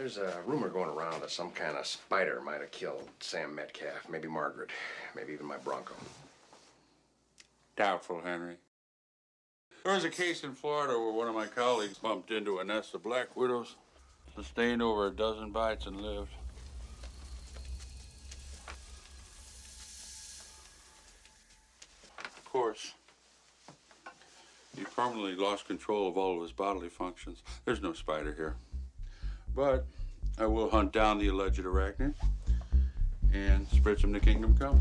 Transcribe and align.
There's 0.00 0.16
a 0.16 0.40
rumor 0.46 0.70
going 0.70 0.88
around 0.88 1.20
that 1.20 1.30
some 1.30 1.50
kind 1.50 1.76
of 1.76 1.86
spider 1.86 2.40
might 2.40 2.62
have 2.62 2.70
killed 2.70 3.10
Sam 3.20 3.54
Metcalf, 3.54 4.08
maybe 4.08 4.28
Margaret, 4.28 4.70
maybe 5.14 5.34
even 5.34 5.44
my 5.44 5.58
Bronco. 5.58 5.92
Doubtful, 7.76 8.22
Henry. 8.22 8.56
There 9.84 9.92
was 9.92 10.04
a 10.04 10.08
case 10.08 10.42
in 10.42 10.54
Florida 10.54 10.98
where 10.98 11.12
one 11.12 11.28
of 11.28 11.34
my 11.34 11.44
colleagues 11.44 11.98
bumped 11.98 12.30
into 12.30 12.60
a 12.60 12.64
nest 12.64 12.94
of 12.94 13.02
black 13.02 13.36
widows, 13.36 13.76
sustained 14.34 14.80
over 14.80 15.08
a 15.08 15.10
dozen 15.10 15.50
bites, 15.50 15.84
and 15.84 16.00
lived. 16.00 16.32
Of 22.16 22.44
course, 22.46 22.94
he 24.78 24.82
permanently 24.82 25.34
lost 25.34 25.66
control 25.66 26.08
of 26.08 26.16
all 26.16 26.36
of 26.36 26.42
his 26.42 26.52
bodily 26.52 26.88
functions. 26.88 27.42
There's 27.66 27.82
no 27.82 27.92
spider 27.92 28.32
here. 28.32 28.56
But 29.60 29.84
I 30.38 30.46
will 30.46 30.70
hunt 30.70 30.90
down 30.90 31.18
the 31.18 31.28
alleged 31.28 31.60
arachnid 31.60 32.14
and 33.30 33.68
spread 33.68 34.00
some 34.00 34.10
to 34.14 34.18
kingdom 34.18 34.56
come. 34.56 34.78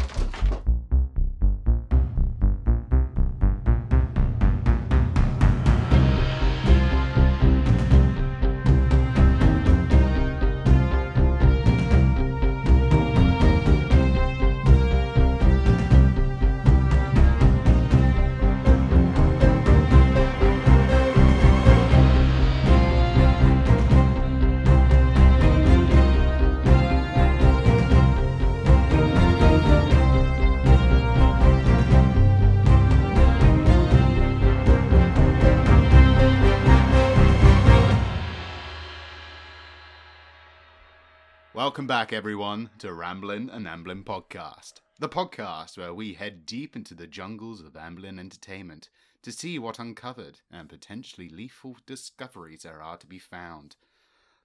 Welcome 41.79 41.87
back, 41.87 42.11
everyone, 42.11 42.71
to 42.79 42.91
Ramblin' 42.91 43.49
and 43.49 43.65
Amblin 43.65 44.03
Podcast, 44.03 44.81
the 44.99 45.07
podcast 45.07 45.77
where 45.77 45.93
we 45.93 46.13
head 46.13 46.45
deep 46.45 46.75
into 46.75 46.93
the 46.93 47.07
jungles 47.07 47.61
of 47.61 47.77
Amblin 47.77 48.19
Entertainment 48.19 48.89
to 49.21 49.31
see 49.31 49.57
what 49.57 49.79
uncovered 49.79 50.41
and 50.51 50.67
potentially 50.67 51.29
lethal 51.29 51.77
discoveries 51.85 52.63
there 52.63 52.81
are 52.81 52.97
to 52.97 53.07
be 53.07 53.17
found. 53.17 53.77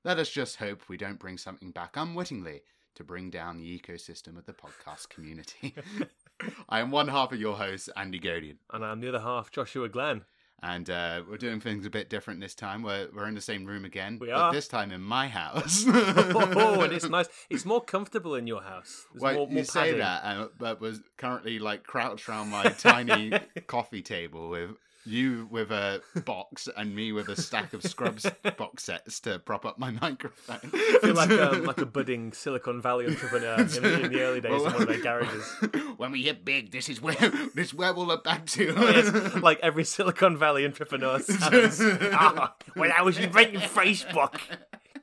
Let 0.05 0.21
us 0.21 0.31
just 0.31 0.59
hope 0.59 0.89
we 0.89 0.97
don't 0.97 1.19
bring 1.19 1.37
something 1.37 1.73
back 1.73 1.97
unwittingly 1.97 2.63
to 2.95 3.03
bring 3.03 3.31
down 3.31 3.57
the 3.57 3.81
ecosystem 3.81 4.39
of 4.39 4.47
the 4.47 4.53
podcast 4.53 5.09
community. 5.09 5.75
I 6.69 6.79
am 6.79 6.93
one 6.93 7.09
half 7.09 7.33
of 7.33 7.41
your 7.41 7.57
host, 7.57 7.91
Andy 7.97 8.21
Godian, 8.21 8.59
And 8.73 8.85
I'm 8.85 9.01
the 9.01 9.09
other 9.09 9.21
half, 9.21 9.51
Joshua 9.51 9.89
Glenn. 9.89 10.25
And 10.65 10.89
uh, 10.89 11.23
we're 11.29 11.37
doing 11.37 11.61
things 11.61 11.85
a 11.85 11.91
bit 11.91 12.09
different 12.09 12.41
this 12.41 12.55
time. 12.55 12.83
We're, 12.83 13.09
we're 13.15 13.29
in 13.29 13.35
the 13.35 13.41
same 13.43 13.67
room 13.67 13.85
again, 13.85 14.19
We 14.19 14.29
but 14.29 14.37
are. 14.37 14.53
this 14.53 14.67
time 14.67 14.93
in 14.93 15.03
my 15.03 15.29
house. 15.29 15.85
oh, 15.89 16.81
and 16.83 16.93
it's 16.93 17.09
nice. 17.11 17.29
It's 17.51 17.67
more 17.67 17.83
comfortable 17.83 18.35
in 18.35 18.47
your 18.47 18.63
house. 18.63 19.07
There's 19.13 19.23
Well, 19.23 19.35
more, 19.35 19.47
more 19.49 19.59
you 19.59 19.65
say 19.65 19.99
that, 19.99 20.25
uh, 20.25 20.49
but 20.59 20.81
was 20.81 21.03
currently 21.19 21.59
like 21.59 21.85
crouched 21.85 22.29
around 22.31 22.49
my 22.49 22.63
tiny 22.79 23.33
coffee 23.67 24.01
table 24.03 24.49
with 24.49 24.71
you 25.07 25.47
with 25.51 25.71
a 25.71 26.01
box 26.25 26.69
and 26.77 26.95
me 26.95 27.13
with 27.13 27.29
a 27.29 27.41
stack 27.41 27.73
of 27.75 27.83
Scrubs 27.83 28.27
box 28.57 28.85
sets 28.85 29.21
to 29.21 29.39
prop 29.39 29.65
up 29.67 29.79
my 29.79 29.91
microphone. 29.91 30.59
I 30.73 30.99
feel 31.03 31.15
like 31.15 31.31
um, 31.31 31.65
like 31.65 31.79
a 31.81 31.87
budding 31.97 32.33
Silicon 32.33 32.81
Valley 32.81 33.07
entrepreneur 33.07 33.55
in, 33.61 33.67
the- 33.69 34.01
in 34.05 34.13
the 34.13 34.21
early 34.23 34.41
days 34.41 34.53
in 34.53 34.73
one 34.73 34.83
of 34.83 34.89
their 34.89 35.01
garages. 35.01 35.45
when 35.97 36.11
we 36.13 36.23
hit 36.23 36.45
big, 36.45 36.71
this 36.73 36.89
is 36.89 37.01
where 37.03 37.15
this 37.55 37.69
is 37.69 37.75
where 37.75 37.93
we'll 37.93 38.07
look 38.07 38.25
back 38.25 38.47
to. 38.47 38.65
Yes, 38.65 39.35
like 39.37 39.59
every 39.63 39.85
Silicon 39.85 40.37
Valley 40.37 40.65
entrepreneur 40.65 41.19
sounds. 41.21 41.81
Ah, 42.13 42.55
when 42.75 42.91
I 42.93 43.03
was 43.03 43.19
inventing 43.19 43.61
Facebook. 43.61 44.39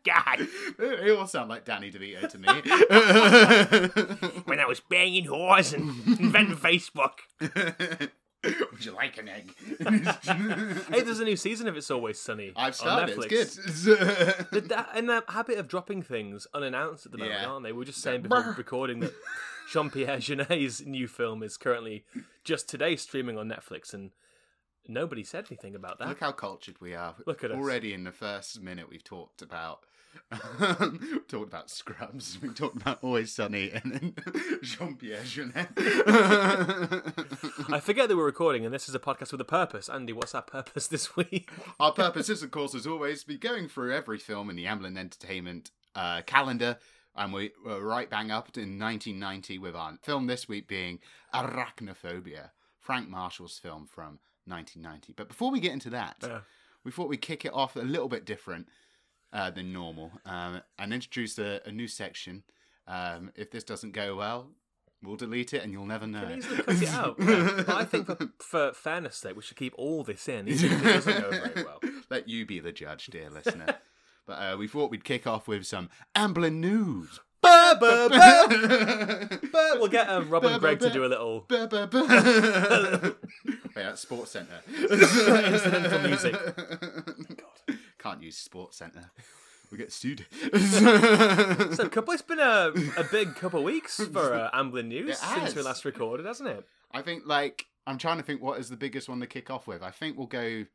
God, 0.03 0.47
It 0.79 1.15
all 1.15 1.27
sound 1.27 1.49
like 1.49 1.63
Danny 1.63 1.91
DeVito 1.91 2.27
to 2.29 2.37
me. 2.39 2.47
when 4.45 4.59
I 4.59 4.65
was 4.65 4.79
banging 4.79 5.25
whores 5.27 5.73
and 5.75 6.19
inventing 6.19 6.57
Facebook. 6.57 7.19
Would 8.71 8.83
you 8.85 8.91
like 8.93 9.17
an 9.17 9.29
egg? 9.29 9.53
Hey, 10.89 11.01
there's 11.01 11.19
a 11.19 11.23
new 11.25 11.35
season 11.35 11.67
of 11.67 11.77
It's 11.77 11.91
Always 11.91 12.19
Sunny. 12.19 12.53
I've 12.55 12.67
on 12.67 12.73
started. 12.73 13.17
Netflix. 13.17 13.31
It's 13.31 13.85
good. 13.85 14.45
They're 14.51 14.61
da- 14.61 14.85
in 14.95 15.05
the 15.07 15.23
habit 15.27 15.57
of 15.57 15.67
dropping 15.67 16.01
things 16.01 16.47
unannounced 16.53 17.05
at 17.05 17.11
the 17.11 17.17
moment, 17.19 17.39
Yeah. 17.41 17.47
aren't 17.47 17.63
they? 17.63 17.71
We 17.71 17.79
were 17.79 17.85
just 17.85 18.01
saying 18.01 18.23
before 18.23 18.41
Brr. 18.43 18.53
recording 18.57 18.99
that 19.01 19.13
Jean 19.71 19.89
Pierre 19.89 20.17
Jeunet's 20.19 20.81
new 20.81 21.07
film 21.07 21.43
is 21.43 21.55
currently 21.57 22.03
just 22.43 22.67
today 22.67 22.95
streaming 22.95 23.37
on 23.37 23.47
Netflix, 23.47 23.93
and 23.93 24.11
nobody 24.87 25.23
said 25.23 25.45
anything 25.49 25.75
about 25.75 25.99
that. 25.99 26.07
Look 26.09 26.19
how 26.21 26.31
cultured 26.31 26.81
we 26.81 26.95
are. 26.95 27.15
Look 27.27 27.43
at 27.43 27.51
us. 27.51 27.57
Already 27.57 27.93
in 27.93 28.03
the 28.03 28.11
first 28.11 28.59
minute, 28.61 28.89
we've 28.89 29.03
talked 29.03 29.41
about 29.41 29.81
talked 31.27 31.47
about 31.47 31.69
Scrubs. 31.69 32.37
We 32.41 32.49
talked 32.49 32.77
about 32.81 32.99
Always 33.03 33.33
Sunny, 33.33 33.71
and 33.71 33.91
then 33.91 34.15
Jean 34.63 34.95
Pierre 34.95 35.21
Jeunet. 35.23 35.67
I 37.73 37.79
forget 37.79 38.07
that 38.09 38.15
we're 38.17 38.25
recording, 38.25 38.65
and 38.65 38.73
this 38.73 38.87
is 38.89 38.95
a 38.95 38.99
podcast 38.99 39.31
with 39.31 39.41
a 39.41 39.45
purpose. 39.45 39.89
Andy, 39.89 40.13
what's 40.13 40.33
our 40.35 40.41
purpose 40.41 40.87
this 40.87 41.15
week? 41.15 41.49
Our 41.79 41.91
purpose 41.91 42.29
is, 42.29 42.43
of 42.43 42.51
course, 42.51 42.73
as 42.75 42.87
always, 42.87 43.21
to 43.21 43.27
be 43.27 43.37
going 43.37 43.67
through 43.67 43.93
every 43.93 44.17
film 44.17 44.49
in 44.49 44.55
the 44.55 44.65
Amblin 44.65 44.97
Entertainment 44.97 45.71
uh, 45.95 46.21
calendar. 46.25 46.77
And 47.15 47.33
we 47.33 47.51
were 47.65 47.81
right 47.83 48.09
bang 48.09 48.31
up 48.31 48.55
in 48.57 48.79
1990 48.79 49.57
with 49.59 49.75
our 49.75 49.97
film 50.01 50.27
this 50.27 50.47
week 50.47 50.67
being 50.67 50.99
Arachnophobia, 51.33 52.51
Frank 52.79 53.09
Marshall's 53.09 53.57
film 53.59 53.85
from 53.85 54.19
1990. 54.45 55.13
But 55.17 55.27
before 55.27 55.51
we 55.51 55.59
get 55.59 55.73
into 55.73 55.89
that, 55.89 56.15
Yeah. 56.21 56.39
we 56.85 56.91
thought 56.91 57.09
we'd 57.09 57.21
kick 57.21 57.43
it 57.43 57.53
off 57.53 57.75
a 57.75 57.79
little 57.79 58.07
bit 58.07 58.23
different 58.25 58.69
uh, 59.33 59.49
than 59.51 59.71
normal 59.73 60.11
um, 60.25 60.61
and 60.79 60.93
introduce 60.93 61.37
a, 61.39 61.61
a 61.65 61.71
new 61.71 61.87
section. 61.87 62.43
Um, 62.87 63.31
if 63.35 63.51
this 63.51 63.63
doesn't 63.63 63.91
go 63.91 64.15
well, 64.15 64.49
we'll 65.03 65.15
delete 65.15 65.53
it 65.53 65.63
and 65.63 65.71
you'll 65.71 65.85
never 65.85 66.05
know. 66.07 66.21
Can 66.21 66.37
easily 66.39 66.57
cut 66.63 66.81
it 66.81 66.89
out. 66.89 67.15
yeah. 67.19 67.63
But 67.65 67.69
I 67.75 67.85
think 67.85 68.05
for, 68.07 68.17
for 68.39 68.73
fairness' 68.73 69.17
sake, 69.17 69.35
we 69.35 69.41
should 69.41 69.57
keep 69.57 69.73
all 69.77 70.03
this 70.03 70.27
in, 70.27 70.47
even 70.47 70.71
if 70.73 70.85
it 70.85 70.93
doesn't 70.93 71.21
go 71.21 71.29
very 71.31 71.63
well. 71.65 71.79
Let 72.09 72.27
you 72.27 72.45
be 72.45 72.59
the 72.59 72.71
judge, 72.71 73.05
dear 73.07 73.29
listener. 73.29 73.77
but 74.27 74.33
uh, 74.33 74.57
we 74.57 74.67
thought 74.67 74.91
we'd 74.91 75.03
kick 75.03 75.25
off 75.27 75.47
with 75.47 75.65
some 75.65 75.89
Amblin 76.15 76.55
news. 76.55 77.19
Ba, 77.41 77.75
ba. 77.79 78.07
But 79.51 79.79
we'll 79.79 79.87
get 79.87 80.07
um, 80.09 80.29
Rob 80.29 80.45
and 80.45 80.59
Greg 80.59 80.79
to 80.81 80.91
do 80.91 81.03
a 81.03 81.07
little. 81.07 81.47
Wait, 81.49 81.65
that's 83.73 84.01
Sports 84.01 84.31
Centre. 84.31 84.61
incidental 84.69 85.99
music. 86.01 86.35
Can't 88.01 88.21
use 88.23 88.37
Sports 88.37 88.77
Centre. 88.77 89.11
We 89.71 89.77
get 89.77 89.93
sued. 89.93 90.25
So, 90.57 91.87
couple, 91.87 92.11
it's 92.13 92.21
been 92.21 92.39
a, 92.41 92.73
a 92.97 93.05
big 93.09 93.35
couple 93.35 93.59
of 93.59 93.63
weeks 93.65 94.03
for 94.11 94.33
uh, 94.33 94.51
Amblin 94.53 94.87
News 94.87 95.17
since 95.17 95.55
we 95.55 95.61
last 95.61 95.85
recorded, 95.85 96.25
hasn't 96.25 96.49
it? 96.49 96.67
I 96.91 97.01
think, 97.01 97.23
like, 97.25 97.67
I'm 97.87 97.97
trying 97.97 98.17
to 98.17 98.23
think 98.23 98.41
what 98.41 98.59
is 98.59 98.67
the 98.67 98.75
biggest 98.75 99.07
one 99.07 99.21
to 99.21 99.27
kick 99.27 99.49
off 99.49 99.67
with. 99.67 99.81
I 99.81 99.91
think 99.91 100.17
we'll 100.17 100.27
go 100.27 100.65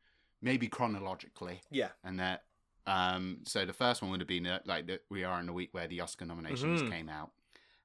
maybe 0.41 0.67
chronologically. 0.67 1.61
Yeah. 1.71 1.89
and 2.05 2.19
that 2.21 2.45
um 2.87 3.41
so 3.45 3.67
the 3.67 3.73
first 3.75 4.01
one 4.01 4.11
would 4.13 4.21
have 4.21 4.29
been 4.29 4.47
uh, 4.47 4.61
like 4.65 4.87
that 4.87 5.01
we 5.11 5.25
are 5.25 5.41
in 5.41 5.47
the 5.47 5.53
week 5.53 5.71
where 5.75 5.89
the 5.89 6.01
oscar 6.01 6.25
nominations 6.25 6.83
Mhm. 6.83 6.91
came 6.91 7.09
out 7.09 7.33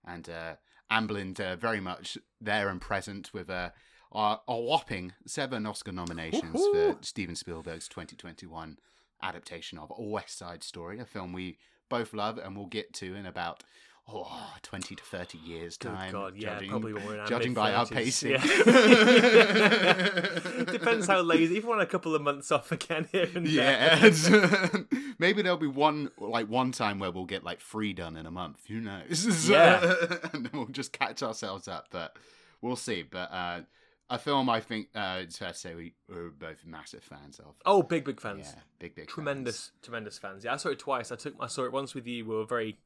and 0.06 0.30
uh 0.30 0.54
amblin 0.92 1.38
uh, 1.40 1.56
very 1.56 1.80
much 1.80 2.18
there 2.40 2.70
and 2.70 2.80
present 2.80 3.34
with 3.34 3.50
uh, 3.50 3.72
a, 4.14 4.38
a 4.48 4.56
whopping 4.56 5.14
seven 5.26 5.66
oscar 5.66 5.92
nominations 5.92 6.54
Woohoo! 6.56 6.98
for 7.00 7.04
steven 7.04 7.36
spielberg's 7.36 7.88
2021 7.88 8.78
adaptation 9.24 9.78
of 9.78 9.92
a 9.96 10.02
west 10.02 10.38
side 10.38 10.64
story 10.64 11.00
a 11.00 11.06
film 11.06 11.34
we 11.34 11.58
both 11.90 12.14
love 12.14 12.38
and 12.38 12.56
we'll 12.56 12.66
get 12.68 12.94
to 12.94 13.16
in 13.16 13.26
about 13.26 13.64
oh, 14.08 14.54
20 14.64 14.96
to 14.96 15.04
30 15.04 15.38
years 15.40 15.78
Good 15.78 15.90
time 15.90 16.12
God, 16.12 16.36
yeah, 16.36 16.56
judging, 16.56 16.70
probably 16.70 16.94
when 16.94 17.06
we're 17.06 17.20
in 17.20 17.28
judging 17.28 17.54
by 17.54 17.74
our 17.74 17.86
pacing 17.86 18.32
yeah. 18.32 18.42
Depends 20.72 21.08
how 21.08 21.22
lazy. 21.22 21.58
If 21.58 21.64
we 21.64 21.70
want 21.70 21.82
a 21.82 21.86
couple 21.86 22.16
of 22.16 22.22
months 22.22 22.52
off 22.52 22.72
again 22.72 23.08
here 23.12 23.28
and 23.36 23.46
there. 23.46 23.54
Yeah, 24.00 24.06
it's- 24.06 24.30
maybe 25.20 25.42
there'll 25.42 25.58
be 25.58 25.68
one 25.68 26.12
like 26.18 26.48
one 26.48 26.72
time 26.72 27.00
where 27.00 27.12
we'll 27.12 27.26
get 27.26 27.44
like 27.44 27.60
three 27.60 27.94
done 27.94 28.16
in 28.18 28.26
a 28.26 28.32
month. 28.32 28.66
Who 28.68 28.80
knows? 28.80 29.28
Yeah. 29.50 29.96
and 30.34 30.46
then 30.46 30.52
we'll 30.54 30.66
just 30.68 30.94
catch 30.94 31.24
ourselves 31.24 31.68
up. 31.68 31.88
But 31.92 32.16
we'll 32.62 32.76
see. 32.76 33.04
But 33.04 33.32
uh, 33.32 33.62
a 34.12 34.20
film 34.20 34.50
I 34.50 34.60
think 34.60 34.90
uh, 34.94 35.20
it's 35.22 35.38
fair 35.38 35.50
to 35.50 35.58
say 35.58 35.74
we 35.74 35.94
were 36.08 36.30
both 36.30 36.66
massive 36.66 37.04
fans 37.04 37.40
of. 37.40 37.56
Oh, 37.66 37.82
big, 37.82 38.04
big 38.04 38.20
fans. 38.20 38.52
Yeah, 38.54 38.62
big, 38.78 38.96
big, 38.96 39.08
tremendous, 39.08 39.72
tremendous 39.82 40.18
fans. 40.18 40.44
Yeah, 40.44 40.54
I 40.54 40.58
saw 40.58 40.70
it 40.70 40.80
twice. 40.80 41.12
I 41.12 41.16
took, 41.16 41.34
I 41.40 41.48
saw 41.48 41.64
it 41.64 41.72
once 41.72 41.96
with 41.96 42.06
you. 42.06 42.26
We 42.26 42.36
were 42.36 42.46
very 42.46 42.78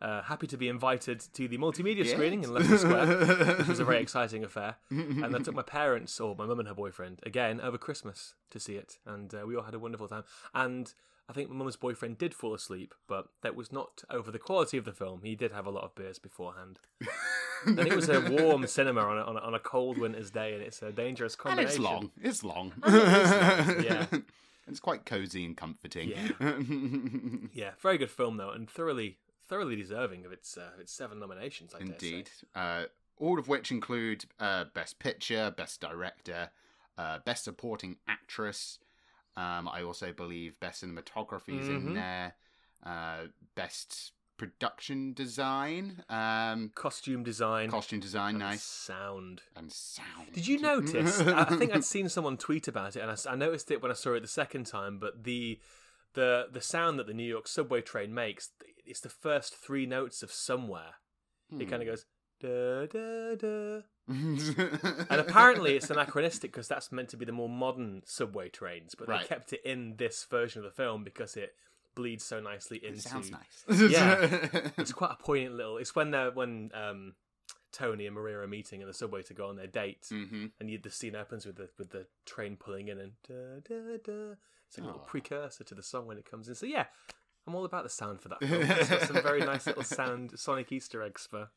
uh, 0.00 0.22
happy 0.22 0.46
to 0.46 0.56
be 0.56 0.68
invited 0.68 1.20
to 1.32 1.48
the 1.48 1.56
multimedia 1.58 2.06
screening 2.06 2.44
in 2.44 2.52
Leicester 2.52 2.78
Square, 2.78 3.56
which 3.56 3.68
was 3.68 3.80
a 3.80 3.84
very 3.84 4.00
exciting 4.00 4.44
affair. 4.44 4.76
and 4.90 5.34
I 5.34 5.38
took 5.38 5.54
my 5.54 5.62
parents, 5.62 6.20
or 6.20 6.36
my 6.36 6.46
mum 6.46 6.58
and 6.58 6.68
her 6.68 6.74
boyfriend, 6.74 7.20
again 7.24 7.60
over 7.60 7.78
Christmas 7.78 8.34
to 8.50 8.60
see 8.60 8.74
it, 8.74 8.98
and 9.06 9.34
uh, 9.34 9.44
we 9.46 9.56
all 9.56 9.62
had 9.62 9.74
a 9.74 9.78
wonderful 9.78 10.08
time. 10.08 10.24
And 10.54 10.92
I 11.28 11.32
think 11.32 11.48
my 11.48 11.56
mum's 11.56 11.76
boyfriend 11.76 12.18
did 12.18 12.34
fall 12.34 12.52
asleep, 12.54 12.94
but 13.08 13.28
that 13.42 13.56
was 13.56 13.72
not 13.72 14.04
over 14.10 14.30
the 14.30 14.38
quality 14.38 14.76
of 14.76 14.84
the 14.84 14.92
film. 14.92 15.20
He 15.22 15.34
did 15.34 15.52
have 15.52 15.66
a 15.66 15.70
lot 15.70 15.84
of 15.84 15.94
beers 15.94 16.18
beforehand. 16.18 16.80
and 17.66 17.78
it 17.80 17.94
was 17.94 18.08
a 18.10 18.20
warm 18.20 18.66
cinema 18.66 19.00
on 19.00 19.18
a, 19.18 19.22
on 19.22 19.36
a, 19.36 19.40
on 19.40 19.54
a 19.54 19.58
cold 19.58 19.96
winter's 19.96 20.30
day, 20.30 20.52
and 20.52 20.62
it's 20.62 20.82
a 20.82 20.92
dangerous 20.92 21.34
combination. 21.34 21.66
and 21.66 21.74
it's 21.74 21.82
long. 21.82 22.10
It's 22.20 22.44
long. 22.44 22.72
yeah. 23.84 24.06
It's 24.66 24.80
quite 24.80 25.04
cozy 25.04 25.44
and 25.44 25.56
comforting. 25.56 26.12
Yeah, 27.52 27.70
very 27.80 27.98
good 27.98 28.10
film 28.10 28.36
though, 28.36 28.50
and 28.50 28.68
thoroughly 28.68 29.18
thoroughly 29.46 29.76
deserving 29.76 30.24
of 30.24 30.32
its 30.32 30.56
uh, 30.56 30.70
its 30.80 30.92
seven 30.92 31.20
nominations. 31.20 31.74
I 31.74 31.78
dare 31.78 31.86
say. 31.86 31.92
Indeed. 32.08 32.30
Uh, 32.54 32.84
all 33.18 33.38
of 33.38 33.46
which 33.48 33.70
include 33.70 34.24
uh, 34.40 34.64
Best 34.74 34.98
Picture, 34.98 35.52
Best 35.56 35.80
Director, 35.80 36.50
uh, 36.98 37.18
Best 37.24 37.44
Supporting 37.44 37.96
Actress. 38.08 38.78
Um, 39.36 39.68
I 39.68 39.82
also 39.82 40.12
believe 40.12 40.58
Best 40.60 40.82
Cinematography 40.84 41.60
is 41.60 41.68
in 41.68 41.86
Mhm. 41.90 41.94
there. 41.94 42.34
Uh, 42.84 43.26
best 43.54 44.12
Production 44.36 45.12
Design. 45.14 46.04
Um, 46.08 46.70
Costume 46.74 47.22
design, 47.22 47.70
costume 47.70 48.00
Design, 48.00 48.38
nice. 48.38 48.62
sound. 48.64 49.42
And 49.54 49.72
sound. 49.72 50.32
Did 50.32 50.46
you 50.48 50.58
notice? 50.60 51.20
I 51.20 51.42
I 51.50 51.56
think 51.56 51.72
I'd 51.72 51.84
seen 51.84 52.08
someone 52.08 52.36
tweet 52.36 52.66
about 52.68 52.96
it, 52.96 53.00
and 53.00 53.10
I 53.10 53.34
noticed 53.36 53.70
it 53.70 53.80
when 53.80 53.90
I 53.92 53.94
saw 53.94 54.14
it 54.14 54.20
the 54.20 54.28
second 54.28 54.66
time. 54.66 54.98
But 54.98 55.22
the 55.24 55.60
the 56.14 56.48
the 56.50 56.60
sound 56.60 56.98
that 56.98 57.06
the 57.06 57.14
New 57.14 57.28
York 57.28 57.46
subway 57.48 57.80
train 57.80 58.12
makes, 58.12 58.50
it's 58.84 59.00
the 59.00 59.08
first 59.08 59.54
three 59.56 59.86
notes 59.86 60.22
of 60.22 60.32
somewhere. 60.32 60.96
It 61.52 61.64
Hmm. 61.64 61.70
kind 61.70 61.82
of 61.82 61.88
goes 61.88 62.06
da 62.40 62.86
da 62.86 63.34
da, 63.36 63.82
apparently 65.50 65.76
it's 65.76 65.90
anachronistic 65.90 66.52
because 66.52 66.68
that's 66.68 66.90
meant 66.92 67.08
to 67.10 67.16
be 67.16 67.24
the 67.24 67.32
more 67.32 67.48
modern 67.48 68.02
subway 68.04 68.48
trains, 68.48 68.94
but 68.94 69.08
Right. 69.08 69.22
they 69.22 69.26
kept 69.26 69.52
it 69.52 69.60
in 69.64 69.96
this 69.96 70.24
version 70.30 70.60
of 70.60 70.64
the 70.64 70.70
film 70.74 71.04
because 71.04 71.36
it 71.36 71.54
bleeds 71.94 72.24
so 72.24 72.40
nicely 72.40 72.78
into. 72.84 72.98
It 72.98 73.02
sounds 73.02 73.30
nice. 73.30 73.64
Yeah. 73.90 74.70
It's 74.78 74.92
quite 74.92 75.12
a 75.12 75.22
poignant 75.22 75.54
little. 75.56 75.76
It's 75.78 75.94
when 75.94 76.10
they're 76.10 76.30
when 76.30 76.70
um, 76.74 77.14
Tony 77.72 78.06
and 78.06 78.14
Maria 78.14 78.38
are 78.38 78.46
meeting 78.46 78.80
in 78.80 78.86
the 78.86 78.94
subway 78.94 79.22
to 79.22 79.34
go 79.34 79.48
on 79.48 79.56
their 79.56 79.66
date, 79.66 80.06
hmm 80.08 80.46
and 80.60 80.70
you, 80.70 80.78
the 80.78 80.90
scene 80.90 81.16
opens 81.16 81.46
with 81.46 81.56
the 81.56 81.68
with 81.78 81.90
the 81.90 82.06
train 82.26 82.56
pulling 82.56 82.88
in 82.88 82.98
and 82.98 83.12
da 83.28 83.60
da 83.68 83.96
da. 84.04 84.34
It's 84.68 84.78
like 84.78 84.84
a 84.84 84.86
little 84.86 85.00
Aw. 85.02 85.06
precursor 85.06 85.64
to 85.64 85.74
the 85.74 85.82
song 85.82 86.06
when 86.06 86.18
it 86.18 86.28
comes 86.28 86.48
in. 86.48 86.54
So 86.54 86.66
yeah, 86.66 86.86
I'm 87.46 87.54
all 87.54 87.64
about 87.64 87.84
the 87.84 87.90
sound 87.90 88.20
for 88.20 88.28
that 88.30 88.40
film. 88.40 88.62
It's 88.62 88.88
got 88.88 89.02
some 89.02 89.22
very 89.22 89.40
nice 89.40 89.66
little 89.66 89.82
sound 90.00 90.32
sonic 90.38 90.72
Easter 90.72 91.02
eggs 91.02 91.26
for. 91.30 91.50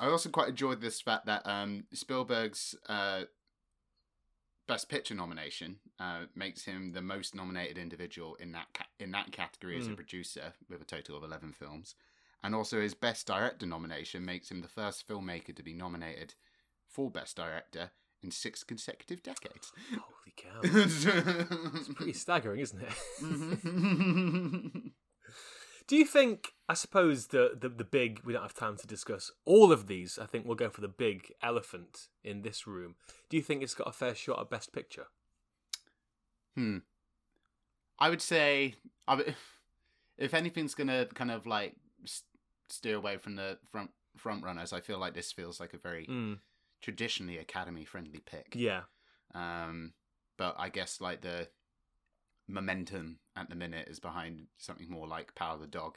I 0.00 0.06
also 0.08 0.28
quite 0.28 0.48
enjoyed 0.48 0.80
this 0.80 1.00
fact 1.00 1.26
that 1.26 1.46
um, 1.46 1.84
Spielberg's 1.92 2.74
uh, 2.88 3.22
Best 4.66 4.88
Picture 4.88 5.14
nomination 5.14 5.76
uh, 6.00 6.22
makes 6.34 6.64
him 6.64 6.92
the 6.92 7.02
most 7.02 7.34
nominated 7.34 7.76
individual 7.78 8.34
in 8.36 8.52
that 8.52 8.66
ca- 8.74 8.86
in 8.98 9.10
that 9.12 9.30
category 9.32 9.76
as 9.78 9.86
a 9.86 9.90
Mm. 9.90 9.96
producer, 9.96 10.54
with 10.70 10.80
a 10.80 10.84
total 10.86 11.16
of 11.16 11.22
eleven 11.22 11.52
films, 11.52 11.94
and 12.42 12.54
also 12.54 12.80
his 12.80 12.94
Best 12.94 13.26
Director 13.26 13.66
nomination 13.66 14.24
makes 14.24 14.50
him 14.50 14.60
the 14.62 14.68
first 14.68 15.06
filmmaker 15.06 15.54
to 15.54 15.62
be 15.62 15.74
nominated 15.74 16.34
for 16.88 17.10
Best 17.10 17.36
Director 17.36 17.90
in 18.22 18.30
six 18.30 18.64
consecutive 18.64 19.22
decades. 19.22 19.70
Holy 19.98 20.32
cow! 20.34 20.60
It's 21.74 21.88
pretty 21.88 22.14
staggering, 22.14 22.60
isn't 22.60 22.80
it? 22.82 22.92
Do 25.86 25.96
you 25.96 26.04
think? 26.06 26.52
I 26.68 26.74
suppose 26.74 27.26
the, 27.28 27.52
the 27.60 27.68
the 27.68 27.84
big. 27.84 28.20
We 28.24 28.32
don't 28.32 28.42
have 28.42 28.54
time 28.54 28.76
to 28.78 28.86
discuss 28.86 29.30
all 29.44 29.70
of 29.70 29.86
these. 29.86 30.18
I 30.18 30.26
think 30.26 30.46
we'll 30.46 30.54
go 30.56 30.70
for 30.70 30.80
the 30.80 30.88
big 30.88 31.32
elephant 31.42 32.08
in 32.22 32.42
this 32.42 32.66
room. 32.66 32.94
Do 33.28 33.36
you 33.36 33.42
think 33.42 33.62
it's 33.62 33.74
got 33.74 33.88
a 33.88 33.92
fair 33.92 34.14
shot 34.14 34.40
at 34.40 34.48
Best 34.50 34.72
Picture? 34.72 35.06
Hmm. 36.54 36.78
I 37.98 38.10
would 38.10 38.22
say, 38.22 38.74
I 39.06 39.14
would, 39.16 39.34
if 40.18 40.34
anything's 40.34 40.74
gonna 40.74 41.06
kind 41.06 41.30
of 41.30 41.46
like 41.46 41.74
steer 42.68 42.96
away 42.96 43.18
from 43.18 43.36
the 43.36 43.58
front 43.70 43.90
front 44.16 44.42
runners, 44.42 44.72
I 44.72 44.80
feel 44.80 44.98
like 44.98 45.14
this 45.14 45.32
feels 45.32 45.60
like 45.60 45.74
a 45.74 45.78
very 45.78 46.06
Mm, 46.06 46.38
traditionally 46.80 47.38
Academy 47.38 47.84
friendly 47.84 48.20
pick. 48.24 48.54
yeah. 48.54 48.82
Um, 49.34 49.92
but 50.38 50.54
I 50.58 50.68
guess 50.70 51.00
like 51.00 51.20
the 51.22 51.48
momentum 52.48 53.18
at 53.36 53.48
the 53.48 53.56
minute 53.56 53.88
is 53.88 53.98
behind 54.00 54.46
something 54.58 54.90
more 54.90 55.06
like 55.06 55.34
Power 55.34 55.54
of 55.54 55.60
the 55.60 55.66
Dog, 55.66 55.96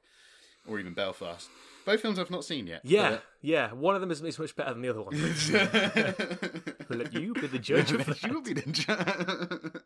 or 0.67 0.79
even 0.79 0.93
Belfast. 0.93 1.49
Both 1.85 2.01
films 2.01 2.19
I've 2.19 2.31
not 2.31 2.43
seen 2.45 2.67
yet. 2.67 2.81
Yeah, 2.83 3.19
yeah. 3.41 3.71
One 3.73 3.95
of 3.95 4.01
them 4.01 4.11
is, 4.11 4.21
is 4.21 4.37
much 4.37 4.55
better 4.55 4.73
than 4.73 4.81
the 4.81 4.89
other 4.89 5.01
one. 5.01 5.15
We'll 6.89 6.99
let 6.99 7.13
you 7.13 7.33
be 7.33 7.47
the 7.47 7.59
judge 7.59 7.91
of 7.91 8.05
that. 8.05 8.23
you 8.27 8.33
will 8.33 8.41
be 8.41 8.53
the 8.53 8.71
judge. 8.71 9.83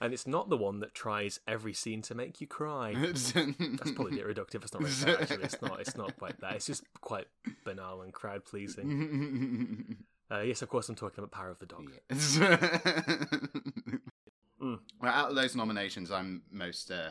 And 0.00 0.12
it's 0.12 0.26
not 0.26 0.48
the 0.48 0.56
one 0.56 0.80
that 0.80 0.94
tries 0.94 1.40
every 1.46 1.72
scene 1.72 2.02
to 2.02 2.14
make 2.14 2.40
you 2.40 2.46
cry. 2.46 2.94
That's 2.96 3.32
probably 3.32 4.20
a 4.20 4.24
bit 4.24 4.36
reductive. 4.36 4.62
It's 4.62 4.72
not 4.72 4.82
really 4.82 4.94
fair, 4.94 5.22
actually. 5.22 5.44
It's 5.44 5.62
not. 5.62 5.80
It's 5.80 5.96
not 5.96 6.16
quite 6.18 6.40
that. 6.40 6.54
It's 6.54 6.66
just 6.66 6.84
quite 7.00 7.26
banal 7.64 8.02
and 8.02 8.12
crowd 8.12 8.44
pleasing. 8.44 9.96
Uh, 10.30 10.40
yes, 10.40 10.62
of 10.62 10.68
course, 10.70 10.88
I'm 10.88 10.94
talking 10.94 11.18
about 11.18 11.30
Power 11.30 11.50
of 11.50 11.58
the 11.58 11.66
Dog. 11.66 11.90
Yes. 12.10 12.38
Mm. 14.62 14.78
Well, 15.00 15.12
out 15.12 15.30
of 15.30 15.34
those 15.36 15.56
nominations, 15.56 16.10
I'm 16.12 16.42
most 16.50 16.90
uh, 16.90 17.10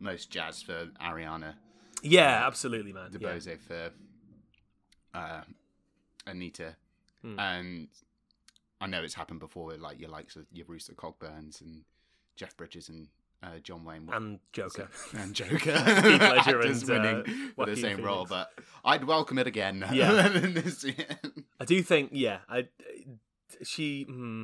most 0.00 0.30
jazzed 0.30 0.66
for 0.66 0.86
Ariana 1.00 1.54
Yeah, 2.02 2.44
absolutely, 2.46 2.92
man. 2.92 3.10
Yeah. 3.18 3.38
For 3.66 3.90
uh, 5.14 5.42
Anita, 6.26 6.76
Hmm. 7.22 7.38
and 7.38 7.88
I 8.80 8.86
know 8.86 9.02
it's 9.02 9.14
happened 9.14 9.40
before 9.40 9.72
like 9.76 9.98
your 9.98 10.10
likes 10.10 10.36
of 10.36 10.44
your 10.52 10.66
Rooster 10.68 10.92
Cogburns 10.92 11.60
and 11.62 11.82
Jeff 12.36 12.56
Bridges 12.56 12.88
and 12.90 13.08
uh, 13.42 13.58
John 13.62 13.84
Wayne 13.84 14.08
And 14.12 14.40
Joker. 14.52 14.88
and 15.16 15.34
Joker, 15.34 15.70
actors 15.74 16.88
and, 16.88 16.90
uh, 16.90 17.22
winning 17.24 17.52
for 17.54 17.66
the 17.66 17.76
same 17.76 18.02
role, 18.02 18.26
but 18.28 18.50
I'd 18.84 19.04
welcome 19.04 19.38
it 19.38 19.46
again. 19.46 19.84
Yeah. 19.92 20.28
I 21.60 21.64
do 21.64 21.82
think, 21.82 22.10
yeah, 22.12 22.38
I, 22.48 22.68
she, 23.62 24.02
hmm, 24.04 24.42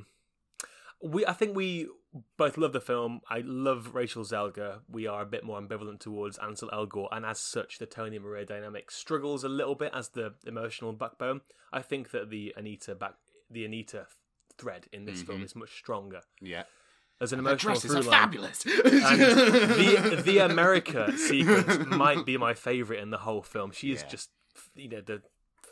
we, 1.02 1.26
I 1.26 1.32
think 1.34 1.54
we 1.56 1.88
both 2.36 2.56
love 2.58 2.72
the 2.72 2.80
film. 2.80 3.20
I 3.30 3.42
love 3.44 3.94
Rachel 3.94 4.22
Zegler. 4.24 4.80
We 4.88 5.06
are 5.06 5.22
a 5.22 5.26
bit 5.26 5.44
more 5.44 5.60
ambivalent 5.60 6.00
towards 6.00 6.38
Ansel 6.38 6.68
Elgort, 6.70 7.08
and 7.12 7.24
as 7.24 7.38
such, 7.40 7.78
the 7.78 7.86
Tony 7.86 8.16
and 8.16 8.24
Maria 8.24 8.44
dynamic 8.44 8.90
struggles 8.90 9.44
a 9.44 9.48
little 9.48 9.74
bit 9.74 9.92
as 9.94 10.10
the 10.10 10.34
emotional 10.46 10.92
backbone. 10.92 11.40
I 11.72 11.80
think 11.80 12.10
that 12.10 12.28
the 12.30 12.52
Anita 12.56 12.94
back, 12.94 13.14
the 13.50 13.64
Anita 13.64 14.06
thread 14.58 14.86
in 14.92 15.06
this 15.06 15.22
film 15.22 15.40
Mhm. 15.40 15.44
is 15.44 15.56
much 15.56 15.74
stronger 15.78 16.20
yeah, 16.40 16.64
as 17.20 17.32
an 17.32 17.38
emotional 17.38 17.72
dresses 17.74 17.94
are 17.94 18.02
fabulous. 18.02 18.62
The 18.64 20.22
the 20.24 20.38
America 20.38 21.16
sequence 21.16 21.86
might 21.86 22.26
be 22.26 22.36
my 22.36 22.54
favorite 22.54 23.00
in 23.00 23.10
the 23.10 23.18
whole 23.18 23.42
film. 23.42 23.70
She 23.72 23.92
is 23.92 24.02
Yeah. 24.02 24.08
just 24.08 24.30
you 24.74 24.88
know 24.88 25.00
the 25.00 25.22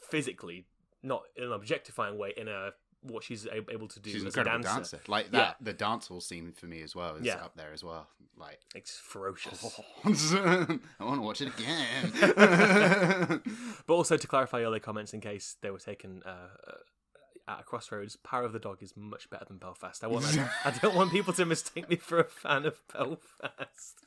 physically 0.09 0.67
not 1.03 1.23
in 1.37 1.45
an 1.45 1.53
objectifying 1.53 2.17
way 2.19 2.33
in 2.37 2.49
a 2.49 2.71
what 3.03 3.25
she's 3.25 3.47
able 3.47 3.89
to 3.89 4.01
do 4.01 4.11
She's 4.11 4.23
an 4.23 4.29
as 4.29 4.37
a 4.37 4.41
incredible 4.41 4.63
dancer. 4.65 4.97
dancer. 4.97 5.01
Like 5.09 5.31
that, 5.31 5.57
the 5.61 5.73
dance 5.73 6.09
hall 6.09 6.21
scene 6.21 6.53
for 6.53 6.67
me 6.67 6.83
as 6.83 6.95
well 6.95 7.17
is 7.17 7.25
Yeah. 7.25 7.37
up 7.37 7.55
there 7.57 7.73
as 7.73 7.83
well. 7.83 8.09
Like, 8.37 8.61
It's 8.75 8.99
ferocious. 8.99 9.81
I 10.05 10.79
want 11.01 11.17
to 11.17 11.23
watch 11.23 11.41
it 11.41 11.49
again. 11.59 13.43
But 13.87 13.95
also 13.95 14.17
to 14.17 14.27
clarify 14.27 14.63
earlier 14.63 14.81
comments 14.81 15.13
in 15.15 15.21
case 15.21 15.57
they 15.61 15.71
were 15.71 15.79
taken 15.79 16.23
uh, 16.25 16.31
uh, 16.67 16.73
at 17.53 17.61
a 17.61 17.63
crossroads, 17.65 18.17
Power 18.17 18.45
of 18.45 18.53
the 18.53 18.59
Dog 18.59 18.83
is 18.83 18.93
much 18.97 19.29
better 19.31 19.45
than 19.47 19.57
Belfast. 19.59 20.03
I 20.05 20.07
want 20.07 20.27
I 20.65 20.71
don't 20.83 20.95
want 20.95 21.11
people 21.11 21.33
to 21.35 21.45
mistake 21.45 21.89
me 21.89 21.97
for 21.97 22.21
a 22.21 22.25
fan 22.25 22.65
of 22.67 22.81
Belfast. 22.93 24.07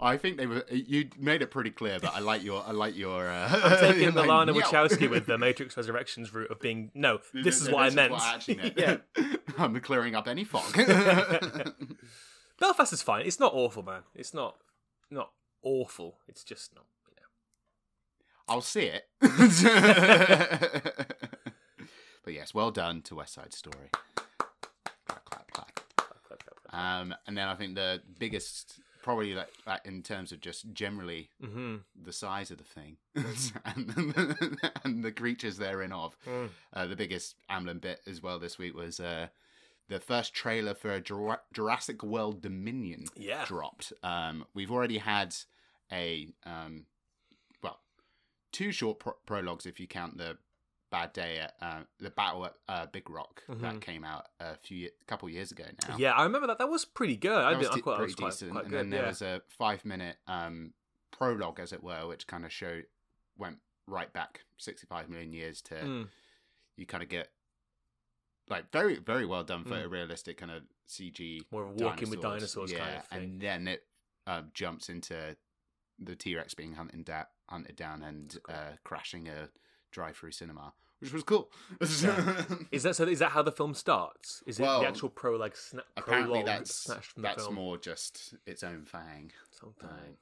I 0.00 0.16
think 0.16 0.36
they 0.36 0.46
were. 0.46 0.64
You 0.70 1.08
made 1.18 1.42
it 1.42 1.50
pretty 1.50 1.70
clear, 1.70 1.98
but 2.00 2.14
I 2.14 2.20
like 2.20 2.42
your. 2.44 2.62
I 2.66 2.70
like 2.72 2.96
your. 2.96 3.28
Uh, 3.28 3.48
I'm 3.64 3.78
taking 3.94 4.10
the 4.14 4.22
Lana. 4.22 4.52
Wachowski 4.54 5.10
with 5.14 5.26
the 5.26 5.36
Matrix 5.38 5.76
Resurrections 5.76 6.32
route 6.32 6.50
of 6.50 6.60
being 6.60 6.90
no. 6.94 7.18
This 7.34 7.60
is 7.60 7.68
what 7.70 7.82
I 7.82 7.90
meant. 7.90 8.12
actually 8.14 8.56
meant. 8.56 8.74
yeah. 8.76 8.98
I'm 9.58 9.78
clearing 9.80 10.14
up 10.14 10.28
any 10.28 10.44
fog. 10.44 10.72
Belfast 12.60 12.92
is 12.92 13.02
fine. 13.02 13.26
It's 13.26 13.40
not 13.40 13.52
awful, 13.54 13.82
man. 13.82 14.02
It's 14.14 14.32
not 14.32 14.56
not 15.10 15.30
awful. 15.62 16.18
It's 16.28 16.44
just 16.44 16.74
not. 16.74 16.84
You 17.08 17.16
know. 17.16 17.28
I'll 18.54 18.60
see 18.62 18.90
it. 18.92 19.04
but 22.24 22.32
yes, 22.34 22.54
well 22.54 22.70
done 22.70 23.02
to 23.02 23.16
West 23.16 23.34
Side 23.34 23.52
Story. 23.52 23.90
Clap, 25.06 25.24
clap, 25.24 25.50
clap. 25.50 25.80
Clap, 25.96 26.22
clap, 26.24 26.44
clap. 26.44 26.74
Um, 26.74 27.14
and 27.26 27.36
then 27.36 27.48
I 27.48 27.54
think 27.54 27.74
the 27.74 28.02
biggest, 28.18 28.80
probably 29.08 29.34
like, 29.34 29.80
in 29.86 30.02
terms 30.02 30.32
of 30.32 30.40
just 30.40 30.70
generally 30.74 31.30
Mm-hmm. 31.42 31.76
the 32.04 32.12
size 32.12 32.50
of 32.50 32.58
the 32.58 32.64
thing 32.64 32.98
and, 33.64 34.60
and 34.84 35.02
the 35.02 35.10
creatures 35.12 35.56
therein 35.56 35.92
of. 35.92 36.14
Mm. 36.26 36.50
Uh, 36.74 36.86
the 36.86 36.94
biggest 36.96 37.36
Amblin 37.50 37.80
bit 37.80 38.00
as 38.06 38.22
well 38.22 38.38
this 38.38 38.58
week 38.58 38.74
was 38.76 39.00
uh, 39.00 39.28
the 39.88 39.98
first 39.98 40.34
trailer 40.34 40.74
for 40.74 41.00
Jura- 41.00 41.40
Jurassic 41.54 42.02
World 42.02 42.42
Dominion 42.42 43.06
Yeah. 43.16 43.46
dropped. 43.46 43.94
Um, 44.02 44.44
we've 44.52 44.70
already 44.70 44.98
had 44.98 45.34
a 45.90 46.28
um, 46.44 46.84
well, 47.62 47.78
two 48.52 48.72
short 48.72 48.98
pro- 48.98 49.16
prologues 49.24 49.64
if 49.64 49.80
you 49.80 49.86
count 49.86 50.18
the 50.18 50.36
Bad 50.90 51.12
Day 51.12 51.38
at 51.38 51.54
uh, 51.60 51.80
the 51.98 52.10
Battle 52.10 52.46
at 52.46 52.54
uh, 52.68 52.86
Big 52.86 53.08
Rock 53.10 53.42
Mhm. 53.48 53.60
that 53.60 53.80
came 53.80 54.04
out 54.04 54.26
a 54.40 54.56
few 54.56 54.90
couple 55.06 55.28
years 55.28 55.52
ago 55.52 55.64
now. 55.88 55.96
Yeah, 55.98 56.12
I 56.12 56.24
remember 56.24 56.46
that. 56.48 56.58
That 56.58 56.68
was 56.70 56.84
pretty 56.84 57.16
good. 57.16 57.32
I, 57.32 57.56
was, 57.56 57.68
I 57.68 57.74
de- 57.74 57.76
that 57.76 57.82
pretty 57.84 58.02
was 58.02 58.14
quite, 58.14 58.30
decent. 58.30 58.50
quite 58.52 58.64
and 58.64 58.70
good. 58.70 58.78
then 58.80 58.90
there 58.90 59.02
yeah. 59.02 59.08
was 59.08 59.22
a 59.22 59.42
five 59.48 59.84
minute 59.84 60.16
um, 60.26 60.72
prologue, 61.10 61.60
as 61.60 61.72
it 61.72 61.82
were, 61.82 62.06
which 62.06 62.26
kind 62.26 62.44
of 62.44 62.52
showed 62.52 62.86
went 63.36 63.58
right 63.86 64.12
back 64.12 64.40
sixty 64.56 64.86
five 64.86 65.08
million 65.08 65.32
years 65.32 65.60
to 65.62 65.74
Mm. 65.74 66.08
you 66.76 66.84
kind 66.86 67.02
of 67.02 67.08
get 67.08 67.30
like 68.48 68.70
very 68.72 68.96
very 68.96 69.26
well 69.26 69.44
done 69.44 69.64
Mm. 69.64 69.70
photorealistic 69.70 70.36
kind 70.38 70.50
of 70.52 70.62
CG 70.88 71.42
More 71.50 71.64
of 71.66 71.74
walking 71.80 72.08
with 72.10 72.20
dinosaurs 72.22 72.72
yeah, 72.72 72.78
kind 72.78 72.96
of 72.98 73.06
thing. 73.06 73.22
and 73.22 73.40
then 73.40 73.68
it 73.68 73.86
uh, 74.26 74.42
jumps 74.54 74.88
into 74.88 75.36
the 75.98 76.14
T 76.16 76.34
Rex 76.36 76.54
being 76.54 76.74
hunted, 76.74 77.04
da- 77.04 77.24
hunted 77.48 77.76
down 77.76 78.02
and 78.02 78.38
Cool. 78.42 78.54
uh, 78.54 78.72
crashing 78.84 79.28
a 79.28 79.48
drive-through 79.90 80.32
cinema, 80.32 80.72
which 81.00 81.12
was 81.12 81.22
cool. 81.22 81.50
Is 81.80 82.02
that 82.82 82.94
so? 82.96 83.04
Is 83.04 83.18
that 83.20 83.30
how 83.32 83.42
the 83.42 83.52
film 83.52 83.74
starts? 83.74 84.42
Is 84.46 84.58
it 84.58 84.62
the 84.62 84.86
actual 84.86 85.08
prologue? 85.10 85.54
Sna- 85.54 85.80
Apparently, 85.96 86.42
prologue 86.42 86.46
that's 86.46 86.74
snatched 86.74 87.12
from 87.12 87.22
the 87.22 87.28
that's 87.28 87.42
film? 87.44 87.54
more 87.54 87.76
just 87.78 88.34
its 88.46 88.62
own 88.62 88.84
thing. 88.84 89.32
Something. 89.50 89.88
Um, 89.88 90.16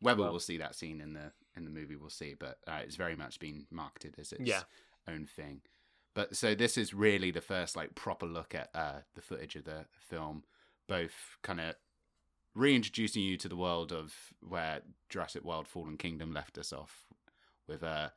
Whether 0.00 0.22
Well- 0.22 0.30
we'll 0.32 0.40
see 0.40 0.58
that 0.58 0.74
scene 0.74 1.00
in 1.00 1.12
the 1.14 1.32
in 1.56 1.64
the 1.64 1.70
movie, 1.70 1.96
we'll 1.96 2.10
see. 2.10 2.34
But 2.34 2.58
uh, 2.66 2.80
it's 2.82 2.96
very 2.96 3.14
much 3.16 3.38
been 3.38 3.66
marketed 3.70 4.14
as 4.18 4.32
its 4.32 4.42
Yeah. 4.48 4.62
own 5.08 5.26
thing. 5.26 5.60
But 6.14 6.36
so 6.36 6.54
this 6.54 6.76
is 6.76 6.92
really 6.92 7.30
the 7.30 7.40
first 7.40 7.74
like 7.76 7.94
proper 7.94 8.26
look 8.26 8.54
at 8.54 8.70
uh, 8.74 9.00
the 9.14 9.22
footage 9.22 9.56
of 9.56 9.64
the 9.64 9.86
film, 9.98 10.44
both 10.88 11.38
kind 11.42 11.60
of 11.60 11.74
reintroducing 12.54 13.22
you 13.22 13.36
to 13.38 13.48
the 13.48 13.56
world 13.56 13.92
of 13.92 14.14
where 14.46 14.82
Jurassic 15.08 15.44
World: 15.44 15.66
Fallen 15.68 15.96
Kingdom 15.96 16.32
left 16.32 16.58
us 16.58 16.72
off, 16.72 17.06
with 17.66 17.82
uh, 17.82 18.10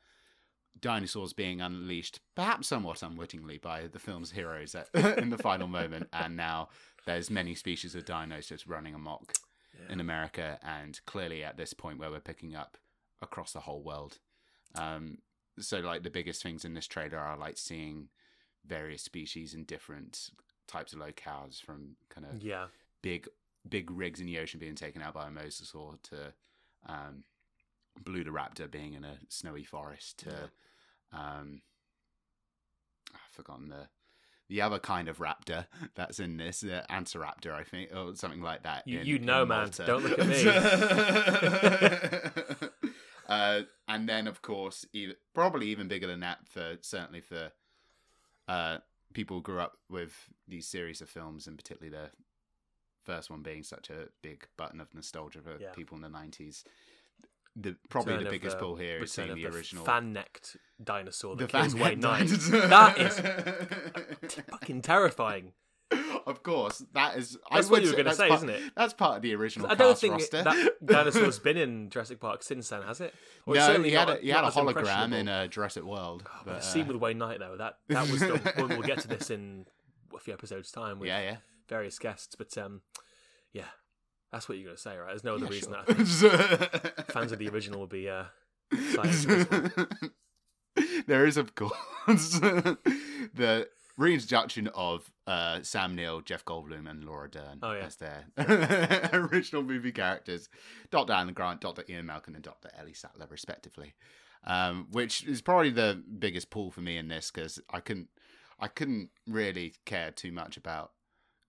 dinosaurs 0.80 1.32
being 1.32 1.60
unleashed, 1.60 2.20
perhaps 2.34 2.68
somewhat 2.68 3.02
unwittingly 3.02 3.58
by 3.58 3.86
the 3.86 3.98
film's 3.98 4.32
heroes 4.32 4.74
at, 4.74 4.88
in 5.18 5.30
the 5.30 5.38
final 5.38 5.68
moment, 5.68 6.08
and 6.12 6.36
now 6.36 6.68
there's 7.06 7.30
many 7.30 7.54
species 7.54 7.94
of 7.94 8.04
dinos 8.04 8.48
just 8.48 8.66
running 8.66 8.94
amok 8.94 9.32
Yeah. 9.78 9.92
in 9.92 10.00
America, 10.00 10.58
and 10.62 11.00
clearly 11.06 11.42
at 11.44 11.56
this 11.56 11.72
point 11.74 11.98
where 11.98 12.10
we're 12.10 12.20
picking 12.20 12.54
up 12.54 12.76
across 13.22 13.52
the 13.52 13.60
whole 13.60 13.82
world. 13.82 14.18
Um, 14.74 15.18
so, 15.58 15.80
like 15.80 16.02
the 16.02 16.10
biggest 16.10 16.42
things 16.42 16.64
in 16.64 16.74
this 16.74 16.86
trailer 16.86 17.18
are 17.18 17.36
like 17.38 17.56
seeing 17.56 18.08
various 18.66 19.02
species 19.02 19.54
in 19.54 19.64
different 19.64 20.30
types 20.66 20.92
of 20.92 20.98
locales, 20.98 21.60
from 21.62 21.96
kind 22.10 22.26
of 22.26 22.42
Yeah. 22.42 22.66
big 23.02 23.28
big 23.68 23.90
rigs 23.90 24.20
in 24.20 24.26
the 24.26 24.38
ocean 24.38 24.60
being 24.60 24.74
taken 24.76 25.02
out 25.02 25.14
by 25.14 25.26
a 25.26 25.30
mosasaur 25.30 26.00
to 26.02 26.32
um, 26.86 27.24
Blue 28.04 28.24
the 28.24 28.30
raptor 28.30 28.70
being 28.70 28.94
in 28.94 29.04
a 29.04 29.18
snowy 29.28 29.64
forest 29.64 30.18
to 30.20 30.50
um, 31.12 31.62
I've 33.14 33.32
forgotten 33.32 33.68
the 33.68 33.88
the 34.48 34.60
other 34.62 34.78
kind 34.78 35.08
of 35.08 35.18
raptor 35.18 35.66
that's 35.96 36.20
in 36.20 36.36
this 36.36 36.62
uh, 36.62 36.84
Antaraptor, 36.88 37.52
I 37.52 37.64
think, 37.64 37.90
or 37.92 38.14
something 38.14 38.40
like 38.42 38.62
that. 38.62 38.86
You- 38.86 39.00
in- 39.00 39.06
you 39.06 39.18
know, 39.18 39.44
man. 39.44 39.70
Don't 39.84 40.04
look 40.04 40.18
at 40.20 40.26
me. 40.28 40.44
uh, 43.28 43.62
and 43.88 44.08
then, 44.08 44.28
of 44.28 44.42
course, 44.42 44.86
even, 44.92 45.16
probably 45.34 45.66
even 45.68 45.88
bigger 45.88 46.06
than 46.06 46.20
that 46.20 46.46
for 46.48 46.76
certainly 46.80 47.20
for 47.20 47.50
uh, 48.48 48.78
people 49.14 49.38
who 49.38 49.42
grew 49.42 49.58
up 49.60 49.78
with 49.90 50.12
these 50.46 50.68
series 50.68 51.00
of 51.00 51.08
films, 51.08 51.46
and 51.48 51.56
particularly 51.58 51.90
the 51.96 52.10
first 53.04 53.30
one 53.30 53.42
being 53.42 53.62
such 53.64 53.90
a 53.90 54.08
big 54.22 54.46
button 54.56 54.80
of 54.80 54.94
nostalgia 54.94 55.40
for 55.40 55.56
Yeah. 55.60 55.72
people 55.72 55.96
in 55.96 56.02
the 56.02 56.08
nineties. 56.08 56.62
The 57.58 57.76
probably 57.88 58.12
Return 58.14 58.24
the 58.24 58.30
biggest 58.30 58.58
pull 58.58 58.76
here 58.76 59.02
is 59.02 59.12
seeing 59.12 59.30
of 59.30 59.36
the 59.36 59.46
original 59.46 59.84
fan-necked 59.84 60.56
dinosaur 60.82 61.36
the 61.36 61.46
that 61.46 61.52
kills 61.52 61.72
fan 61.72 61.82
Wayne 61.82 62.00
Knight. 62.00 62.28
that 62.28 62.98
is 62.98 64.34
fucking 64.50 64.82
terrifying. 64.82 65.52
of 66.26 66.42
course, 66.42 66.84
that 66.94 67.16
is. 67.16 67.38
That's 67.50 67.68
I 67.68 67.70
what 67.70 67.82
you 67.82 67.90
were 67.90 67.96
gonna 67.96 68.04
that's 68.04 68.18
say, 68.18 68.28
part- 68.28 68.38
isn't 68.40 68.50
it? 68.50 68.62
That's 68.76 68.92
part 68.92 69.16
of 69.16 69.22
the 69.22 69.34
original 69.36 69.68
I 69.70 69.74
don't 69.74 69.90
cast 69.92 70.00
think 70.00 70.12
roster. 70.14 70.42
that 70.42 70.72
dinosaur's 70.84 71.38
been 71.38 71.56
in 71.56 71.90
Jurassic 71.90 72.20
Park 72.20 72.42
since 72.42 72.68
then, 72.68 72.82
has 72.82 73.00
it? 73.00 73.14
Or 73.46 73.54
no, 73.54 73.60
certainly 73.66 73.90
he 73.90 73.94
had 73.94 74.08
not- 74.08 74.18
a, 74.18 74.20
he 74.20 74.28
had 74.30 74.44
a 74.44 74.50
hologram 74.50 75.14
in 75.14 75.28
uh, 75.28 75.46
Jurassic 75.46 75.84
World. 75.84 76.24
Oh, 76.26 76.40
but 76.44 76.54
the 76.56 76.60
scene 76.60 76.82
uh, 76.84 76.88
with 76.88 76.96
Wayne 76.96 77.18
Knight 77.18 77.38
though, 77.38 77.56
that 77.56 77.78
that 77.88 78.10
was 78.10 78.20
done. 78.20 78.40
when 78.56 78.68
we'll 78.70 78.82
get 78.82 78.98
to 79.00 79.08
this 79.08 79.30
in 79.30 79.66
a 80.14 80.18
few 80.18 80.32
episodes' 80.34 80.72
time 80.72 80.98
with 80.98 81.08
yeah, 81.08 81.20
yeah. 81.22 81.36
various 81.68 81.98
guests. 82.00 82.34
But 82.34 82.58
um, 82.58 82.82
yeah, 83.52 83.66
that's 84.32 84.48
what 84.48 84.58
you're 84.58 84.66
gonna 84.66 84.76
say, 84.78 84.96
right? 84.96 85.08
There's 85.08 85.24
no 85.24 85.34
other 85.36 85.44
Yeah, 85.46 85.50
reason 85.50 85.72
sure. 85.72 86.30
that 86.36 86.70
I 86.74 86.78
think 86.78 87.10
fans 87.12 87.32
of 87.32 87.38
the 87.38 87.48
original 87.48 87.80
will 87.80 87.86
be 87.86 88.08
uh, 88.08 88.24
excited 88.72 89.48
for 89.48 89.58
this 89.70 90.10
there 91.06 91.24
is, 91.24 91.36
of 91.38 91.54
course, 91.54 91.72
the 92.06 93.66
reintroduction 93.96 94.68
of 94.74 95.10
uh, 95.26 95.60
Sam 95.62 95.94
Neill, 95.94 96.20
Jeff 96.20 96.44
Goldblum, 96.44 96.88
and 96.90 97.02
Laura 97.04 97.30
Dern 97.30 97.60
Oh, 97.62 97.72
yeah. 97.72 97.86
as 97.86 97.96
their 97.96 98.26
original 99.14 99.62
movie 99.62 99.92
characters, 99.92 100.50
Dr. 100.90 101.14
Alan 101.14 101.32
Grant, 101.32 101.62
Dr. 101.62 101.82
Ian 101.88 102.04
Malcolm, 102.06 102.34
and 102.34 102.44
Dr. 102.44 102.70
Ellie 102.78 102.92
Sattler, 102.92 103.26
respectively. 103.30 103.94
Um, 104.46 104.88
which 104.92 105.24
is 105.24 105.40
probably 105.40 105.70
the 105.70 106.02
biggest 106.18 106.50
pull 106.50 106.70
for 106.70 106.82
me 106.82 106.98
in 106.98 107.08
this 107.08 107.30
because 107.30 107.58
I 107.70 107.80
couldn't, 107.80 108.08
I 108.60 108.68
couldn't 108.68 109.08
really 109.26 109.74
care 109.86 110.10
too 110.10 110.30
much 110.30 110.56
about 110.58 110.92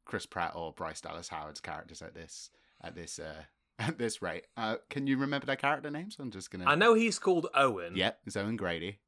Chris 0.05 0.25
Pratt 0.25 0.53
or 0.55 0.71
Bryce 0.71 1.01
Dallas 1.01 1.27
Howard's 1.27 1.59
characters 1.61 2.01
at 2.01 2.15
this 2.15 2.49
at 2.81 2.95
this 2.95 3.19
uh, 3.19 3.43
at 3.79 3.97
this 3.97 4.21
rate. 4.21 4.45
Uh, 4.55 4.77
can 4.89 5.07
you 5.07 5.17
remember 5.17 5.45
their 5.45 5.55
character 5.55 5.89
names? 5.91 6.17
I'm 6.19 6.31
just 6.31 6.51
gonna. 6.51 6.65
I 6.65 6.75
know 6.75 6.93
he's 6.93 7.19
called 7.19 7.47
Owen. 7.53 7.95
Yep, 7.95 8.19
it's 8.25 8.37
Owen 8.37 8.55
Grady. 8.57 8.99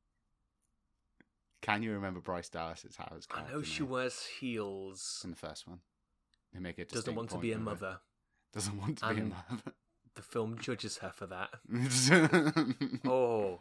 Can 1.61 1.83
you 1.83 1.91
remember 1.91 2.21
Bryce 2.21 2.47
Dallas 2.49 2.85
Howard's 2.97 3.25
character? 3.25 3.51
I 3.51 3.55
know 3.57 3.63
she 3.63 3.81
name? 3.83 3.91
wears 3.91 4.25
heels. 4.39 5.21
in 5.25 5.31
the 5.31 5.35
first 5.35 5.67
one. 5.67 5.79
They 6.53 6.59
make 6.59 6.79
it 6.79 6.89
Doesn't 6.89 7.13
want 7.15 7.29
to 7.31 7.37
be 7.37 7.51
a 7.51 7.59
mother. 7.59 7.99
Doesn't 8.53 8.79
want 8.79 8.97
to 8.99 9.13
be 9.13 9.21
a 9.21 9.23
mother. 9.25 9.73
The 10.15 10.21
film 10.21 10.57
judges 10.59 10.97
her 10.97 11.11
for 11.13 11.27
that. 11.27 11.49
oh. 13.09 13.59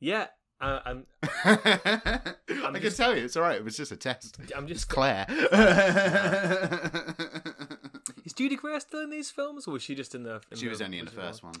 Yeah. 0.00 0.28
Uh, 0.60 0.80
I'm. 0.84 1.06
I'm 1.44 2.72
can 2.74 2.80
just- 2.80 2.96
tell 2.96 3.14
you, 3.16 3.24
it's 3.24 3.36
all 3.36 3.42
right. 3.42 3.56
It 3.56 3.64
was 3.64 3.76
just 3.76 3.92
a 3.92 3.96
test. 3.96 4.38
I'm 4.56 4.64
It's 4.64 4.72
just. 4.72 4.88
Claire. 4.88 5.26
Is 8.32 8.36
Judy 8.36 8.56
Greer 8.56 8.80
still 8.80 9.02
in 9.02 9.10
these 9.10 9.30
films, 9.30 9.68
or 9.68 9.72
was 9.72 9.82
she 9.82 9.94
just 9.94 10.14
in 10.14 10.22
the? 10.22 10.40
In 10.50 10.56
she 10.56 10.66
was 10.66 10.80
only 10.80 10.98
in 10.98 11.04
the 11.04 11.10
first 11.10 11.42
one. 11.42 11.52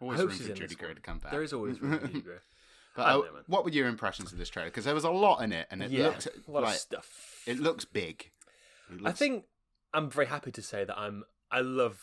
Always 0.00 0.18
room 0.18 0.30
for 0.30 0.52
Judy 0.52 0.74
Greer 0.74 0.88
one. 0.88 0.96
to 0.96 1.00
come 1.00 1.18
back. 1.18 1.30
There 1.30 1.44
is 1.44 1.52
always 1.52 1.80
room 1.80 2.00
for 2.00 2.06
Judy 2.08 2.20
Greer. 2.22 2.42
But 2.96 3.06
I 3.06 3.12
know, 3.12 3.26
what 3.46 3.62
were 3.64 3.70
your 3.70 3.86
impressions 3.86 4.32
of 4.32 4.38
this 4.38 4.48
trailer? 4.48 4.70
Because 4.70 4.84
there 4.84 4.94
was 4.94 5.04
a 5.04 5.10
lot 5.10 5.44
in 5.44 5.52
it, 5.52 5.68
and 5.70 5.84
it 5.84 5.92
yeah, 5.92 6.06
looked 6.06 6.26
a 6.26 6.50
lot 6.50 6.64
like 6.64 6.74
of 6.74 6.80
stuff. 6.80 7.42
it 7.46 7.60
looks 7.60 7.84
big. 7.84 8.32
It 8.90 9.02
I 9.04 9.12
think 9.12 9.44
I'm 9.94 10.10
very 10.10 10.26
happy 10.26 10.50
to 10.50 10.62
say 10.62 10.84
that 10.84 10.98
I'm. 10.98 11.22
I 11.48 11.60
love 11.60 12.00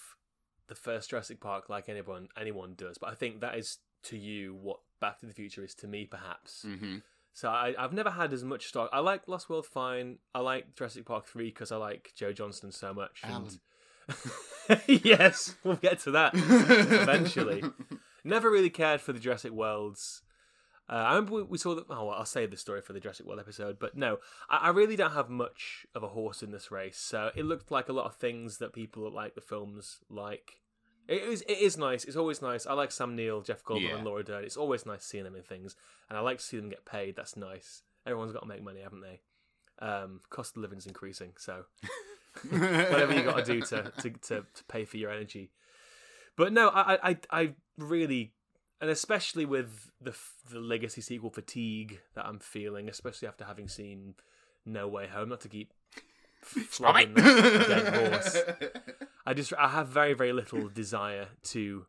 the 0.69 0.75
first 0.75 1.09
Jurassic 1.09 1.41
Park 1.41 1.67
like 1.67 1.89
anyone 1.89 2.29
anyone 2.39 2.75
does, 2.77 2.97
but 2.97 3.09
I 3.09 3.15
think 3.15 3.41
that 3.41 3.57
is 3.57 3.79
to 4.03 4.17
you 4.17 4.55
what 4.55 4.79
Back 5.01 5.19
to 5.19 5.25
the 5.25 5.33
Future 5.33 5.65
is 5.65 5.75
to 5.75 5.87
me, 5.87 6.05
perhaps. 6.05 6.63
Mhm. 6.65 7.01
So 7.33 7.49
I, 7.49 7.73
I've 7.77 7.91
never 7.91 8.11
had 8.11 8.31
as 8.31 8.45
much 8.45 8.67
stock. 8.67 8.89
I 8.93 8.99
like 8.99 9.27
Lost 9.27 9.49
World 9.49 9.65
fine. 9.65 10.19
I 10.33 10.39
like 10.39 10.75
Jurassic 10.77 11.05
Park 11.05 11.25
three 11.25 11.49
because 11.49 11.73
I 11.73 11.75
like 11.75 12.13
Joe 12.15 12.31
Johnston 12.31 12.71
so 12.71 12.93
much. 12.93 13.19
And... 13.21 13.59
yes, 14.87 15.55
we'll 15.63 15.75
get 15.75 15.99
to 16.01 16.11
that 16.11 16.31
eventually. 16.35 17.63
Never 18.23 18.49
really 18.49 18.69
cared 18.69 19.01
for 19.01 19.13
the 19.13 19.19
Jurassic 19.19 19.51
Worlds. 19.51 20.21
Uh, 20.89 20.93
I 20.93 21.09
remember 21.15 21.33
we, 21.35 21.43
we 21.43 21.57
saw 21.57 21.75
the. 21.75 21.83
Oh, 21.89 22.05
well, 22.05 22.11
I'll 22.17 22.25
save 22.25 22.51
the 22.51 22.57
story 22.57 22.81
for 22.81 22.93
the 22.93 22.99
Jurassic 22.99 23.25
World 23.25 23.39
episode. 23.39 23.77
But 23.79 23.95
no, 23.97 24.17
I, 24.49 24.57
I 24.57 24.69
really 24.69 24.95
don't 24.95 25.13
have 25.13 25.29
much 25.29 25.85
of 25.95 26.03
a 26.03 26.09
horse 26.09 26.43
in 26.43 26.51
this 26.51 26.71
race. 26.71 26.97
So 26.97 27.31
it 27.35 27.45
looked 27.45 27.71
like 27.71 27.89
a 27.89 27.93
lot 27.93 28.05
of 28.05 28.15
things 28.15 28.57
that 28.59 28.73
people 28.73 29.09
like 29.11 29.35
the 29.35 29.41
films 29.41 29.99
like. 30.09 30.57
It 31.07 31.21
is. 31.21 31.41
It 31.43 31.59
is 31.59 31.77
nice. 31.77 32.03
It's 32.03 32.15
always 32.15 32.41
nice. 32.41 32.65
I 32.65 32.73
like 32.73 32.91
Sam 32.91 33.15
Neill, 33.15 33.41
Jeff 33.41 33.63
Goldblum, 33.63 33.89
Yeah. 33.89 33.95
and 33.97 34.05
Laura 34.05 34.23
Dern. 34.23 34.43
It's 34.43 34.57
always 34.57 34.85
nice 34.87 35.03
seeing 35.03 35.23
them 35.23 35.35
in 35.35 35.43
things, 35.43 35.75
and 36.09 36.17
I 36.17 36.21
like 36.21 36.39
to 36.39 36.43
see 36.43 36.57
them 36.57 36.69
get 36.69 36.85
paid. 36.85 37.15
That's 37.15 37.37
nice. 37.37 37.83
Everyone's 38.07 38.31
got 38.33 38.41
to 38.41 38.47
make 38.47 38.63
money, 38.63 38.81
haven't 38.81 39.01
they? 39.01 39.21
Um, 39.85 40.21
cost 40.29 40.55
of 40.55 40.61
living's 40.63 40.87
increasing, 40.87 41.33
so 41.37 41.65
whatever 42.49 43.13
you 43.13 43.23
got 43.23 43.45
to 43.45 43.53
do 43.53 43.61
to, 43.61 43.91
to 44.01 44.09
to 44.09 44.45
to 44.53 44.63
pay 44.67 44.85
for 44.85 44.97
your 44.97 45.11
energy. 45.11 45.51
But 46.35 46.53
no, 46.53 46.69
I 46.69 47.11
I 47.11 47.17
I 47.31 47.53
really, 47.77 48.33
and 48.81 48.89
especially 48.89 49.45
with 49.45 49.91
the 50.01 50.15
the 50.51 50.59
legacy 50.59 51.01
sequel 51.01 51.29
fatigue 51.29 52.01
that 52.15 52.25
I'm 52.25 52.39
feeling, 52.39 52.89
especially 52.89 53.27
after 53.27 53.45
having 53.45 53.67
seen 53.67 54.15
No 54.65 54.87
Way 54.87 55.07
Home. 55.07 55.29
Not 55.29 55.41
to 55.41 55.49
keep 55.49 55.71
flogging 56.41 57.13
the 57.13 57.21
dead 57.67 58.11
horse. 58.11 58.37
I 59.25 59.33
just 59.33 59.53
I 59.57 59.69
have 59.69 59.87
very 59.87 60.13
very 60.13 60.33
little 60.33 60.69
desire 60.69 61.27
to 61.43 61.85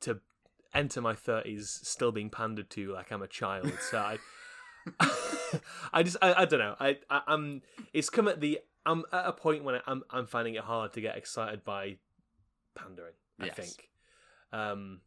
to 0.00 0.20
enter 0.74 1.00
my 1.00 1.14
thirties 1.14 1.80
still 1.82 2.12
being 2.12 2.30
pandered 2.30 2.70
to 2.70 2.92
like 2.92 3.10
I'm 3.10 3.22
a 3.22 3.28
child. 3.28 3.72
So 3.90 3.98
I 3.98 4.18
I 5.92 6.02
just 6.02 6.16
I, 6.20 6.42
I 6.42 6.44
don't 6.44 6.60
know. 6.60 6.76
I, 6.78 6.98
I 7.10 7.22
I'm 7.26 7.62
it's 7.92 8.10
come 8.10 8.28
at 8.28 8.40
the 8.40 8.60
I'm 8.86 9.04
at 9.12 9.26
a 9.26 9.32
point 9.32 9.64
when 9.64 9.80
I'm 9.86 10.02
I'm 10.10 10.26
finding 10.26 10.54
it 10.54 10.62
hard 10.62 10.92
to 10.94 11.00
get 11.00 11.16
excited 11.16 11.64
by 11.64 11.96
pandering. 12.74 13.12
I 13.40 13.46
Yes. 13.46 13.56
think, 13.56 13.90
um, 14.52 15.00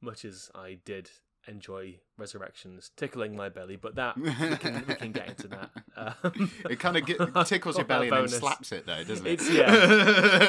much 0.00 0.24
as 0.24 0.50
I 0.54 0.78
did 0.84 1.10
enjoy 1.46 1.96
Resurrections 2.16 2.90
tickling 2.96 3.36
my 3.36 3.50
belly, 3.50 3.76
but 3.76 3.96
that 3.96 4.16
we 4.16 4.30
can, 4.32 4.84
we 4.88 4.94
can 4.94 5.12
get 5.12 5.28
into 5.28 5.48
that. 5.48 5.70
Um, 5.96 6.50
It 6.70 6.80
kind 6.80 6.96
of 6.96 7.04
get, 7.06 7.18
tickles 7.46 7.76
your 7.76 7.84
belly 7.86 8.08
and 8.08 8.16
then 8.16 8.28
slaps 8.28 8.72
it, 8.72 8.84
though, 8.86 9.04
doesn't 9.04 9.24
it? 9.26 9.32
It's- 9.34 9.48
yeah. 9.50 9.68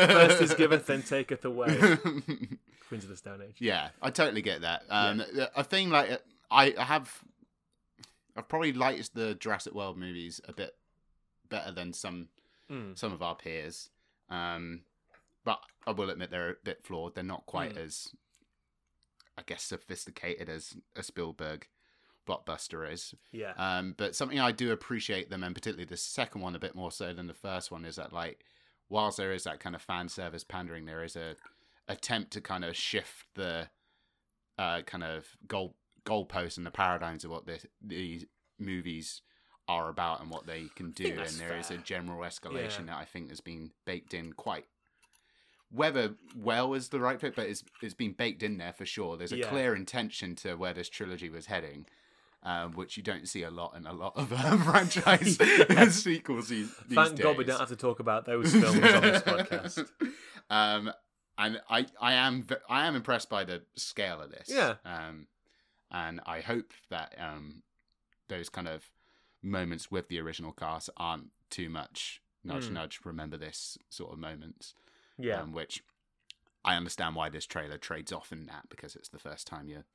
First 0.07 0.41
is 0.41 0.53
giveth, 0.55 0.85
then 0.87 1.03
taketh 1.03 1.43
away. 1.45 1.67
Queens 2.87 3.03
of 3.03 3.09
the 3.09 3.15
Stone 3.17 3.41
Age. 3.47 3.57
Yeah, 3.59 3.89
I 4.01 4.09
totally 4.09 4.41
get 4.41 4.61
that. 4.61 4.83
Um, 4.89 5.21
A 5.55 5.63
thing 5.63 5.89
like 5.91 6.19
I 6.49 6.73
have, 6.77 7.21
I've 8.37 8.47
probably 8.47 8.73
liked 8.73 9.13
the 9.13 9.35
Jurassic 9.35 9.73
World 9.75 9.97
movies 9.97 10.39
a 10.47 10.53
bit 10.53 10.75
better 11.49 11.71
than 11.71 11.93
some 11.93 12.29
Mm. 12.69 12.97
some 12.97 13.13
of 13.13 13.21
our 13.21 13.35
peers. 13.35 13.89
Um, 14.29 14.85
but 15.43 15.59
I 15.85 15.91
will 15.91 16.09
admit 16.09 16.31
they're 16.31 16.49
a 16.49 16.55
bit 16.63 16.83
flawed. 16.83 17.13
They're 17.13 17.23
not 17.23 17.45
quite 17.45 17.75
Mm. 17.75 17.85
as, 17.85 18.15
I 19.37 19.43
guess, 19.43 19.61
sophisticated 19.63 20.49
as 20.49 20.75
a 20.95 21.03
Spielberg 21.03 21.67
blockbuster 22.27 22.91
is. 22.91 23.13
Yeah. 23.31 23.53
Um, 23.57 23.93
but 23.95 24.15
something 24.15 24.39
I 24.39 24.51
do 24.51 24.71
appreciate 24.71 25.29
them, 25.29 25.43
and 25.43 25.53
particularly 25.53 25.85
the 25.85 25.95
second 25.97 26.41
one 26.41 26.55
a 26.55 26.59
bit 26.59 26.73
more 26.73 26.91
so 26.91 27.13
than 27.13 27.27
the 27.27 27.35
first 27.35 27.69
one, 27.69 27.85
is 27.85 27.97
that 27.97 28.11
like, 28.11 28.43
whilst 28.89 29.17
there 29.17 29.31
is 29.31 29.43
that 29.43 29.59
kind 29.59 29.75
of 29.75 29.81
fan 29.83 30.09
service 30.09 30.43
pandering, 30.43 30.85
there 30.85 31.03
is 31.03 31.15
a 31.15 31.35
attempt 31.87 32.31
to 32.31 32.41
kind 32.41 32.65
of 32.65 32.75
shift 32.75 33.27
the 33.35 33.69
uh, 34.57 34.81
kind 34.81 35.03
of 35.03 35.37
goal 35.47 35.75
goalposts 36.03 36.57
and 36.57 36.65
the 36.65 36.71
paradigms 36.71 37.23
of 37.23 37.29
what 37.29 37.45
the, 37.45 37.59
these 37.81 38.25
movies 38.57 39.21
are 39.67 39.89
about 39.89 40.21
and 40.21 40.29
what 40.29 40.45
they 40.45 40.65
can 40.75 40.91
do, 40.91 41.07
and 41.19 41.29
there 41.39 41.57
is 41.57 41.71
a 41.71 41.77
general 41.77 42.19
escalation 42.19 42.79
Yeah. 42.81 42.85
that 42.87 42.97
I 42.97 43.05
think 43.05 43.29
has 43.29 43.41
been 43.41 43.71
baked 43.85 44.13
in 44.13 44.33
quite. 44.33 44.65
Whether 45.71 46.13
well 46.35 46.73
is 46.75 46.89
the 46.89 46.99
right 46.99 47.19
fit, 47.19 47.35
but 47.35 47.47
it's 47.47 47.63
it's 47.81 47.93
been 47.95 48.13
baked 48.13 48.43
in 48.43 48.57
there 48.57 48.73
for 48.73 48.85
sure. 48.85 49.17
There's 49.17 49.31
a 49.33 49.37
Yeah. 49.37 49.49
clear 49.49 49.75
intention 49.75 50.35
to 50.37 50.55
where 50.55 50.73
this 50.73 50.87
trilogy 50.87 51.29
was 51.29 51.47
heading, 51.47 51.87
um, 52.43 52.73
which 52.73 52.95
you 52.95 53.03
don't 53.03 53.27
see 53.27 53.41
a 53.43 53.49
lot 53.49 53.75
in 53.75 53.85
a 53.87 53.91
lot 53.93 54.13
of 54.15 54.31
uh, 54.31 54.57
franchise 54.71 55.37
sequels 56.03 56.49
these, 56.49 56.73
these 56.87 56.95
Thank 56.95 57.19
God 57.19 57.37
we 57.37 57.43
don't 57.43 57.59
have 57.59 57.69
to 57.69 57.75
talk 57.75 57.99
about 57.99 58.25
those 58.25 58.51
films 58.51 58.77
on 58.77 59.01
this 59.01 59.21
podcast. 59.23 59.89
um, 60.49 60.91
and 61.37 61.59
I, 61.69 61.85
I 61.99 62.13
am, 62.13 62.47
I 62.69 62.85
am 62.85 62.95
impressed 62.95 63.29
by 63.29 63.43
the 63.43 63.63
scale 63.75 64.21
of 64.21 64.31
this. 64.31 64.47
Yeah. 64.47 64.75
Um, 64.85 65.27
and 65.91 66.21
I 66.25 66.39
hope 66.41 66.71
that 66.89 67.13
um, 67.19 67.63
those 68.29 68.47
kind 68.47 68.67
of 68.69 68.89
moments 69.45 69.89
with 69.91 70.07
the 70.09 70.19
original 70.19 70.51
cast 70.51 70.89
aren't 70.97 71.29
too 71.49 71.69
much 71.69 72.21
nudge, 72.43 72.65
Mm. 72.69 72.73
nudge. 72.73 72.99
Remember 73.05 73.37
this 73.37 73.77
sort 73.89 74.11
of 74.13 74.19
moments. 74.19 74.73
Yeah. 75.17 75.41
Um, 75.41 75.51
which 75.53 75.83
I 76.65 76.75
understand 76.75 77.15
why 77.15 77.29
this 77.29 77.45
trailer 77.45 77.77
trades 77.77 78.11
off 78.11 78.31
in 78.31 78.47
that 78.47 78.67
because 78.69 78.95
it's 78.95 79.09
the 79.09 79.19
first 79.19 79.47
time 79.47 79.69
you're 79.69 79.85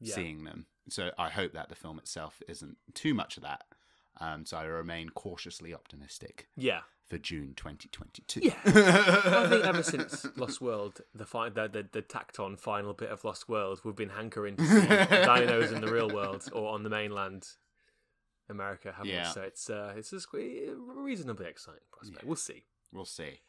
yeah. 0.00 0.14
seeing 0.14 0.44
them. 0.44 0.66
So 0.88 1.10
I 1.18 1.28
hope 1.30 1.52
that 1.52 1.68
the 1.68 1.74
film 1.74 1.98
itself 1.98 2.40
isn't 2.48 2.76
too 2.94 3.14
much 3.14 3.36
of 3.36 3.42
that. 3.42 3.64
Um, 4.20 4.46
so 4.46 4.56
I 4.58 4.64
remain 4.64 5.08
cautiously 5.10 5.74
optimistic 5.74 6.46
Yeah. 6.56 6.82
for 7.04 7.18
June 7.18 7.54
2022. 7.56 8.40
Yeah. 8.42 8.54
I 8.64 9.48
think 9.48 9.64
ever 9.64 9.82
since 9.94 10.24
Lost 10.36 10.60
World, 10.60 11.00
the, 11.14 11.26
fi- 11.26 11.48
the 11.48 11.68
the 11.68 11.86
the 11.90 12.00
tacked 12.02 12.38
on 12.38 12.56
final 12.56 12.92
bit 12.94 13.10
of 13.10 13.24
Lost 13.24 13.48
World, 13.48 13.80
we've 13.84 13.96
been 13.96 14.10
hankering 14.10 14.56
to 14.56 14.64
see 14.66 14.86
dinos 14.86 15.72
in 15.72 15.80
the 15.80 15.92
real 15.92 16.08
world 16.10 16.48
or 16.52 16.72
on 16.72 16.84
the 16.84 16.90
mainland, 16.90 17.48
America. 18.48 18.92
Haven't 18.92 19.12
Yeah. 19.12 19.28
we? 19.28 19.32
So 19.34 19.42
it's 19.42 19.70
uh, 19.70 19.94
it's 19.96 20.12
a 20.12 20.18
reasonably 20.76 21.46
exciting 21.46 21.80
prospect. 21.92 22.22
Yeah. 22.22 22.28
We'll 22.28 22.36
see. 22.36 22.64
we'll 22.92 23.04
see. 23.04 23.40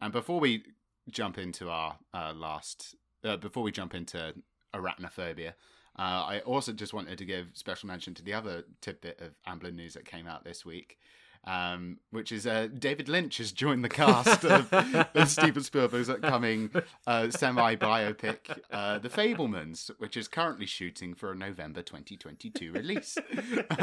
And 0.00 0.12
before 0.12 0.40
we 0.40 0.64
jump 1.10 1.38
into 1.38 1.70
our 1.70 1.98
uh, 2.12 2.32
last, 2.34 2.96
uh, 3.24 3.36
before 3.36 3.62
we 3.62 3.70
jump 3.72 3.94
into 3.94 4.34
arachnophobia, 4.74 5.50
uh, 5.98 6.24
I 6.26 6.40
also 6.40 6.72
just 6.72 6.92
wanted 6.94 7.18
to 7.18 7.24
give 7.24 7.48
special 7.54 7.86
mention 7.86 8.14
to 8.14 8.22
the 8.22 8.34
other 8.34 8.64
tidbit 8.80 9.20
of 9.20 9.34
Amblin 9.46 9.74
news 9.74 9.94
that 9.94 10.04
came 10.04 10.26
out 10.26 10.44
this 10.44 10.64
week, 10.64 10.98
um, 11.44 11.98
which 12.10 12.30
is 12.30 12.46
uh, 12.46 12.68
David 12.78 13.08
Lynch 13.08 13.38
has 13.38 13.50
joined 13.50 13.84
the 13.84 13.88
cast 13.88 14.44
of, 14.44 14.72
of 15.14 15.28
Steven 15.28 15.62
Spielberg's 15.62 16.08
upcoming 16.08 16.70
uh, 17.06 17.30
semi-biopic, 17.30 18.60
uh, 18.70 18.98
The 18.98 19.08
Fabelmans, 19.08 19.90
which 19.98 20.16
is 20.16 20.28
currently 20.28 20.66
shooting 20.66 21.14
for 21.14 21.32
a 21.32 21.34
November 21.34 21.82
2022 21.82 22.72
release. 22.72 23.18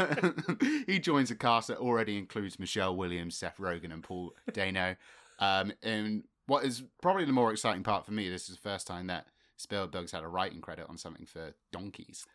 he 0.88 1.00
joins 1.00 1.32
a 1.32 1.36
cast 1.36 1.68
that 1.68 1.78
already 1.78 2.18
includes 2.18 2.60
Michelle 2.60 2.96
Williams, 2.96 3.36
Seth 3.36 3.58
Rogen, 3.58 3.92
and 3.92 4.04
Paul 4.04 4.34
Dano. 4.54 4.96
Um, 5.40 5.74
and 5.84 6.24
what 6.48 6.64
is 6.64 6.84
probably 7.02 7.26
the 7.26 7.34
more 7.34 7.52
exciting 7.52 7.84
part 7.84 8.06
for 8.06 8.14
me, 8.14 8.30
this 8.30 8.50
is 8.50 8.56
the 8.56 8.62
first 8.62 8.88
time 8.88 9.08
that 9.08 9.28
Spielberg's 9.58 10.14
had 10.14 10.24
a 10.24 10.28
writing 10.28 10.62
credit 10.62 10.88
on 10.88 10.98
something 10.98 11.26
for 11.26 11.54
Donkeys. 11.74 12.26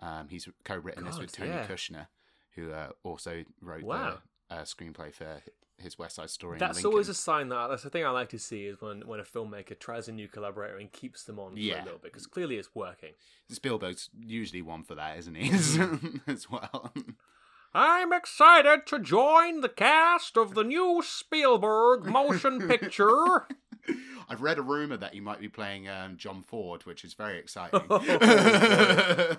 Um, 0.00 0.28
he's 0.28 0.48
co-written 0.64 1.04
this 1.04 1.18
with 1.18 1.30
Tony 1.30 1.50
yeah. 1.50 1.66
Kushner, 1.66 2.06
who 2.54 2.72
uh, 2.72 2.88
also 3.04 3.44
wrote 3.60 3.84
Wow. 3.84 4.18
Uh, 4.52 4.62
screenplay 4.62 5.12
for 5.12 5.42
his 5.78 5.98
West 5.98 6.16
Side 6.16 6.30
Story. 6.30 6.58
That's 6.58 6.84
always 6.84 7.08
a 7.08 7.14
sign 7.14 7.48
that 7.48 7.68
that's 7.68 7.82
the 7.82 7.90
thing 7.90 8.04
I 8.04 8.10
like 8.10 8.28
to 8.30 8.38
see 8.38 8.66
is 8.66 8.80
when 8.80 9.06
when 9.06 9.20
a 9.20 9.24
filmmaker 9.24 9.78
tries 9.78 10.08
a 10.08 10.12
new 10.12 10.28
collaborator 10.28 10.78
and 10.78 10.92
keeps 10.92 11.24
them 11.24 11.38
on 11.38 11.52
for 11.54 11.58
a 11.58 11.84
little 11.84 11.98
bit 11.98 12.04
because 12.04 12.26
clearly 12.26 12.56
it's 12.56 12.74
working. 12.74 13.12
Spielberg's 13.50 14.10
usually 14.18 14.62
one 14.62 14.84
for 14.84 14.94
that, 14.94 15.18
isn't 15.18 15.34
he? 15.34 15.50
As 16.26 16.50
well. 16.50 16.92
I'm 17.74 18.12
excited 18.12 18.86
to 18.86 18.98
join 18.98 19.60
the 19.62 19.68
cast 19.68 20.36
of 20.36 20.54
the 20.54 20.62
new 20.62 21.02
Spielberg 21.04 22.04
motion 22.04 22.68
picture. 22.68 23.46
I've 24.28 24.42
read 24.42 24.58
a 24.58 24.62
rumor 24.62 24.96
that 24.98 25.14
he 25.14 25.20
might 25.20 25.40
be 25.40 25.48
playing 25.48 25.88
um, 25.88 26.16
John 26.16 26.42
Ford, 26.42 26.84
which 26.84 27.02
is 27.02 27.14
very 27.14 27.38
exciting. 27.38 27.80
yeah, 27.90 29.34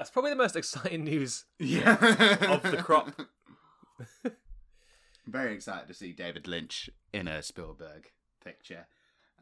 that's 0.00 0.08
probably 0.08 0.30
the 0.30 0.36
most 0.36 0.56
exciting 0.56 1.04
news 1.04 1.44
yeah, 1.58 1.92
of 2.50 2.62
the 2.62 2.78
crop. 2.82 3.20
Very 5.26 5.52
excited 5.52 5.88
to 5.88 5.94
see 5.94 6.12
David 6.12 6.48
Lynch 6.48 6.88
in 7.12 7.28
a 7.28 7.42
Spielberg 7.42 8.10
picture. 8.42 8.86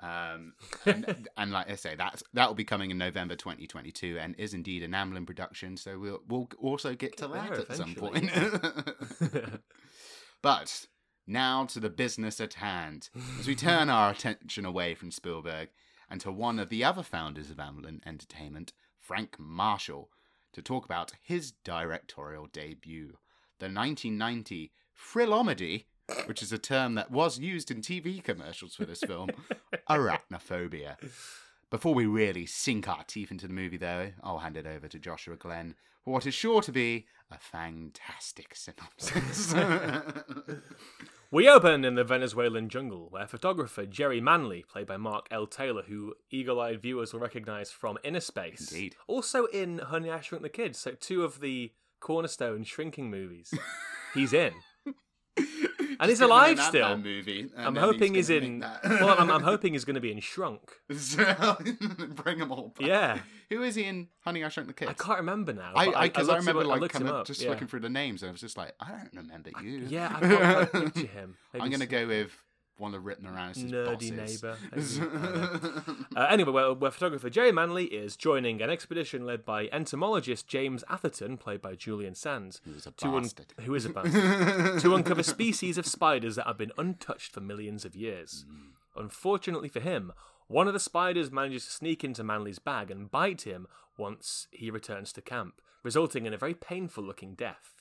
Um, 0.01 0.55
and, 0.85 1.29
and 1.37 1.53
like 1.53 1.71
I 1.71 1.77
say, 1.77 1.95
that's 1.95 2.25
that 2.35 2.49
will 2.49 2.57
be 2.57 2.65
coming 2.65 2.91
in 2.91 2.99
November 2.99 3.37
2022, 3.37 4.19
and 4.21 4.35
is 4.37 4.53
indeed 4.53 4.83
an 4.83 4.91
Amblin 4.91 5.27
production. 5.27 5.77
So 5.77 5.97
we'll 5.97 6.23
we'll 6.27 6.49
also 6.59 6.93
get 6.93 7.17
to 7.19 7.29
that 7.29 7.53
at 7.53 7.77
some 7.77 7.95
point. 7.95 8.29
but 10.43 10.87
now 11.25 11.67
to 11.67 11.79
the 11.79 11.89
business 11.89 12.41
at 12.41 12.55
hand, 12.55 13.11
as 13.39 13.47
we 13.47 13.55
turn 13.55 13.89
our 13.89 14.11
attention 14.11 14.65
away 14.65 14.97
from 14.97 15.13
Spielberg 15.13 15.69
and 16.11 16.21
to 16.21 16.33
one 16.33 16.59
of 16.59 16.69
the 16.69 16.83
other 16.83 17.05
founders 17.05 17.49
of 17.49 17.59
Amblin 17.59 18.01
Entertainment, 18.05 18.73
Frank 18.99 19.37
Marshall, 19.39 20.11
to 20.59 20.63
talk 20.63 20.85
about 20.85 21.13
his 21.23 21.53
directorial 21.65 22.47
debut, 22.53 23.17
the 23.61 23.67
1990 23.67 24.73
Thrillomedy, 24.99 25.85
which 26.27 26.43
is 26.43 26.53
a 26.53 26.59
term 26.59 26.95
that 26.95 27.13
was 27.13 27.39
used 27.39 27.71
in 27.71 27.81
TV 27.81 28.23
commercials 28.23 28.75
for 28.75 28.85
this 28.85 29.01
film, 29.01 29.31
Arachnophobia. 29.89 30.97
Before 31.71 31.95
we 31.95 32.07
really 32.07 32.45
sink 32.45 32.89
our 32.89 33.05
teeth 33.05 33.31
into 33.31 33.47
the 33.47 33.53
movie, 33.53 33.77
though, 33.77 34.11
I'll 34.23 34.39
hand 34.39 34.57
it 34.57 34.67
over 34.67 34.89
to 34.89 34.99
Joshua 34.99 35.37
Glenn 35.37 35.77
for 36.03 36.13
what 36.13 36.27
is 36.27 36.35
sure 36.35 36.61
to 36.63 36.73
be 36.73 37.07
a 37.31 37.39
fantastic 37.39 38.57
synopsis. 38.57 39.53
We 41.31 41.47
open 41.47 41.85
in 41.85 41.95
the 41.95 42.05
Venezuelan 42.05 42.71
jungle, 42.71 43.09
where 43.11 43.27
photographer 43.27 43.85
Jerry 43.85 44.19
Manley, 44.19 44.65
played 44.67 44.87
by 44.87 44.97
Mark 44.97 45.27
L. 45.31 45.47
Taylor, 45.47 45.83
who 45.83 46.15
eagle-eyed 46.31 46.81
viewers 46.81 47.13
will 47.13 47.21
recognise 47.21 47.71
from 47.71 47.99
Inner 48.03 48.21
Space, 48.21 48.73
Indeed. 48.73 48.97
also 49.07 49.45
in 49.47 49.79
Honey 49.79 50.11
I 50.11 50.21
Shrunk 50.21 50.43
the 50.43 50.49
Kids, 50.49 50.79
so 50.79 50.93
two 50.93 51.25
of 51.25 51.41
the 51.41 51.73
cornerstone 52.01 52.65
shrinking 52.65 53.11
movies, 53.11 53.53
he's 54.15 54.33
in. 54.33 54.55
And 56.01 56.09
he's 56.09 56.21
Just 56.21 56.31
get 56.31 56.37
him 56.37 56.53
in 56.53 56.59
alive 56.59 56.69
still. 56.69 56.97
Movie, 56.97 57.51
I'm 57.57 57.75
hoping 57.75 58.15
he's, 58.15 58.29
gonna 58.29 58.45
in. 58.45 58.61
well, 58.85 59.17
I'm, 59.19 59.31
I'm 59.31 59.43
hoping 59.43 59.73
he's 59.73 59.85
going 59.85 59.95
to 59.95 60.01
be 60.01 60.13
in 60.13 60.21
Shrunk. 60.21 60.71
Bring 60.89 62.39
them 62.39 62.53
all 62.53 62.73
back. 62.79 62.87
Yeah, 62.87 63.19
Who 63.51 63.63
is 63.63 63.75
he 63.75 63.85
in 63.85 64.09
Honey 64.21 64.45
I 64.45 64.49
Shrunk 64.49 64.69
the 64.69 64.75
Kids? 64.75 64.91
I 64.91 64.95
can't 64.95 65.19
remember 65.19 65.53
now. 65.53 65.73
I, 65.75 65.87
but 65.87 65.97
I, 65.97 66.03
I, 66.03 66.09
him 66.09 66.39
remember 66.39 66.63
I 66.63 66.65
like 66.65 66.93
kind 66.93 67.09
of 67.09 67.15
up, 67.15 67.27
just 67.27 67.43
yeah. 67.43 67.51
looking 67.51 67.67
through 67.67 67.81
the 67.81 67.89
names, 67.89 68.23
and 68.23 68.29
I 68.29 68.33
was 68.33 68.41
just 68.41 68.57
like, 68.57 68.75
I 68.81 68.91
don't 68.91 69.11
remember 69.15 69.51
you. 69.63 69.87
Yeah, 69.89 70.13
I 70.15 70.21
can't 70.21 70.71
quite 70.71 70.85
picture 70.95 71.07
him. 71.09 71.37
Maybe 71.53 71.65
I'm 71.65 71.71
gonna 71.71 71.87
go 71.87 72.07
with 72.07 72.33
one 72.79 72.95
of 72.95 73.05
Ritten 73.05 73.27
around 73.27 73.51
as 73.51 73.59
nerdy 73.59 74.17
bosses. 74.17 74.43
neighbour. 74.43 74.57
Uh, 76.17 76.27
anyway, 76.31 76.51
where, 76.51 76.73
where 76.73 76.91
photographer 76.91 77.31
Jerry 77.31 77.53
Manley 77.53 77.85
is 77.87 78.17
joining 78.17 78.61
an 78.61 78.71
expedition 78.71 79.25
led 79.25 79.45
by 79.45 79.69
entomologist 79.73 80.49
James 80.49 80.83
Atherton, 80.89 81.37
played 81.37 81.63
by 81.63 81.75
Julian 81.75 82.15
Sands, 82.15 82.61
Who's 82.65 82.87
a 82.87 82.91
to 82.93 83.09
un- 83.17 83.31
who 83.63 83.75
is 83.75 83.85
a 83.85 83.89
bastard, 83.91 84.81
to 84.81 84.95
uncover 84.95 85.23
species 85.23 85.79
of 85.79 85.87
spiders 85.87 86.35
that 86.37 86.47
have 86.47 86.59
been 86.59 86.73
untouched 86.77 87.31
for 87.33 87.41
millions 87.41 87.85
of 87.85 87.95
years. 87.95 88.45
Unfortunately 88.97 89.69
for 89.69 89.81
him, 89.81 90.13
one 90.49 90.67
of 90.67 90.75
the 90.75 90.81
spiders 90.81 91.31
manages 91.31 91.67
to 91.67 91.71
sneak 91.71 92.03
into 92.03 92.25
Manley's 92.25 92.59
bag 92.59 92.91
and 92.91 93.11
bite 93.11 93.43
him 93.43 93.69
once 93.97 94.49
he 94.51 94.71
returns 94.71 95.13
to 95.13 95.21
camp, 95.21 95.61
resulting 95.83 96.27
in 96.27 96.33
a 96.35 96.39
very 96.39 96.55
painful 96.55 97.05
looking 97.05 97.35
death. 97.35 97.75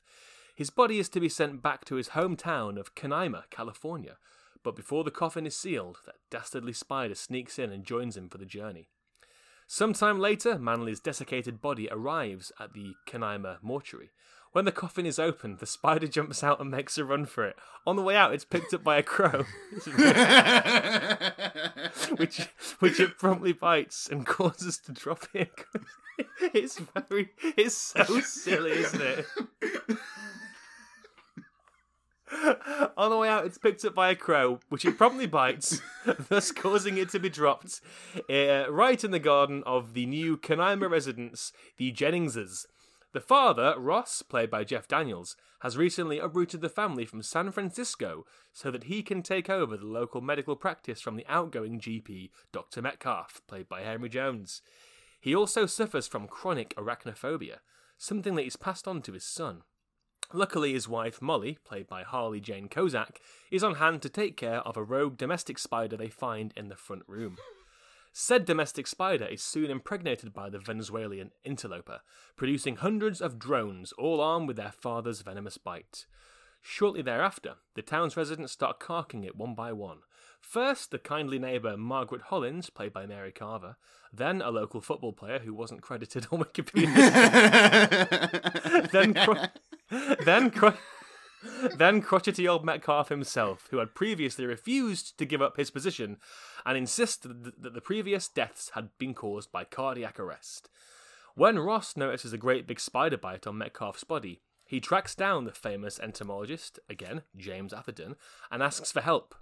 His 0.54 0.70
body 0.70 1.00
is 1.00 1.10
to 1.10 1.20
be 1.20 1.30
sent 1.30 1.64
back 1.64 1.86
to 1.86 1.96
his 1.96 2.10
hometown 2.10 2.80
of 2.80 2.94
Canaima, 2.94 3.46
California, 3.50 4.18
but 4.63 4.76
before 4.76 5.04
the 5.04 5.12
coffin 5.12 5.46
is 5.46 5.56
sealed, 5.56 6.00
that 6.06 6.15
dastardly 6.30 6.74
spider 6.74 7.15
sneaks 7.15 7.60
in 7.60 7.72
and 7.72 7.84
joins 7.84 8.17
him 8.17 8.30
for 8.30 8.38
the 8.38 8.46
journey. 8.46 8.89
Sometime 9.67 10.20
later, 10.20 10.58
Manley's 10.58 11.02
desiccated 11.02 11.62
body 11.62 11.89
arrives 11.91 12.52
at 12.60 12.74
the 12.74 12.93
Canaima 13.06 13.58
mortuary. 13.62 14.12
When 14.54 14.65
the 14.65 14.72
coffin 14.72 15.06
is 15.06 15.20
opened, 15.20 15.60
the 15.60 15.65
spider 15.65 16.08
jumps 16.08 16.43
out 16.43 16.60
and 16.60 16.72
makes 16.72 16.98
a 16.98 17.06
run 17.06 17.26
for 17.26 17.46
it. 17.46 17.56
On 17.86 17.96
the 17.96 18.02
way 18.02 18.15
out, 18.15 18.34
it's 18.34 18.46
picked 18.46 18.74
up 18.74 18.84
by 18.84 18.98
a 18.98 19.04
crow, 19.04 19.46
which 22.17 22.48
which 22.80 23.00
it 23.00 23.17
promptly 23.17 23.54
bites 23.54 24.10
and 24.10 24.26
causes 24.26 24.78
to 24.80 24.91
drop 24.91 25.28
it. 25.34 25.52
It's 26.41 26.80
very, 27.10 27.30
it's 27.41 27.76
so 27.76 28.04
silly, 28.22 28.72
isn't 28.72 29.02
it? 29.02 29.26
On 32.98 33.10
the 33.10 33.18
way 33.18 33.30
out, 33.30 33.46
it's 33.46 33.58
picked 33.58 33.86
up 33.86 33.96
by 33.96 34.10
a 34.10 34.16
crow, 34.16 34.60
which 34.70 34.86
it 34.86 34.98
promptly 34.98 35.28
bites, 35.28 35.82
thus 36.30 36.52
causing 36.52 36.98
it 36.98 37.10
to 37.10 37.20
be 37.20 37.30
dropped 37.30 37.80
uh, 38.30 38.66
right 38.70 39.04
in 39.04 39.12
the 39.12 39.20
garden 39.20 39.63
of 39.66 39.94
the 39.94 40.06
new 40.06 40.38
Canaima 40.38 40.90
residents, 40.90 41.54
the 41.78 41.92
Jenningses. 41.92 42.66
The 43.13 43.22
father, 43.22 43.76
Ross, 43.78 44.22
played 44.22 44.50
by 44.50 44.63
Jeff 44.63 44.88
Daniels, 44.88 45.38
has 45.62 45.78
recently 45.78 46.20
uprooted 46.20 46.62
the 46.62 46.70
family 46.70 47.06
from 47.06 47.24
San 47.24 47.52
Francisco 47.52 48.26
so 48.52 48.70
that 48.70 48.84
he 48.84 49.02
can 49.02 49.24
take 49.24 49.50
over 49.50 49.78
the 49.78 49.86
local 49.86 50.22
medical 50.22 50.56
practice 50.56 51.02
from 51.02 51.16
the 51.16 51.26
outgoing 51.28 51.80
GP, 51.80 52.30
Dr. 52.52 52.82
Metcalf, 52.82 53.42
played 53.48 53.70
by 53.70 53.82
Henry 53.82 54.10
Jones. 54.10 54.62
He 55.20 55.34
also 55.34 55.66
suffers 55.66 56.08
from 56.08 56.28
chronic 56.28 56.76
arachnophobia, 56.76 57.58
something 57.98 58.36
that 58.36 58.46
is 58.46 58.56
passed 58.56 58.88
on 58.88 59.02
to 59.04 59.13
his 59.13 59.26
son. 59.26 59.63
Luckily, 60.34 60.74
his 60.74 60.90
wife, 60.90 61.22
Molly, 61.22 61.58
played 61.63 61.88
by 61.88 62.04
Harley 62.04 62.42
Jane 62.42 62.68
Kozak, 62.68 63.18
is 63.50 63.63
on 63.63 63.76
hand 63.76 64.02
to 64.02 64.10
take 64.10 64.36
care 64.36 64.60
of 64.60 64.76
a 64.76 64.84
rogue 64.84 65.18
domestic 65.18 65.58
spider 65.58 65.96
they 65.96 66.10
find 66.10 66.54
in 66.58 66.68
the 66.68 66.76
front 66.76 67.04
room. 67.08 67.38
Said 68.12 68.46
domestic 68.46 68.88
spider 68.88 69.26
is 69.26 69.42
soon 69.42 69.70
impregnated 69.70 70.34
by 70.34 70.50
the 70.50 70.60
Venezuelan 70.60 71.32
interloper, 71.44 72.02
producing 72.36 72.78
hundreds 72.78 73.22
of 73.22 73.40
drones, 73.40 73.94
all 73.94 74.20
armed 74.20 74.48
with 74.48 74.58
their 74.58 74.72
father's 74.72 75.22
venomous 75.22 75.58
bite. 75.58 76.08
Shortly 76.62 77.02
thereafter, 77.02 77.56
the 77.76 77.82
town's 77.82 78.18
residents 78.18 78.52
start 78.52 78.80
carking 78.80 79.24
it 79.24 79.38
one 79.38 79.56
by 79.56 79.72
one. 79.72 80.00
First, 80.42 80.92
the 80.92 81.00
kindly 81.00 81.40
neighbour 81.40 81.78
Margaret 81.78 82.24
Hollins, 82.24 82.70
played 82.70 82.92
by 82.92 83.06
Mary 83.06 83.32
Carver, 83.32 83.78
then 84.12 84.42
a 84.42 84.50
local 84.50 84.82
football 84.82 85.13
player 85.13 85.40
who 85.40 85.54
wasn't 85.54 85.82
credited 85.82 86.28
on 86.32 86.40
Wikipedia, 86.40 86.92
then 88.92 89.13
cro- 89.13 89.46
then 89.89 90.52
cro- 90.52 90.73
then 91.76 92.02
crotchety 92.02 92.47
old 92.47 92.65
Metcalf 92.65 93.10
himself, 93.10 93.67
who 93.69 93.78
had 93.78 93.95
previously 93.95 94.45
refused 94.45 95.17
to 95.17 95.26
give 95.26 95.41
up 95.41 95.58
his 95.58 95.71
position 95.71 96.17
and 96.65 96.78
insisted 96.78 97.54
that 97.60 97.73
the 97.73 97.82
previous 97.82 98.28
deaths 98.28 98.71
had 98.73 98.89
been 98.97 99.13
caused 99.13 99.52
by 99.52 99.63
cardiac 99.63 100.19
arrest. 100.19 100.69
When 101.36 101.60
Ross 101.60 101.95
notices 101.95 102.34
a 102.34 102.38
great 102.38 102.67
big 102.67 102.80
spider 102.80 103.17
bite 103.17 103.45
on 103.45 103.58
Metcalf's 103.58 104.04
body, 104.04 104.41
he 104.65 104.80
tracks 104.80 105.15
down 105.15 105.45
the 105.45 105.52
famous 105.52 106.00
entomologist, 106.00 106.80
again, 106.89 107.21
James 107.38 107.71
Atherton, 107.71 108.15
and 108.52 108.62
asks 108.62 108.91
for 108.91 109.02
help. 109.02 109.36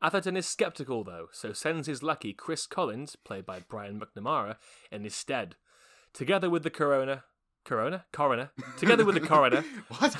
Atherton 0.00 0.36
is 0.36 0.46
skeptical, 0.46 1.04
though, 1.04 1.28
so 1.32 1.52
sends 1.52 1.86
his 1.86 2.02
lackey 2.02 2.32
Chris 2.32 2.66
Collins, 2.66 3.16
played 3.16 3.44
by 3.44 3.60
Brian 3.68 4.00
McNamara, 4.00 4.56
in 4.90 5.04
his 5.04 5.14
stead. 5.14 5.56
Together 6.12 6.48
with 6.48 6.62
the 6.62 6.70
coroner, 6.70 7.24
coroner, 7.64 8.04
coroner, 8.12 8.50
together 8.78 9.04
with 9.04 9.14
the 9.14 9.20
coroner, 9.20 9.64
what? 9.88 10.14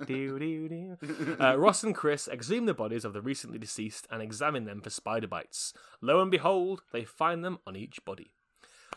Doo, 0.06 0.38
doo, 0.38 0.68
doo. 0.68 0.96
Uh, 1.40 1.56
Ross 1.58 1.82
and 1.82 1.94
Chris 1.94 2.28
exhume 2.28 2.66
the 2.66 2.74
bodies 2.74 3.04
of 3.04 3.12
the 3.12 3.20
recently 3.20 3.58
deceased 3.58 4.06
and 4.10 4.22
examine 4.22 4.64
them 4.64 4.80
for 4.80 4.90
spider 4.90 5.26
bites. 5.26 5.74
Lo 6.00 6.20
and 6.20 6.30
behold, 6.30 6.82
they 6.92 7.04
find 7.04 7.44
them 7.44 7.58
on 7.66 7.76
each 7.76 8.04
body. 8.04 8.32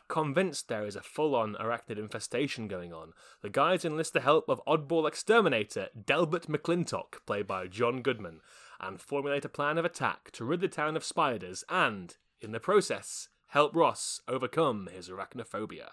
Convinced 0.08 0.68
there 0.68 0.86
is 0.86 0.96
a 0.96 1.02
full 1.02 1.36
on 1.36 1.56
arachnid 1.56 1.98
infestation 1.98 2.68
going 2.68 2.94
on, 2.94 3.14
the 3.42 3.50
guys 3.50 3.86
enlist 3.86 4.14
the 4.14 4.22
help 4.22 4.50
of 4.50 4.62
oddball 4.68 5.08
exterminator 5.08 5.88
Delbert 6.06 6.48
McClintock, 6.48 7.26
played 7.26 7.48
by 7.48 7.68
John 7.68 8.02
Goodman, 8.02 8.42
and 8.80 9.00
formulate 9.00 9.46
a 9.46 9.50
plan 9.50 9.78
of 9.78 9.86
attack 9.86 10.32
to 10.32 10.44
rid 10.44 10.60
the 10.60 10.68
town 10.68 10.98
of 10.98 11.06
spiders 11.06 11.64
and, 11.70 12.18
in 12.42 12.52
the 12.52 12.60
process, 12.60 13.30
help 13.48 13.76
Ross 13.76 14.22
overcome 14.28 14.90
his 14.94 15.10
arachnophobia. 15.10 15.90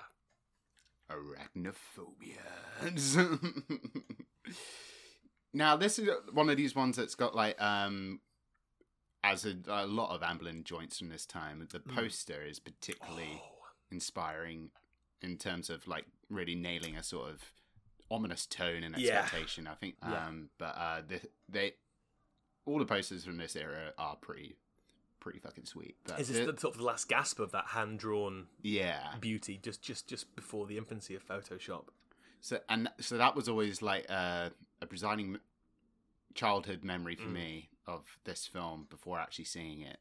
Arachnophobia. 1.11 2.39
now, 5.55 5.77
this 5.77 5.99
is 5.99 6.09
one 6.33 6.51
of 6.51 6.57
these 6.57 6.75
ones 6.75 6.97
that's 6.97 7.15
got 7.15 7.35
like, 7.35 7.61
um, 7.61 8.21
as 9.25 9.45
a, 9.45 9.57
a 9.69 9.87
lot 9.87 10.15
of 10.15 10.21
Amblin 10.23 10.65
joints 10.65 10.99
from 10.99 11.09
this 11.09 11.27
time, 11.27 11.67
the 11.71 11.81
poster 11.81 12.43
is 12.45 12.61
particularly 12.61 13.43
inspiring 13.91 14.71
in 15.23 15.37
terms 15.37 15.71
of 15.71 15.89
like 15.89 16.05
really 16.31 16.55
nailing 16.55 16.97
a 16.97 17.03
sort 17.03 17.31
of 17.31 17.43
ominous 18.11 18.47
tone 18.47 18.85
and 18.85 18.97
Yeah. 18.97 19.21
expectation. 19.23 19.67
I 19.67 19.75
think, 19.75 19.97
um, 20.03 20.13
Yeah. 20.13 20.31
but 20.59 20.77
uh, 20.77 21.03
the, 21.07 21.21
they 21.49 21.73
all 22.67 22.79
the 22.79 22.85
posters 22.85 23.25
from 23.25 23.39
this 23.39 23.57
era 23.57 23.93
are 23.99 24.17
pretty, 24.17 24.57
pretty 25.21 25.39
fucking 25.39 25.65
sweet. 25.65 25.97
But 26.05 26.21
Is 26.21 26.29
this 26.29 26.39
the- 26.39 26.59
sort 26.59 26.75
of 26.75 26.79
the 26.79 26.85
last 26.85 27.09
gasp 27.09 27.39
of 27.41 27.53
that 27.53 27.67
hand 27.69 27.99
drawn 27.99 28.47
yeah, 28.63 29.15
beauty 29.21 29.59
just 29.63 29.83
just 29.83 30.07
just 30.09 30.35
before 30.37 30.67
the 30.67 30.79
infancy 30.79 31.15
of 31.15 31.27
Photoshop? 31.27 31.85
So 32.41 32.61
and 32.69 32.89
so 33.01 33.17
that 33.19 33.35
was 33.35 33.49
always 33.49 33.83
like 33.83 34.07
uh, 34.09 34.51
a 34.81 34.87
presiding 34.87 35.39
childhood 36.35 36.85
memory 36.85 37.17
for 37.17 37.29
Mm. 37.29 37.33
me 37.33 37.69
of 37.87 38.19
this 38.25 38.47
film 38.47 38.87
before 38.91 39.19
actually 39.19 39.47
seeing 39.47 39.81
it. 39.81 39.99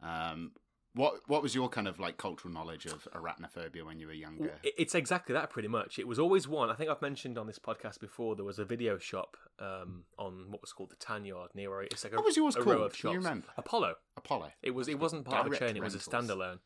Um, 0.00 0.52
what 0.94 1.14
what 1.26 1.42
was 1.42 1.54
your 1.54 1.68
kind 1.68 1.88
of 1.88 1.98
like 1.98 2.18
cultural 2.18 2.52
knowledge 2.52 2.86
of 2.86 3.08
arachnophobia 3.14 3.84
when 3.84 3.98
you 3.98 4.06
were 4.06 4.12
younger? 4.12 4.52
It's 4.62 4.94
exactly 4.94 5.32
that, 5.32 5.50
pretty 5.50 5.68
much. 5.68 5.98
It 5.98 6.06
was 6.06 6.18
always 6.18 6.46
one. 6.46 6.68
I 6.70 6.74
think 6.74 6.90
I've 6.90 7.00
mentioned 7.02 7.38
on 7.38 7.46
this 7.46 7.58
podcast 7.58 7.98
before. 8.00 8.36
There 8.36 8.44
was 8.44 8.58
a 8.58 8.64
video 8.64 8.98
shop 8.98 9.36
um, 9.58 10.04
on 10.18 10.46
what 10.50 10.60
was 10.60 10.72
called 10.72 10.90
the 10.90 10.96
Tan 10.96 11.24
Yard 11.24 11.50
near. 11.54 11.80
a- 11.80 11.84
It's 11.84 12.04
like 12.04 12.12
a, 12.12 12.16
What 12.16 12.26
was 12.26 12.36
yours 12.36 12.56
a 12.56 12.62
row 12.62 12.82
of 12.82 12.92
Can 12.92 13.10
you 13.10 13.16
shops. 13.16 13.24
remember? 13.24 13.46
Apollo. 13.56 13.94
Apollo. 14.16 14.52
It 14.62 14.72
was. 14.72 14.88
It 14.88 14.98
wasn't 14.98 15.24
part 15.24 15.46
of 15.46 15.52
a 15.52 15.56
Direct 15.56 15.72
chain. 15.74 15.76
It 15.76 15.82
was 15.82 15.94
a 15.94 15.98
standalone. 15.98 16.58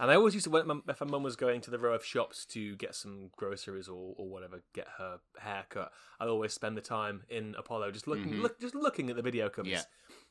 And 0.00 0.12
I 0.12 0.14
always 0.14 0.32
used 0.32 0.44
to, 0.44 0.50
when 0.50 0.64
my, 0.68 0.76
if 0.88 1.00
my 1.00 1.08
mum 1.08 1.24
was 1.24 1.34
going 1.34 1.60
to 1.62 1.72
the 1.72 1.78
row 1.78 1.92
of 1.92 2.04
shops 2.04 2.44
to 2.46 2.76
get 2.76 2.94
some 2.94 3.30
groceries 3.36 3.88
or, 3.88 4.14
or 4.16 4.28
whatever, 4.28 4.62
get 4.72 4.86
her 4.98 5.18
hair 5.40 5.64
cut, 5.68 5.90
I'd 6.20 6.28
always 6.28 6.52
spend 6.52 6.76
the 6.76 6.80
time 6.80 7.24
in 7.28 7.56
Apollo 7.58 7.90
just 7.90 8.06
looking, 8.06 8.34
Mhm. 8.34 8.42
look, 8.42 8.60
just 8.60 8.76
looking 8.76 9.10
at 9.10 9.16
the 9.16 9.22
video 9.22 9.48
covers. 9.48 9.72
Yeah. 9.72 9.82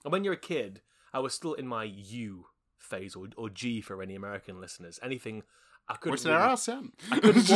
And 0.06 0.14
when 0.14 0.24
you're 0.24 0.36
a 0.36 0.38
kid, 0.38 0.80
I 1.14 1.20
was 1.20 1.34
still 1.34 1.54
in 1.54 1.68
my 1.68 1.84
U 1.84 2.46
phase 2.88 3.16
or, 3.16 3.28
or 3.38 3.50
G 3.50 3.82
for 3.82 4.02
any 4.02 4.16
American 4.16 4.60
listeners. 4.60 5.00
Anything 5.04 5.44
I 5.90 5.96
couldn't 5.96 6.24
really- 6.26 6.36
are 6.36 6.58
some. 6.58 6.94
I 7.12 7.20
couldn't 7.20 7.50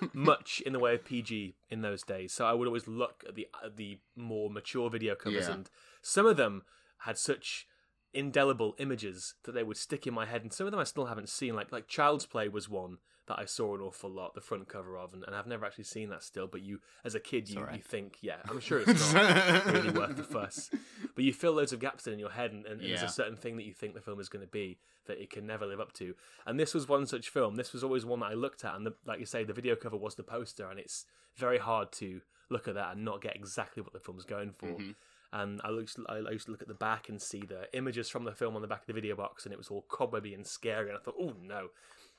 watch 0.00 0.08
much 0.14 0.60
in 0.66 0.72
the 0.72 0.78
way 0.78 0.94
of 0.94 1.04
PG 1.04 1.56
in 1.70 1.82
those 1.82 2.02
days, 2.02 2.32
so 2.32 2.44
I 2.46 2.52
would 2.52 2.66
always 2.68 2.86
look 2.86 3.24
at 3.28 3.34
the 3.34 3.48
at 3.64 3.76
the 3.76 3.98
more 4.16 4.48
mature 4.50 4.88
video 4.90 5.14
covers, 5.14 5.46
Yeah. 5.48 5.54
and 5.54 5.70
some 6.02 6.26
of 6.26 6.36
them 6.36 6.62
had 6.98 7.18
such 7.18 7.66
indelible 8.14 8.74
images 8.78 9.34
that 9.44 9.52
they 9.52 9.62
would 9.62 9.76
stick 9.76 10.06
in 10.06 10.14
my 10.14 10.26
head, 10.26 10.42
and 10.42 10.52
some 10.52 10.66
of 10.66 10.70
them 10.70 10.80
I 10.80 10.84
still 10.84 11.06
haven't 11.06 11.28
seen. 11.28 11.54
Like 11.54 11.72
like 11.72 11.88
Child's 11.88 12.26
Play 12.26 12.48
was 12.48 12.68
one 12.68 12.98
that 13.26 13.38
I 13.38 13.44
saw 13.44 13.74
an 13.74 13.82
awful 13.82 14.08
lot, 14.08 14.34
the 14.34 14.40
front 14.40 14.68
cover 14.68 14.96
of, 14.96 15.12
and, 15.12 15.22
and 15.24 15.36
I've 15.36 15.46
never 15.46 15.66
actually 15.66 15.84
seen 15.84 16.08
that 16.08 16.22
still. 16.22 16.46
But 16.46 16.62
you, 16.62 16.80
as 17.04 17.14
a 17.14 17.20
kid, 17.20 17.50
you, 17.50 17.60
you 17.76 17.82
think, 17.82 18.16
yeah, 18.22 18.36
I'm 18.48 18.58
sure 18.58 18.80
it's 18.80 19.12
not 19.12 19.66
really 19.66 19.90
worth 19.90 20.16
the 20.16 20.24
fuss. 20.24 20.70
But 21.14 21.24
you 21.24 21.34
fill 21.34 21.52
loads 21.52 21.74
of 21.74 21.78
gaps 21.80 22.06
in 22.06 22.18
your 22.18 22.30
head, 22.30 22.52
and, 22.52 22.64
and 22.64 22.80
there's 22.80 23.02
a 23.06 23.08
certain 23.12 23.36
thing 23.36 23.56
that 23.58 23.64
you 23.66 23.74
think 23.74 23.92
the 23.92 24.00
film 24.00 24.18
is 24.18 24.30
going 24.30 24.44
to 24.46 24.50
be 24.50 24.78
that 25.06 25.20
it 25.20 25.28
can 25.30 25.46
never 25.46 25.66
live 25.66 25.78
up 25.80 25.92
to. 25.94 26.14
And 26.46 26.58
this 26.58 26.72
was 26.72 26.88
one 26.88 27.04
such 27.06 27.28
film. 27.28 27.56
This 27.56 27.74
was 27.74 27.84
always 27.84 28.06
one 28.06 28.20
that 28.20 28.30
I 28.30 28.34
looked 28.34 28.64
at, 28.64 28.74
and 28.74 28.86
the, 28.86 28.94
like 29.04 29.20
you 29.20 29.26
say, 29.26 29.44
the 29.44 29.52
video 29.52 29.76
cover 29.76 29.98
was 29.98 30.14
the 30.14 30.22
poster, 30.22 30.70
and 30.70 30.80
it's 30.80 31.04
very 31.36 31.58
hard 31.58 31.92
to 31.92 32.22
look 32.48 32.66
at 32.66 32.76
that 32.76 32.96
and 32.96 33.04
not 33.04 33.20
get 33.20 33.36
exactly 33.36 33.82
what 33.82 33.92
the 33.92 34.00
film's 34.00 34.24
going 34.24 34.52
for. 34.52 34.68
Mhm. 34.68 34.94
And 35.32 35.60
I 35.62 35.70
used, 35.70 35.96
to, 35.96 36.06
I 36.08 36.30
used 36.30 36.46
to 36.46 36.52
look 36.52 36.62
at 36.62 36.68
the 36.68 36.74
back 36.74 37.08
and 37.08 37.20
see 37.20 37.42
the 37.46 37.68
images 37.76 38.08
from 38.08 38.24
the 38.24 38.32
film 38.32 38.56
on 38.56 38.62
the 38.62 38.68
back 38.68 38.80
of 38.80 38.86
the 38.86 38.94
video 38.94 39.14
box, 39.14 39.44
and 39.44 39.52
it 39.52 39.58
was 39.58 39.68
all 39.68 39.84
cobwebby 39.88 40.32
and 40.32 40.46
scary. 40.46 40.88
And 40.88 40.96
I 40.96 41.00
thought, 41.00 41.16
oh 41.20 41.34
no. 41.42 41.68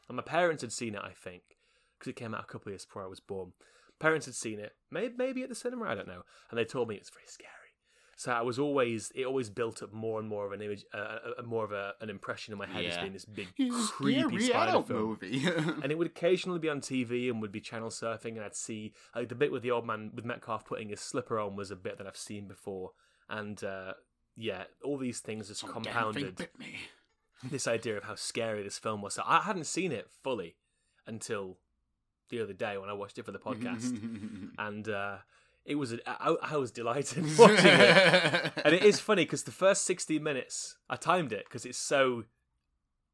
And 0.08 0.16
my 0.16 0.24
parents 0.24 0.62
had 0.62 0.72
seen 0.72 0.96
it, 0.96 1.02
I 1.04 1.12
think, 1.12 1.42
because 1.98 2.10
it 2.10 2.16
came 2.16 2.36
out 2.36 2.44
a 2.44 2.48
couple 2.48 2.70
of 2.70 2.74
years 2.74 2.86
before 2.86 3.04
I 3.04 3.08
was 3.08 3.20
born. 3.20 3.54
Parents 4.00 4.28
had 4.28 4.36
seen 4.36 4.60
it, 4.60 4.74
maybe, 4.92 5.14
maybe 5.18 5.44
at 5.44 5.50
the 5.50 5.56
cinema, 5.56 5.86
I 5.86 5.96
don't 5.96 6.08
know, 6.08 6.22
and 6.50 6.58
they 6.58 6.66
told 6.66 6.88
me 6.88 6.96
it 6.96 7.02
was 7.02 7.10
very 7.10 7.28
scary. 7.28 7.59
So 8.20 8.34
I 8.34 8.42
was 8.42 8.60
always, 8.60 9.14
it 9.16 9.26
always 9.26 9.50
built 9.50 9.82
up 9.82 9.94
more 9.94 10.20
and 10.20 10.28
more 10.28 10.46
of 10.46 10.52
an 10.52 10.62
image, 10.62 10.84
uh, 10.94 11.20
a, 11.38 11.42
a- 11.42 11.44
more 11.44 11.64
of 11.64 11.72
a, 11.72 11.94
an 12.02 12.10
impression 12.10 12.52
in 12.52 12.58
my 12.58 12.68
head 12.68 12.84
as 12.84 12.98
being 12.98 13.14
this 13.14 13.24
big, 13.24 13.48
It's 13.58 13.92
creepy 13.92 14.20
scary 14.24 14.40
spider 14.44 14.72
out 14.80 14.88
film. 14.90 15.18
movie. 15.22 15.46
And 15.82 15.90
it 15.90 15.98
would 15.98 16.08
occasionally 16.08 16.60
be 16.60 16.68
on 16.68 16.82
TV 16.82 17.30
and 17.30 17.42
would 17.42 17.54
be 17.54 17.62
channel 17.62 17.90
surfing, 17.90 18.32
and 18.36 18.42
I'd 18.42 18.58
see 18.58 18.92
like 19.16 19.30
the 19.30 19.36
bit 19.36 19.54
with 19.54 19.64
the 19.64 19.72
old 19.72 19.88
man 19.88 20.12
with 20.14 20.26
Metcalf 20.26 20.66
putting 20.66 20.90
his 20.90 21.00
slipper 21.00 21.40
on 21.40 21.56
was 21.56 21.72
a 21.72 21.78
bit 21.78 21.98
that 21.98 22.08
I've 22.08 22.18
seen 22.18 22.46
before, 22.50 22.92
and 23.30 23.64
uh, 23.64 23.94
yeah, 24.36 24.64
all 24.84 24.98
these 24.98 25.22
things 25.22 25.48
just 25.48 25.62
Some 25.62 25.72
compounded 25.72 26.50
this 27.42 27.68
idea 27.70 27.96
of 27.96 28.04
how 28.04 28.16
scary 28.16 28.64
this 28.64 28.78
film 28.78 29.02
was. 29.02 29.14
So 29.14 29.24
I 29.26 29.40
hadn't 29.40 29.66
seen 29.68 29.94
it 29.94 30.10
fully 30.24 30.58
until 31.08 31.58
the 32.30 32.42
other 32.42 32.52
day 32.52 32.78
when 32.78 32.90
I 32.90 32.94
watched 32.94 33.18
it 33.18 33.24
for 33.26 33.32
the 33.32 33.40
podcast, 33.40 33.98
and 34.58 34.90
uh, 34.90 35.18
it 35.66 35.76
was 35.76 35.94
a, 35.94 36.00
I, 36.08 36.36
I 36.54 36.58
was 36.58 36.72
delighted 36.72 37.24
watching 37.38 37.66
it. 37.66 38.52
And 38.66 38.74
it 38.76 38.84
is 38.84 39.00
funny 39.00 39.24
because 39.26 39.44
the 39.44 39.52
first 39.52 39.86
60 39.86 40.20
minutes, 40.20 40.78
I 40.90 40.96
timed 40.96 41.32
it 41.34 41.46
because 41.46 41.66
it's 41.66 41.78
so 41.78 42.24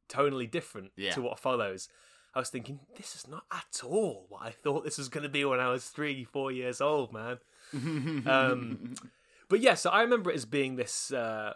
tonally 0.09 0.49
different 0.49 0.91
Yeah. 0.95 1.11
to 1.13 1.21
what 1.21 1.39
follows. 1.39 1.89
I 2.33 2.39
was 2.39 2.49
thinking, 2.49 2.79
this 2.97 3.15
is 3.15 3.27
not 3.27 3.43
at 3.51 3.81
all 3.83 4.25
what 4.29 4.41
I 4.43 4.49
thought 4.51 4.83
this 4.83 4.97
was 4.97 5.07
going 5.09 5.23
to 5.23 5.29
be 5.29 5.45
when 5.45 5.59
I 5.61 5.69
was 5.69 5.85
three, 5.87 6.25
four 6.25 6.51
years 6.51 6.81
old, 6.81 7.13
man. 7.13 7.37
Um, 7.73 8.95
but 9.49 9.61
yeah, 9.61 9.73
so 9.75 9.89
I 9.89 10.01
remember 10.01 10.31
it 10.31 10.35
as 10.35 10.45
being 10.45 10.75
this 10.75 11.11
uh, 11.13 11.53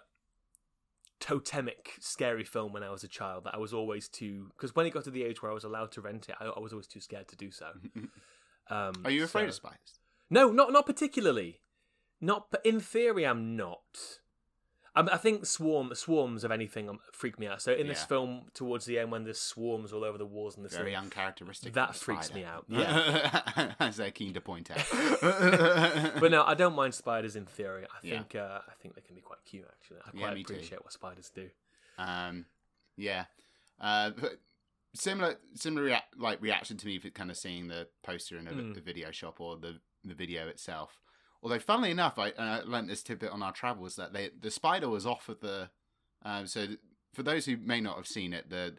totemic, 1.20 1.94
scary 2.00 2.44
film 2.46 2.72
when 2.74 2.84
I 2.84 2.90
was 2.92 3.04
a 3.04 3.08
child 3.10 3.44
that 3.44 3.54
I 3.56 3.58
was 3.58 3.74
always 3.74 4.08
too. 4.08 4.48
Because 4.56 4.74
when 4.76 4.86
it 4.86 4.92
got 4.94 5.04
to 5.04 5.12
the 5.12 5.24
age 5.24 5.42
where 5.42 5.52
I 5.52 5.54
was 5.54 5.66
allowed 5.66 5.92
to 5.94 6.02
rent 6.02 6.30
it, 6.30 6.36
I, 6.40 6.46
I 6.46 6.60
was 6.60 6.72
always 6.72 6.88
too 6.88 7.02
scared 7.02 7.28
to 7.28 7.36
do 7.36 7.52
so. 7.52 7.68
Um, 8.70 8.94
Are 9.04 9.12
you 9.12 9.24
afraid 9.26 9.44
so- 9.44 9.48
of 9.50 9.54
spiders? 9.56 9.99
No, 10.30 10.52
not 10.52 10.72
not 10.72 10.86
particularly. 10.86 11.62
Not, 12.22 12.48
in 12.66 12.82
theory, 12.82 13.26
I'm 13.26 13.56
not. 13.56 13.80
I, 14.94 15.02
I 15.14 15.18
think 15.18 15.46
swarm 15.46 15.94
swarms 15.96 16.44
of 16.44 16.52
anything 16.52 16.90
um, 16.90 17.00
freak 17.14 17.40
me 17.40 17.48
out. 17.48 17.62
So 17.62 17.72
in 17.72 17.88
this 17.88 18.02
Yeah. 18.02 18.06
film, 18.08 18.42
towards 18.54 18.84
the 18.86 19.00
end, 19.00 19.10
when 19.12 19.24
there's 19.24 19.40
swarms 19.40 19.94
all 19.94 20.04
over 20.04 20.18
the 20.18 20.26
walls 20.26 20.58
and 20.58 20.66
the 20.66 20.70
Very 20.70 20.92
ceiling, 20.92 20.96
uncharacteristic. 21.06 21.74
That 21.74 21.96
freaks 21.96 22.28
spider. 22.28 22.40
me 22.42 22.46
out, 22.46 22.66
yeah. 22.68 23.74
as 23.80 23.96
they're 23.98 24.12
keen 24.12 24.34
to 24.34 24.42
point 24.42 24.70
out. 24.70 24.86
but 26.20 26.30
no, 26.32 26.44
I 26.44 26.56
don't 26.56 26.76
mind 26.76 26.94
spiders 26.94 27.36
in 27.38 27.46
theory. 27.46 27.86
I 27.86 28.06
Yeah. 28.06 28.18
think 28.18 28.36
uh, 28.36 28.60
I 28.68 28.74
think 28.82 28.96
they 28.96 29.02
can 29.02 29.16
be 29.16 29.22
quite 29.22 29.40
cute 29.46 29.66
actually. 29.72 30.00
I 30.06 30.10
Yeah, 30.14 30.28
quite 30.28 30.36
too. 30.36 30.54
appreciate 30.54 30.84
what 30.84 30.92
spiders 30.92 31.32
do. 31.34 31.50
Um, 31.98 32.46
yeah. 32.98 33.26
Uh, 33.80 34.10
but 34.20 34.40
similar, 34.94 35.36
similar 35.56 35.84
rea- 35.86 36.04
like 36.18 36.42
reaction 36.42 36.76
to 36.78 36.86
me 36.86 37.00
for 37.00 37.10
kind 37.12 37.32
of 37.32 37.38
seeing 37.38 37.68
the 37.70 37.88
poster 38.04 38.38
in 38.38 38.48
a, 38.48 38.52
Mm. 38.52 38.74
the 38.74 38.82
video 38.82 39.12
shop 39.12 39.40
or 39.40 39.56
the 39.56 39.80
the 40.04 40.14
video 40.16 40.48
itself. 40.48 41.02
Although, 41.42 41.60
funnily 41.60 41.92
enough, 41.92 42.20
I 42.20 42.32
uh, 42.32 42.62
learnt 42.66 42.88
this 42.88 43.02
tidbit 43.04 43.32
on 43.32 43.42
our 43.42 43.54
travels 43.54 43.96
that 43.96 44.12
they 44.14 44.30
the 44.40 44.52
spider 44.52 44.90
was 44.90 45.06
off 45.06 45.30
of 45.30 45.40
the. 45.40 45.70
Um, 46.24 46.48
so 46.48 46.66
th- 46.68 46.80
for 47.14 47.24
those 47.24 47.46
who 47.46 47.58
may 47.58 47.80
not 47.80 47.96
have 47.96 48.08
seen 48.08 48.34
it, 48.34 48.50
the 48.50 48.76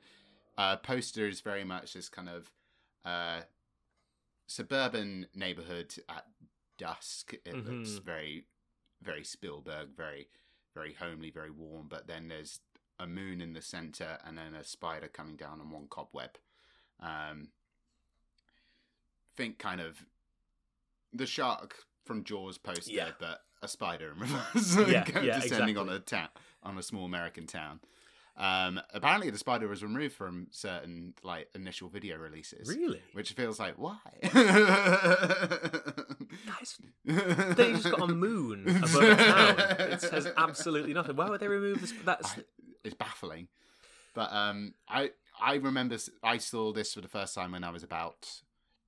uh, 0.59 0.76
poster 0.76 1.26
is 1.26 1.40
very 1.40 1.64
much 1.64 1.94
this 1.94 2.09
kind 2.11 2.28
of 2.28 2.50
uh, 3.04 3.40
suburban 4.46 5.26
neighborhood 5.35 5.94
at 6.09 6.26
dusk. 6.76 7.33
It 7.44 7.54
looks 7.54 7.90
Mhm. 7.92 8.02
very, 8.02 8.44
very 9.00 9.24
Spielberg, 9.24 9.96
very, 9.96 10.28
very 10.74 10.92
homely, 10.92 11.30
very 11.30 11.50
warm. 11.50 11.88
But 11.88 12.06
then 12.09 12.28
there's 12.28 12.61
a 12.98 13.06
moon 13.06 13.40
in 13.40 13.54
the 13.54 13.62
center 13.62 14.18
and 14.24 14.37
then 14.37 14.54
a 14.54 14.62
spider 14.64 15.09
coming 15.09 15.37
down 15.37 15.61
on 15.62 15.70
one 15.70 15.88
cobweb. 15.88 16.37
Um, 17.00 17.52
think 19.37 19.59
kind 19.59 19.80
of 19.80 20.04
the 21.12 21.27
shark 21.27 21.77
from 22.05 22.25
Jaws 22.25 22.59
poster, 22.59 22.92
Yeah. 22.92 23.11
but 23.18 23.40
a 23.62 23.68
spider 23.68 24.12
in 24.12 24.18
reverse, 24.20 24.77
Yeah, 24.88 25.05
yeah, 25.23 25.40
descending 25.40 25.77
on 25.77 25.88
a 25.88 25.99
town, 26.01 26.29
on 26.62 26.79
a 26.79 26.83
small 26.83 27.05
American 27.05 27.46
town. 27.46 27.81
Um, 28.37 28.81
apparently, 28.94 29.29
the 29.31 29.37
spider 29.38 29.68
was 29.68 29.83
removed 29.83 30.14
from 30.14 30.46
certain 30.51 31.12
like 31.23 31.49
initial 31.55 31.88
video 31.90 32.16
releases, 32.16 32.68
Really? 32.68 33.03
which 33.12 33.33
feels 33.33 33.59
like 33.59 33.75
why? 33.77 33.99
Guys, 36.46 36.79
they 37.05 37.73
just 37.73 37.90
got 37.90 38.03
a 38.03 38.07
moon 38.14 38.66
above 38.68 38.94
a 39.03 39.16
town. 39.16 39.57
It 39.92 40.01
says 40.01 40.29
absolutely 40.37 40.94
nothing. 40.94 41.16
Why 41.16 41.29
would 41.29 41.40
they 41.40 41.49
remove 41.49 41.81
this? 41.81 41.92
That's 42.05 42.38
I- 42.38 42.44
it's 42.85 42.94
baffling. 42.94 43.49
But 44.14 44.33
um, 44.33 44.75
I 44.88 45.11
I 45.40 45.55
remember 45.57 45.96
I 46.23 46.38
saw 46.38 46.73
this 46.73 46.94
for 46.94 47.01
the 47.01 47.09
first 47.09 47.35
time 47.35 47.53
when 47.53 47.64
I 47.64 47.70
was 47.70 47.83
about 47.83 48.29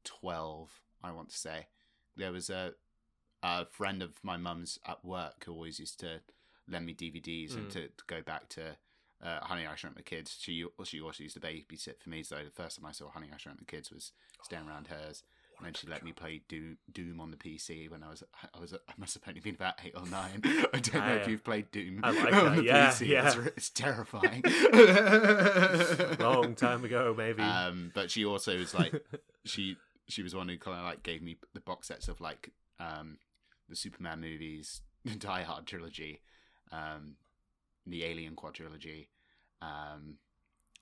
twelve. 0.04 0.70
I 1.02 1.12
want 1.12 1.30
to 1.30 1.36
say 1.36 1.66
there 2.16 2.32
was 2.32 2.50
a 2.50 2.74
a 3.42 3.66
friend 3.66 4.02
of 4.02 4.12
my 4.22 4.36
mum's 4.36 4.78
at 4.86 5.04
work 5.04 5.44
who 5.44 5.52
always 5.52 5.80
used 5.80 5.98
to 6.00 6.20
lend 6.68 6.86
me 6.86 6.94
DVDs 6.94 7.54
and 7.56 7.66
Mm. 7.68 7.72
to, 7.72 7.80
to 7.88 8.04
go 8.06 8.22
back 8.22 8.48
to. 8.50 8.76
Uh, 9.24 9.38
Honey, 9.44 9.66
I 9.68 9.76
Shrunk 9.76 9.96
the 9.96 10.02
Kids. 10.02 10.36
She 10.40 10.64
she 10.84 11.00
also 11.00 11.22
used 11.22 11.34
to 11.36 11.40
babysit 11.40 12.00
for 12.00 12.10
me. 12.10 12.24
So 12.24 12.36
the 12.44 12.50
first 12.50 12.76
time 12.80 12.86
I 12.86 12.92
saw 12.92 13.08
Honey, 13.08 13.28
I 13.32 13.36
Shrunk 13.36 13.60
the 13.60 13.64
Kids 13.64 13.92
was 13.92 14.10
staying 14.42 14.66
around 14.66 14.88
hers, 14.88 15.22
and 15.58 15.64
then 15.66 15.74
she 15.74 15.86
let 15.86 16.02
me 16.02 16.10
play 16.12 16.42
Doom, 16.48 16.78
Doom 16.92 17.20
on 17.20 17.30
the 17.30 17.36
PC 17.36 17.88
when 17.88 18.02
I 18.02 18.08
was 18.10 18.24
I 18.52 18.58
was 18.60 18.74
I 18.74 18.92
must 18.96 19.14
have 19.14 19.22
only 19.28 19.38
been 19.40 19.54
about 19.54 19.74
eight 19.84 19.94
or 19.96 20.06
nine. 20.06 20.42
I 20.74 20.78
don't 20.80 21.06
know 21.06 21.14
if 21.14 21.28
you've 21.28 21.44
played 21.44 21.70
Doom 21.70 22.00
I 22.02 22.10
like 22.10 22.32
on 22.34 22.44
that, 22.46 22.56
the 22.56 22.64
yeah, 22.64 22.88
PC. 22.88 23.06
yeah. 23.06 23.26
It's, 23.28 23.36
it's 23.56 23.70
terrifying. 23.70 24.42
long 26.18 26.54
time 26.56 26.84
ago, 26.84 27.14
maybe. 27.16 27.42
Um, 27.42 27.90
but 27.94 28.10
she 28.10 28.24
also 28.24 28.56
was 28.58 28.74
like 28.74 28.92
she 29.44 29.76
she 30.08 30.22
was 30.22 30.34
one 30.34 30.48
who 30.48 30.58
kind 30.58 30.78
of 30.78 30.84
like 30.84 31.02
gave 31.02 31.22
me 31.22 31.36
the 31.54 31.60
box 31.60 31.88
sets 31.88 32.08
of 32.08 32.20
like 32.20 32.50
um 32.80 33.18
the 33.68 33.76
Superman 33.76 34.20
movies, 34.20 34.82
the 35.04 35.16
Die 35.16 35.42
Hard 35.42 35.66
trilogy, 35.66 36.20
um, 36.70 37.16
the 37.86 38.04
Alien 38.04 38.36
quadrilogy, 38.36 39.08
um, 39.60 40.16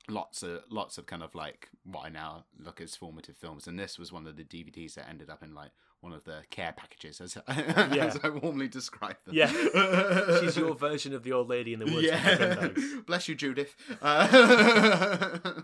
lots 0.08 0.42
of 0.42 0.62
lots 0.70 0.98
of 0.98 1.06
kind 1.06 1.22
of 1.22 1.34
like 1.34 1.68
what 1.84 2.04
I 2.04 2.08
now 2.08 2.44
look 2.58 2.80
as 2.80 2.96
formative 2.96 3.36
films, 3.36 3.66
and 3.66 3.78
this 3.78 3.98
was 3.98 4.12
one 4.12 4.26
of 4.26 4.36
the 4.36 4.44
DVDs 4.44 4.94
that 4.94 5.08
ended 5.08 5.30
up 5.30 5.42
in 5.42 5.54
like 5.54 5.70
one 6.00 6.12
of 6.14 6.24
the 6.24 6.42
care 6.50 6.72
packages, 6.72 7.20
as, 7.20 7.36
as 7.46 8.18
I 8.22 8.30
warmly 8.30 8.68
describe 8.68 9.16
them. 9.26 9.34
Yeah. 9.34 9.52
She's 10.40 10.56
your 10.56 10.74
version 10.74 11.14
of 11.14 11.24
the 11.24 11.32
old 11.32 11.48
lady 11.48 11.74
in 11.74 11.78
the 11.78 11.84
woods. 11.84 12.06
Yeah. 12.06 12.38
Yeah. 12.38 12.68
Bless 13.06 13.28
you, 13.28 13.34
Judith. 13.34 13.74
Uh, 14.00 15.60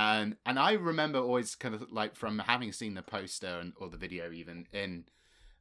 and 0.00 0.36
and 0.46 0.58
I 0.58 0.72
remember 0.72 1.18
always 1.18 1.54
kind 1.54 1.74
of 1.74 1.92
like 1.92 2.16
from 2.16 2.38
having 2.38 2.72
seen 2.72 2.94
the 2.94 3.02
poster 3.02 3.58
and 3.60 3.72
or 3.80 3.88
the 3.88 3.96
video 3.96 4.32
even 4.32 4.66
in 4.72 5.04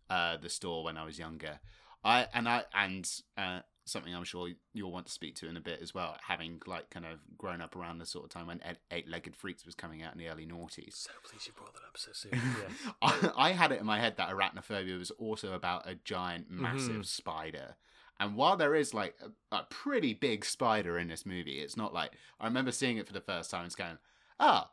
uh, 0.09 0.37
the 0.37 0.49
store 0.49 0.83
when 0.83 0.97
I 0.97 1.03
was 1.05 1.19
younger. 1.19 1.59
I 2.03 2.27
and 2.33 2.47
I 2.47 2.63
and 2.73 3.09
uh, 3.37 3.59
something 3.85 4.15
I'm 4.15 4.23
sure 4.23 4.47
you'll 4.73 4.91
want 4.91 5.07
to 5.07 5.11
speak 5.11 5.35
to 5.37 5.49
in 5.49 5.57
a 5.57 5.61
bit 5.61 5.79
as 5.81 5.93
well. 5.93 6.15
Having 6.27 6.61
like 6.65 6.89
kind 6.89 7.05
of 7.05 7.19
grown 7.37 7.59
up 7.61 7.75
around 7.75 7.97
the 7.99 8.05
sort 8.05 8.23
of 8.25 8.29
time 8.31 8.47
when 8.47 8.61
Eight 8.91 9.09
Legged 9.09 9.35
Freaks 9.35 9.65
was 9.65 9.75
coming 9.75 10.03
out 10.03 10.13
in 10.13 10.19
the 10.19 10.29
early 10.29 10.45
noughties. 10.45 10.95
So 10.95 11.11
pleased 11.23 11.47
you 11.47 11.53
brought 11.53 11.73
that 11.73 11.83
up 11.87 11.97
so 11.97 12.11
soon. 12.13 12.31
Yeah. 12.33 12.91
I, 13.01 13.49
I 13.49 13.51
had 13.51 13.71
it 13.71 13.79
in 13.81 13.85
my 13.85 13.99
head 13.99 14.15
that 14.17 14.29
arachnophobia 14.29 14.97
was 14.97 15.11
also 15.11 15.53
about 15.53 15.89
a 15.89 15.95
giant, 15.95 16.49
massive 16.49 17.01
Mhm. 17.01 17.05
spider. 17.05 17.75
And 18.21 18.35
while 18.35 18.57
there 18.57 18.75
is 18.75 18.93
like 18.93 19.15
a, 19.51 19.55
a 19.57 19.67
pretty 19.69 20.13
big 20.13 20.43
spider 20.45 20.97
in 20.97 21.07
this 21.07 21.25
movie, 21.25 21.59
it's 21.59 21.77
not 21.77 21.93
like 21.93 22.11
I 22.39 22.45
remember 22.45 22.71
seeing 22.71 22.97
it 22.97 23.07
for 23.07 23.13
the 23.13 23.21
first 23.21 23.49
time 23.49 23.63
and 23.63 23.75
going, 23.75 23.97
"Oh, 24.39 24.63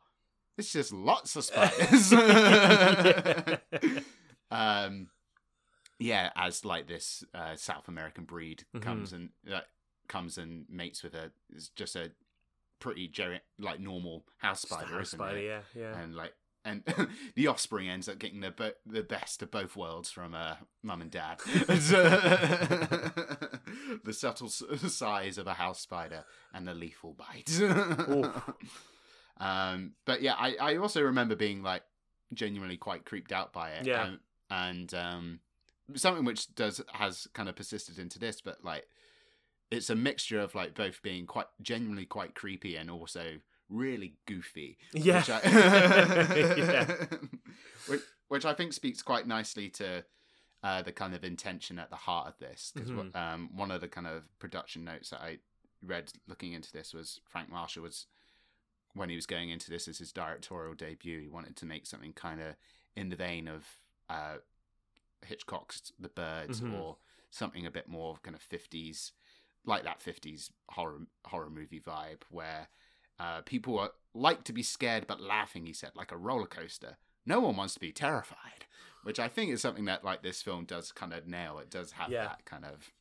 it's 0.59 0.73
just 0.73 0.93
lots 0.93 1.37
of 1.37 1.45
spiders." 1.45 2.13
um, 4.51 5.09
yeah, 5.99 6.31
as 6.37 6.65
like 6.65 6.87
this 6.87 7.25
uh, 7.35 7.57
South 7.57 7.89
American 7.89 8.25
breed 8.25 8.65
comes 8.81 9.13
and 9.13 9.31
uh, 9.53 9.61
comes 10.09 10.39
and 10.39 10.67
mates 10.69 11.03
with 11.03 11.15
a 11.15 11.31
it's 11.55 11.69
just 11.71 11.97
a 11.97 12.11
pretty 12.79 13.09
ger- 13.09 13.41
like 13.59 13.81
normal 13.81 14.25
house 14.39 14.63
spider, 14.63 14.87
house 14.99 15.09
isn't 15.09 15.19
spider, 15.19 15.39
it? 15.39 15.45
yeah, 15.47 15.61
yeah. 15.75 15.99
and 15.99 16.15
like 16.15 16.33
and 16.65 16.83
the 17.35 17.47
offspring 17.47 17.89
ends 17.89 18.09
up 18.09 18.19
getting 18.19 18.41
the 18.41 18.51
bo- 18.51 18.73
the 18.85 19.03
best 19.03 19.41
of 19.43 19.51
both 19.51 19.75
worlds 19.77 20.11
from 20.11 20.35
uh, 20.35 20.57
mum 20.83 21.01
and 21.01 21.11
dad. 21.11 21.39
the 24.05 24.13
subtle 24.13 24.49
s- 24.49 24.63
size 24.93 25.39
of 25.39 25.47
a 25.47 25.55
house 25.55 25.81
spider 25.81 26.25
and 26.53 26.67
the 26.69 26.75
lethal 26.75 27.15
bite. 27.15 27.49
Um, 29.39 29.93
but 30.05 30.23
yeah, 30.23 30.35
I, 30.35 30.57
I 30.61 30.77
also 30.77 31.03
remember 31.03 31.37
being 31.37 31.63
like 31.63 31.83
genuinely 32.33 32.77
quite 32.77 33.05
creeped 33.05 33.33
out 33.33 33.53
by 33.53 33.71
it. 33.73 33.87
Yeah. 33.87 34.03
Um, 34.05 34.21
and 34.51 34.95
um, 34.95 35.41
something 35.95 36.25
which 36.25 36.55
does 36.55 36.81
has 36.93 37.27
kind 37.35 37.49
of 37.49 37.57
persisted 37.57 37.99
into 37.99 38.19
this, 38.19 38.41
but 38.41 38.65
like 38.65 38.87
it's 39.71 39.91
a 39.91 39.95
mixture 39.97 40.41
of 40.41 40.55
like 40.55 40.75
both 40.75 41.03
being 41.03 41.27
quite 41.27 41.47
genuinely 41.61 42.07
quite 42.07 42.35
creepy 42.35 42.77
and 42.77 42.89
also 42.91 43.39
really 43.69 44.15
goofy 44.27 44.79
Yeah. 44.93 45.19
which 45.19 45.31
I, 45.31 45.41
Yeah. 46.57 46.95
which, 47.89 48.01
which 48.29 48.45
I 48.45 48.55
think 48.55 48.73
speaks 48.73 49.03
quite 49.03 49.27
nicely 49.27 49.69
to 49.71 50.05
uh, 50.63 50.83
the 50.83 50.93
kind 50.93 51.15
of 51.15 51.25
intention 51.25 51.79
at 51.81 51.91
the 51.91 51.97
heart 51.97 52.29
of 52.29 52.39
this. 52.39 52.73
Because 52.75 52.91
Mhm. 52.91 53.17
um, 53.17 53.51
one 53.57 53.71
of 53.73 53.81
the 53.81 53.89
kind 53.89 54.07
of 54.07 54.29
production 54.39 54.85
notes 54.85 55.11
that 55.11 55.21
I 55.21 55.39
read 55.85 56.13
looking 56.29 56.53
into 56.53 56.71
this 56.73 56.95
was 56.95 57.21
Frank 57.29 57.51
Marshall 57.51 57.83
was 57.83 58.07
when 58.97 59.09
he 59.11 59.15
was 59.17 59.27
going 59.27 59.51
into 59.51 59.71
this 59.71 59.87
as 59.89 59.99
his 59.99 60.13
directorial 60.13 60.75
debut, 60.75 61.21
he 61.21 61.29
wanted 61.29 61.55
to 61.57 61.67
make 61.67 61.87
something 61.87 62.13
kind 62.15 62.41
of 62.41 62.57
in 62.97 63.11
the 63.11 63.17
vein 63.17 63.47
of 63.47 63.65
uh, 64.09 64.37
Hitchcock's 65.25 65.93
The 65.99 66.09
Birds 66.09 66.61
Mhm. 66.61 66.73
or 66.73 66.97
something 67.31 67.67
a 67.67 67.71
bit 67.71 67.89
more 67.89 68.17
kind 68.23 68.35
of 68.35 68.41
fifties, 68.43 69.13
like 69.65 69.83
that 69.85 70.01
fifties 70.01 70.51
horror 70.71 71.07
horror 71.27 71.51
movie 71.51 71.81
vibe 71.81 72.23
where 72.31 72.69
uh, 73.19 73.43
people 73.43 73.79
are, 73.79 73.93
like 74.15 74.45
to 74.45 74.53
be 74.53 74.63
scared 74.63 75.07
but 75.07 75.21
laughing. 75.21 75.67
He 75.67 75.73
said, 75.73 75.93
like 75.95 76.13
a 76.13 76.17
roller 76.17 76.47
coaster. 76.47 76.97
No 77.25 77.41
one 77.41 77.57
wants 77.57 77.75
to 77.75 77.81
be 77.81 77.91
terrified, 77.93 78.67
which 79.03 79.19
I 79.19 79.27
think 79.29 79.51
is 79.51 79.61
something 79.61 79.87
that 79.87 80.05
like 80.05 80.23
this 80.23 80.43
film 80.43 80.65
does 80.65 80.93
kind 80.93 81.13
of 81.13 81.27
nail. 81.27 81.59
It 81.59 81.71
does 81.71 81.93
have 81.93 82.11
Yeah. 82.11 82.25
that 82.29 82.45
kind 82.45 82.65
of 82.65 82.93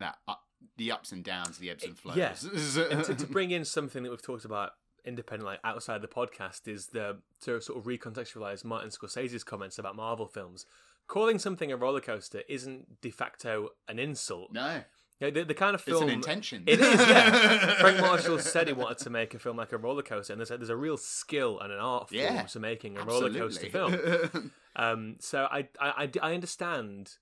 that 0.00 0.18
up, 0.26 0.43
the 0.76 0.92
ups 0.92 1.12
and 1.12 1.24
downs, 1.24 1.58
the 1.58 1.70
ebbs 1.70 1.84
and 1.84 1.96
flows. 1.98 2.16
Yeah. 2.16 2.34
and 2.90 3.04
to, 3.04 3.14
to 3.14 3.26
bring 3.26 3.50
in 3.50 3.64
something 3.64 4.02
that 4.02 4.10
we've 4.10 4.22
talked 4.22 4.44
about 4.44 4.72
independently 5.04 5.56
outside 5.64 6.00
the 6.00 6.08
podcast 6.08 6.66
is 6.66 6.86
the 6.88 7.18
to 7.42 7.60
sort 7.60 7.78
of 7.78 7.84
recontextualize 7.84 8.64
Martin 8.64 8.90
Scorsese's 8.90 9.44
comments 9.44 9.78
about 9.78 9.96
Marvel 9.96 10.26
films. 10.26 10.66
Calling 11.06 11.38
something 11.38 11.70
a 11.70 11.76
roller 11.76 12.00
coaster 12.00 12.42
isn't 12.48 13.02
de 13.02 13.10
facto 13.10 13.68
an 13.88 13.98
insult. 13.98 14.52
no, 14.52 14.80
Yeah, 15.20 15.28
the, 15.28 15.44
the 15.44 15.52
kind 15.54 15.74
of 15.74 15.82
film. 15.82 16.04
It's 16.04 16.10
an 16.10 16.16
intention. 16.18 16.64
It 16.66 16.80
is, 16.80 16.98
yeah. 16.98 17.74
Frank 17.80 18.00
Marshall 18.00 18.38
said 18.38 18.68
he 18.68 18.72
wanted 18.72 18.98
to 18.98 19.10
make 19.10 19.34
a 19.34 19.38
film 19.38 19.58
like 19.58 19.72
a 19.72 19.76
roller 19.76 20.02
coaster, 20.02 20.32
and 20.32 20.40
there's 20.40 20.50
a, 20.50 20.56
there's 20.56 20.70
a 20.70 20.76
real 20.76 20.96
skill 20.96 21.60
and 21.60 21.70
an 21.70 21.78
art 21.78 22.08
form 22.08 22.22
Yeah, 22.22 22.42
to 22.44 22.58
making 22.58 22.96
a 22.96 23.04
roller 23.04 23.32
coaster 23.32 23.68
film. 23.68 24.52
Um, 24.76 25.18
so 25.20 25.46
I, 25.48 25.68
I, 25.80 25.88
I, 26.04 26.10
I 26.20 26.34
understand 26.34 27.12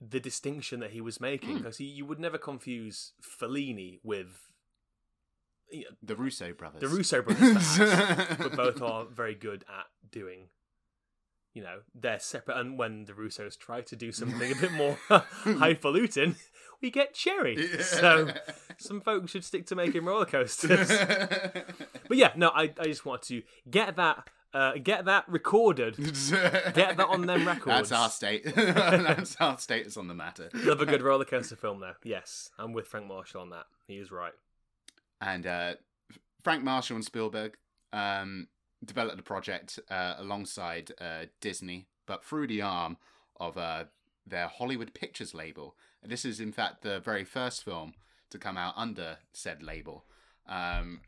the 0.00 0.20
distinction 0.20 0.80
that 0.80 0.90
he 0.92 1.00
was 1.00 1.20
making 1.20 1.56
Mm. 1.56 1.58
because 1.58 1.80
you 1.80 2.06
would 2.06 2.18
never 2.18 2.38
confuse 2.38 3.12
Fellini 3.22 3.98
with 4.02 4.52
you 5.70 5.82
know, 5.82 5.90
the 6.02 6.16
Russo 6.16 6.52
brothers. 6.52 6.80
the 6.80 6.88
Russo 6.88 7.22
brothers, 7.26 7.76
perhaps, 7.76 8.36
but 8.38 8.56
both 8.56 8.82
are 8.82 9.04
very 9.04 9.34
good 9.34 9.64
at 9.68 9.86
doing. 10.10 10.48
You 11.52 11.62
know, 11.64 11.80
they're 11.94 12.20
separate, 12.20 12.58
and 12.58 12.78
when 12.78 13.04
the 13.06 13.12
Russos 13.12 13.58
try 13.58 13.80
to 13.80 13.96
do 13.96 14.12
something 14.12 14.52
a 14.52 14.54
bit 14.54 14.70
more 14.72 14.96
highfalutin, 15.08 16.36
we 16.80 16.90
get 16.92 17.12
cherry. 17.12 17.56
So 17.78 18.28
some 18.78 19.00
folks 19.00 19.32
should 19.32 19.44
stick 19.44 19.66
to 19.66 19.74
making 19.74 20.04
roller 20.04 20.26
coasters. 20.26 20.88
but 22.08 22.16
yeah, 22.16 22.32
no, 22.36 22.50
I, 22.50 22.72
I 22.78 22.84
just 22.84 23.04
want 23.04 23.22
to 23.22 23.42
get 23.68 23.96
that 23.96 24.28
uh, 24.52 24.72
get 24.82 25.04
that 25.04 25.28
recorded. 25.28 25.96
Get 25.96 26.96
that 26.96 27.06
on 27.08 27.26
them 27.26 27.46
records. 27.46 27.90
That's 27.90 27.92
our 27.92 28.08
state. 28.08 28.44
That's 28.54 29.36
our 29.36 29.58
status 29.58 29.96
on 29.96 30.08
the 30.08 30.14
matter. 30.14 30.50
Love 30.54 30.80
a 30.80 30.86
good 30.86 31.02
roller 31.02 31.24
coaster 31.24 31.56
film, 31.56 31.80
though. 31.80 31.94
Yes, 32.02 32.50
I'm 32.58 32.72
with 32.72 32.86
Frank 32.88 33.06
Marshall 33.06 33.42
on 33.42 33.50
that. 33.50 33.66
He 33.86 33.94
is 33.94 34.10
right. 34.10 34.32
And 35.20 35.46
uh, 35.46 35.74
Frank 36.42 36.64
Marshall 36.64 36.96
and 36.96 37.04
Spielberg 37.04 37.56
um, 37.92 38.48
developed 38.84 39.16
the 39.16 39.22
project 39.22 39.78
uh, 39.90 40.14
alongside 40.18 40.92
uh, 41.00 41.26
Disney, 41.40 41.86
but 42.06 42.24
through 42.24 42.46
the 42.46 42.62
arm 42.62 42.96
of 43.38 43.56
uh, 43.56 43.84
their 44.26 44.48
Hollywood 44.48 44.94
Pictures 44.94 45.34
label. 45.34 45.76
This 46.02 46.24
is, 46.24 46.40
in 46.40 46.52
fact, 46.52 46.82
the 46.82 47.00
very 47.00 47.24
first 47.24 47.64
film 47.64 47.94
to 48.30 48.38
come 48.38 48.56
out 48.56 48.74
under 48.76 49.18
said 49.32 49.62
label, 49.62 50.04
um, 50.48 51.00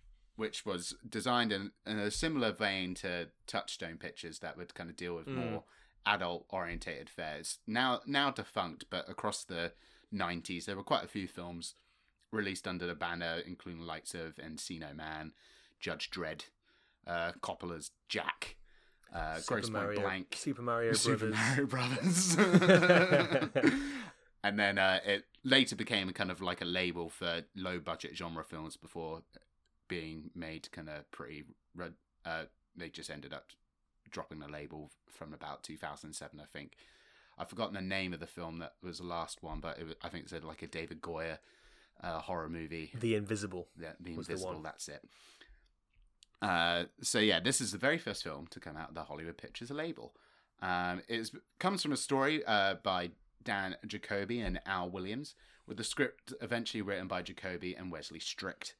which 0.42 0.66
was 0.66 0.94
designed 1.08 1.52
in, 1.52 1.70
in 1.86 1.98
a 2.00 2.10
similar 2.10 2.50
vein 2.50 2.94
to 2.96 3.28
Touchstone 3.46 3.96
Pictures 3.96 4.40
that 4.40 4.56
would 4.56 4.74
kind 4.74 4.90
of 4.90 4.96
deal 4.96 5.14
with 5.14 5.28
Mm. 5.28 5.36
more 5.36 5.62
adult 6.04 6.46
orientated 6.48 7.08
fares. 7.08 7.58
Now, 7.64 8.00
now 8.06 8.32
defunct, 8.32 8.86
but 8.90 9.08
across 9.08 9.44
the 9.44 9.72
90s, 10.12 10.64
there 10.64 10.74
were 10.74 10.82
quite 10.82 11.04
a 11.04 11.08
few 11.08 11.28
films 11.28 11.74
released 12.32 12.66
under 12.66 12.88
the 12.88 12.94
banner, 12.96 13.40
including 13.46 13.80
the 13.82 13.86
likes 13.86 14.14
of 14.14 14.34
Encino 14.36 14.92
Man, 14.96 15.32
Judge 15.78 16.10
Dredd, 16.10 16.46
uh, 17.06 17.32
Coppola's 17.40 17.92
Jack, 18.08 18.56
uh, 19.14 19.36
Super 19.36 19.54
Gross 19.60 19.70
Point 19.70 19.72
Mario, 19.84 20.00
Blank, 20.00 20.34
Super 20.36 20.62
Mario 20.62 20.92
Super 21.06 21.30
Brothers. 21.66 22.36
Mario 22.36 22.36
Brothers. 22.36 22.36
and 24.44 24.58
then 24.58 24.78
uh, 24.78 24.98
it 25.06 25.24
later 25.44 25.76
became 25.76 26.10
kind 26.10 26.30
of 26.32 26.40
like 26.40 26.60
a 26.60 26.64
label 26.64 27.08
for 27.08 27.42
low 27.54 27.78
budget 27.78 28.16
genre 28.16 28.42
films 28.42 28.76
before 28.76 29.22
being 29.92 30.30
made 30.34 30.70
kind 30.72 30.88
of 30.88 31.10
pretty. 31.10 31.44
Uh, 32.24 32.44
they 32.74 32.88
just 32.88 33.10
ended 33.10 33.34
up 33.34 33.46
dropping 34.10 34.38
the 34.38 34.48
label 34.48 34.90
from 35.10 35.34
about 35.34 35.62
2007, 35.62 36.40
I 36.40 36.44
think. 36.50 36.76
I've 37.38 37.48
forgotten 37.48 37.74
the 37.74 37.82
name 37.82 38.14
of 38.14 38.20
the 38.20 38.26
film 38.26 38.58
that 38.60 38.72
was 38.82 38.98
the 38.98 39.04
last 39.04 39.42
one, 39.42 39.60
but 39.60 39.78
it 39.78 39.84
was, 39.84 39.94
I 40.02 40.08
think 40.08 40.24
it's 40.24 40.44
like 40.44 40.62
a 40.62 40.66
David 40.66 41.02
Goyer 41.02 41.38
uh, 42.02 42.20
horror 42.20 42.48
movie. 42.48 42.92
The 42.98 43.16
Invisible. 43.16 43.68
The, 43.76 43.94
the 44.00 44.16
was 44.16 44.28
the 44.28 44.32
Invisible, 44.34 44.62
that's 44.62 44.88
it. 44.88 45.04
Uh, 46.40 46.84
so 47.02 47.18
yeah, 47.18 47.40
this 47.40 47.60
is 47.60 47.72
the 47.72 47.78
very 47.78 47.98
first 47.98 48.24
film 48.24 48.46
to 48.48 48.60
come 48.60 48.76
out 48.76 48.88
of 48.88 48.94
the 48.94 49.04
Hollywood 49.04 49.36
Pictures 49.36 49.70
label. 49.70 50.14
Um, 50.62 51.02
it 51.06 51.30
comes 51.58 51.82
from 51.82 51.92
a 51.92 51.96
story 51.98 52.42
uh, 52.46 52.76
by 52.82 53.10
Dan 53.44 53.76
Jacoby 53.86 54.40
and 54.40 54.58
Al 54.64 54.88
Williams, 54.88 55.34
with 55.66 55.76
the 55.76 55.84
script 55.84 56.32
eventually 56.40 56.80
written 56.80 57.08
by 57.08 57.20
Jacoby 57.20 57.74
and 57.74 57.92
Wesley 57.92 58.20
Strick. 58.20 58.74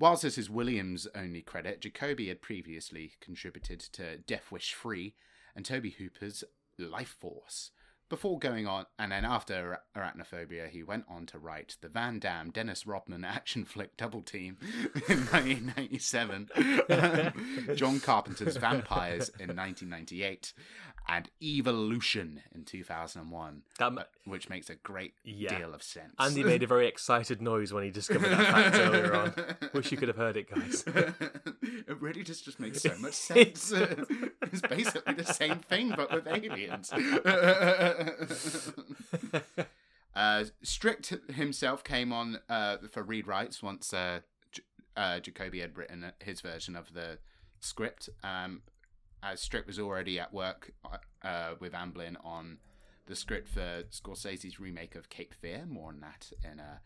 Whilst 0.00 0.22
this 0.22 0.38
is 0.38 0.48
Williams' 0.48 1.06
only 1.14 1.42
credit, 1.42 1.82
Jacoby 1.82 2.28
had 2.28 2.40
previously 2.40 3.12
contributed 3.20 3.80
to 3.80 4.16
Death 4.16 4.50
Wish 4.50 4.72
3 4.72 5.14
and 5.54 5.62
Tobe 5.62 5.92
Hooper's 5.98 6.42
Life 6.78 7.18
Force. 7.20 7.70
Before 8.10 8.38
going 8.40 8.66
on, 8.66 8.86
and 8.98 9.12
then 9.12 9.24
after 9.24 9.78
Arachnophobia, 9.96 10.68
he 10.68 10.82
went 10.82 11.04
on 11.08 11.26
to 11.26 11.38
write 11.38 11.76
the 11.80 11.88
Van 11.88 12.18
Damme 12.18 12.50
Dennis 12.50 12.84
Rodman 12.84 13.24
action 13.24 13.64
flick 13.64 13.96
Double 13.96 14.20
Team 14.20 14.58
in 15.08 15.18
1997, 15.30 16.50
John 17.76 18.00
Carpenter's 18.00 18.56
Vampires 18.56 19.28
in 19.38 19.54
1998, 19.56 20.52
and 21.08 21.30
Evolution 21.40 22.42
in 22.54 22.64
2001, 22.64 23.62
That, 23.78 23.96
uh, 23.96 24.02
which 24.24 24.48
makes 24.48 24.68
a 24.70 24.74
great 24.74 25.14
Yeah. 25.24 25.56
deal 25.58 25.72
of 25.72 25.82
sense. 25.82 26.12
Andy 26.18 26.42
made 26.44 26.62
a 26.64 26.66
very 26.66 26.88
excited 26.88 27.40
noise 27.40 27.72
when 27.72 27.84
he 27.84 27.90
discovered 27.90 28.28
that 28.30 28.46
fact 28.46 28.76
earlier 28.76 29.14
on. 29.14 29.32
Wish 29.72 29.92
you 29.92 29.96
could 29.98 30.08
have 30.08 30.16
heard 30.16 30.36
it, 30.36 30.50
guys. 30.50 30.82
it 30.86 32.00
really 32.00 32.22
just 32.24 32.44
just 32.44 32.58
makes 32.60 32.82
so 32.82 32.92
much 32.98 33.14
sense. 33.14 33.72
it's 33.72 34.60
basically 34.68 35.14
the 35.14 35.24
same 35.32 35.58
thing, 35.60 35.92
but 35.96 36.10
with 36.12 36.26
aliens. 36.26 36.90
uh, 40.14 40.44
Strick 40.62 41.06
himself 41.32 41.84
came 41.84 42.12
on 42.12 42.38
uh, 42.48 42.78
for 42.90 43.04
rewrites 43.04 43.62
once 43.62 43.92
uh, 43.92 44.20
J- 44.52 44.62
uh, 44.96 45.20
Jacoby 45.20 45.60
had 45.60 45.76
written 45.76 46.12
his 46.20 46.40
version 46.40 46.76
of 46.76 46.94
the 46.94 47.18
script. 47.60 48.08
Um, 48.22 48.62
as 49.22 49.40
Strick 49.40 49.66
was 49.66 49.78
already 49.78 50.18
at 50.18 50.32
work 50.32 50.72
uh, 51.22 51.54
with 51.60 51.72
Amblin 51.72 52.16
on 52.24 52.58
the 53.06 53.14
script 53.14 53.48
for 53.48 53.84
Scorsese's 53.90 54.58
remake 54.58 54.94
of 54.94 55.10
Cape 55.10 55.34
Fear. 55.34 55.66
More 55.68 55.88
on 55.88 56.00
that 56.00 56.32
in 56.42 56.60
a, 56.60 56.80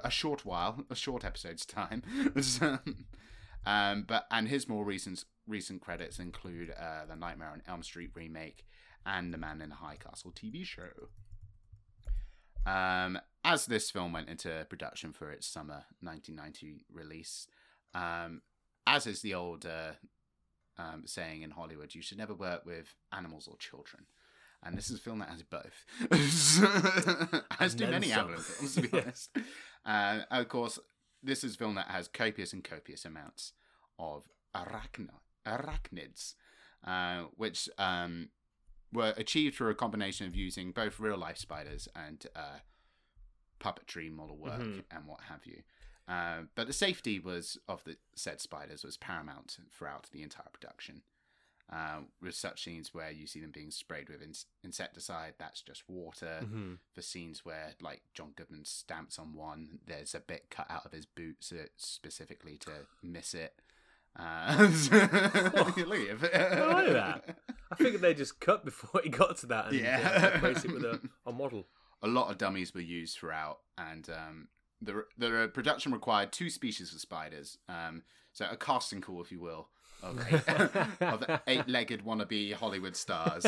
a 0.04 0.10
short 0.10 0.44
while, 0.44 0.84
a 0.88 0.94
short 0.94 1.24
episode's 1.24 1.66
time. 1.66 2.02
Um, 3.66 4.04
but 4.06 4.26
and 4.30 4.48
his 4.48 4.68
more 4.68 4.84
recent 4.84 5.24
recent 5.46 5.80
credits 5.80 6.18
include 6.18 6.70
uh, 6.70 7.06
the 7.08 7.16
Nightmare 7.16 7.48
on 7.48 7.62
Elm 7.66 7.82
Street 7.82 8.10
remake 8.14 8.66
and 9.06 9.32
the 9.32 9.38
Man 9.38 9.60
in 9.60 9.70
the 9.70 9.76
High 9.76 9.96
Castle 9.96 10.32
TV 10.32 10.64
show. 10.64 11.08
Um, 12.66 13.18
as 13.44 13.66
this 13.66 13.90
film 13.90 14.12
went 14.12 14.28
into 14.28 14.66
production 14.70 15.12
for 15.12 15.30
its 15.30 15.46
summer 15.46 15.84
1990 16.00 16.84
release, 16.92 17.46
um, 17.94 18.40
as 18.86 19.06
is 19.06 19.20
the 19.20 19.34
old 19.34 19.66
uh, 19.66 19.92
um, 20.78 21.02
saying 21.06 21.42
in 21.42 21.50
Hollywood, 21.50 21.94
you 21.94 22.02
should 22.02 22.18
never 22.18 22.34
work 22.34 22.64
with 22.64 22.94
animals 23.12 23.46
or 23.46 23.56
children. 23.58 24.06
And 24.62 24.78
this 24.78 24.88
is 24.88 24.98
a 24.98 25.02
film 25.02 25.18
that 25.18 25.28
has 25.28 25.42
both, 25.42 25.84
as 27.60 27.74
do 27.74 27.86
many. 27.86 28.08
Amblin 28.08 28.38
films, 28.38 28.74
to 28.76 28.80
be 28.80 28.88
honest. 28.98 29.36
Uh, 29.84 30.20
of 30.30 30.48
course, 30.48 30.78
this 31.22 31.44
is 31.44 31.54
a 31.54 31.58
film 31.58 31.74
that 31.74 31.88
has 31.88 32.08
copious 32.08 32.54
and 32.54 32.64
copious 32.64 33.04
amounts 33.04 33.52
of 33.98 34.24
arachno- 34.56 35.20
arachnids, 35.46 36.32
uh, 36.86 37.24
which 37.36 37.68
um, 37.76 38.30
were 38.94 39.12
achieved 39.18 39.56
through 39.56 39.70
a 39.70 39.74
combination 39.74 40.26
of 40.26 40.34
using 40.34 40.72
both 40.72 40.98
real 40.98 41.18
life 41.18 41.36
spiders 41.38 41.88
and 41.94 42.26
uh, 42.34 42.58
puppetry 43.60 44.10
model 44.10 44.36
work 44.36 44.60
Mhm. 44.60 44.84
and 44.90 45.06
what 45.06 45.20
have 45.22 45.44
you. 45.46 45.62
Uh, 46.06 46.42
but 46.54 46.66
the 46.66 46.72
safety 46.72 47.18
was 47.18 47.58
of 47.68 47.82
the 47.84 47.96
said 48.14 48.40
spiders 48.40 48.84
was 48.84 48.96
paramount 48.96 49.56
throughout 49.70 50.08
the 50.12 50.22
entire 50.22 50.48
production. 50.52 51.02
Uh, 51.72 52.02
with 52.20 52.34
such 52.34 52.62
scenes 52.62 52.92
where 52.92 53.10
you 53.10 53.26
see 53.26 53.40
them 53.40 53.50
being 53.50 53.70
sprayed 53.70 54.10
with 54.10 54.20
ins- 54.20 54.44
insecticide, 54.62 55.32
that's 55.38 55.62
just 55.62 55.88
water. 55.88 56.40
Mhm. 56.42 56.78
For 56.92 57.00
scenes 57.00 57.42
where, 57.46 57.74
like, 57.80 58.02
John 58.12 58.32
Goodman 58.36 58.66
stamps 58.66 59.18
on 59.18 59.32
one, 59.32 59.80
there's 59.86 60.14
a 60.14 60.20
bit 60.20 60.50
cut 60.50 60.70
out 60.70 60.84
of 60.84 60.92
his 60.92 61.06
boot 61.06 61.38
so 61.40 61.64
specifically 61.78 62.58
to 62.58 62.86
miss 63.02 63.32
it. 63.32 63.58
Uh, 64.14 64.56
look 65.56 65.78
at 65.78 65.88
it. 65.88 66.34
I 66.34 66.72
like 66.72 66.92
that. 66.92 67.38
I 67.72 67.76
figured 67.76 68.02
they 68.02 68.14
just 68.14 68.40
cut 68.40 68.64
before 68.64 69.00
he 69.04 69.10
got 69.10 69.36
to 69.38 69.46
that 69.46 69.66
and 69.68 69.76
Yeah. 69.80 70.30
uh, 70.34 70.36
replace 70.36 70.64
it 70.64 70.72
with 70.72 70.84
a, 70.84 71.00
a 71.26 71.32
model. 71.32 71.66
a 72.02 72.08
lot 72.08 72.30
of 72.30 72.38
dummies 72.38 72.74
were 72.74 72.80
used 72.80 73.16
throughout, 73.18 73.58
and 73.78 74.08
um, 74.10 74.48
the 74.82 75.04
the 75.18 75.50
production 75.52 75.92
required 75.92 76.32
two 76.32 76.50
species 76.50 76.92
of 76.92 77.00
spiders. 77.00 77.58
Um, 77.68 78.02
so 78.32 78.46
a 78.50 78.56
casting 78.56 79.00
call, 79.00 79.22
if 79.22 79.30
you 79.32 79.40
will, 79.40 79.68
of 80.02 80.20
eight, 80.32 81.00
of 81.00 81.40
eight-legged 81.46 82.04
wannabe 82.04 82.52
Hollywood 82.54 82.96
stars. 82.96 83.46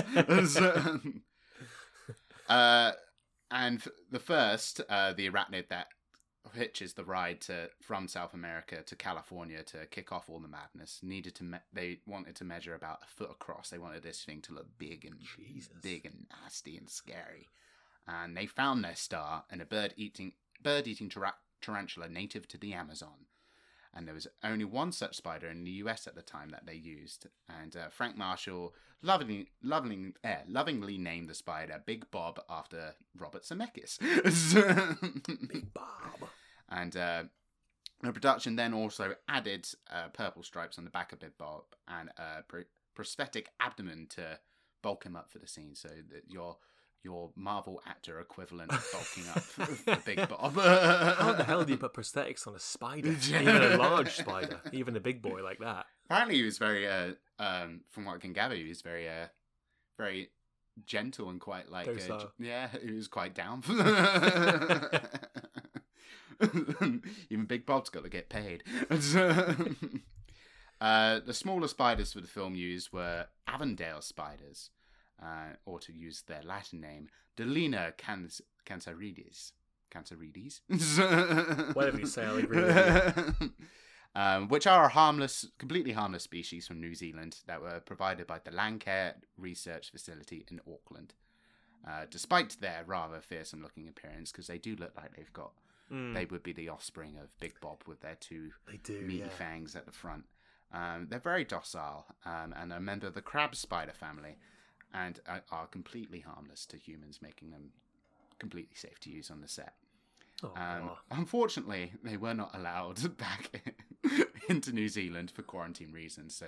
Uh, 2.48 2.92
and 3.50 3.82
the 4.10 4.18
first, 4.20 4.80
uh, 4.88 5.12
the 5.12 5.28
arachnid 5.28 5.68
that 5.68 5.86
hitches 6.54 6.94
the 6.94 7.04
ride 7.04 7.40
to 7.42 7.70
from 7.80 8.08
South 8.08 8.34
America 8.34 8.82
to 8.82 8.96
California 8.96 9.62
to 9.64 9.86
kick 9.86 10.12
off 10.12 10.28
all 10.28 10.38
the 10.40 10.48
madness 10.48 11.00
needed 11.02 11.34
to. 11.36 11.44
Me- 11.44 11.58
they 11.72 12.00
wanted 12.06 12.36
to 12.36 12.44
measure 12.44 12.74
about 12.74 13.00
a 13.02 13.06
foot 13.06 13.30
across. 13.30 13.70
They 13.70 13.78
wanted 13.78 14.02
this 14.02 14.22
thing 14.24 14.40
to 14.42 14.52
look 14.54 14.78
big 14.78 15.04
and 15.04 15.16
Jesus. 15.20 15.72
big 15.82 16.04
and 16.06 16.26
nasty 16.42 16.76
and 16.76 16.88
scary. 16.88 17.48
And 18.06 18.36
they 18.36 18.46
found 18.46 18.84
their 18.84 18.94
star 18.96 19.44
in 19.50 19.60
a 19.60 19.66
bird 19.66 19.94
eating 19.96 20.32
bird 20.62 20.86
eating 20.86 21.10
tarantula 21.60 22.08
native 22.08 22.48
to 22.48 22.58
the 22.58 22.72
Amazon. 22.72 23.26
and 23.94 24.06
there 24.06 24.14
was 24.14 24.26
only 24.44 24.64
one 24.64 24.92
such 24.92 25.16
spider 25.16 25.48
in 25.48 25.64
the 25.64 25.70
US 25.82 26.06
at 26.06 26.14
the 26.14 26.22
time 26.22 26.50
that 26.50 26.66
they 26.66 26.74
used. 26.74 27.26
And 27.48 27.76
uh, 27.76 27.88
Frank 27.90 28.16
Marshall 28.16 28.74
lovingly, 29.02 29.48
lovingly, 29.62 30.12
eh, 30.24 30.38
lovingly 30.48 30.98
named 30.98 31.28
the 31.28 31.34
spider 31.34 31.82
Big 31.84 32.10
Bob 32.10 32.40
after 32.48 32.94
Robert 33.18 33.42
Zemeckis. 33.44 33.98
Big 35.52 35.72
Bob. 35.72 36.28
And 36.70 36.96
uh, 36.96 37.24
the 38.02 38.12
production 38.12 38.56
then 38.56 38.74
also 38.74 39.14
added 39.28 39.68
uh, 39.90 40.08
purple 40.12 40.42
stripes 40.42 40.78
on 40.78 40.84
the 40.84 40.90
back 40.90 41.12
of 41.12 41.20
Big 41.20 41.36
Bob 41.38 41.64
and 41.88 42.10
a 42.18 42.42
pr- 42.46 42.60
prosthetic 42.94 43.50
abdomen 43.60 44.06
to 44.10 44.38
bulk 44.82 45.04
him 45.04 45.16
up 45.16 45.30
for 45.30 45.38
the 45.38 45.46
scene, 45.46 45.74
so 45.74 45.88
that 45.88 46.24
your 46.28 46.56
your 47.02 47.30
Marvel 47.36 47.80
actor 47.86 48.18
equivalent 48.20 48.70
bulking 48.92 49.28
up 49.28 49.38
for 49.42 49.96
Big 50.04 50.28
Bob. 50.28 50.54
How 50.54 51.32
the 51.32 51.44
hell 51.44 51.64
do 51.64 51.72
you 51.72 51.78
put 51.78 51.94
prosthetics 51.94 52.46
on 52.46 52.54
a 52.54 52.58
spider? 52.58 53.10
Even 53.28 53.62
a 53.62 53.76
large 53.76 54.16
spider, 54.16 54.60
even 54.72 54.96
a 54.96 55.00
big 55.00 55.22
boy 55.22 55.42
like 55.42 55.60
that. 55.60 55.86
Apparently, 56.06 56.36
he 56.36 56.42
was 56.42 56.58
very, 56.58 56.86
uh, 56.88 57.12
um, 57.38 57.82
from 57.90 58.04
what 58.06 58.16
I 58.16 58.18
can 58.18 58.32
gather, 58.32 58.56
he 58.56 58.68
was 58.68 58.82
very, 58.82 59.08
uh, 59.08 59.26
very 59.96 60.30
gentle 60.84 61.30
and 61.30 61.40
quite 61.40 61.70
like, 61.70 61.86
uh, 62.10 62.24
yeah, 62.38 62.68
he 62.82 62.92
was 62.92 63.08
quite 63.08 63.34
down. 63.34 63.62
Even 67.30 67.46
Big 67.46 67.66
Bob's 67.66 67.90
got 67.90 68.04
to 68.04 68.10
get 68.10 68.28
paid. 68.28 68.62
uh, 70.80 71.20
the 71.24 71.32
smaller 71.32 71.68
spiders 71.68 72.12
for 72.12 72.20
the 72.20 72.28
film 72.28 72.54
used 72.54 72.92
were 72.92 73.26
Avondale 73.46 74.02
spiders, 74.02 74.70
uh, 75.22 75.54
or 75.64 75.78
to 75.80 75.92
use 75.92 76.22
their 76.22 76.42
Latin 76.42 76.80
name, 76.80 77.08
Delena 77.36 77.96
cans- 77.96 78.42
cancerides. 78.64 79.52
Cancerides? 79.90 80.60
Whatever 81.74 82.00
you 82.00 82.06
say, 82.06 82.24
I'll 82.24 82.38
agree 82.38 82.62
with 82.62 83.50
um, 84.16 84.48
which 84.48 84.66
are 84.66 84.86
a 84.86 84.88
harmless, 84.88 85.46
completely 85.58 85.92
harmless 85.92 86.22
species 86.22 86.66
from 86.66 86.80
New 86.80 86.94
Zealand 86.94 87.40
that 87.46 87.60
were 87.60 87.80
provided 87.80 88.26
by 88.26 88.38
the 88.42 88.50
Landcare 88.50 89.12
Research 89.36 89.90
Facility 89.90 90.44
in 90.50 90.58
Auckland. 90.66 91.12
Uh, 91.86 92.06
despite 92.10 92.56
their 92.60 92.82
rather 92.86 93.20
fearsome 93.20 93.62
looking 93.62 93.86
appearance, 93.86 94.32
because 94.32 94.46
they 94.46 94.56
do 94.56 94.74
look 94.74 94.92
like 94.96 95.14
they've 95.14 95.32
got, 95.34 95.52
Mm, 95.92 96.14
they 96.14 96.24
would 96.24 96.42
be 96.42 96.52
the 96.52 96.68
offspring 96.68 97.16
of 97.16 97.38
Big 97.38 97.60
Bob 97.60 97.82
with 97.86 98.00
their 98.00 98.16
two 98.18 98.50
do. 98.82 99.00
meaty 99.00 99.20
yeah. 99.20 99.28
fangs 99.28 99.76
at 99.76 99.86
the 99.86 99.92
front. 99.92 100.24
Um, 100.72 101.06
they're 101.08 101.20
very 101.20 101.44
docile 101.44 102.06
um, 102.24 102.52
and 102.56 102.72
a 102.72 102.80
member 102.80 103.06
of 103.06 103.14
the 103.14 103.22
crab 103.22 103.54
spider 103.54 103.92
family 103.92 104.36
and 104.92 105.20
are, 105.28 105.42
are 105.52 105.66
completely 105.66 106.20
harmless 106.20 106.66
to 106.66 106.76
humans, 106.76 107.20
making 107.22 107.50
them 107.50 107.70
completely 108.38 108.74
safe 108.74 108.98
to 109.00 109.10
use 109.10 109.30
on 109.30 109.40
the 109.40 109.48
set. 109.48 109.74
Um, 110.42 110.90
unfortunately, 111.10 111.92
they 112.02 112.16
were 112.16 112.34
not 112.34 112.54
allowed 112.54 113.16
back 113.16 113.72
into 114.48 114.72
New 114.72 114.88
Zealand 114.88 115.30
for 115.30 115.42
quarantine 115.42 115.92
reasons, 115.92 116.34
so 116.34 116.46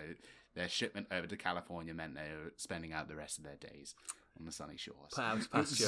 their 0.55 0.69
shipment 0.69 1.07
over 1.11 1.27
to 1.27 1.37
California 1.37 1.95
meant 1.95 2.15
they 2.15 2.21
were 2.21 2.53
spending 2.57 2.93
out 2.93 3.09
the 3.09 3.17
rest 3.17 3.39
of 3.39 3.45
their 3.45 3.57
days 3.57 3.95
on 4.39 4.45
the 4.47 4.53
sunny 4.53 4.77
shores. 4.77 5.13
To 5.15 5.49
pasture 5.53 5.87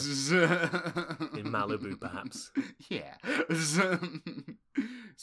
In 1.39 1.47
Malibu, 1.51 1.99
perhaps. 2.01 2.51
Yeah. 2.89 3.15
it's 3.49 3.77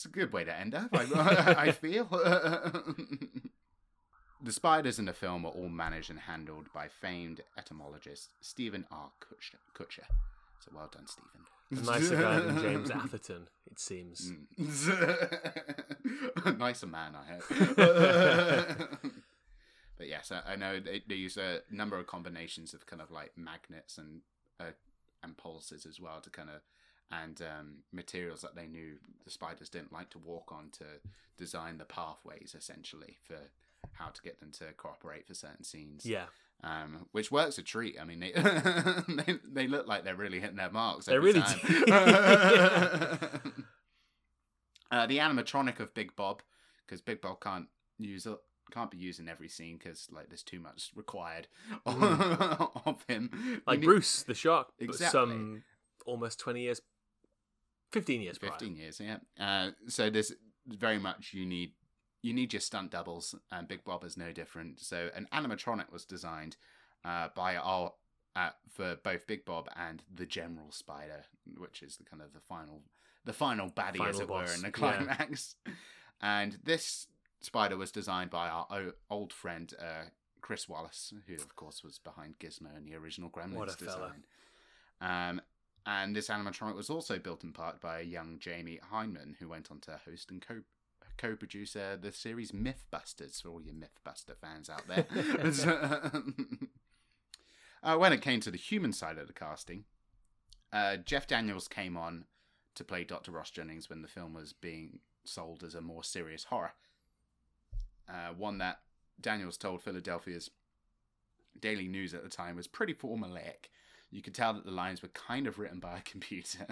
a 0.05 0.09
good 0.11 0.32
way 0.32 0.43
to 0.45 0.55
end 0.57 0.73
up, 0.75 0.89
I, 0.93 1.55
I 1.57 1.71
feel. 1.84 2.05
the 4.41 4.51
spiders 4.51 4.99
in 4.99 5.05
the 5.05 5.13
film 5.13 5.45
are 5.45 5.51
all 5.51 5.69
managed 5.69 6.09
and 6.09 6.19
handled 6.19 6.67
by 6.73 6.88
famed 6.88 7.41
etymologist 7.57 8.32
Steven 8.41 8.86
R. 8.91 9.11
Kutcher. 9.21 9.59
Kutcher. 9.75 10.05
So 10.59 10.71
well 10.73 10.88
done, 10.91 11.05
Steven. 11.07 11.45
A 11.69 11.75
nicer 11.86 12.15
guy 12.21 12.39
than 12.39 12.61
James 12.61 12.89
Atherton, 12.91 13.47
it 13.69 13.78
seems. 13.80 14.32
Mm. 14.57 16.57
Nicer 16.57 16.88
man, 16.88 17.13
I 17.15 17.25
hope. 17.34 17.43
But 19.97 20.07
yes, 20.07 20.31
I, 20.31 20.53
I 20.53 20.55
know 20.55 20.79
they, 20.79 21.01
they 21.07 21.15
use 21.15 21.37
a 21.37 21.59
number 21.71 21.97
of 21.97 22.07
combinations 22.07 22.73
of 22.73 22.85
kind 22.85 23.01
of 23.01 23.11
like 23.11 23.31
magnets 23.37 23.97
and 23.97 24.21
uh, 24.59 24.71
and 25.23 25.37
pulses 25.37 25.85
as 25.85 25.99
well 25.99 26.19
to 26.21 26.29
kind 26.29 26.49
of 26.49 26.61
and 27.09 27.41
um, 27.41 27.73
materials 27.93 28.41
that 28.41 28.55
they 28.55 28.67
knew 28.67 28.95
the 29.23 29.31
spiders 29.31 29.69
didn't 29.69 29.93
like 29.93 30.09
to 30.09 30.17
walk 30.19 30.51
on 30.51 30.69
to 30.73 30.83
design 31.37 31.77
the 31.77 31.85
pathways 31.85 32.53
essentially 32.57 33.17
for 33.23 33.37
how 33.93 34.07
to 34.09 34.21
get 34.21 34.39
them 34.39 34.51
to 34.51 34.65
cooperate 34.75 35.25
for 35.25 35.33
certain 35.33 35.63
scenes 35.63 36.05
Yeah. 36.05 36.25
um, 36.63 37.05
which 37.13 37.31
works 37.31 37.57
a 37.57 37.63
treat. 37.63 37.95
I 37.99 38.03
mean, 38.03 38.19
they 38.19 38.31
they, 39.25 39.39
they 39.49 39.67
look 39.67 39.87
like 39.87 40.03
they're 40.03 40.15
really 40.15 40.39
hitting 40.41 40.57
their 40.57 40.69
marks. 40.71 41.05
They 41.05 41.17
really 41.17 41.41
time. 41.41 41.59
do. 41.65 41.85
uh, 44.91 45.07
the 45.07 45.17
animatronic 45.19 45.79
of 45.79 45.93
Big 45.93 46.15
Bob, 46.15 46.41
because 46.85 47.01
Big 47.01 47.21
Bob 47.21 47.41
can't 47.41 47.67
use 47.97 48.25
it. 48.25 48.37
Can't 48.72 48.91
be 48.91 48.97
used 48.97 49.20
in 49.20 49.30
every 49.30 49.47
scene 49.49 49.78
because 49.78 50.07
like 50.11 50.30
there's 50.30 50.43
too 50.43 50.59
much 50.59 50.91
required 50.95 51.47
of 51.86 53.03
him. 53.07 53.30
Mm. 53.34 53.61
Like 53.65 53.80
need- 53.80 53.86
Bruce 53.86 54.24
the 54.24 54.34
shark, 54.34 54.68
Exactly. 54.80 55.07
some 55.07 55.63
almost 56.05 56.39
20 56.39 56.61
years, 56.61 56.82
15 57.91 58.22
years 58.22 58.38
prior. 58.38 58.51
15 58.51 58.76
years, 58.76 58.99
yeah. 58.99 59.18
Uh, 59.39 59.72
so 59.88 60.09
there's 60.09 60.34
very 60.68 60.99
much 60.99 61.34
you 61.34 61.45
need 61.45 61.74
you 62.22 62.34
need 62.34 62.51
your 62.51 62.59
stunt 62.59 62.91
doubles, 62.91 63.36
and 63.51 63.68
Big 63.68 63.84
Bob 63.84 64.03
is 64.03 64.18
no 64.18 64.32
different. 64.32 64.80
So 64.80 65.09
an 65.15 65.28
animatronic 65.34 65.91
was 65.91 66.03
designed 66.03 66.57
uh, 67.05 67.30
by 67.36 67.55
our 67.55 67.93
uh, 68.36 68.49
for 68.70 68.97
both 69.03 69.26
Big 69.28 69.45
Bob 69.45 69.70
and 69.76 70.03
the 70.13 70.26
General 70.26 70.72
Spider, 70.72 71.24
which 71.57 71.82
is 71.82 71.97
the 71.97 72.03
kind 72.03 72.22
of 72.22 72.34
the 72.34 72.39
final 72.39 72.82
the 73.26 73.34
final 73.34 73.70
baddie, 73.70 74.05
as 74.07 74.18
Final 74.18 74.22
it 74.22 74.30
were, 74.30 74.39
boss, 74.41 74.55
in 74.55 74.61
the 74.61 74.68
yeah. 74.68 74.72
climax. 74.72 75.55
And 76.22 76.57
this 76.63 77.07
spider 77.41 77.77
was 77.77 77.91
designed 77.91 78.29
by 78.29 78.49
our 78.49 78.67
o- 78.69 78.93
old 79.09 79.33
friend 79.33 79.73
uh, 79.79 80.09
Chris 80.41 80.65
Walas, 80.67 81.13
who 81.27 81.35
of 81.35 81.55
course 81.55 81.83
was 81.83 81.99
behind 81.99 82.39
Gizmo 82.39 82.75
in 82.77 82.85
the 82.85 82.95
original 82.95 83.29
Gremlins 83.29 83.53
What 83.55 83.69
a 83.69 83.77
fella. 83.77 84.13
design. 84.13 84.23
Um, 85.29 85.41
and 85.85 86.15
this 86.15 86.27
animatronic 86.27 86.75
was 86.75 86.89
also 86.89 87.17
built 87.17 87.43
in 87.43 87.53
part 87.53 87.79
by 87.79 87.99
a 87.99 88.03
young 88.03 88.39
Jamie 88.39 88.79
Hyneman, 88.91 89.35
who 89.39 89.47
went 89.47 89.71
on 89.71 89.79
to 89.81 89.99
host 90.05 90.31
and 90.31 90.45
co 90.45 90.61
co-produce 91.17 91.75
uh, 91.75 91.97
the 91.99 92.11
series 92.11 92.51
Mythbusters 92.51 93.41
for 93.41 93.49
all 93.49 93.61
your 93.61 93.73
Mythbuster 93.73 94.35
fans 94.39 94.69
out 94.69 94.88
there. 94.88 95.07
uh, 97.83 97.97
when 97.97 98.13
it 98.13 98.21
came 98.21 98.39
to 98.41 98.51
the 98.51 98.57
human 98.57 98.93
side 98.93 99.17
of 99.17 99.25
the 99.27 99.33
casting, 99.33 99.85
uh, 100.71 100.97
Jeff 100.97 101.25
Daniels 101.25 101.67
came 101.67 101.97
on 101.97 102.25
to 102.75 102.83
play 102.83 103.03
Dr. 103.03 103.31
Ross 103.31 103.49
Jennings 103.49 103.89
when 103.89 104.03
the 104.03 104.07
film 104.07 104.33
was 104.33 104.53
being 104.53 104.99
sold 105.25 105.63
as 105.63 105.73
a 105.73 105.81
more 105.81 106.03
serious 106.03 106.45
horror. 106.45 106.73
Uh, 108.10 108.34
one 108.38 108.58
that 108.60 108.80
Daniels 109.20 109.58
told 109.58 109.82
Philadelphia's 109.82 110.49
Daily 111.60 111.88
News 111.88 112.14
at 112.14 112.24
the 112.24 112.30
time 112.30 112.55
was 112.55 112.68
pretty 112.68 112.93
formulaic. 112.93 113.70
You 114.10 114.22
could 114.22 114.36
tell 114.36 114.53
that 114.53 114.64
the 114.64 114.72
lines 114.72 115.01
were 115.01 115.10
kind 115.10 115.47
of 115.47 115.60
written 115.60 115.80
by 115.80 115.97
a 115.97 116.01
computer. 116.10 116.68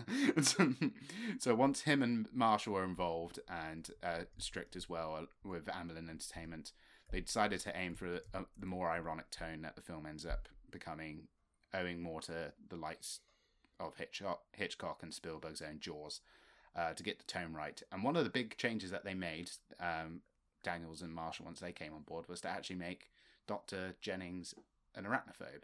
so 1.40 1.56
once 1.56 1.82
him 1.82 2.02
and 2.02 2.28
Marshall 2.34 2.74
were 2.74 2.84
involved 2.84 3.40
and 3.50 3.90
uh, 4.02 4.22
Strick 4.38 4.74
as 4.76 4.90
well 4.90 5.16
uh, 5.16 5.26
with 5.44 5.66
Amblin 5.66 6.10
Entertainment, 6.10 6.72
they 7.12 7.20
decided 7.20 7.60
to 7.62 7.78
aim 7.78 7.96
for 7.96 8.20
uh, 8.34 8.42
the 8.58 8.66
more 8.66 8.90
ironic 8.90 9.32
tone 9.32 9.62
that 9.64 9.76
the 9.76 9.82
film 9.82 10.06
ends 10.06 10.26
up 10.26 10.48
becoming, 10.72 11.28
owing 11.74 12.02
more 12.02 12.22
to 12.22 12.54
the 12.70 12.76
lights 12.76 13.20
of 13.80 13.98
Hitchcock, 13.98 14.44
Hitchcock 14.54 15.04
and 15.04 15.14
Spielberg's 15.14 15.62
own 15.62 15.80
Jaws, 15.80 16.22
uh, 16.76 16.94
to 16.94 17.04
get 17.04 17.20
the 17.20 17.26
tone 17.26 17.54
right. 17.54 17.82
And 17.92 18.04
one 18.04 18.16
of 18.16 18.24
the 18.24 18.30
big 18.30 18.58
changes 18.58 18.92
that 18.92 19.04
they 19.04 19.14
made, 19.14 19.52
um, 19.80 20.22
Daniels 20.66 21.02
and 21.02 21.14
Marshall, 21.14 21.46
once 21.46 21.60
they 21.60 21.72
came 21.72 21.94
on 21.94 22.02
board, 22.02 22.28
was 22.28 22.42
to 22.42 22.50
actually 22.50 22.78
make 22.78 23.12
Dr. 23.48 23.94
Jennings 24.02 24.56
an 24.96 25.06
arachnophobe. 25.06 25.62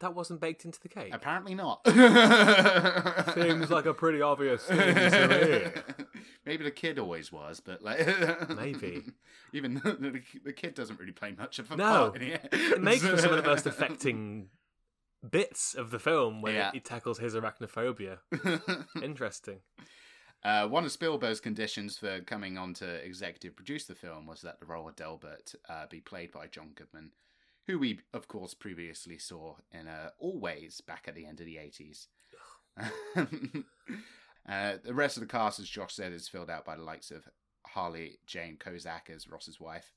That 0.00 0.14
wasn't 0.14 0.40
baked 0.42 0.66
into 0.66 0.78
the 0.78 0.90
cake. 0.90 1.14
Apparently 1.14 1.54
not. 1.54 1.80
Seems 3.34 3.70
like 3.70 3.86
a 3.86 3.94
pretty 3.94 4.20
obvious 4.20 4.62
thing 4.64 4.94
to 4.94 5.28
me. 5.28 6.04
Maybe 6.44 6.64
the 6.64 6.70
kid 6.70 6.98
always 6.98 7.32
was, 7.32 7.60
but 7.60 7.82
like 7.82 8.06
Maybe. 8.54 9.04
even 9.54 9.74
the, 9.76 10.22
the, 10.44 10.52
kid 10.52 10.74
doesn't 10.74 11.00
really 11.00 11.12
play 11.12 11.32
much 11.36 11.58
of 11.58 11.70
a 11.70 11.76
No. 11.76 11.84
part 12.10 12.16
in 12.16 12.22
it. 12.32 12.48
It 12.52 12.82
makes 12.82 13.06
for 13.06 13.16
some 13.16 13.32
of 13.32 13.42
the 13.42 13.48
most 13.48 13.64
affecting 13.64 14.48
bits 15.28 15.74
of 15.74 15.90
the 15.90 15.98
film 15.98 16.42
when 16.42 16.54
Yeah. 16.56 16.68
it, 16.74 16.76
it 16.76 16.84
tackles 16.84 17.18
his 17.18 17.34
arachnophobia. 17.34 18.18
Interesting. 19.02 19.60
Uh, 20.46 20.64
one 20.64 20.84
of 20.84 20.92
Spielberg's 20.92 21.40
conditions 21.40 21.98
for 21.98 22.20
coming 22.20 22.56
on 22.56 22.72
to 22.74 22.86
executive 23.04 23.56
produce 23.56 23.86
the 23.86 23.96
film 23.96 24.26
was 24.26 24.42
that 24.42 24.60
the 24.60 24.66
role 24.66 24.88
of 24.88 24.94
Delbert 24.94 25.56
uh, 25.68 25.86
be 25.90 25.98
played 25.98 26.30
by 26.30 26.46
John 26.46 26.70
Goodman, 26.76 27.10
who 27.66 27.80
we, 27.80 27.98
of 28.14 28.28
course, 28.28 28.54
previously 28.54 29.18
saw 29.18 29.56
in 29.72 29.88
uh, 29.88 30.10
Always 30.20 30.80
back 30.80 31.06
at 31.08 31.16
the 31.16 31.26
end 31.26 31.40
of 31.40 31.46
the 31.46 31.56
80s. 31.56 32.06
uh, 34.48 34.74
the 34.84 34.94
rest 34.94 35.16
of 35.16 35.22
the 35.22 35.26
cast, 35.26 35.58
as 35.58 35.68
Josh 35.68 35.94
said, 35.94 36.12
is 36.12 36.28
filled 36.28 36.48
out 36.48 36.64
by 36.64 36.76
the 36.76 36.84
likes 36.84 37.10
of 37.10 37.26
Harley 37.66 38.20
Jane 38.24 38.56
Kozak 38.56 39.10
as 39.12 39.28
Ross's 39.28 39.58
wife, 39.58 39.94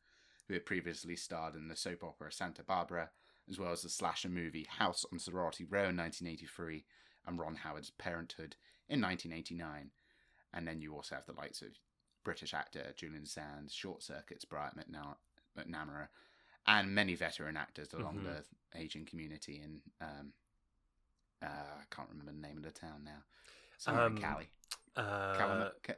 who 0.47 0.55
had 0.55 0.65
previously 0.65 1.15
starred 1.15 1.53
in 1.53 1.67
the 1.67 1.75
soap 1.75 2.03
opera 2.03 2.31
Santa 2.31 2.63
Barbara, 2.63 3.11
as 3.47 3.59
well 3.59 3.71
as 3.71 3.83
the 3.83 3.89
slasher 3.89 4.29
movie 4.29 4.65
House 4.67 5.05
on 5.13 5.19
Sorority 5.19 5.65
Row 5.65 5.89
in 5.89 5.97
1983 5.97 6.85
and 7.27 7.37
Ron 7.37 7.57
Howard's 7.57 7.91
Parenthood 7.91 8.55
in 8.87 8.99
1989. 8.99 9.91
And 10.53 10.67
then 10.67 10.81
you 10.81 10.95
also 10.95 11.15
have 11.15 11.25
the 11.25 11.33
likes 11.33 11.61
of 11.61 11.69
British 12.23 12.53
actor 12.53 12.93
Julian 12.95 13.25
Sands, 13.25 13.73
Short 13.73 14.01
Circuit's 14.03 14.45
Brian 14.45 14.73
McNa- 14.77 15.15
McNamara, 15.57 16.07
and 16.67 16.93
many 16.93 17.15
veteran 17.15 17.55
actors 17.57 17.93
along 17.93 18.19
Mhm. 18.19 18.23
the 18.25 18.43
Asian 18.79 19.05
community 19.05 19.61
in 19.63 19.81
um, 20.01 20.33
uh, 21.41 21.45
I 21.45 21.83
can't 21.89 22.09
remember 22.09 22.31
the 22.33 22.37
name 22.37 22.57
of 22.57 22.63
the 22.63 22.71
town 22.71 23.03
now. 23.05 23.23
Somewhere 23.77 24.05
Um, 24.07 24.17
in 24.17 24.21
Cali. 24.21 24.49
Uh, 24.97 25.37
Calama- 25.37 25.71
Ca- 25.83 25.93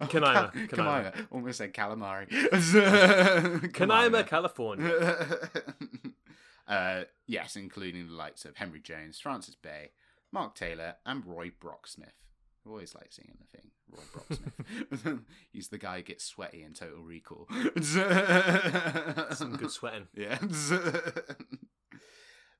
oh, 0.00 0.06
Canaima, 0.08 0.32
Cal- 0.52 0.66
Canaima. 0.66 1.12
Canaima. 1.12 1.26
Almost 1.30 1.58
said 1.58 1.72
calamari. 1.72 2.26
Canaima, 3.72 4.24
California. 4.24 5.38
uh, 6.68 7.04
yes, 7.26 7.54
including 7.56 8.08
the 8.08 8.12
likes 8.14 8.44
of 8.44 8.56
Henry 8.56 8.80
Jones, 8.80 9.20
Frances 9.20 9.54
Bay, 9.54 9.92
Mark 10.32 10.54
Taylor, 10.56 10.96
and 11.06 11.24
Roy 11.24 11.50
Brocksmith. 11.50 12.18
I 12.66 12.68
always 12.68 12.94
like 12.94 13.12
seeing 13.12 13.36
the 13.40 13.46
thing, 13.46 13.70
Roy 13.90 14.02
Brocksmith. 15.08 15.24
He's 15.52 15.68
the 15.68 15.78
guy 15.78 15.98
who 15.98 16.02
gets 16.02 16.24
sweaty 16.24 16.62
in 16.62 16.74
Total 16.74 17.02
Recall. 17.02 17.48
Some 19.34 19.56
good 19.56 19.70
sweating. 19.70 20.08
Yeah. 20.14 20.38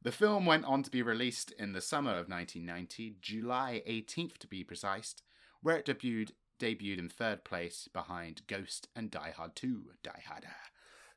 the 0.03 0.13
film 0.13 0.47
went 0.47 0.65
on 0.65 0.83
to 0.83 0.91
be 0.91 1.03
released 1.03 1.53
in 1.53 1.73
the 1.73 1.81
summer 1.83 2.13
of 2.13 2.29
1990, 2.29 3.17
July 3.21 3.83
18th 3.87 4.39
to 4.39 4.47
be 4.47 4.65
precise, 4.65 5.15
where 5.63 5.77
it 5.77 5.87
debuted 5.87 6.31
debuted 6.59 6.99
in 6.99 7.09
third 7.09 7.43
place 7.45 7.89
behind 7.93 8.43
Ghost 8.47 8.89
and 8.95 9.11
Die 9.11 9.33
Hard 9.37 9.57
2, 9.57 9.83
Die 10.03 10.23
Harder. 10.27 10.49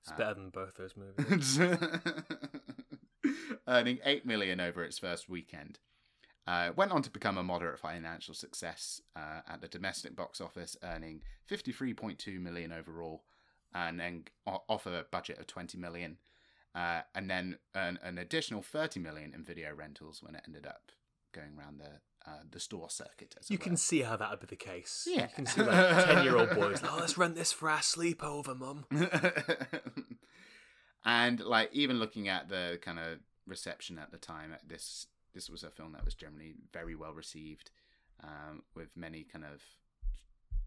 It's 0.01 0.11
better 0.13 0.33
than 0.35 0.49
both 0.49 0.75
those 0.75 0.95
movies. 0.97 1.59
Earning 3.67 3.99
8 4.05 4.25
million 4.25 4.59
over 4.59 4.83
its 4.83 4.99
first 4.99 5.29
weekend. 5.29 5.79
Uh, 6.45 6.71
went 6.75 6.91
on 6.91 7.01
to 7.01 7.09
become 7.09 7.37
a 7.37 7.43
moderate 7.43 7.79
financial 7.79 8.33
success 8.33 9.01
uh, 9.15 9.39
at 9.47 9.61
the 9.61 9.67
domestic 9.67 10.15
box 10.15 10.41
office, 10.41 10.75
earning 10.83 11.21
53.2 11.49 12.39
million 12.39 12.73
overall, 12.73 13.23
and 13.73 13.99
then 13.99 14.25
off 14.45 14.85
a 14.85 15.05
budget 15.09 15.39
of 15.39 15.47
20 15.47 15.77
million, 15.77 16.17
uh, 16.75 17.01
and 17.15 17.29
then 17.29 17.57
an, 17.73 17.97
an 18.03 18.17
additional 18.17 18.61
30 18.61 18.99
million 18.99 19.33
in 19.33 19.43
video 19.43 19.73
rentals 19.73 20.21
when 20.21 20.35
it 20.35 20.41
ended 20.45 20.67
up 20.67 20.91
going 21.31 21.57
around 21.57 21.79
the 21.79 22.01
uh, 22.25 22.39
the 22.49 22.59
store 22.59 22.89
circuit. 22.89 23.35
As 23.37 23.51
You 23.51 23.57
can 23.57 23.75
see 23.75 24.01
how 24.01 24.15
that 24.15 24.29
would 24.29 24.39
be 24.39 24.45
the 24.47 24.55
case. 24.55 25.05
Yeah. 25.09 25.23
You 25.23 25.27
can 25.35 25.45
see 25.45 25.61
like 25.61 26.05
10 26.05 26.23
year 26.23 26.37
old 26.37 26.51
boys, 26.51 26.81
like, 26.81 26.93
oh, 26.93 26.97
let's 26.99 27.17
rent 27.17 27.35
this 27.35 27.51
for 27.51 27.69
our 27.69 27.79
sleepover, 27.79 28.57
mum. 28.57 28.85
and 31.05 31.41
like 31.41 31.69
even 31.73 31.99
looking 31.99 32.29
at 32.29 32.47
the 32.47 32.79
kind 32.81 32.97
of 32.97 33.19
reception 33.45 33.99
at 33.99 34.11
the 34.11 34.17
time, 34.17 34.53
at 34.53 34.67
this 34.67 35.07
this 35.33 35.49
was 35.49 35.63
a 35.63 35.69
film 35.71 35.93
that 35.93 36.05
was 36.05 36.13
generally 36.15 36.53
very 36.71 36.95
well 36.95 37.13
received, 37.13 37.71
um, 38.23 38.63
with 38.75 38.89
many 38.95 39.23
kind 39.23 39.45
of 39.45 39.61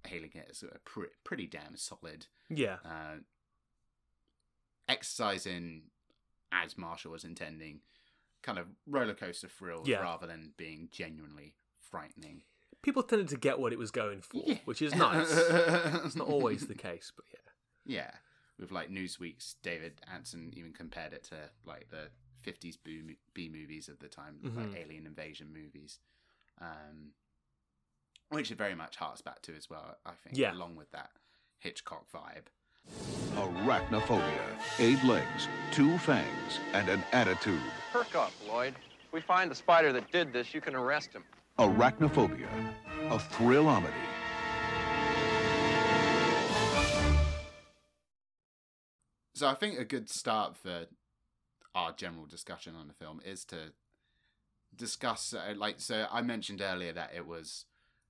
hailing 0.07 0.31
it 0.35 0.47
as 0.51 0.63
a 0.63 0.79
pre- 0.85 1.07
pretty 1.25 1.47
damn 1.47 1.77
solid, 1.77 2.27
Yeah. 2.49 2.79
uh, 2.85 3.17
exercising 4.89 5.83
as 6.53 6.79
Marshall 6.79 7.13
was 7.13 7.25
intending, 7.25 7.81
kind 8.43 8.59
of 8.59 8.67
roller 8.87 9.15
coaster 9.15 9.49
thrills 9.49 9.89
Yeah. 9.89 10.01
rather 10.01 10.27
than 10.27 10.53
being 10.57 10.89
genuinely 10.93 11.55
frightening. 11.81 12.45
People 12.83 13.03
tended 13.03 13.29
to 13.29 13.37
get 13.37 13.59
what 13.59 13.73
it 13.73 13.79
was 13.79 13.91
going 13.91 14.23
for, 14.23 14.43
Yeah. 14.47 14.59
which 14.65 14.81
is 14.81 14.95
nice. 14.95 15.29
it's 15.33 16.15
not 16.17 16.29
always 16.29 16.67
the 16.67 16.75
case, 16.75 17.13
but 17.15 17.25
yeah. 17.33 17.41
Yeah, 17.85 18.15
with 18.59 18.71
like 18.71 18.91
Newsweek's 18.91 19.55
David 19.63 20.01
Ansen 20.07 20.53
even 20.57 20.73
compared 20.73 21.13
it 21.13 21.25
to 21.25 21.51
like 21.65 21.89
the 21.91 22.11
50s 22.47 22.77
B, 22.83 23.17
B 23.35 23.49
movies 23.49 23.89
of 23.89 23.99
the 23.99 24.09
time, 24.09 24.39
Mhm. 24.43 24.57
like 24.57 24.77
alien 24.81 25.07
invasion 25.07 25.53
movies, 25.53 25.99
um, 26.61 27.13
which 28.29 28.51
it 28.51 28.59
very 28.59 28.75
much 28.75 28.97
harks 28.97 29.21
back 29.21 29.43
to 29.43 29.55
as 29.57 29.69
well. 29.69 29.99
I 30.07 30.13
think, 30.15 30.37
Yeah. 30.37 30.53
along 30.53 30.77
with 30.77 30.91
that 30.93 31.11
Hitchcock 31.59 32.09
vibe. 32.11 32.47
Arachnophobia. 33.35 34.59
Eight 34.79 35.03
legs, 35.03 35.49
two 35.73 35.99
fangs, 35.99 36.59
and 36.73 36.89
an 36.89 37.03
attitude. 37.13 37.61
Perk 37.93 38.15
up, 38.15 38.33
Lloyd. 38.47 38.75
If 39.05 39.13
we 39.13 39.21
find 39.21 39.51
the 39.51 39.55
spider 39.57 39.93
that 39.93 40.11
did 40.13 40.33
this, 40.33 40.55
you 40.55 40.61
can 40.61 40.75
arrest 40.77 41.13
him. 41.13 41.25
Arachnophobia. 41.59 42.49
A 43.11 43.19
thrillamedy. 43.19 43.93
So 49.35 49.47
I 49.49 49.55
think 49.55 49.79
a 49.79 49.85
good 49.85 50.09
start 50.09 50.57
for 50.57 50.87
our 51.77 51.93
general 51.93 52.25
discussion 52.27 52.75
on 52.75 52.89
the 52.89 52.95
film 52.95 53.21
is 53.25 53.45
to 53.45 53.73
discuss, 54.75 55.35
uh, 55.35 55.55
like, 55.57 55.77
so 55.79 56.07
I 56.11 56.23
mentioned 56.23 56.63
earlier 56.63 56.93
that 56.95 57.13
it 57.15 57.27
was 57.27 57.67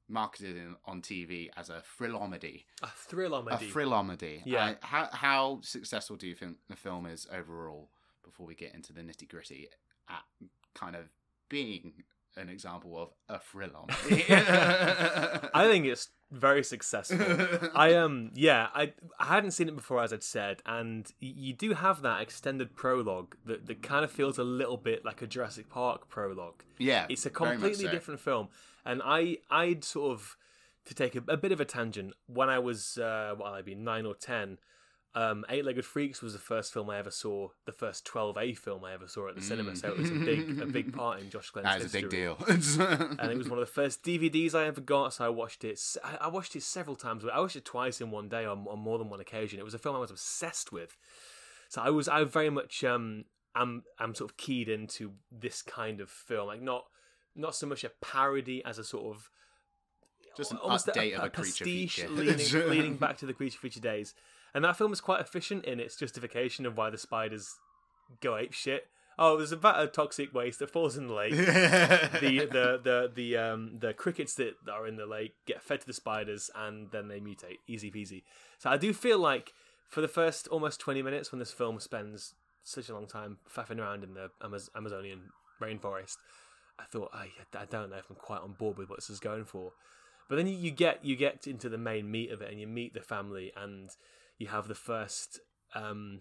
marketed 0.09 0.57
in, 0.57 0.77
on 0.85 1.03
TV 1.03 1.51
as 1.57 1.69
a 1.69 1.83
thrillamedy. 2.01 2.63
A 2.83 2.87
thrillamedy. 2.87 3.53
A 3.53 3.59
thrillamedy. 3.59 4.43
Yeah. 4.45 4.65
Uh, 4.67 4.75
how 4.81 5.09
how 5.13 5.61
successful 5.63 6.17
do 6.17 6.29
you 6.29 6.35
think 6.35 6.59
the 6.69 6.77
film 6.77 7.07
is 7.07 7.27
overall? 7.33 7.91
Before 8.25 8.47
we 8.47 8.55
get 8.55 8.75
into 8.75 8.93
the 8.93 9.03
nitty 9.03 9.29
gritty, 9.29 9.69
at 10.09 10.23
kind 10.75 10.97
of 10.97 11.07
being 11.49 12.05
an 12.37 12.49
example 12.49 12.99
of 13.01 13.11
a 13.29 13.39
thrillamedy. 13.41 14.25
I 15.55 15.67
think 15.69 15.87
it's 15.87 16.11
very 16.31 16.63
successful. 16.63 17.19
I 17.75 17.95
um 17.95 18.31
yeah, 18.35 18.69
I 18.75 18.93
I 19.19 19.27
hadn't 19.27 19.53
seen 19.53 19.69
it 19.69 19.77
before 19.77 20.03
as 20.03 20.13
I'd 20.13 20.23
said, 20.23 20.63
and 20.67 21.11
you 21.21 21.53
do 21.55 21.75
have 21.75 22.03
that 22.03 22.21
extended 22.21 22.75
prologue 22.77 23.37
that, 23.47 23.67
that 23.67 23.83
kind 23.83 24.05
of 24.05 24.11
feels 24.11 24.39
a 24.39 24.45
little 24.45 24.77
bit 24.77 25.05
like 25.05 25.23
a 25.23 25.27
Jurassic 25.27 25.69
Park 25.71 26.09
prologue. 26.09 26.63
yeah, 26.79 27.07
It's 27.09 27.27
a 27.27 27.31
completely 27.31 27.87
so. 27.87 27.91
different 27.91 28.21
film, 28.21 28.49
and 28.85 29.01
I 29.05 29.39
I'd 29.51 29.85
sort 29.85 30.13
of 30.13 30.37
to 30.87 30.95
take 30.95 31.17
a, 31.17 31.23
a 31.29 31.37
bit 31.37 31.53
of 31.53 31.61
a 31.61 31.65
tangent 31.65 32.15
when 32.27 32.49
I 32.49 32.59
was 32.59 32.99
uh, 32.99 33.35
what 33.37 33.53
I'd 33.53 33.65
be 33.65 33.75
nine 33.75 34.07
or 34.07 34.15
ten. 34.15 34.59
Um, 35.17 35.47
Eight 35.49 35.65
Legged 35.65 35.87
Freaks 35.87 36.21
was 36.21 36.35
the 36.35 36.39
first 36.39 36.75
film 36.75 36.91
I 36.91 36.99
ever 36.99 37.11
saw, 37.11 37.49
the 37.65 37.73
first 37.73 38.07
12A 38.07 38.59
film 38.59 38.85
I 38.85 38.93
ever 38.93 39.09
saw 39.09 39.29
at 39.31 39.35
the 39.35 39.41
cinema. 39.41 39.75
So 39.75 39.89
it 39.89 39.97
was 39.97 40.11
a 40.11 40.15
big, 40.15 40.61
a 40.61 40.67
big 40.67 40.93
part 40.97 41.21
in 41.21 41.31
Josh 41.31 41.49
Glenn's 41.49 41.65
That 41.65 41.81
is 41.81 41.95
a 41.95 42.01
big 42.03 42.11
deal. 42.11 42.37
and 42.47 43.33
it 43.33 43.39
was 43.39 43.49
one 43.49 43.59
of 43.59 43.67
the 43.67 43.73
first 43.73 44.03
DVDs 44.03 44.55
I 44.55 44.67
ever 44.67 44.83
got. 44.83 45.15
So 45.15 45.25
I 45.25 45.31
watched 45.31 45.65
it. 45.65 45.81
I 46.21 46.29
watched 46.29 46.55
it 46.55 46.63
several 46.63 46.97
times. 46.97 47.25
I 47.25 47.41
watched 47.41 47.57
it 47.57 47.65
twice 47.65 48.03
in 48.03 48.11
one 48.11 48.29
day 48.29 48.45
on, 48.45 48.67
on 48.69 48.79
more 48.79 48.99
than 48.99 49.09
one 49.09 49.21
occasion. 49.21 49.59
It 49.59 49.65
was 49.65 49.73
a 49.73 49.79
film 49.79 49.97
I 49.97 50.01
was 50.01 50.11
obsessed 50.11 50.71
with. 50.71 50.99
So 51.71 51.81
I 51.81 51.89
was 51.89 52.09
I 52.09 52.23
very 52.25 52.51
much 52.51 52.85
um 52.85 53.25
am 53.55 53.85
am 53.99 54.15
sort 54.15 54.31
of 54.31 54.37
keyed 54.37 54.69
into 54.69 55.13
this 55.33 55.63
kind 55.63 56.03
of 56.03 56.11
film, 56.11 56.49
like 56.49 56.61
not 56.61 56.85
not 57.35 57.55
so 57.55 57.67
much 57.67 57.85
a 57.85 57.91
parody 58.03 58.63
as 58.67 58.79
a 58.79 58.85
sort 58.85 59.17
of 59.17 59.31
Just 60.37 60.53
an 60.53 60.59
almost 60.59 60.89
update 60.89 61.17
of 61.17 61.25
a 61.25 61.31
creature 61.31 61.65
feature. 61.65 62.09
leaning, 62.09 62.53
leaning 62.69 62.97
back 62.97 63.17
to 63.19 63.27
the 63.27 63.33
creature 63.33 63.59
feature 63.59 63.81
days. 63.81 64.15
And 64.57 64.65
that 64.65 64.79
film 64.79 64.91
is 64.91 65.03
quite 65.03 65.21
efficient 65.21 65.67
in 65.67 65.81
its 65.81 65.97
justification 65.97 66.65
of 66.65 66.79
why 66.79 66.89
the 66.89 66.97
spiders 66.97 67.57
go 68.23 68.39
ape 68.39 68.55
shit. 68.55 68.87
Oh, 69.19 69.37
there's 69.37 69.53
a 69.53 69.57
vat 69.57 69.75
of 69.75 69.93
toxic 69.93 70.33
waste 70.33 70.61
that 70.61 70.71
falls 70.71 70.97
in 70.97 71.09
the 71.09 71.13
lake. 71.13 71.35
The 71.37 72.49
the 72.51 72.81
the 72.83 73.13
the 73.15 73.37
um 73.37 73.77
the 73.81 73.93
crickets 73.93 74.35
that 74.37 74.55
are 74.73 74.87
in 74.87 74.97
the 74.97 75.05
lake 75.05 75.35
get 75.45 75.63
fed 75.63 75.83
to 75.83 75.87
the 75.87 75.93
spiders 75.93 76.51
and 76.55 76.91
then 76.91 77.09
they 77.09 77.21
mutate. 77.21 77.59
Easy 77.67 77.91
peasy. 77.91 78.23
So 78.59 78.71
i 78.71 78.79
do 78.79 78.95
feel 78.95 79.19
like 79.19 79.53
for 79.91 80.01
the 80.01 80.09
first 80.09 80.49
almost 80.49 80.81
20 80.81 81.03
minutes 81.03 81.33
when 81.33 81.39
this 81.39 81.53
film 81.53 81.79
spends 81.79 82.33
such 82.63 82.89
a 82.89 82.95
long 82.95 83.07
time 83.07 83.37
faffing 83.55 83.79
around 83.79 84.05
in 84.05 84.15
the 84.15 84.31
Amaz- 84.43 84.71
amazonian 84.75 85.31
rainforest 85.61 86.17
i 86.79 86.85
thought 86.85 87.11
I, 87.13 87.29
I 87.57 87.67
don't 87.67 87.91
know 87.91 87.97
if 87.97 88.09
i'm 88.11 88.17
quite 88.17 88.41
on 88.41 88.55
board 88.55 88.79
with 88.79 88.89
what 88.89 88.99
this 89.01 89.11
is 89.11 89.21
going 89.21 89.45
for. 89.45 89.73
But 90.29 90.37
then 90.37 90.47
you, 90.47 90.57
you 90.57 90.71
get 90.71 91.05
you 91.05 91.15
get 91.15 91.47
into 91.47 91.69
the 91.69 91.79
main 91.79 92.11
meat 92.11 92.31
of 92.31 92.41
it 92.41 92.51
and 92.51 92.59
you 92.59 92.67
meet 92.67 92.95
the 92.95 93.01
family 93.03 93.53
and 93.55 93.91
you 94.39 94.49
have 94.49 94.69
the 94.69 94.75
first 94.75 95.41
um 95.75 96.21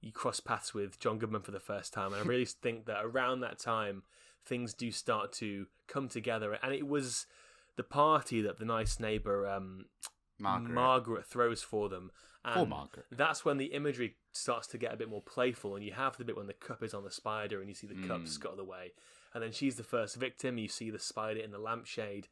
you 0.00 0.10
cross 0.12 0.40
paths 0.40 0.74
with 0.74 0.98
John 0.98 1.18
Goodman 1.18 1.42
for 1.42 1.52
the 1.52 1.60
first 1.60 1.92
time, 1.92 2.12
and 2.12 2.22
I 2.22 2.26
really 2.26 2.44
think 2.44 2.86
that 2.86 3.04
around 3.04 3.40
that 3.40 3.58
time 3.58 4.02
things 4.44 4.74
do 4.74 4.90
start 4.90 5.32
to 5.34 5.66
come 5.86 6.08
together. 6.08 6.58
And 6.62 6.74
it 6.74 6.88
was 6.88 7.26
the 7.76 7.84
party 7.84 8.42
that 8.42 8.58
the 8.58 8.64
nice 8.64 8.98
neighbor 8.98 9.46
um, 9.48 9.84
Margaret. 10.38 11.26
throws 11.26 11.62
for 11.62 11.88
them. 11.88 12.10
And 12.44 12.54
For 12.54 12.66
Margaret. 12.66 13.06
That's 13.12 13.44
when 13.44 13.58
the 13.58 13.66
imagery 13.66 14.16
starts 14.32 14.66
to 14.68 14.78
get 14.78 14.92
a 14.92 14.96
bit 14.96 15.08
more 15.08 15.22
playful, 15.22 15.76
and 15.76 15.84
you 15.84 15.92
have 15.92 16.16
the 16.16 16.24
bit 16.24 16.36
when 16.36 16.48
the 16.48 16.52
cup 16.54 16.82
is 16.82 16.92
on 16.92 17.04
the 17.04 17.10
spider, 17.12 17.60
and 17.60 17.68
you 17.68 17.74
see 17.76 17.86
the 17.86 17.94
Hmm. 17.94 18.08
cup 18.08 18.26
scuttle 18.26 18.58
away, 18.58 18.94
and 19.32 19.42
then 19.44 19.52
she's 19.52 19.76
the 19.76 19.84
first 19.84 20.16
victim. 20.16 20.58
You 20.58 20.66
see 20.66 20.90
the 20.90 20.98
spider 20.98 21.38
in 21.38 21.52
the 21.52 21.58
lampshade, 21.58 22.26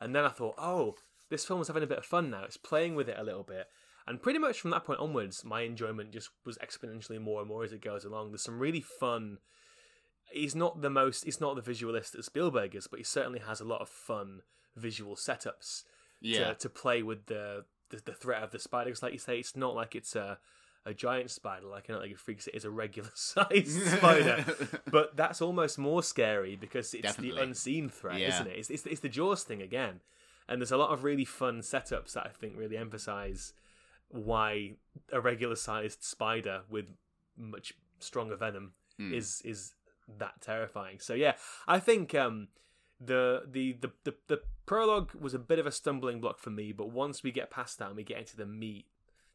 and 0.00 0.14
then 0.14 0.24
I 0.24 0.28
thought, 0.28 0.54
oh, 0.58 0.94
this 1.28 1.44
film 1.44 1.60
is 1.60 1.66
having 1.66 1.82
a 1.82 1.88
bit 1.88 1.98
of 1.98 2.06
fun 2.06 2.30
now. 2.30 2.44
It's 2.44 2.56
playing 2.56 2.94
with 2.94 3.08
it 3.08 3.18
a 3.18 3.24
little 3.24 3.42
bit. 3.42 3.66
And 4.08 4.22
pretty 4.22 4.38
much 4.38 4.60
from 4.60 4.70
that 4.70 4.84
point 4.84 5.00
onwards, 5.00 5.44
my 5.44 5.62
enjoyment 5.62 6.12
just 6.12 6.30
was 6.44 6.58
exponentially 6.58 7.20
more 7.20 7.40
and 7.40 7.48
more 7.48 7.64
as 7.64 7.72
it 7.72 7.80
goes 7.80 8.04
along. 8.04 8.30
There's 8.30 8.42
some 8.44 8.58
really 8.60 8.80
fun. 8.80 9.38
He's 10.30 10.54
not 10.54 10.80
the 10.82 10.90
most. 10.90 11.24
He's 11.24 11.40
not 11.40 11.56
the 11.56 11.62
visualist 11.62 12.12
that 12.12 12.24
Spielberg 12.24 12.74
is, 12.74 12.86
but 12.86 12.98
he 13.00 13.04
certainly 13.04 13.40
has 13.40 13.60
a 13.60 13.64
lot 13.64 13.80
of 13.80 13.88
fun 13.88 14.42
visual 14.76 15.16
setups 15.16 15.84
Yeah. 16.20 16.48
to, 16.48 16.54
to 16.54 16.68
play 16.68 17.02
with 17.02 17.26
the, 17.26 17.64
the 17.90 18.00
the 18.04 18.12
threat 18.12 18.42
of 18.42 18.50
the 18.52 18.58
spider. 18.58 18.90
'Cause 18.90 19.02
like 19.02 19.12
you 19.12 19.18
say, 19.18 19.38
it's 19.38 19.56
not 19.56 19.74
like 19.74 19.94
it's 19.94 20.14
a 20.14 20.38
a 20.84 20.94
giant 20.94 21.32
spider, 21.32 21.66
like 21.66 21.88
not 21.88 21.96
know, 21.96 22.00
like 22.02 22.12
it 22.12 22.20
freaks. 22.20 22.46
It 22.46 22.54
is 22.54 22.64
a 22.64 22.70
regular 22.70 23.10
sized 23.14 23.80
spider, 23.96 24.44
but 24.90 25.16
that's 25.16 25.40
almost 25.42 25.78
more 25.78 26.00
scary 26.02 26.54
because 26.54 26.94
it's 26.94 27.02
Definitely. 27.02 27.36
the 27.38 27.42
unseen 27.42 27.88
threat, 27.88 28.20
Yeah. 28.20 28.28
isn't 28.28 28.46
it? 28.46 28.56
It's, 28.58 28.70
it's 28.70 28.86
it's 28.86 29.00
the 29.00 29.08
Jaws 29.08 29.42
thing 29.42 29.62
again. 29.62 30.00
and 30.48 30.60
there's 30.60 30.70
a 30.70 30.76
lot 30.76 30.90
of 30.92 31.02
really 31.02 31.24
fun 31.24 31.58
setups 31.60 32.12
that 32.12 32.24
I 32.26 32.28
think 32.28 32.54
really 32.56 32.76
emphasize 32.76 33.52
why 34.08 34.74
a 35.12 35.20
regular 35.20 35.56
sized 35.56 36.02
spider 36.04 36.62
with 36.68 36.86
much 37.36 37.74
stronger 37.98 38.36
venom 38.36 38.72
Hmm. 38.98 39.12
is 39.12 39.42
is 39.44 39.74
that 40.18 40.40
terrifying. 40.40 41.00
So 41.00 41.12
yeah, 41.14 41.34
I 41.68 41.78
think 41.80 42.14
um 42.14 42.48
the, 43.00 43.42
the 43.46 43.72
the 43.74 43.90
the 44.04 44.14
the 44.28 44.40
prologue 44.64 45.12
was 45.14 45.34
a 45.34 45.38
bit 45.38 45.58
of 45.58 45.66
a 45.66 45.70
stumbling 45.72 46.18
block 46.20 46.38
for 46.38 46.48
me, 46.50 46.72
but 46.72 46.90
once 46.90 47.22
we 47.22 47.30
get 47.30 47.50
past 47.50 47.78
that 47.78 47.88
and 47.88 47.96
we 47.96 48.04
get 48.04 48.18
into 48.18 48.36
the 48.36 48.46
meat 48.46 48.86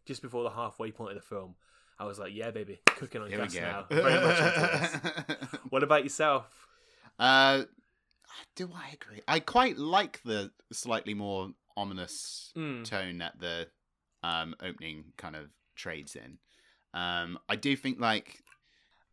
just 0.05 0.21
before 0.23 0.43
the 0.43 0.49
halfway 0.49 0.91
point 0.91 1.11
of 1.11 1.15
the 1.21 1.21
film, 1.27 1.53
I 1.99 2.05
was 2.05 2.17
like, 2.17 2.33
yeah, 2.33 2.49
baby, 2.49 2.81
cooking 2.87 3.21
on 3.21 3.29
Here 3.29 3.37
gas 3.37 3.53
now. 3.53 3.85
Very 3.91 4.19
much 4.19 4.39
into 4.39 5.37
this. 5.39 5.59
What 5.69 5.83
about 5.83 6.03
yourself? 6.03 6.67
Uh, 7.19 7.63
do 8.55 8.71
I 8.73 8.93
agree? 8.93 9.21
I 9.27 9.39
quite 9.41 9.77
like 9.77 10.21
the 10.23 10.51
slightly 10.71 11.13
more 11.13 11.51
ominous 11.77 12.51
Mm. 12.57 12.83
tone 12.83 13.19
that 13.19 13.39
the 13.39 13.67
um, 14.23 14.55
opening 14.61 15.05
kind 15.17 15.35
of 15.35 15.49
trades 15.75 16.15
in. 16.15 16.37
Um, 16.93 17.39
I 17.49 17.55
do 17.55 17.75
think 17.75 17.99
like 17.99 18.43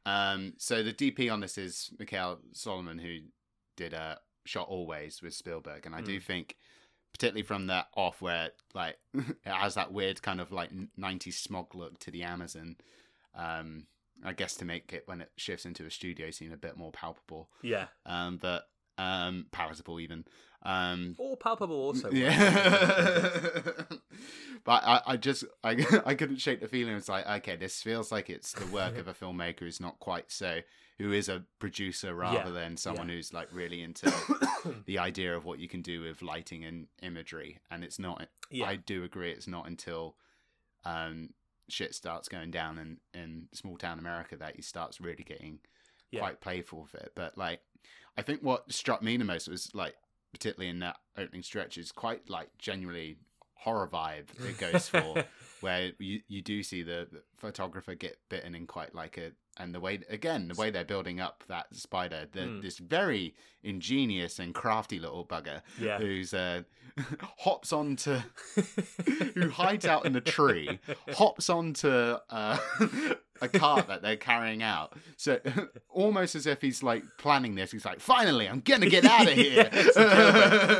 um, 0.07 0.55
so 0.57 0.83
the 0.83 0.93
DP 0.93 1.33
on 1.33 1.41
this 1.41 1.59
is 1.59 1.91
Mikael 1.99 2.39
Salomon 2.53 2.99
who 2.99 3.19
did 3.77 3.95
uh, 3.95 4.17
shot 4.45 4.69
Always 4.69 5.23
with 5.23 5.35
Spielberg, 5.35 5.87
and 5.87 5.95
I 5.95 6.01
do 6.01 6.19
Mm. 6.19 6.23
think 6.23 6.57
particularly 7.13 7.43
from 7.43 7.67
that 7.69 7.87
off 7.97 8.21
where 8.21 8.51
like 8.75 8.97
it 9.15 9.35
has 9.45 9.75
that 9.75 9.93
weird 9.93 10.23
kind 10.23 10.41
of 10.41 10.53
like 10.53 10.71
90s 10.99 11.35
smog 11.35 11.75
look 11.75 11.99
to 12.01 12.11
the 12.11 12.23
Amazon. 12.23 12.77
Um, 13.35 13.87
I 14.25 14.33
guess 14.33 14.57
to 14.57 14.65
make 14.65 14.93
it 14.93 15.05
when 15.07 15.21
it 15.21 15.31
shifts 15.37 15.65
into 15.65 15.87
a 15.87 15.91
studio 15.91 16.31
seem 16.33 16.53
a 16.53 16.57
bit 16.57 16.77
more 16.77 16.91
palpable 16.91 17.49
Yeah, 17.63 17.87
um, 18.05 18.37
but 18.37 18.65
um, 18.99 19.47
palatable 19.53 20.01
even. 20.01 20.25
Um, 20.65 21.15
all 21.19 21.37
palpable 21.37 21.77
also. 21.77 22.11
yeah, 22.11 23.61
but 24.65 24.83
I, 24.85 25.01
I 25.07 25.17
just 25.17 25.45
I, 25.63 25.85
I 26.07 26.15
couldn't 26.15 26.39
shake 26.39 26.61
the 26.61 26.69
feeling. 26.69 26.95
It's 26.97 27.09
like 27.09 27.27
okay, 27.27 27.57
this 27.57 27.81
feels 27.83 28.11
like 28.11 28.29
it's 28.29 28.53
the 28.53 28.67
work 28.67 28.99
of 28.99 29.09
a 29.09 29.15
filmmaker 29.15 29.61
who's 29.61 29.81
not 29.81 29.99
quite 30.01 30.31
so 30.31 30.61
who 30.99 31.13
is 31.13 31.29
a 31.29 31.45
producer 31.61 32.13
rather 32.13 32.49
Yeah, 32.49 32.51
than 32.51 32.77
someone 32.77 33.09
yeah. 33.09 33.15
who's 33.15 33.33
like 33.33 33.49
really 33.53 33.83
into 33.83 34.13
the 34.87 34.99
idea 34.99 35.37
of 35.37 35.45
what 35.45 35.61
you 35.61 35.69
can 35.69 35.81
do 35.81 36.01
with 36.03 36.23
lighting 36.23 36.65
and 36.65 36.89
imagery. 37.03 37.61
And 37.71 37.85
it's 37.85 38.01
not. 38.01 38.27
Yeah. 38.51 38.67
I 38.67 38.77
do 38.77 39.05
agree. 39.05 39.31
It's 39.31 39.47
not 39.47 39.69
until 39.69 40.17
um, 40.85 41.31
shit 41.69 41.95
starts 41.95 42.29
going 42.29 42.51
down 42.51 42.79
in 42.79 42.99
in 43.15 43.49
small 43.53 43.77
town 43.77 44.01
America 44.01 44.37
that 44.39 44.57
he 44.57 44.63
starts 44.63 45.01
really 45.01 45.23
getting 45.25 45.61
quite 46.19 46.41
playful 46.41 46.83
with 46.83 46.95
it. 47.01 47.13
But 47.15 47.39
like, 47.39 47.61
I 48.19 48.23
think 48.23 48.43
what 48.43 48.71
struck 48.73 49.01
me 49.01 49.17
the 49.17 49.25
most 49.25 49.49
was 49.49 49.73
like, 49.75 49.95
particularly 50.33 50.69
in 50.69 50.81
that 50.81 50.97
opening 51.17 51.45
stretch, 51.45 51.79
is 51.79 51.93
quite 51.93 52.29
like 52.29 52.49
genuinely 52.59 53.17
horror 53.55 53.89
vibe 53.89 54.27
it 54.45 54.59
goes 54.59 54.89
for, 54.89 55.25
where 55.61 55.93
you 56.01 56.21
you 56.27 56.43
do 56.43 56.65
see 56.65 56.83
the, 56.83 57.07
the 57.13 57.23
photographer 57.37 57.95
get 57.95 58.19
bitten 58.29 58.57
in 58.57 58.67
quite 58.67 58.93
like 58.93 59.19
a. 59.19 59.31
And 59.59 59.75
the 59.75 59.81
way 59.81 60.01
again, 60.09 60.49
the 60.49 60.55
way 60.55 60.71
they're 60.71 60.85
building 60.85 61.21
up 61.21 61.43
that 61.49 61.75
spider, 61.75 62.27
the, 62.33 62.41
Mm. 62.41 62.63
this 62.63 62.79
very 62.79 63.35
ingenious 63.63 64.39
and 64.39 64.55
crafty 64.55 64.99
little 65.01 65.25
bugger 65.27 65.63
Yeah. 65.81 65.99
who's 65.99 66.33
uh, 66.33 66.63
hops 67.39 67.73
onto, 67.73 68.19
who 69.35 69.51
hides 69.51 69.85
out 69.85 70.07
in 70.07 70.15
a 70.17 70.21
tree, 70.21 70.79
hops 71.15 71.51
onto 71.51 71.89
uh, 71.89 72.59
a 73.41 73.49
cart 73.49 73.89
that 73.89 74.03
they're 74.03 74.17
carrying 74.17 74.63
out. 74.63 74.95
So 75.17 75.41
almost 75.89 76.35
as 76.35 76.47
if 76.47 76.61
he's 76.61 76.83
like 76.83 77.03
planning 77.19 77.55
this, 77.55 77.73
he's 77.73 77.85
like, 77.85 78.01
"Finally, 78.01 78.49
I'm 78.49 78.61
gonna 78.61 78.89
get 78.89 79.05
out 79.05 79.27
of 79.29 79.35
here." 79.35 79.55
Yeah, 79.65 79.69
it's 79.73 79.97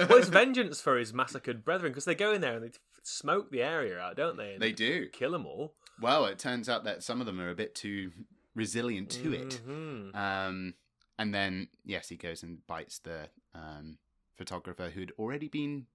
well, 0.09 0.19
it's 0.19 0.29
vengeance 0.29 0.81
for 0.81 0.97
his 0.99 1.13
massacred 1.13 1.65
brethren 1.65 1.93
because 1.93 2.05
they 2.05 2.15
go 2.15 2.33
in 2.33 2.41
there 2.41 2.55
and 2.55 2.65
they 2.65 2.71
smoke 3.03 3.51
the 3.51 3.63
area 3.63 3.99
out, 3.99 4.17
don't 4.17 4.37
they? 4.37 4.53
And 4.55 4.63
they 4.63 4.73
do. 4.73 5.09
kill 5.09 5.33
them 5.33 5.47
all. 5.47 5.75
Well, 6.01 6.27
it 6.27 6.39
turns 6.39 6.69
out 6.69 6.85
that 6.85 7.03
some 7.03 7.21
of 7.21 7.27
them 7.27 7.41
are 7.41 7.51
a 7.51 7.55
bit 7.57 7.75
too 7.75 8.13
resilient 8.59 9.09
to 9.23 9.33
it. 9.33 9.61
Mhm. 9.67 10.15
Um, 10.15 10.75
and 11.19 11.33
then 11.35 11.69
yes, 11.85 12.09
he 12.09 12.17
goes 12.17 12.43
and 12.43 12.67
bites 12.67 12.99
the 12.99 13.29
um, 13.55 13.99
photographer 14.37 14.91
who'd 14.91 15.13
already 15.19 15.49
been 15.49 15.87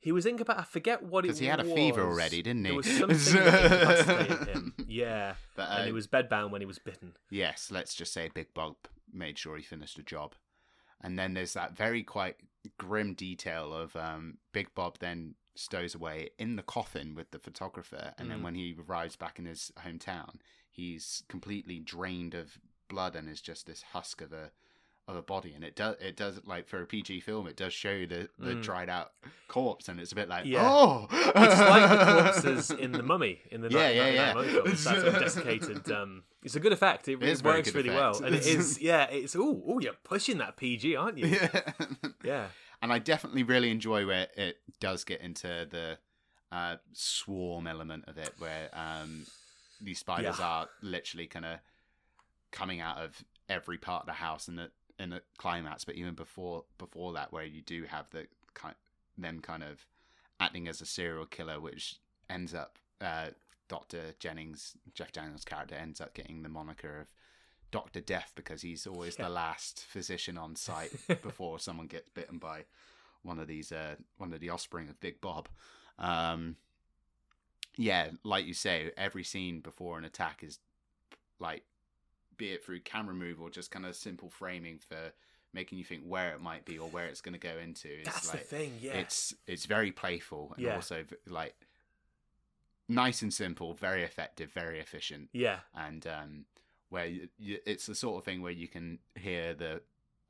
He 0.00 0.12
was 0.12 0.26
incapacitated. 0.26 0.68
I 0.68 0.72
forget 0.72 1.02
what 1.02 1.24
it 1.24 1.28
was. 1.28 1.38
because 1.38 1.40
he 1.40 1.46
had 1.46 1.60
a 1.60 1.64
fever 1.64 2.02
already, 2.02 2.42
didn't 2.42 2.64
he? 2.64 2.70
There 2.70 2.76
was 2.76 2.86
something 2.98 3.42
incapacitated 3.42 4.48
him. 4.48 4.74
Yeah, 4.86 5.34
But, 5.56 5.68
and 5.70 5.82
uh, 5.82 5.84
he 5.86 5.92
was 5.92 6.06
bedbound 6.06 6.50
when 6.50 6.60
he 6.60 6.66
was 6.66 6.78
bitten. 6.78 7.14
yes, 7.30 7.70
let's 7.70 7.94
just 7.94 8.12
say 8.12 8.28
Big 8.32 8.52
Bob 8.54 8.76
made 9.12 9.38
sure 9.38 9.56
he 9.56 9.62
finished 9.62 9.96
the 9.96 10.02
job. 10.02 10.34
And 11.00 11.18
then 11.18 11.34
there's 11.34 11.54
that 11.54 11.76
very 11.76 12.02
quite 12.02 12.36
grim 12.78 13.14
detail 13.14 13.72
of 13.72 13.94
um, 13.96 14.38
Big 14.52 14.68
Bob 14.74 14.98
then 14.98 15.34
stows 15.54 15.94
away 15.94 16.30
in 16.38 16.56
the 16.56 16.62
coffin 16.62 17.14
with 17.14 17.30
the 17.30 17.38
photographer, 17.38 18.12
and 18.18 18.30
then 18.30 18.40
Mm. 18.40 18.42
when 18.44 18.54
he 18.54 18.76
arrives 18.88 19.16
back 19.16 19.38
in 19.38 19.46
his 19.46 19.72
hometown, 19.84 20.36
he's 20.76 21.22
completely 21.28 21.78
drained 21.78 22.34
of 22.34 22.58
blood 22.88 23.16
and 23.16 23.28
is 23.28 23.40
just 23.40 23.66
this 23.66 23.82
husk 23.92 24.20
of 24.20 24.32
a 24.32 24.50
of 25.08 25.14
a 25.16 25.22
body. 25.22 25.52
And 25.54 25.62
it 25.64 25.76
does 25.76 25.96
it 26.00 26.16
does 26.16 26.40
like 26.44 26.66
for 26.68 26.82
a 26.82 26.86
PG 26.86 27.20
film, 27.20 27.46
it 27.46 27.56
does 27.56 27.72
show 27.72 28.06
the 28.06 28.28
the 28.38 28.54
Mm. 28.54 28.62
dried 28.62 28.88
out 28.88 29.12
corpse, 29.48 29.88
and 29.88 29.98
it's 30.00 30.12
a 30.12 30.14
bit 30.16 30.28
like 30.28 30.44
Yeah. 30.46 30.68
oh, 30.68 31.06
It's 31.10 31.34
like 31.60 31.90
the 31.90 32.22
corpses 32.22 32.70
in 32.84 32.92
the 32.92 33.02
Mummy 33.02 33.40
in 33.50 33.60
the 33.60 33.70
Yeah, 33.70 33.88
yeah, 33.90 34.08
yeah. 34.08 34.34
Mummy 34.34 34.48
film. 34.48 34.66
It's 34.68 34.84
that 34.84 35.00
sort 35.00 35.14
of 35.14 35.22
desiccated. 35.22 35.90
Um, 35.90 36.24
it's 36.42 36.56
a 36.56 36.60
good 36.60 36.72
effect. 36.72 37.08
It, 37.08 37.22
It 37.22 37.42
works 37.42 37.72
really 37.74 37.88
effect. 37.88 38.20
well, 38.20 38.24
and 38.24 38.34
it 38.34 38.46
is. 38.56 38.80
Yeah, 38.80 39.04
it's. 39.10 39.34
Oh, 39.36 39.62
oh, 39.66 39.78
you're 39.80 39.94
pushing 40.04 40.38
that 40.38 40.56
PG, 40.56 40.94
aren't 40.96 41.18
you? 41.18 41.26
yeah. 41.26 41.60
Yeah. 42.24 42.46
and 42.82 42.92
I 42.92 42.98
definitely 42.98 43.42
really 43.44 43.70
enjoy 43.70 44.06
where 44.06 44.28
it 44.36 44.58
does 44.80 45.04
get 45.04 45.20
into 45.20 45.46
the 45.70 45.98
uh, 46.52 46.76
swarm 46.92 47.66
element 47.68 48.04
of 48.08 48.18
it, 48.18 48.32
where 48.38 48.68
um, 48.72 49.26
these 49.80 49.98
spiders 49.98 50.38
Yeah. 50.38 50.46
are 50.46 50.68
literally 50.82 51.26
kind 51.26 51.44
of 51.44 51.58
coming 52.50 52.80
out 52.80 52.98
of 52.98 53.24
every 53.48 53.78
part 53.78 54.02
of 54.02 54.06
the 54.06 54.12
house 54.14 54.48
in 54.48 54.56
the 54.56 54.70
in 54.98 55.10
the 55.10 55.22
climax. 55.36 55.84
But 55.84 55.96
even 55.96 56.14
before 56.14 56.64
before 56.78 57.12
that, 57.14 57.32
where 57.32 57.44
you 57.44 57.62
do 57.62 57.84
have 57.84 58.08
the 58.10 58.26
kind 58.54 58.74
them 59.18 59.40
kind 59.40 59.62
of 59.62 59.86
acting 60.40 60.68
as 60.68 60.80
a 60.80 60.86
serial 60.86 61.26
killer, 61.26 61.58
which 61.60 61.96
ends 62.28 62.54
up 62.54 62.78
uh, 63.00 63.28
Doctor 63.68 64.14
Jennings, 64.18 64.76
Jeff 64.94 65.12
Daniels' 65.12 65.44
character, 65.44 65.74
ends 65.74 66.00
up 66.00 66.14
getting 66.14 66.42
the 66.42 66.48
moniker 66.48 67.00
of 67.00 67.12
Doctor 67.70 68.00
Death 68.00 68.32
because 68.36 68.62
he's 68.62 68.86
always 68.86 69.16
Yeah. 69.18 69.24
the 69.24 69.30
last 69.30 69.80
physician 69.84 70.38
on 70.38 70.56
site 70.56 70.92
before 71.22 71.58
someone 71.58 71.86
gets 71.88 72.08
bitten 72.10 72.38
by 72.38 72.64
one 73.22 73.38
of 73.40 73.48
these 73.48 73.72
uh 73.72 73.96
one 74.18 74.32
of 74.32 74.40
the 74.40 74.50
offspring 74.50 74.88
of 74.88 75.00
Big 75.00 75.20
Bob. 75.20 75.48
Um 75.98 76.56
yeah, 77.76 78.10
like 78.24 78.46
you 78.46 78.54
say, 78.54 78.90
every 78.96 79.24
scene 79.24 79.60
before 79.60 79.98
an 79.98 80.04
attack 80.04 80.42
is 80.42 80.58
like 81.38 81.62
be 82.36 82.50
it 82.52 82.64
through 82.64 82.80
camera 82.80 83.14
move 83.14 83.40
or 83.40 83.50
just 83.50 83.70
kind 83.70 83.86
of 83.86 83.96
simple 83.96 84.28
framing 84.28 84.78
for 84.78 85.12
making 85.54 85.78
you 85.78 85.84
think 85.84 86.02
where 86.04 86.32
it 86.34 86.40
might 86.40 86.64
be 86.64 86.78
or 86.78 86.88
where 86.88 87.06
it's 87.06 87.20
going 87.20 87.32
to 87.32 87.38
go 87.38 87.56
into. 87.58 87.88
It's 87.88 88.04
That's 88.04 88.28
like 88.34 88.48
the 88.48 88.56
thing. 88.56 88.72
Yeah. 88.80 88.92
it's 88.94 89.34
it's 89.46 89.66
very 89.66 89.90
playful 89.92 90.52
and 90.56 90.64
Yeah. 90.66 90.74
also 90.74 91.04
like 91.26 91.54
nice 92.88 93.22
and 93.22 93.32
simple, 93.32 93.74
very 93.74 94.02
effective, 94.02 94.52
very 94.52 94.78
efficient 94.78 95.28
yeah. 95.32 95.60
and 95.74 96.06
um, 96.06 96.44
where 96.88 97.06
you, 97.06 97.28
you, 97.38 97.58
it's 97.66 97.86
the 97.86 97.94
sort 97.94 98.18
of 98.18 98.24
thing 98.24 98.42
where 98.42 98.52
you 98.52 98.68
can 98.68 98.98
hear 99.14 99.54
the 99.54 99.80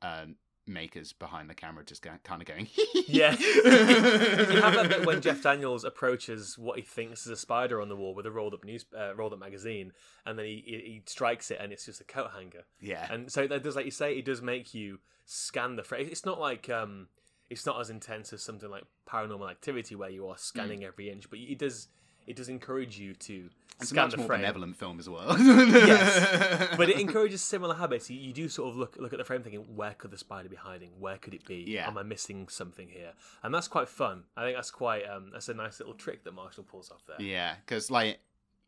um, 0.01 0.35
makers 0.67 1.13
behind 1.13 1.49
the 1.49 1.53
camera 1.53 1.83
just 1.85 2.01
kind 2.01 2.41
of 2.41 2.45
going, 2.45 2.67
Yeah. 3.07 3.31
you 3.39 4.61
have 4.61 4.73
that 4.73 4.87
bit 4.89 5.05
when 5.05 5.21
Jeff 5.21 5.41
Daniels 5.41 5.83
approaches 5.83 6.57
what 6.57 6.77
he 6.77 6.83
thinks 6.83 7.25
is 7.25 7.31
a 7.31 7.37
spider 7.37 7.81
on 7.81 7.89
the 7.89 7.95
wall 7.95 8.13
with 8.13 8.25
a 8.25 8.31
rolled 8.31 8.53
up 8.53 8.63
news, 8.63 8.85
uh, 8.97 9.15
rolled 9.15 9.33
up 9.33 9.39
magazine, 9.39 9.93
and 10.25 10.37
then 10.37 10.45
he, 10.45 10.63
he 10.65 10.73
he 10.91 11.01
strikes 11.05 11.51
it, 11.51 11.59
and 11.61 11.71
it's 11.71 11.85
just 11.85 12.01
a 12.01 12.03
coat 12.03 12.31
hanger. 12.35 12.65
yeah, 12.81 13.07
And 13.11 13.31
so 13.31 13.47
that 13.47 13.63
does, 13.63 13.75
like 13.75 13.85
you 13.85 13.91
say, 13.91 14.17
it 14.17 14.25
does 14.25 14.41
make 14.41 14.73
you 14.73 14.99
scan 15.25 15.75
the 15.75 15.83
frame. 15.83 16.07
It's 16.09 16.25
not 16.25 16.39
like 16.39 16.69
um, 16.69 17.07
it's 17.49 17.65
not 17.65 17.79
as 17.79 17.89
intense 17.89 18.33
as 18.33 18.41
something 18.43 18.69
like 18.69 18.83
Paranormal 19.09 19.49
Activity 19.49 19.95
where 19.95 20.09
you 20.09 20.27
are 20.27 20.37
scanning 20.37 20.83
every 20.83 21.09
inch, 21.09 21.29
but 21.29 21.39
it 21.39 21.57
does 21.59 21.87
it 22.27 22.35
does 22.35 22.49
encourage 22.49 22.99
you 22.99 23.13
to 23.13 23.49
it's 23.79 23.91
a 23.91 23.93
scan 23.93 24.05
much 24.05 24.11
the 24.11 24.17
more 24.17 24.27
frame. 24.27 24.41
benevolent 24.41 24.75
film 24.75 24.99
as 24.99 25.07
well. 25.07 25.37
Yes. 25.39 26.69
but 26.77 26.89
it 26.89 26.99
encourages 26.99 27.41
similar 27.41 27.75
habits. 27.75 28.09
You, 28.09 28.17
you 28.17 28.33
do 28.33 28.49
sort 28.49 28.69
of 28.69 28.77
look 28.77 28.97
look 28.97 29.13
at 29.13 29.19
the 29.19 29.25
frame, 29.25 29.43
thinking, 29.43 29.75
where 29.75 29.93
could 29.93 30.11
the 30.11 30.17
spider 30.17 30.49
be 30.49 30.55
hiding? 30.55 30.91
Where 30.99 31.17
could 31.17 31.33
it 31.33 31.45
be? 31.45 31.63
Yeah. 31.67 31.87
Am 31.87 31.97
I 31.97 32.03
missing 32.03 32.47
something 32.49 32.89
here? 32.89 33.13
And 33.43 33.53
that's 33.53 33.67
quite 33.67 33.87
fun. 33.87 34.23
I 34.35 34.43
think 34.43 34.57
that's 34.57 34.71
quite 34.71 35.03
um, 35.03 35.29
that's 35.31 35.49
a 35.49 35.53
nice 35.53 35.79
little 35.79 35.93
trick 35.93 36.23
that 36.23 36.33
Marshall 36.33 36.63
pulls 36.63 36.91
off 36.91 37.03
there. 37.07 37.17
Yeah, 37.19 37.55
because 37.65 37.89
like 37.91 38.19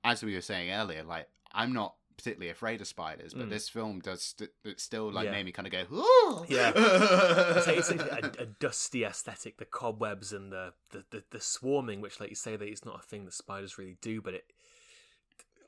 as 0.03 0.23
we 0.23 0.33
were 0.35 0.41
saying 0.41 0.71
earlier, 0.71 1.03
like 1.03 1.27
I'm 1.51 1.73
not 1.73 1.95
particularly 2.19 2.49
afraid 2.51 2.81
of 2.81 2.87
spiders, 2.87 3.33
but 3.33 3.47
Mm. 3.47 3.49
this 3.49 3.69
film 3.69 3.99
does 4.01 4.21
st- 4.23 4.51
it 4.65 4.79
still 4.79 5.11
like 5.11 5.25
Yeah. 5.25 5.31
made 5.31 5.45
me 5.45 5.51
kind 5.51 5.67
of 5.67 5.71
go, 5.71 5.85
Ooh! 5.95 6.45
Yeah. 6.49 6.71
It's, 7.57 7.67
like, 7.67 7.77
it's 7.77 7.89
like 7.91 8.01
a, 8.01 8.43
a 8.43 8.45
dusty 8.45 9.03
aesthetic, 9.05 9.57
the 9.57 9.65
cobwebs 9.65 10.33
and 10.33 10.51
the, 10.51 10.73
the, 10.91 11.05
the, 11.11 11.23
the 11.31 11.39
swarming, 11.39 12.01
which, 12.01 12.19
like 12.19 12.29
you 12.29 12.35
say, 12.35 12.55
that 12.55 12.67
it's 12.67 12.85
not 12.85 12.99
a 12.99 13.03
thing 13.07 13.25
that 13.25 13.33
spiders 13.33 13.77
really 13.77 13.97
do, 14.01 14.21
but 14.21 14.33
it. 14.33 14.45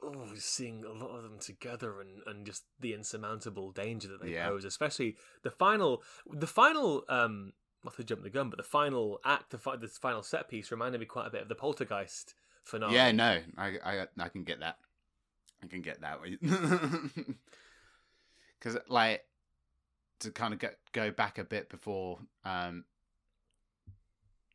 Oh, 0.04 0.26
seeing 0.36 0.84
a 0.84 0.92
lot 0.92 1.16
of 1.16 1.22
them 1.24 1.38
together 1.40 2.02
and, 2.02 2.22
and 2.26 2.44
just 2.46 2.64
the 2.80 2.94
insurmountable 2.94 3.72
danger 3.72 4.08
that 4.08 4.22
they 4.22 4.32
Yeah. 4.34 4.48
pose, 4.50 4.66
especially 4.66 5.16
the 5.44 5.52
final 5.52 6.02
the 6.32 6.48
final 6.48 7.06
um 7.08 7.54
not 7.84 7.96
to 7.98 8.04
jump 8.04 8.24
the 8.24 8.30
gun, 8.32 8.50
but 8.50 8.58
the 8.58 8.64
final 8.64 9.20
act, 9.26 9.52
the, 9.52 9.58
fi- 9.60 9.76
the 9.76 9.88
final 9.88 10.22
set 10.24 10.48
piece 10.50 10.70
reminded 10.72 11.00
me 11.00 11.06
quite 11.06 11.28
a 11.28 11.30
bit 11.32 11.42
of 11.44 11.50
the 11.50 11.56
Poltergeist 11.56 12.34
finale. 12.64 12.94
Yeah, 12.96 13.12
no, 13.12 13.42
I, 13.58 13.78
I, 13.84 14.08
I 14.20 14.30
can 14.30 14.44
get 14.44 14.60
that. 14.60 14.78
I 15.64 15.68
can 15.68 15.82
get 15.82 16.02
that. 16.02 16.22
Way. 16.22 16.38
Because, 18.60 18.78
like, 18.90 19.26
to 20.20 20.30
kind 20.30 20.54
of 20.54 20.60
get, 20.60 20.78
go 20.92 21.10
back 21.10 21.40
a 21.40 21.44
bit 21.44 21.68
before, 21.68 22.20
um, 22.46 22.86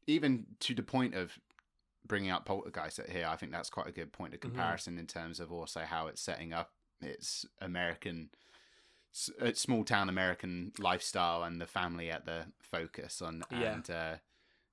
even 0.07 0.47
to 0.61 0.75
the 0.75 0.83
point 0.85 1.15
of 1.15 1.39
bringing 2.07 2.31
up 2.31 2.45
Poltergeist 2.45 3.01
here, 3.11 3.27
I 3.29 3.35
think 3.35 3.51
that's 3.51 3.69
quite 3.69 3.89
a 3.89 3.93
good 3.93 4.13
point 4.13 4.33
of 4.33 4.39
Mhm. 4.39 4.43
comparison 4.43 4.97
in 4.97 5.09
terms 5.09 5.41
of 5.41 5.51
also 5.51 5.81
how 5.81 6.07
it's 6.07 6.21
setting 6.23 6.53
up 6.53 6.73
its 7.01 7.45
American, 7.61 8.31
s- 9.13 9.31
uh, 9.41 9.53
small 9.55 9.83
town 9.85 10.09
American 10.09 10.71
lifestyle 10.79 11.43
and 11.43 11.61
the 11.61 11.67
family 11.67 12.09
at 12.09 12.27
the 12.27 12.47
focus 12.61 13.21
on. 13.21 13.43
Yeah. 13.51 13.75
And 13.75 13.91
uh, 13.91 14.17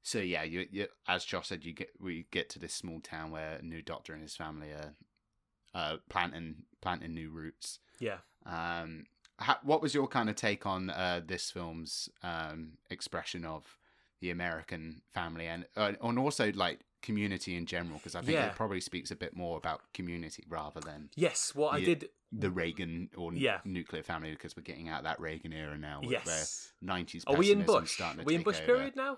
so 0.03 0.19
yeah, 0.19 0.43
you, 0.43 0.67
you 0.71 0.87
as 1.07 1.25
Josh 1.25 1.47
said, 1.47 1.65
you 1.65 1.73
get 1.73 1.89
we 1.99 2.27
get 2.29 2.49
to 2.51 2.59
this 2.59 2.73
small 2.75 2.99
town 2.99 3.31
where 3.31 3.55
a 3.55 3.63
new 3.63 3.81
doctor 3.81 4.13
and 4.13 4.21
his 4.21 4.35
family 4.35 4.69
are 4.69 4.93
uh, 5.73 5.97
planting 6.09 6.63
planting 6.81 7.13
new 7.13 7.29
roots. 7.29 7.79
yeah. 7.99 8.17
Um, 8.45 9.05
ha- 9.39 9.59
what 9.63 9.81
was 9.81 9.93
your 9.93 10.07
kind 10.07 10.29
of 10.29 10.35
take 10.35 10.65
on 10.65 10.89
uh, 10.89 11.21
this 11.25 11.49
film's 11.49 12.09
um, 12.23 12.73
expression 12.89 13.45
of 13.45 13.77
the 14.19 14.29
American 14.31 15.01
family 15.13 15.47
and 15.47 15.65
uh, 15.77 15.93
and 16.01 16.19
also 16.19 16.51
like 16.53 16.79
community 17.01 17.55
in 17.55 17.65
general? 17.65 17.97
Because 17.97 18.15
I 18.15 18.21
think 18.21 18.33
Yeah. 18.37 18.47
it 18.47 18.55
probably 18.55 18.81
speaks 18.81 19.11
a 19.11 19.15
bit 19.15 19.35
more 19.35 19.57
about 19.57 19.81
community 19.93 20.43
rather 20.49 20.79
than 20.81 21.09
Yes, 21.15 21.53
what 21.55 21.73
I 21.73 21.81
did. 21.81 22.09
the 22.31 22.49
Reagan 22.49 23.09
or 23.15 23.31
n- 23.31 23.37
Yeah. 23.37 23.59
nuclear 23.65 24.03
family 24.03 24.31
because 24.31 24.55
we're 24.57 24.63
getting 24.63 24.89
out 24.89 25.03
that 25.03 25.19
Reagan 25.19 25.53
era 25.53 25.77
now. 25.77 26.01
Yes. 26.03 26.71
where 26.81 26.95
90s 26.95 27.23
Are 27.27 27.35
we 27.35 27.51
in 27.51 27.63
Bush? 27.63 27.99
Are 28.01 28.15
we 28.25 28.35
in 28.35 28.43
Bush 28.43 28.57
over. 28.57 28.65
period 28.65 28.95
now? 28.95 29.17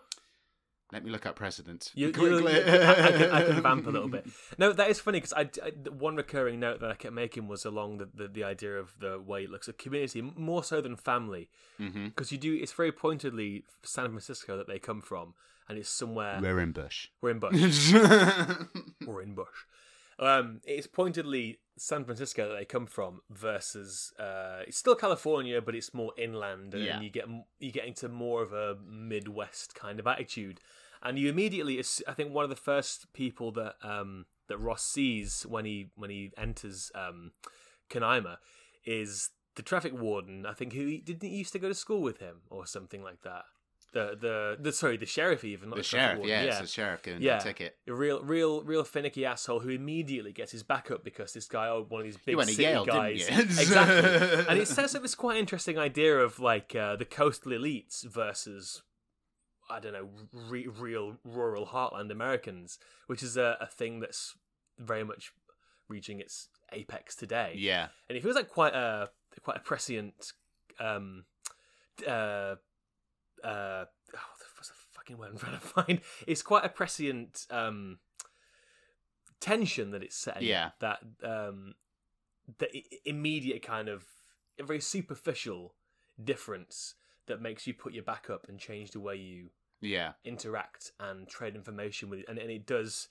Let 0.93 1.03
me 1.03 1.09
look 1.11 1.25
up 1.25 1.35
presidents. 1.35 1.91
You, 1.95 2.11
you, 2.15 2.37
you- 2.39 2.47
I, 2.47 3.07
I 3.07 3.11
can, 3.11 3.31
I 3.31 3.43
can 3.43 3.61
vamp 3.61 3.87
a 3.87 3.89
little 3.89 4.07
bit. 4.07 4.25
No, 4.57 4.71
that 4.71 4.89
is 4.89 4.99
funny 4.99 5.17
because 5.19 5.33
I, 5.33 5.49
I- 5.63 5.71
the 5.81 5.91
one 5.91 6.15
recurring 6.15 6.59
note 6.59 6.79
that 6.81 6.91
I 6.91 6.95
kept 6.95 7.13
making 7.13 7.47
was 7.47 7.65
along 7.65 7.97
the, 7.97 8.09
the, 8.13 8.27
the 8.27 8.43
idea 8.43 8.77
of 8.77 8.93
the 8.99 9.19
way 9.19 9.43
it 9.43 9.49
looks 9.49 9.67
at 9.67 9.77
community 9.77 10.21
more 10.21 10.63
so 10.63 10.81
than 10.81 10.95
family 10.95 11.49
because 11.77 12.31
you 12.31 12.37
do 12.37 12.53
it's 12.53 12.71
very 12.71 12.91
pointedly 12.91 13.63
San 13.83 14.05
Francisco 14.09 14.55
that 14.57 14.67
they 14.67 14.79
come 14.79 15.01
from 15.01 15.33
and 15.67 15.77
it's 15.77 15.89
somewhere 15.89 16.39
We're 16.41 16.59
in 16.59 16.71
Bush. 16.71 17.09
we're 17.21 17.31
in 17.31 17.39
Bush 17.39 17.93
we're 19.05 19.21
in 19.21 19.33
Bush. 19.33 19.47
Um, 20.19 20.61
it's 20.63 20.87
pointedly 20.87 21.59
San 21.77 22.05
Francisco 22.05 22.47
that 22.49 22.55
they 22.55 22.65
come 22.65 22.85
from 22.85 23.21
versus 23.29 24.13
uh, 24.19 24.59
it's 24.67 24.77
still 24.77 24.95
California, 24.95 25.61
but 25.61 25.75
it's 25.75 25.93
more 25.93 26.13
inland, 26.17 26.73
and 26.73 26.83
Yeah. 26.83 27.01
you 27.01 27.09
get 27.09 27.25
you 27.59 27.71
get 27.71 27.85
into 27.85 28.07
more 28.09 28.41
of 28.41 28.53
a 28.53 28.77
Midwest 28.85 29.75
kind 29.75 29.99
of 29.99 30.07
attitude. 30.07 30.59
And 31.03 31.19
you 31.19 31.29
immediately, 31.29 31.77
I 32.07 32.13
think, 32.13 32.33
one 32.33 32.43
of 32.45 32.49
the 32.49 32.55
first 32.55 33.13
people 33.13 33.51
that 33.51 33.75
um, 33.83 34.25
that 34.47 34.57
Ross 34.57 34.83
sees 34.83 35.43
when 35.43 35.65
he 35.65 35.91
when 35.95 36.09
he 36.09 36.31
enters 36.37 36.91
um, 36.95 37.31
Canaima 37.89 38.37
is 38.85 39.29
the 39.55 39.61
traffic 39.61 39.93
warden. 39.99 40.45
I 40.45 40.53
think 40.53 40.73
who 40.73 40.97
didn't 40.99 41.23
he 41.29 41.35
used 41.35 41.53
to 41.53 41.59
go 41.59 41.67
to 41.67 41.75
school 41.75 42.01
with 42.01 42.19
him 42.19 42.41
or 42.49 42.65
something 42.65 43.03
like 43.03 43.21
that. 43.23 43.45
The 43.95 44.17
the 44.19 44.57
the 44.59 44.73
sorry 44.73 44.97
the 44.97 45.05
sheriff 45.05 45.45
even 45.45 45.69
not 45.69 45.75
The 45.77 45.79
the, 45.79 45.87
sheriff, 45.87 46.25
yeah, 46.25 46.41
it's 46.41 46.59
the 46.59 46.67
sheriff 46.67 47.01
giving 47.01 47.21
Yeah. 47.21 47.37
the 47.37 47.43
ticket. 47.45 47.77
A 47.87 47.93
real, 47.93 48.21
real, 48.21 48.61
real 48.61 48.83
finicky 48.83 49.25
asshole 49.25 49.61
who 49.61 49.69
immediately 49.69 50.33
gets 50.33 50.51
his 50.51 50.63
back 50.63 50.91
up 50.91 51.05
because 51.05 51.31
this 51.31 51.47
guy, 51.47 51.69
oh, 51.69 51.85
one 51.87 52.01
of 52.01 52.05
these 52.05 52.17
big 52.17 52.37
city 52.43 52.63
Yale, 52.63 52.83
guys, 52.83 53.25
exactly. 53.31 54.45
And 54.49 54.59
it 54.59 54.67
sets 54.67 54.95
up 54.95 55.01
this 55.01 55.15
quite 55.15 55.37
interesting 55.37 55.77
idea 55.79 56.19
of 56.19 56.41
like 56.41 56.75
uh, 56.75 56.97
the 56.97 57.05
coastal 57.05 57.53
elites 57.53 58.03
versus, 58.03 58.81
I 59.69 59.79
don't 59.79 59.93
know, 59.93 60.09
re- 60.49 60.67
real 60.67 61.15
rural 61.23 61.67
heartland 61.67 62.11
Americans, 62.11 62.77
which 63.07 63.23
is 63.23 63.37
a, 63.37 63.55
a 63.61 63.65
thing 63.65 64.01
that's 64.01 64.35
very 64.77 65.05
much 65.05 65.31
reaching 65.87 66.19
its 66.19 66.49
apex 66.73 67.15
today. 67.15 67.53
Yeah, 67.55 67.87
and 68.09 68.17
it 68.17 68.23
feels 68.23 68.35
like 68.35 68.49
quite 68.49 68.73
a 68.73 69.09
quite 69.41 69.55
a 69.55 69.61
prescient. 69.61 70.33
Um, 70.81 71.23
uh, 72.05 72.55
uh, 73.45 73.85
oh, 74.15 74.19
what's 74.57 74.69
the 74.69 74.75
fucking 74.93 75.17
word 75.17 75.29
I'm 75.31 75.37
trying 75.37 75.53
to 75.53 75.59
find? 75.67 76.01
It's 76.27 76.41
quite 76.41 76.65
a 76.65 76.69
prescient 76.69 77.45
um, 77.51 77.99
tension 79.39 79.91
that 79.91 80.03
it's 80.03 80.15
setting. 80.15 80.47
Yeah. 80.47 80.71
That 80.79 80.99
um, 81.23 81.75
the 82.57 82.83
immediate 83.05 83.61
kind 83.61 83.89
of 83.89 84.03
a 84.59 84.63
very 84.63 84.79
superficial 84.79 85.73
difference 86.23 86.95
that 87.27 87.41
makes 87.41 87.67
you 87.67 87.73
put 87.73 87.93
your 87.93 88.03
back 88.03 88.29
up 88.29 88.47
and 88.47 88.59
change 88.59 88.91
the 88.91 88.99
way 88.99 89.15
you 89.15 89.49
yeah, 89.81 90.13
interact 90.23 90.91
and 90.99 91.27
trade 91.27 91.55
information 91.55 92.09
with 92.09 92.23
and, 92.27 92.39
and 92.39 92.49
it 92.49 92.65
does 92.65 93.09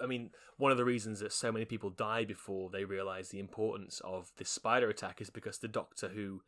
i 0.00 0.06
mean 0.06 0.30
one 0.58 0.70
of 0.70 0.78
the 0.78 0.84
reasons 0.84 1.20
that 1.20 1.32
so 1.32 1.50
many 1.50 1.64
people 1.64 1.90
die 1.90 2.24
before 2.24 2.70
they 2.70 2.84
realize 2.84 3.28
the 3.28 3.38
importance 3.38 4.00
of 4.04 4.30
this 4.36 4.48
spider 4.48 4.88
attack 4.88 5.20
is 5.20 5.30
because 5.30 5.58
the 5.58 5.68
doctor 5.68 6.08
who 6.08 6.42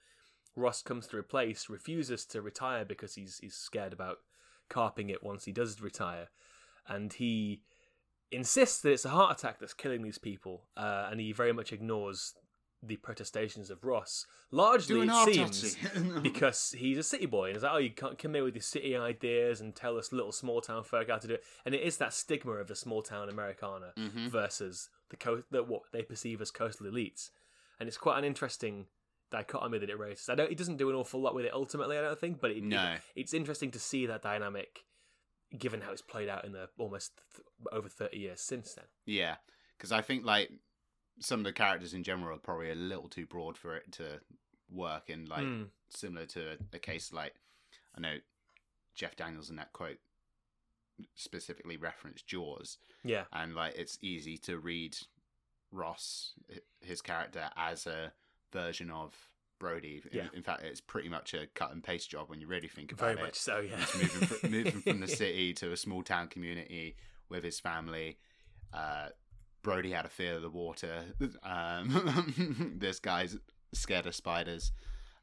ross 0.57 0.83
comes 0.83 1.07
to 1.09 1.17
replace 1.17 1.69
refuses 1.69 2.25
to 2.27 2.41
retire 2.43 2.85
because 2.85 3.15
he's 3.15 3.39
he's 3.39 3.55
scared 3.55 3.93
about 3.93 4.19
carping 4.69 5.11
it 5.11 5.23
once 5.23 5.45
he 5.45 5.53
does 5.53 5.81
retire 5.81 6.29
and 6.87 7.15
he 7.15 7.61
insists 8.31 8.81
that 8.81 8.93
it's 8.93 9.05
a 9.05 9.11
heart 9.11 9.39
attack 9.39 9.59
that's 9.59 9.75
killing 9.75 10.03
these 10.03 10.19
people 10.19 10.65
uh, 10.77 11.09
and 11.11 11.21
he 11.21 11.33
very 11.33 11.53
much 11.53 11.73
ignores 11.73 12.35
the 12.83 12.97
protestations 12.97 13.71
of 13.71 13.83
ross 13.85 14.27
largely 14.51 15.07
it 15.07 15.35
seems 15.35 15.77
because 16.23 16.75
he's 16.77 16.99
a 16.99 17.03
city 17.03 17.27
boy 17.27 17.47
and 17.49 17.57
it's 17.57 17.63
like, 17.65 17.73
oh, 17.73 17.79
you 17.79 17.91
can't 17.91 18.19
come 18.19 18.35
here 18.35 18.45
with 18.45 18.55
your 18.55 18.63
city 18.63 18.95
ideas 18.97 19.61
and 19.61 19.75
tell 19.75 19.97
us 19.97 20.13
little 20.13 20.33
small 20.33 20.61
town 20.61 20.85
folk 20.85 21.09
how 21.09 21.17
to 21.17 21.27
do 21.27 21.35
it. 21.35 21.45
And 21.65 21.75
it 21.75 21.81
is 21.81 21.97
that 21.97 22.13
stigma 22.13 22.53
of 22.53 22.69
the 22.69 22.77
small 22.77 23.01
town 23.03 23.29
Americana 23.31 23.95
Mhm. 23.97 24.29
versus 24.29 24.91
the 25.09 25.17
coast, 25.17 25.47
that 25.51 25.67
what 25.67 25.83
they 25.93 26.03
perceive 26.03 26.41
as 26.43 26.51
coastal 26.51 26.87
elites. 26.87 27.31
And 27.81 27.89
it's 27.89 27.97
quite 27.99 28.19
an 28.19 28.25
interesting 28.25 28.87
dichotomy 29.37 29.79
that 29.79 29.91
it 29.91 29.99
raises. 29.99 30.29
I 30.29 30.35
don't, 30.35 30.51
it 30.51 30.57
doesn't 30.59 30.77
do 30.77 30.89
an 30.91 30.97
awful 30.97 31.21
lot 31.21 31.35
with 31.35 31.45
it 31.45 31.53
ultimately, 31.53 31.99
I 31.99 32.03
don't 32.03 32.19
think, 32.19 32.41
but 32.41 32.51
it, 32.51 32.63
No. 32.63 32.93
it- 32.95 33.01
it's 33.15 33.35
interesting 33.35 33.71
to 33.73 33.79
see 33.79 34.07
that 34.07 34.23
dynamic 34.23 34.85
given 35.59 35.81
how 35.81 35.93
it's 35.93 36.03
played 36.03 36.29
out 36.29 36.45
in 36.45 36.53
the 36.53 36.69
almost 36.79 37.13
th- 37.37 37.47
over 37.73 37.89
30 37.89 38.17
years 38.19 38.41
since 38.41 38.75
then. 38.75 38.87
yeah. 39.07 39.37
Because 39.77 39.93
I 39.93 40.01
think 40.03 40.25
like 40.25 40.51
some 41.21 41.41
of 41.41 41.45
the 41.45 41.53
characters 41.53 41.95
in 41.95 42.03
general 42.05 42.37
are 42.37 42.41
probably 42.41 42.71
a 42.71 42.75
little 42.77 43.09
too 43.09 43.27
broad 43.27 43.57
for 43.59 43.77
it 43.77 43.91
to 43.93 44.21
work 44.71 45.11
in 45.11 45.27
like 45.27 45.45
Mm. 45.45 45.69
similar 45.89 46.27
to 46.27 46.59
a 46.73 46.79
case 46.79 47.13
like 47.13 47.35
I 47.97 48.01
know 48.01 48.17
Jeff 48.95 49.15
Daniels 49.17 49.51
in 49.51 49.57
that 49.57 49.73
quote 49.73 49.99
specifically 51.15 51.77
referenced 51.77 52.27
Jaws, 52.27 52.79
Yeah. 53.03 53.25
and 53.33 53.55
like 53.55 53.75
it's 53.77 53.99
easy 54.01 54.39
to 54.39 54.59
read 54.59 54.97
Ross 55.71 56.35
his 56.81 57.03
character 57.03 57.51
as 57.57 57.87
a 57.87 58.13
version 58.55 58.91
of 58.91 59.13
Brody. 59.61 60.01
In, 60.11 60.19
Yeah. 60.19 60.29
in 60.33 60.43
fact, 60.43 60.63
it's 60.63 60.81
pretty 60.81 61.09
much 61.11 61.35
a 61.35 61.47
cut 61.55 61.73
and 61.73 61.83
paste 61.85 62.09
job 62.11 62.31
when 62.31 62.41
you 62.41 62.47
really 62.47 62.69
think 62.69 62.93
about 62.93 63.07
Very 63.17 63.19
it. 63.19 63.23
much 63.23 63.35
so, 63.35 63.61
yeah. 63.61 63.77
Moving, 63.95 64.27
fr- 64.29 64.47
moving 64.47 64.81
from 64.81 65.01
the 65.01 65.09
city 65.23 65.53
to 65.55 65.73
a 65.73 65.77
small 65.77 66.03
town 66.03 66.29
community 66.29 66.97
with 67.29 67.45
his 67.45 67.61
family. 67.61 68.19
Uh, 68.73 69.09
Brody 69.63 69.91
had 69.93 70.05
a 70.07 70.09
fear 70.09 70.35
of 70.37 70.43
the 70.43 70.51
water. 70.51 71.05
Um, 71.43 72.75
this 72.79 72.99
guy's 73.01 73.37
scared 73.73 74.07
of 74.07 74.15
spiders. 74.15 74.73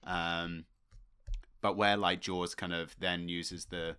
Um, 0.03 0.65
but 1.61 1.77
where 1.77 1.95
like 1.97 2.21
Jaws 2.21 2.55
kind 2.55 2.73
of 2.73 2.95
then 2.99 3.29
uses 3.29 3.65
the 3.65 3.95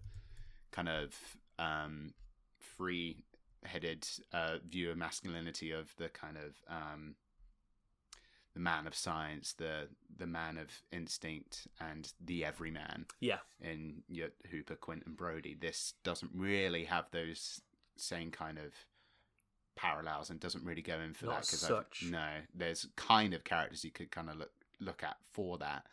kind 0.72 0.88
of 0.88 1.14
um, 1.60 2.12
free-headed 2.58 4.06
uh, 4.32 4.56
view 4.68 4.90
of 4.90 4.96
masculinity 4.96 5.70
of 5.70 5.94
the 5.96 6.08
kind 6.08 6.36
of 6.36 6.56
um, 6.68 7.14
the 8.55 8.61
man 8.61 8.86
of 8.86 8.94
science, 8.94 9.53
the 9.55 9.88
the 10.18 10.26
man 10.26 10.59
of 10.59 10.68
instinct, 10.92 11.66
and 11.80 12.12
the 12.20 12.44
everyman 12.44 13.07
Yeah. 13.20 13.38
in 13.61 14.03
your 14.09 14.28
Hooper, 14.50 14.76
Quint, 14.76 15.05
and 15.07 15.16
Brody. 15.16 15.55
This 15.55 15.94
doesn't 16.05 16.30
really 16.34 16.84
have 16.84 17.11
those 17.11 17.62
same 17.96 18.30
kind 18.30 18.59
of 18.59 18.72
parallels 19.74 20.28
and 20.28 20.38
doesn't 20.38 20.64
really 20.64 20.82
go 20.82 21.00
in 21.00 21.14
for 21.14 21.26
Not 21.26 21.42
that 21.42 21.50
because 21.50 22.11
no, 22.11 22.28
there's 22.55 22.86
kind 22.96 23.32
of 23.32 23.42
characters 23.44 23.84
you 23.84 23.90
could 23.90 24.11
kind 24.11 24.28
of 24.28 24.36
look 24.36 24.53
look 24.80 25.03
at 25.03 25.16
for 25.32 25.59
that, 25.59 25.86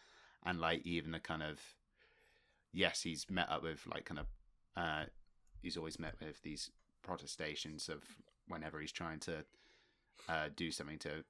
and 0.45 0.59
like 0.59 0.85
even 0.85 1.11
the 1.11 1.19
kind 1.19 1.43
of 1.43 1.59
yes, 2.73 3.01
he's 3.01 3.29
met 3.29 3.49
up 3.49 3.63
with 3.63 3.85
like 3.87 4.05
kind 4.05 4.19
of 4.19 4.25
uh, 4.75 5.05
he's 5.61 5.77
always 5.77 5.97
met 5.99 6.15
with 6.21 6.41
these 6.41 6.71
protestations 7.03 7.87
of 7.89 8.03
whenever 8.47 8.79
he's 8.79 8.91
trying 8.91 9.19
to 9.19 9.43
uh, 10.27 10.49
do 10.55 10.71
something 10.71 10.99
to 10.99 11.23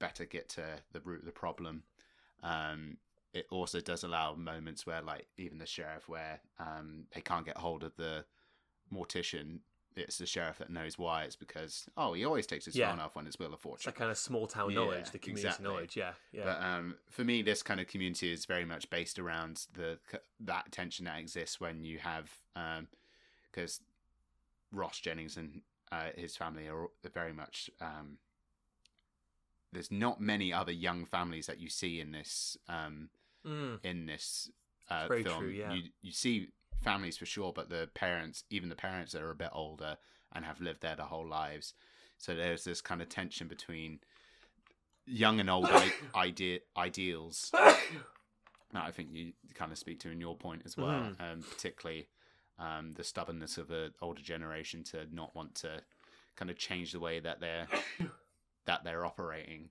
better 0.00 0.24
get 0.24 0.48
to 0.48 0.62
the 0.92 1.00
root 1.00 1.20
of 1.20 1.26
the 1.26 1.30
problem. 1.30 1.84
Um, 2.42 2.96
it 3.32 3.46
also 3.50 3.78
does 3.78 4.02
allow 4.02 4.34
moments 4.34 4.84
where, 4.86 5.02
like, 5.02 5.26
even 5.38 5.58
the 5.58 5.66
sheriff, 5.66 6.08
where 6.08 6.40
um, 6.58 7.04
they 7.14 7.20
can't 7.20 7.46
get 7.46 7.56
hold 7.58 7.84
of 7.84 7.94
the 7.96 8.24
mortician, 8.92 9.60
it's 9.94 10.18
the 10.18 10.26
sheriff 10.26 10.58
that 10.58 10.70
knows 10.70 10.98
why. 10.98 11.24
It's 11.24 11.36
because 11.36 11.86
oh, 11.96 12.12
he 12.12 12.24
always 12.24 12.46
takes 12.46 12.64
his 12.64 12.76
Yeah. 12.76 12.90
phone 12.90 13.00
off 13.00 13.14
when 13.14 13.26
it's 13.26 13.38
Wheel 13.38 13.48
of 13.48 13.54
It's 13.54 13.62
Fortune. 13.62 13.90
that 13.92 13.98
kind 13.98 14.10
of 14.10 14.18
small 14.18 14.46
town 14.46 14.70
Yeah, 14.70 14.76
knowledge, 14.76 15.10
the 15.10 15.18
community 15.18 15.46
exactly. 15.46 15.64
knowledge. 15.68 15.96
Yeah, 15.96 16.12
yeah. 16.32 16.44
But 16.44 16.62
um, 16.62 16.96
for 17.08 17.24
me, 17.24 17.42
this 17.42 17.62
kind 17.62 17.80
of 17.80 17.86
community 17.86 18.32
is 18.32 18.46
very 18.46 18.64
much 18.64 18.88
based 18.90 19.18
around 19.18 19.66
the 19.74 19.98
that 20.40 20.72
tension 20.72 21.04
that 21.04 21.18
exists 21.18 21.60
when 21.60 21.84
you 21.84 21.98
have 21.98 22.30
because 23.50 23.80
Ross 24.72 25.00
Jennings 25.00 25.36
and 25.36 25.62
uh, 25.92 26.10
his 26.16 26.36
family 26.36 26.68
are 26.68 26.88
very 27.12 27.32
much. 27.32 27.70
Um, 27.80 28.18
there's 29.72 29.90
not 29.90 30.20
many 30.20 30.52
other 30.52 30.72
young 30.72 31.04
families 31.06 31.46
that 31.46 31.60
you 31.60 31.68
see 31.68 32.00
in 32.00 32.12
this 32.12 32.56
um, 32.68 33.10
Mm. 33.46 33.78
in 33.82 34.04
this 34.06 34.50
uh, 34.90 35.08
film. 35.08 35.38
true, 35.40 35.48
yeah. 35.48 35.72
You 35.72 35.84
you 36.02 36.12
see 36.12 36.48
families 36.82 37.16
for 37.16 37.24
sure, 37.26 37.52
but 37.54 37.70
the 37.70 37.88
parents, 37.94 38.44
even 38.50 38.68
the 38.68 38.74
parents, 38.76 39.12
that 39.12 39.22
are 39.22 39.30
a 39.30 39.34
bit 39.34 39.48
older 39.52 39.96
and 40.32 40.44
have 40.44 40.60
lived 40.60 40.82
there 40.82 40.94
their 40.96 41.06
whole 41.06 41.26
lives. 41.26 41.72
So 42.18 42.34
there's 42.34 42.64
this 42.64 42.82
kind 42.82 43.00
of 43.00 43.08
tension 43.08 43.48
between 43.48 44.00
young 45.06 45.40
and 45.40 45.48
old 45.48 45.66
I- 45.70 45.92
idea 46.14 46.58
ideals 46.76 47.50
that 47.54 48.84
I 48.84 48.90
think 48.90 49.08
you 49.12 49.32
kind 49.54 49.72
of 49.72 49.78
speak 49.78 50.00
to 50.00 50.10
in 50.10 50.20
your 50.20 50.36
point 50.36 50.62
as 50.66 50.76
well, 50.76 50.88
Mhm. 51.18 51.20
um, 51.20 51.42
particularly 51.42 52.08
um, 52.58 52.92
the 52.92 53.04
stubbornness 53.04 53.56
of 53.56 53.68
the 53.68 53.92
older 54.02 54.20
generation 54.22 54.84
to 54.84 55.06
not 55.14 55.34
want 55.34 55.54
to 55.56 55.80
kind 56.36 56.50
of 56.50 56.58
change 56.58 56.92
the 56.92 57.00
way 57.00 57.20
that 57.20 57.40
they're 57.40 57.66
that 58.66 58.84
they're 58.84 59.04
operating 59.04 59.70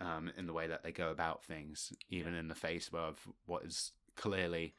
um, 0.00 0.30
in 0.36 0.46
the 0.46 0.52
way 0.52 0.66
that 0.66 0.82
they 0.82 0.92
go 0.92 1.10
about 1.10 1.44
things, 1.44 1.92
even 2.08 2.34
in 2.34 2.48
the 2.48 2.54
face 2.54 2.90
of 2.92 3.28
what 3.46 3.64
is 3.64 3.92
clearly 4.16 4.74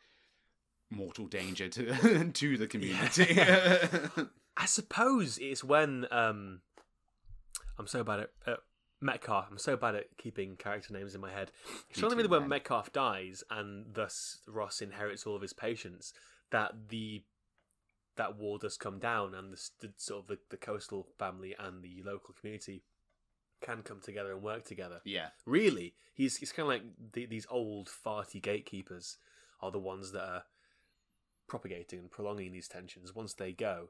mortal 0.89 1.26
danger 1.26 1.70
to 1.70 2.32
to 2.34 2.57
the 2.57 2.68
community. 2.68 3.39
I 4.57 4.66
suppose 4.66 5.38
it's 5.41 5.64
when 5.64 6.05
um, 6.12 6.62
I'm 7.80 7.88
so 7.88 8.03
bad 8.03 8.22
at, 8.22 8.30
at 8.45 8.57
Metcalf. 8.99 9.47
I'm 9.49 9.57
so 9.57 9.78
bad 9.78 9.95
at 9.95 10.18
keeping 10.18 10.55
character 10.57 10.93
names 10.93 11.16
in 11.16 11.22
my 11.22 11.32
head. 11.32 11.51
It's 11.89 12.03
only 12.03 12.18
really 12.18 12.28
when. 12.28 12.47
Metcalf 12.47 12.91
dies 12.91 13.43
and 13.49 13.86
thus 13.93 14.39
Ross 14.47 14.82
inherits 14.82 15.26
all 15.26 15.36
of 15.36 15.41
his 15.41 15.53
patients 15.53 16.14
that 16.51 16.89
the 16.89 17.24
that 18.18 18.38
wall 18.38 18.57
does 18.57 18.78
come 18.78 18.99
down 18.99 19.34
and 19.34 19.53
the, 19.53 19.70
the 19.80 19.93
sort 19.97 20.24
of 20.24 20.28
the, 20.28 20.38
the 20.49 20.57
coastal 20.57 21.07
family 21.18 21.55
and 21.57 21.82
the 21.82 22.03
local 22.05 22.34
community 22.39 22.84
can 23.62 23.82
come 23.84 23.99
together 24.01 24.32
and 24.34 24.41
work 24.41 24.66
together. 24.66 25.01
yeah, 25.05 25.28
Really, 25.45 25.93
he's 26.14 26.38
he's 26.38 26.51
kind 26.51 26.66
of 26.66 26.70
like 26.74 26.84
the, 27.14 27.26
these 27.26 27.47
old 27.49 27.88
farty 27.89 28.41
gatekeepers 28.41 29.18
are 29.62 29.72
the 29.72 29.80
ones 29.80 30.12
that 30.12 30.24
are 30.24 30.43
propagating 31.47 31.99
and 31.99 32.12
prolonging 32.12 32.51
these 32.51 32.68
tensions. 32.68 33.14
Once 33.14 33.34
they 33.34 33.51
go, 33.51 33.89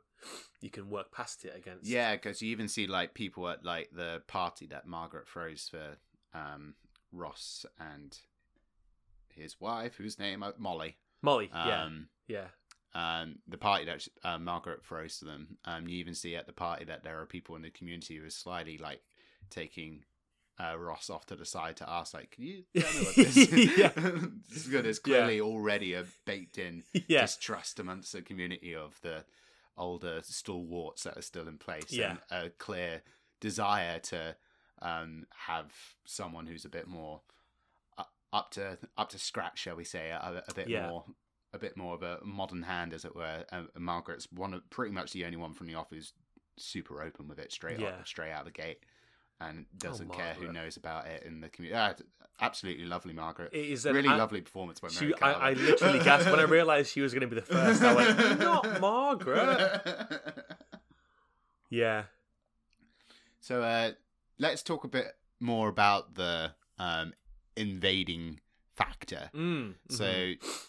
you 0.62 0.70
can 0.70 0.90
work 0.90 1.12
past 1.12 1.46
it 1.46 1.54
against. 1.56 1.86
yeah, 1.90 2.16
because 2.16 2.42
you 2.42 2.50
even 2.52 2.68
see 2.68 2.88
like 2.88 3.14
people 3.14 3.48
at 3.50 3.64
like 3.64 3.90
the 3.96 4.22
party 4.28 4.66
that 4.68 4.88
Margaret 4.88 5.28
throws 5.28 5.70
for 5.70 5.98
um, 6.34 6.74
Ross 7.12 7.66
and 7.80 8.18
his 9.30 9.60
wife, 9.62 9.96
whose 9.96 10.20
name 10.20 10.44
uh, 10.44 10.52
Molly. 10.58 10.98
Molly. 11.22 11.50
yeah, 11.54 11.84
Um, 11.84 12.08
yeah, 12.28 12.48
um, 12.94 13.36
the 13.48 13.58
party 13.58 13.86
that 13.86 14.08
uh, 14.24 14.38
Margaret 14.40 14.84
throws 14.84 15.20
to 15.20 15.26
them. 15.26 15.58
Um, 15.64 15.88
you 15.88 15.98
even 15.98 16.16
see 16.16 16.36
at 16.36 16.48
the 16.48 16.54
party 16.54 16.84
that 16.86 17.04
there 17.04 17.20
are 17.22 17.26
people 17.26 17.56
in 17.56 17.62
the 17.62 17.70
community 17.70 18.18
who 18.18 18.26
are 18.26 18.30
slightly 18.30 18.78
like 18.78 19.02
taking 19.52 20.04
uh, 20.60 20.78
Ross 20.78 21.10
off 21.10 21.26
to 21.28 21.36
the 21.36 21.46
side 21.46 21.78
to 21.78 21.90
ask, 21.90 22.14
like, 22.14 22.32
"Can 22.32 22.44
you 22.44 22.64
tell 22.78 22.94
me 22.94 23.06
what 23.06 23.16
this?" 23.16 23.38
Yeah. 23.78 23.92
It's 24.50 24.68
good. 24.68 24.86
There's 24.86 25.00
clearly 25.00 25.40
already 25.42 25.94
a 25.94 26.06
baked 26.26 26.58
in 26.58 26.84
yeah, 27.08 27.22
distrust 27.22 27.80
amongst 27.80 28.12
the 28.14 28.22
community 28.22 28.74
of 28.76 29.00
the 29.02 29.26
older 29.78 30.22
stalwarts 30.24 31.04
that 31.04 31.18
are 31.18 31.22
still 31.22 31.48
in 31.48 31.58
place, 31.58 31.92
Yeah. 31.92 32.18
and 32.32 32.46
a 32.46 32.50
clear 32.50 33.02
desire 33.40 34.00
to 34.00 34.36
um, 34.82 35.26
have 35.48 35.72
someone 36.06 36.46
who's 36.48 36.66
a 36.66 36.70
bit 36.70 36.88
more 36.88 37.22
up 38.34 38.52
to 38.52 38.78
up 38.98 39.10
to 39.10 39.20
scratch, 39.20 39.60
shall 39.60 39.76
we 39.76 39.84
say, 39.84 40.10
a, 40.10 40.44
a 40.48 40.54
bit 40.54 40.70
Yeah. 40.70 40.90
more. 40.90 41.06
A 41.54 41.60
bit 41.60 41.76
more 41.76 41.94
of 41.96 42.02
a 42.02 42.20
modern 42.24 42.62
hand, 42.64 42.94
as 42.94 43.04
it 43.04 43.14
were. 43.14 43.44
Uh, 43.52 43.64
Margaret's 43.78 44.32
one 44.32 44.54
of 44.54 44.70
pretty 44.70 44.94
much 44.94 45.12
the 45.12 45.26
only 45.26 45.36
one 45.36 45.54
from 45.54 45.68
the 45.68 45.76
off 45.76 45.88
who's 45.90 46.14
super 46.58 47.02
open 47.04 47.28
with 47.28 47.40
it 47.40 47.52
straight 47.52 47.78
Yeah. 47.82 47.88
up, 47.90 48.08
straight 48.08 48.32
out 48.32 48.46
the 48.46 48.52
gate, 48.52 48.80
and 49.42 49.66
doesn't 49.78 50.14
care 50.14 50.34
who 50.40 50.52
knows 50.52 50.78
about 50.78 51.08
it 51.08 51.24
in 51.24 51.42
the 51.42 51.50
community. 51.50 51.78
Ah, 51.78 51.94
absolutely 52.40 52.86
lovely, 52.86 53.14
Margaret. 53.14 53.52
it 53.54 53.66
is 53.66 53.86
an, 53.86 53.96
really 53.96 54.10
I, 54.10 54.16
lovely 54.16 54.42
performance 54.42 54.80
by 54.80 54.88
Mary 54.90 55.14
She, 55.18 55.22
I, 55.22 55.32
I 55.32 55.54
literally 55.54 56.00
gasped 56.04 56.30
when 56.30 56.40
I 56.40 56.44
realised 56.44 56.92
she 56.92 57.02
was 57.02 57.14
going 57.14 57.22
to 57.22 57.28
be 57.28 57.36
the 57.36 57.42
first. 57.46 57.82
I 57.84 57.94
went, 57.96 58.40
"Not 58.40 58.82
Margaret." 58.82 59.82
Yeah, 61.70 62.04
so 63.40 63.64
uh, 63.64 63.92
let's 64.38 64.62
talk 64.62 64.84
a 64.84 64.90
bit 64.90 65.06
more 65.40 65.70
about 65.70 66.16
the 66.16 66.52
um, 66.78 67.14
invading 67.56 68.42
factor. 68.76 69.30
mm, 69.34 69.76
So 69.90 70.04
mhm. 70.04 70.66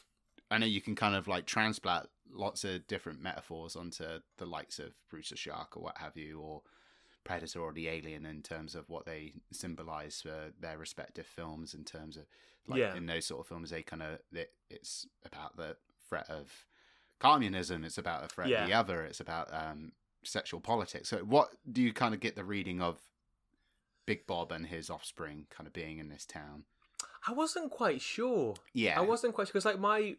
I 0.49 0.59
know 0.59 0.67
you 0.67 0.81
can 0.81 0.95
kind 0.95 1.17
of 1.17 1.27
like 1.27 1.45
transplant 1.47 2.09
lots 2.33 2.63
of 2.63 2.87
different 2.87 3.21
metaphors 3.21 3.75
onto 3.75 4.05
the 4.39 4.47
likes 4.47 4.79
of 4.79 4.93
Bruce 5.11 5.31
the 5.31 5.37
Shark 5.37 5.77
or 5.77 5.83
what 5.83 5.99
have 5.99 6.17
you, 6.17 6.39
or 6.41 6.63
Predator 7.25 7.61
or 7.61 7.73
the 7.73 7.89
Alien 7.89 8.27
in 8.27 8.43
terms 8.43 8.75
of 8.75 8.89
what 8.89 9.07
they 9.07 9.33
symbolize 9.53 10.21
for 10.23 10.53
their 10.61 10.79
respective 10.79 11.27
films. 11.27 11.75
In 11.75 11.85
terms 11.85 12.17
of 12.17 12.25
like 12.67 12.79
Yeah. 12.81 12.95
in 12.95 13.07
those 13.07 13.27
sort 13.27 13.41
of 13.41 13.47
films, 13.47 13.71
they 13.71 13.83
kind 13.83 14.03
of 14.03 14.19
it, 14.33 14.53
it's 14.71 15.07
about 15.25 15.57
the 15.57 15.77
threat 16.09 16.29
of 16.31 16.67
communism. 17.19 17.85
It's 17.85 17.99
about 17.99 18.23
the 18.23 18.29
threat 18.29 18.49
Yeah. 18.49 18.63
of 18.63 18.69
the 18.69 18.75
other. 18.75 19.03
It's 19.03 19.21
about 19.21 19.53
um, 19.53 19.93
sexual 20.25 20.61
politics. 20.61 21.09
So 21.09 21.19
what 21.19 21.51
do 21.71 21.83
you 21.83 21.93
kind 21.93 22.15
of 22.15 22.21
get 22.21 22.37
the 22.37 22.45
reading 22.45 22.81
of 22.81 22.99
Big 24.07 24.27
Bob 24.27 24.51
and 24.53 24.67
his 24.67 24.91
offspring 24.91 25.47
kind 25.51 25.67
of 25.67 25.73
being 25.73 25.99
in 25.99 26.09
this 26.09 26.25
town? 26.27 26.65
I 27.27 27.33
wasn't 27.33 27.71
quite 27.71 28.01
sure. 28.01 28.55
Yeah, 28.73 28.99
I 28.99 29.03
wasn't 29.03 29.35
quite 29.35 29.47
sure 29.47 29.53
because, 29.53 29.65
like, 29.65 29.79
my 29.79 30.17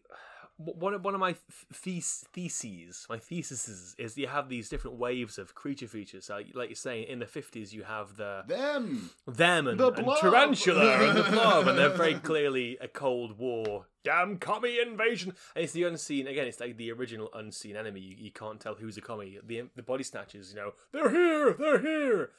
one 0.58 0.94
of 0.94 1.04
one 1.04 1.14
of 1.14 1.20
my 1.20 1.36
thes- 1.74 2.26
theses, 2.32 3.06
my 3.10 3.18
theses 3.18 3.96
is 3.98 4.18
you 4.18 4.28
have 4.28 4.50
these 4.50 4.70
different 4.70 4.98
waves 4.98 5.38
of 5.38 5.56
creature 5.56 5.88
features. 5.88 6.26
So, 6.26 6.40
like 6.54 6.70
you're 6.70 6.76
saying, 6.76 7.08
in 7.08 7.20
the 7.20 7.26
fifties, 7.26 7.74
you 7.74 7.84
have 7.84 8.18
the 8.18 8.44
them. 8.48 9.10
them 9.26 9.68
and, 9.68 9.80
The 9.80 9.92
and 9.92 10.08
tarantula 10.20 11.08
and 11.10 11.18
the 11.18 11.24
blob, 11.24 11.68
and 11.68 11.78
they're 11.78 11.90
very 11.90 12.16
clearly 12.16 12.78
a 12.80 12.88
Cold 12.88 13.38
War 13.38 13.88
damn 14.04 14.38
commie 14.38 14.80
invasion. 14.80 15.34
And 15.56 15.64
it's 15.64 15.74
the 15.74 15.84
unseen 15.86 16.28
again. 16.28 16.48
It's 16.48 16.60
like 16.60 16.78
the 16.78 16.92
original 16.92 17.30
unseen 17.34 17.76
enemy. 17.76 18.02
You, 18.02 18.16
you 18.18 18.32
can't 18.32 18.60
tell 18.60 18.76
who's 18.76 18.98
a 18.98 19.02
commie. 19.02 19.40
The 19.44 19.64
the 19.76 19.84
body 19.84 20.04
snatchers, 20.04 20.52
you 20.52 20.58
know, 20.58 20.74
they're 20.92 21.10
here, 21.10 21.54
they're 21.58 21.80
here, 21.80 22.30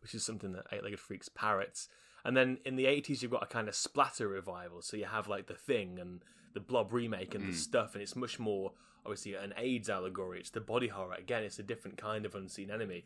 which 0.00 0.14
is 0.14 0.24
something 0.24 0.52
that 0.52 0.66
Eight 0.72 0.84
Legged 0.84 1.00
Freaks 1.00 1.28
parrots. 1.28 1.88
And 2.24 2.36
then 2.36 2.58
in 2.64 2.76
the 2.76 2.86
eighties, 2.86 3.22
you've 3.22 3.32
got 3.32 3.42
a 3.42 3.46
kind 3.46 3.68
of 3.68 3.74
splatter 3.74 4.28
revival. 4.28 4.82
So 4.82 4.96
you 4.96 5.04
have 5.04 5.28
like 5.28 5.46
the 5.46 5.54
Thing 5.54 5.98
and 5.98 6.22
the 6.54 6.60
Blob 6.60 6.92
remake 6.92 7.34
and 7.34 7.44
the 7.44 7.48
hmm. 7.48 7.54
stuff, 7.54 7.94
and 7.94 8.02
it's 8.02 8.16
much 8.16 8.38
more 8.38 8.72
obviously 9.04 9.34
an 9.34 9.52
AIDS 9.56 9.90
allegory. 9.90 10.40
It's 10.40 10.50
the 10.50 10.60
body 10.60 10.88
horror 10.88 11.14
again. 11.14 11.42
It's 11.42 11.58
a 11.58 11.62
different 11.64 11.98
kind 11.98 12.24
of 12.24 12.34
unseen 12.34 12.70
enemy. 12.70 13.04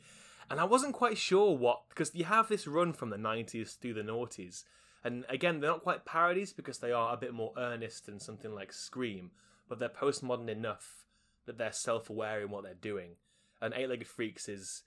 And 0.51 0.61
I 0.61 0.65
wasn't 0.65 0.95
quite 0.95 1.19
sure 1.19 1.57
what 1.57 1.83
because 1.89 2.15
you 2.15 2.25
have 2.25 2.49
this 2.49 2.67
run 2.67 2.93
from 2.93 3.11
the 3.11 3.17
'90s 3.17 3.79
through 3.79 3.95
the 3.95 4.03
noughties, 4.03 4.65
and 5.05 5.25
again 5.29 5.61
they're 5.61 5.71
not 5.71 5.83
quite 5.83 6.05
parodies 6.05 6.53
because 6.53 6.79
they 6.79 6.93
are 6.93 7.13
a 7.13 7.19
bit 7.19 7.35
more 7.35 7.53
earnest 7.59 8.07
than 8.07 8.21
something 8.21 8.55
like 8.55 8.73
Scream, 8.73 9.31
but 9.69 9.79
they're 9.79 9.89
postmodern 9.89 10.49
enough 10.49 11.05
that 11.47 11.59
they're 11.59 11.73
self-aware 11.73 12.43
in 12.43 12.51
what 12.51 12.63
they're 12.63 12.75
doing. 12.75 13.17
And 13.61 13.75
Eight-Legged 13.75 14.07
Freaks 14.07 14.49
is 14.49 14.83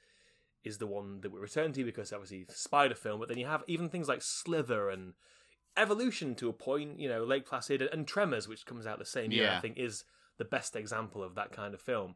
is 0.64 0.78
the 0.78 0.88
one 0.88 1.22
that 1.22 1.32
we 1.32 1.40
return 1.40 1.74
to 1.74 1.84
because 1.84 2.14
obviously 2.14 2.46
spider 2.50 2.96
film, 2.96 3.20
but 3.20 3.30
then 3.30 3.38
you 3.38 3.48
have 3.48 3.64
even 3.68 3.90
things 3.90 4.08
like 4.08 4.22
Slither 4.22 4.90
and 4.90 5.14
Evolution 5.78 6.36
to 6.36 6.50
a 6.50 6.54
point, 6.54 7.00
you 7.00 7.08
know, 7.08 7.24
Lake 7.24 7.46
Placid 7.46 7.82
and 7.82 8.06
Tremors, 8.06 8.48
which 8.48 8.66
comes 8.66 8.86
out 8.86 9.00
the 9.00 9.06
same 9.06 9.32
year, 9.32 9.52
I 9.58 9.60
think 9.62 9.78
is 9.78 10.04
the 10.38 10.46
best 10.46 10.76
example 10.76 11.24
of 11.24 11.36
that 11.36 11.52
kind 11.52 11.74
of 11.74 11.82
film. 11.82 12.16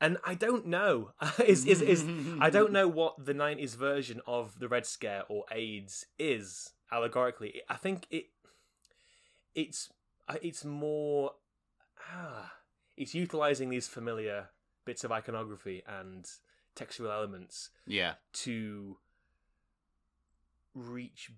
And 0.00 0.18
I 0.24 0.34
don't 0.34 0.66
know. 0.66 1.12
is, 1.44 1.66
is, 1.66 1.82
is 1.82 2.04
I 2.40 2.50
don't 2.50 2.72
know 2.72 2.88
what 2.88 3.24
the 3.24 3.34
'90s 3.34 3.76
version 3.76 4.20
of 4.26 4.58
the 4.58 4.68
Red 4.68 4.86
Scare 4.86 5.24
or 5.28 5.44
AIDS 5.50 6.06
is 6.18 6.72
allegorically. 6.92 7.62
I 7.68 7.76
think 7.76 8.06
it 8.10 8.26
it's 9.54 9.90
uh, 10.28 10.36
it's 10.42 10.64
more 10.64 11.32
ah, 12.12 12.52
it's 12.96 13.14
utilizing 13.14 13.70
these 13.70 13.88
familiar 13.88 14.48
bits 14.84 15.02
of 15.02 15.12
iconography 15.12 15.82
and 15.86 16.26
textual 16.76 17.10
elements 17.10 17.70
Yeah. 17.86 18.14
to 18.44 18.98
reach 20.74 21.30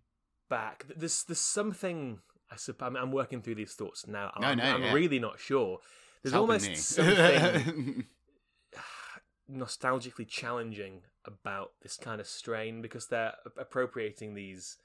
back. 0.51 0.85
There's 0.95 1.25
there's 1.25 1.39
something. 1.41 2.21
I 2.51 2.57
supp- 2.57 2.83
I'm, 2.83 2.97
I'm 2.97 3.13
working 3.13 3.41
through 3.43 3.55
these 3.57 3.75
thoughts 3.75 4.07
now. 4.07 4.33
No, 4.41 4.49
I'm, 4.49 4.59
no, 4.59 4.65
I'm 4.65 4.83
yeah. 4.83 4.93
really 4.93 5.19
not 5.19 5.39
sure. 5.39 5.79
There's 6.23 6.33
helping 6.33 6.51
almost 6.51 6.69
me. 6.69 6.75
something 6.77 8.05
nostalgically 9.51 10.27
challenging 10.29 11.03
about 11.25 11.73
this 11.83 11.97
kind 11.97 12.21
of 12.21 12.27
strain 12.27 12.83
because 12.83 13.07
they're 13.07 13.35
appropriating 13.57 14.35
these 14.35 14.77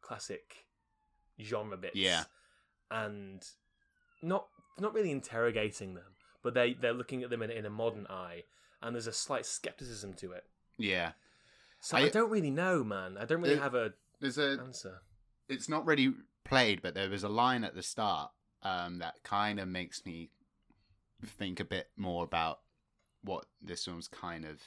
classic 0.00 0.64
genre 1.40 1.76
bits 1.76 1.96
Yeah. 1.96 2.24
and 2.90 3.42
not 4.20 4.46
not 4.78 4.94
really 4.94 5.10
interrogating 5.10 5.94
them 5.94 6.14
but 6.42 6.54
they 6.54 6.74
they're 6.74 6.92
looking 6.92 7.22
at 7.22 7.30
them 7.30 7.42
in, 7.42 7.50
in 7.50 7.64
a 7.66 7.70
modern 7.70 8.06
eye 8.08 8.42
and 8.82 8.94
there's 8.94 9.06
a 9.06 9.12
slight 9.12 9.46
skepticism 9.46 10.14
to 10.14 10.32
it. 10.32 10.44
Yeah. 10.78 11.12
So 11.80 11.96
I, 11.96 12.02
I- 12.02 12.08
don't 12.08 12.30
really 12.30 12.50
know, 12.50 12.82
man. 12.84 13.16
I 13.18 13.24
don't 13.24 13.40
really 13.40 13.54
There- 13.54 13.62
have 13.62 13.74
a 13.74 13.92
There's 14.20 14.38
a 14.38 14.58
answer. 14.62 15.00
it's 15.48 15.68
not 15.68 15.84
really 15.86 16.14
played, 16.44 16.82
but 16.82 16.94
there 16.94 17.08
was 17.10 17.22
a 17.24 17.28
line 17.28 17.64
at 17.64 17.74
the 17.74 17.82
start 17.82 18.30
um, 18.62 18.98
that 18.98 19.22
kind 19.24 19.58
of 19.60 19.68
makes 19.68 20.04
me 20.06 20.30
think 21.24 21.60
a 21.60 21.64
bit 21.64 21.88
more 21.96 22.24
about 22.24 22.60
what 23.22 23.46
this 23.60 23.84
film's 23.84 24.08
kind 24.08 24.44
of 24.44 24.60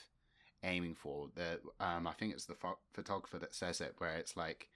aiming 0.63 0.95
for. 0.95 1.30
The 1.36 1.59
um, 1.80 2.07
I 2.07 2.13
think 2.13 2.34
it's 2.34 2.45
the 2.45 2.55
pho- 2.55 2.80
photographer 2.93 3.39
that 3.39 3.53
says 3.55 3.82
it, 3.82 3.95
where 3.97 4.16
it's 4.16 4.36
like, 4.38 4.70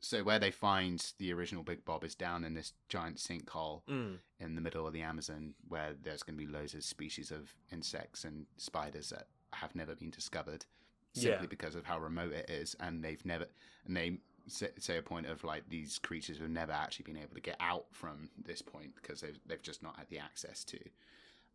so 0.00 0.22
where 0.24 0.38
they 0.38 0.50
find 0.50 1.12
the 1.18 1.32
original 1.32 1.62
Big 1.62 1.84
Bob 1.84 2.04
is 2.04 2.14
down 2.14 2.44
in 2.44 2.54
this 2.54 2.72
giant 2.88 3.16
sinkhole 3.18 3.82
Mm. 3.88 4.18
in 4.38 4.54
the 4.54 4.60
middle 4.60 4.86
of 4.86 4.92
the 4.92 5.02
Amazon, 5.02 5.54
where 5.68 5.94
there's 6.02 6.22
going 6.22 6.38
to 6.38 6.44
be 6.46 6.50
loads 6.50 6.74
of 6.74 6.82
species 6.84 7.30
of 7.30 7.54
insects 7.70 8.24
and 8.24 8.46
spiders 8.56 9.10
that 9.10 9.28
have 9.52 9.74
never 9.74 9.94
been 9.94 10.10
discovered, 10.10 10.64
simply 11.12 11.30
Yeah. 11.42 11.46
because 11.46 11.74
of 11.74 11.84
how 11.84 11.98
remote 11.98 12.32
it 12.32 12.48
is, 12.48 12.74
and 12.80 13.04
they've 13.04 13.24
never, 13.26 13.46
and 13.84 13.96
they 13.96 14.18
say, 14.46 14.96
a 14.96 15.02
point 15.02 15.26
of 15.26 15.44
like 15.44 15.68
these 15.68 15.98
creatures 15.98 16.38
have 16.38 16.48
never 16.50 16.72
actually 16.72 17.04
been 17.04 17.16
able 17.18 17.34
to 17.34 17.40
get 17.40 17.56
out 17.60 17.86
from 17.92 18.30
this 18.42 18.62
point 18.62 18.94
because 18.96 19.20
they've 19.20 19.38
they've 19.46 19.62
just 19.62 19.82
not 19.82 19.96
had 19.96 20.08
the 20.08 20.18
access 20.18 20.64
to. 20.64 20.78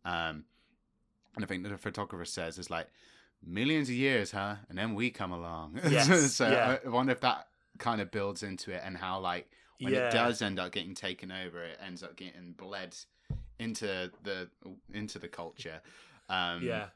Um, 0.04 0.44
and 1.34 1.44
I 1.44 1.46
think 1.46 1.64
that 1.64 1.70
the 1.70 1.76
photographer 1.78 2.24
says 2.24 2.58
is 2.58 2.70
like 2.70 2.86
millions 3.44 3.88
of 3.88 3.94
years, 3.96 4.30
huh? 4.30 4.56
And 4.68 4.78
then 4.78 4.94
we 4.94 5.10
come 5.10 5.32
along. 5.32 5.80
Yes, 5.90 6.32
so 6.34 6.48
yeah. 6.48 6.78
I 6.86 6.88
wonder 6.88 7.12
if 7.12 7.20
that 7.20 7.48
kind 7.78 8.00
of 8.00 8.10
builds 8.10 8.42
into 8.42 8.72
it 8.72 8.82
and 8.84 8.96
how 8.96 9.20
like 9.20 9.50
when 9.80 9.92
Yeah. 9.92 10.08
it 10.08 10.12
does 10.12 10.42
end 10.42 10.58
up 10.58 10.72
getting 10.72 10.94
taken 10.94 11.30
over, 11.30 11.62
it 11.62 11.78
ends 11.84 12.02
up 12.02 12.16
getting 12.16 12.52
bled 12.52 12.96
into 13.58 14.10
the 14.22 14.50
into 14.92 15.18
the 15.18 15.28
culture. 15.28 15.80
Um, 16.28 16.62
Yeah. 16.62 16.88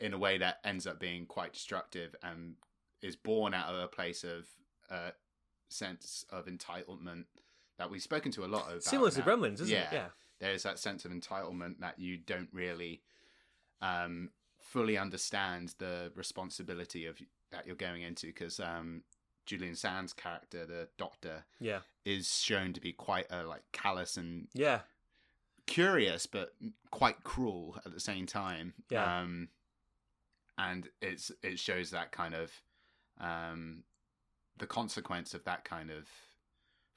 In 0.00 0.12
a 0.12 0.18
way 0.18 0.38
that 0.38 0.58
ends 0.64 0.88
up 0.88 0.98
being 0.98 1.24
quite 1.26 1.52
destructive 1.52 2.16
and 2.22 2.56
is 3.00 3.14
born 3.14 3.54
out 3.54 3.68
of 3.72 3.80
a 3.80 3.86
place 3.86 4.24
of 4.24 4.48
uh, 4.90 5.12
sense 5.68 6.24
of 6.30 6.46
entitlement 6.46 7.26
that 7.78 7.88
we've 7.88 8.02
spoken 8.02 8.32
to 8.32 8.44
a 8.44 8.46
lot 8.46 8.72
of. 8.72 8.82
Similar 8.82 9.12
to 9.12 9.22
Gremlins, 9.22 9.54
isn't 9.54 9.68
yeah, 9.68 9.88
it? 9.88 9.92
Yeah. 9.92 10.08
There's 10.40 10.64
that 10.64 10.80
sense 10.80 11.04
of 11.04 11.12
entitlement 11.12 11.78
that 11.78 11.98
you 11.98 12.16
don't 12.16 12.48
really 12.52 13.02
um, 13.80 14.30
fully 14.58 14.98
understand 14.98 15.74
the 15.78 16.10
responsibility 16.16 17.06
of 17.06 17.20
that 17.52 17.66
you're 17.66 17.76
going 17.76 18.02
into 18.02 18.26
because 18.26 18.58
um, 18.60 19.02
Julian 19.48 19.74
Sands' 19.74 20.12
character, 20.12 20.66
the 20.66 20.88
Doctor, 20.98 21.46
Yeah. 21.58 21.80
is 22.04 22.38
shown 22.38 22.74
to 22.74 22.80
be 22.82 22.92
quite 22.92 23.26
a 23.30 23.44
like 23.44 23.62
callous 23.72 24.18
and 24.18 24.48
Yeah. 24.52 24.82
curious 25.66 26.26
but 26.26 26.54
quite 26.90 27.24
cruel 27.24 27.80
at 27.86 27.92
the 27.92 27.98
same 28.00 28.26
time. 28.26 28.74
Yeah. 28.90 29.20
Um, 29.20 29.48
and 30.58 30.90
it's 31.00 31.30
it 31.42 31.58
shows 31.58 31.90
that 31.92 32.12
kind 32.12 32.34
of 32.34 32.52
um, 33.18 33.84
the 34.58 34.66
consequence 34.66 35.32
of 35.34 35.44
that 35.44 35.64
kind 35.64 35.90
of 35.90 36.08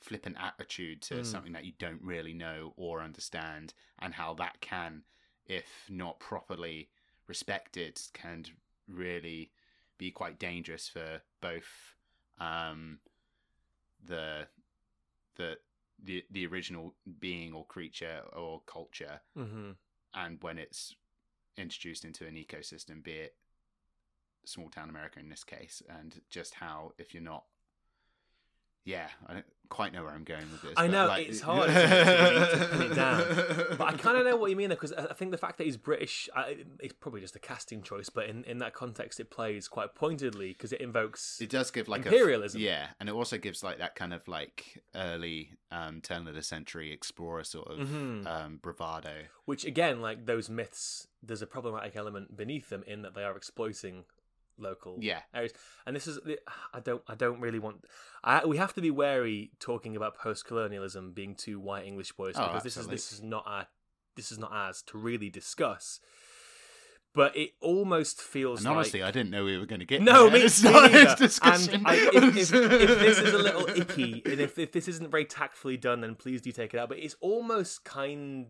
flippant 0.02 0.36
attitude 0.40 1.02
to 1.04 1.16
Mm. 1.22 1.26
something 1.26 1.54
that 1.54 1.64
you 1.66 1.72
don't 1.80 2.02
really 2.04 2.34
know 2.34 2.74
or 2.76 3.02
understand, 3.02 3.74
and 4.00 4.14
how 4.16 4.34
that 4.36 4.60
can, 4.62 5.06
if 5.46 5.90
not 5.90 6.20
properly 6.20 6.90
respected, 7.28 8.00
can 8.14 8.46
really 8.88 9.52
be 9.98 10.12
quite 10.12 10.38
dangerous 10.38 10.90
for 10.90 11.22
both 11.40 11.96
um, 12.42 13.00
the 14.04 14.48
the 15.36 15.58
the 16.04 16.26
the 16.32 16.48
original 16.48 16.96
being 17.20 17.54
or 17.54 17.66
creature 17.66 18.22
or 18.34 18.62
culture. 18.66 19.22
Hmm 19.36 19.72
and 20.14 20.38
when 20.42 20.58
it's 20.58 20.96
introduced 21.58 22.06
into 22.06 22.26
an 22.26 22.36
ecosystem 22.36 23.04
be 23.04 23.12
it 23.12 23.36
small 24.46 24.70
town 24.70 24.90
america 24.90 25.20
in 25.20 25.30
this 25.30 25.44
case 25.44 25.82
and 25.90 26.22
just 26.30 26.56
how 26.56 26.92
if 26.98 27.14
you're 27.14 27.22
not 27.22 27.44
yeah 28.86 29.08
i 29.28 29.34
don't 29.34 29.46
quite 29.70 29.94
know 29.94 30.04
where 30.04 30.12
i'm 30.12 30.24
going 30.26 30.42
with 30.52 30.62
this 30.64 30.74
I 30.76 30.88
know, 30.88 31.08
like- 31.08 31.30
it's 31.30 31.40
hard, 31.40 31.70
to 31.70 32.68
pin 32.72 32.82
it 32.92 32.96
down. 32.96 33.22
But 33.78 33.88
I 33.88 33.94
kind 33.98 34.18
of 34.18 34.26
know 34.26 34.36
what 34.36 34.50
you 34.50 34.58
mean 34.58 34.68
because 34.70 34.92
I 34.92 35.14
think 35.14 35.32
the 35.32 35.38
fact 35.38 35.58
that 35.60 35.64
he's 35.64 35.78
British, 35.78 36.28
I, 36.36 36.58
it's 36.82 36.94
probably 37.00 37.22
just 37.22 37.38
a 37.38 37.40
casting 37.40 37.82
choice. 37.82 38.10
But 38.10 38.28
in, 38.28 38.44
in 38.44 38.58
that 38.58 38.74
context, 38.74 39.22
it 39.22 39.30
plays 39.32 39.70
quite 39.70 39.96
pointedly 39.96 40.50
because 40.50 40.74
it 40.74 40.82
invokes. 40.82 41.40
it 41.40 41.50
does 41.50 41.72
give 41.72 41.88
like 41.88 42.06
Imperialism. 42.06 42.60
a 42.60 42.64
yeah 42.66 42.88
and 43.00 43.08
it 43.08 43.14
also 43.16 43.38
gives 43.38 43.64
like 43.64 43.78
that 43.78 43.96
kind 43.96 44.14
of 44.14 44.28
like 44.28 44.84
early 44.94 45.52
um 45.72 46.02
turn 46.02 46.28
of 46.28 46.34
the 46.36 46.44
century 46.44 46.92
explorer 46.92 47.46
sort 47.46 47.70
of 47.70 47.80
Mhm. 47.88 48.28
um 48.28 48.60
bravado 48.62 49.24
Which 49.46 49.64
again, 49.64 50.02
like 50.02 50.26
those 50.26 50.50
myths, 50.50 51.08
there's 51.24 51.42
a 51.42 51.48
problematic 51.48 51.96
element 51.96 52.36
beneath 52.36 52.68
them 52.68 52.84
in 52.86 53.04
that 53.04 53.14
they 53.16 53.24
are 53.24 53.38
exploiting 53.38 54.04
local 54.58 54.98
yeah 55.00 55.20
areas. 55.34 55.54
And 55.86 55.96
this 55.96 56.08
is, 56.08 56.20
I 56.74 56.80
don't, 56.80 57.02
I 57.08 57.16
don't 57.16 57.40
really 57.40 57.60
want. 57.60 57.86
I, 58.24 58.46
we 58.46 58.58
have 58.58 58.74
to 58.76 58.82
be 58.82 58.92
wary 58.92 59.52
talking 59.60 59.96
about 59.96 60.18
post-colonialism 60.18 61.14
being 61.14 61.36
two 61.36 61.60
white 61.60 61.86
English 61.86 62.12
boys 62.14 62.36
Oh, 62.38 62.48
because 62.48 62.64
this 62.64 62.78
is 62.78 62.88
this 62.88 63.12
is 63.12 63.22
not 63.22 63.44
our, 63.48 63.68
this 64.16 64.32
is 64.32 64.38
not 64.38 64.52
ours 64.52 64.84
to 64.88 64.98
really 64.98 65.30
discuss. 65.30 66.00
But 67.14 67.36
it 67.36 67.52
almost 67.60 68.22
feels 68.22 68.60
and 68.60 68.68
like 68.68 68.76
honestly 68.76 69.04
i 69.04 69.12
didn't 69.12 69.32
know 69.32 69.44
we 69.44 69.58
were 69.58 69.66
going 69.66 69.82
to 69.82 69.86
get 69.86 70.02
no, 70.02 70.30
there. 70.30 70.40
me, 70.40 70.46
It's 70.46 70.64
me 70.64 70.72
not 70.72 70.92
this 70.92 71.04
neither. 71.04 71.16
discussion. 71.18 71.74
And 71.74 71.88
I, 71.88 71.96
if, 71.96 72.38
if, 72.38 72.54
if 72.54 73.00
this 73.00 73.18
is 73.20 73.34
a 73.34 73.38
little 73.48 73.68
icky, 73.68 74.22
and 74.26 74.40
if, 74.40 74.58
if 74.58 74.72
this 74.72 74.88
isn't 74.88 75.12
very 75.12 75.26
tactfully 75.26 75.76
done, 75.76 76.00
then 76.00 76.16
please 76.16 76.42
do 76.42 76.54
take 76.54 76.74
it 76.74 76.80
out. 76.80 76.88
But 76.88 77.00
it's 77.00 77.18
almost 77.20 77.84
kind. 77.84 78.48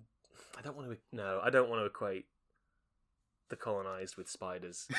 I 0.57 0.61
don't 0.61 0.75
want 0.77 0.91
to. 0.91 0.97
No, 1.11 1.39
I 1.41 1.49
don't 1.49 1.69
want 1.71 1.81
to 1.81 1.85
equate 1.87 2.25
the 3.49 3.55
colonized 3.55 4.15
with 4.15 4.29
spiders. 4.29 4.87